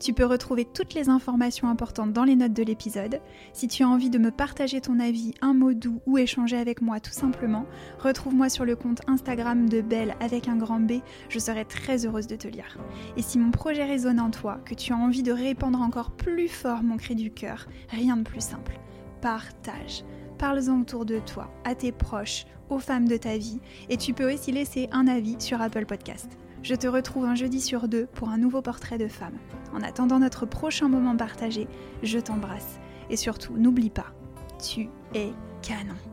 Tu 0.00 0.12
peux 0.12 0.24
retrouver 0.24 0.64
toutes 0.64 0.94
les 0.94 1.08
informations 1.08 1.68
importantes 1.68 2.12
dans 2.12 2.22
les 2.22 2.36
notes 2.36 2.52
de 2.52 2.62
l'épisode. 2.62 3.20
Si 3.52 3.66
tu 3.66 3.82
as 3.82 3.88
envie 3.88 4.08
de 4.08 4.18
me 4.18 4.30
partager 4.30 4.80
ton 4.80 5.00
avis, 5.00 5.34
un 5.42 5.52
mot 5.52 5.74
doux 5.74 6.00
ou 6.06 6.16
échanger 6.16 6.56
avec 6.56 6.80
moi 6.80 7.00
tout 7.00 7.10
simplement, 7.10 7.66
retrouve-moi 7.98 8.48
sur 8.48 8.64
le 8.64 8.76
compte 8.76 9.00
Instagram 9.08 9.68
de 9.68 9.80
Belle 9.80 10.14
avec 10.20 10.46
un 10.46 10.56
grand 10.56 10.78
B, 10.78 11.00
je 11.28 11.40
serai 11.40 11.64
très 11.64 12.06
heureuse 12.06 12.28
de 12.28 12.36
te 12.36 12.46
lire. 12.46 12.78
Et 13.16 13.22
si 13.22 13.36
mon 13.36 13.50
projet 13.50 13.84
résonne 13.84 14.20
en 14.20 14.30
toi, 14.30 14.60
que 14.64 14.74
tu 14.74 14.92
as 14.92 14.96
envie 14.96 15.24
de 15.24 15.32
répandre 15.32 15.80
encore 15.80 16.12
plus 16.12 16.48
fort 16.48 16.84
mon 16.84 16.98
cri 16.98 17.16
du 17.16 17.32
cœur, 17.32 17.66
rien 17.88 18.16
de 18.16 18.22
plus 18.22 18.44
simple. 18.44 18.78
Partage 19.20 20.04
parle-en 20.40 20.80
autour 20.80 21.04
de 21.04 21.18
toi, 21.18 21.50
à 21.64 21.74
tes 21.74 21.92
proches, 21.92 22.46
aux 22.70 22.78
femmes 22.78 23.06
de 23.06 23.18
ta 23.18 23.36
vie, 23.36 23.60
et 23.90 23.98
tu 23.98 24.14
peux 24.14 24.32
aussi 24.32 24.52
laisser 24.52 24.88
un 24.90 25.06
avis 25.06 25.36
sur 25.38 25.60
Apple 25.60 25.84
Podcast. 25.84 26.30
Je 26.62 26.74
te 26.74 26.86
retrouve 26.86 27.26
un 27.26 27.34
jeudi 27.34 27.60
sur 27.60 27.88
deux 27.88 28.06
pour 28.06 28.30
un 28.30 28.38
nouveau 28.38 28.62
portrait 28.62 28.96
de 28.96 29.06
femme. 29.06 29.36
En 29.74 29.82
attendant 29.82 30.18
notre 30.18 30.46
prochain 30.46 30.88
moment 30.88 31.14
partagé, 31.14 31.68
je 32.02 32.18
t'embrasse. 32.18 32.80
Et 33.10 33.16
surtout, 33.16 33.58
n'oublie 33.58 33.90
pas, 33.90 34.14
tu 34.58 34.88
es 35.14 35.30
canon. 35.60 36.09